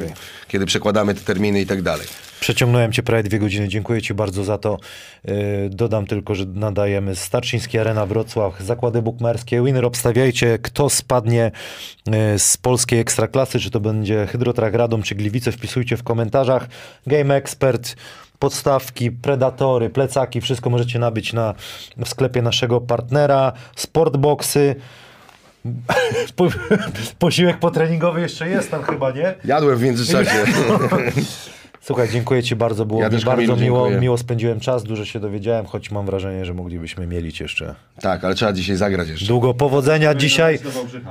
kiedy 0.48 0.66
przekładamy 0.66 1.14
te 1.14 1.20
terminy 1.20 1.60
i 1.60 1.66
tak 1.66 1.82
dalej. 1.82 2.06
Przeciągnąłem 2.43 2.93
cię 2.93 3.02
prawie 3.02 3.23
dwie 3.23 3.39
godziny, 3.39 3.69
dziękuję 3.69 4.02
ci 4.02 4.14
bardzo 4.14 4.44
za 4.44 4.59
to. 4.59 4.78
Yy, 5.24 5.35
dodam 5.70 6.06
tylko, 6.06 6.35
że 6.35 6.44
nadajemy 6.47 7.16
Starczyński 7.16 7.78
Arena 7.78 8.06
Wrocław, 8.06 8.60
zakłady 8.60 9.02
bukmerskie, 9.02 9.62
winner 9.64 9.85
obstawiajcie, 9.85 10.59
kto 10.59 10.90
spadnie 10.90 11.51
yy, 12.06 12.39
z 12.39 12.56
polskiej 12.56 13.01
ekstraklasy, 13.01 13.60
czy 13.60 13.70
to 13.70 13.81
będzie 13.81 14.27
Hydrotrak 14.27 14.74
Radom, 14.74 15.02
czy 15.02 15.14
Gliwice, 15.14 15.52
wpisujcie 15.52 15.97
w 15.97 16.02
komentarzach. 16.02 16.69
Game 17.06 17.35
Expert, 17.35 17.97
podstawki, 18.43 19.10
predatory, 19.10 19.90
plecaki, 19.90 20.40
wszystko 20.40 20.70
możecie 20.70 20.98
nabyć 20.98 21.32
na, 21.32 21.55
w 22.05 22.09
sklepie 22.09 22.43
naszego 22.43 22.81
partnera, 22.81 23.52
sportboxy. 23.77 24.74
Po, 26.36 26.48
posiłek 27.19 27.59
potreningowy 27.59 28.20
jeszcze 28.20 28.48
jest 28.48 28.70
tam 28.70 28.82
chyba, 28.82 29.10
nie? 29.10 29.35
Jadłem 29.44 29.77
w 29.77 29.82
międzyczasie. 29.82 30.31
Słuchaj, 31.84 32.09
dziękuję 32.09 32.42
Ci 32.42 32.56
bardzo, 32.56 32.86
było 32.86 33.00
ja 33.00 33.09
mi 33.09 33.12
bardzo 33.12 33.30
Kamilu, 33.30 33.56
miło, 33.56 33.90
miło 33.90 34.18
spędziłem 34.18 34.60
czas, 34.60 34.84
dużo 34.84 35.04
się 35.04 35.20
dowiedziałem, 35.20 35.66
choć 35.66 35.90
mam 35.90 36.06
wrażenie, 36.06 36.44
że 36.44 36.54
moglibyśmy 36.54 37.06
mielić 37.06 37.40
jeszcze. 37.40 37.74
Tak, 38.00 38.24
ale 38.24 38.34
trzeba 38.34 38.52
dzisiaj 38.52 38.76
zagrać 38.76 39.09
jeszcze. 39.09 39.26
Długo 39.26 39.54
powodzenia 39.54 40.14
dzisiaj. 40.14 40.59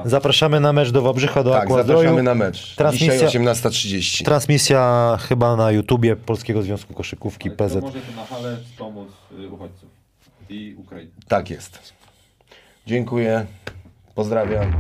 Zapraszamy 0.05 0.59
na 0.59 0.73
mecz 0.73 0.91
do 0.91 1.01
Wałbrzycha, 1.01 1.43
do 1.43 1.51
tak, 1.51 1.63
Aquadroju. 1.63 1.99
zapraszamy 1.99 2.23
na 2.23 2.35
mecz. 2.35 2.75
Transmisja, 2.75 3.27
dzisiaj 3.27 3.41
18.30. 3.41 4.25
Transmisja 4.25 5.17
chyba 5.21 5.55
na 5.55 5.71
YouTubie 5.71 6.15
Polskiego 6.15 6.61
Związku 6.61 6.93
Koszykówki 6.93 7.49
ale 7.49 7.57
PZ. 7.57 7.75
Może 7.81 7.99
to 7.99 8.15
na 8.15 8.25
hale 8.25 8.57
pomóc 8.77 9.09
y, 9.39 9.49
uchodźców 9.49 9.89
i 10.49 10.75
Ukrainy. 10.77 11.11
Tak 11.27 11.49
jest. 11.49 11.79
Dziękuję, 12.87 13.45
pozdrawiam. 14.15 14.73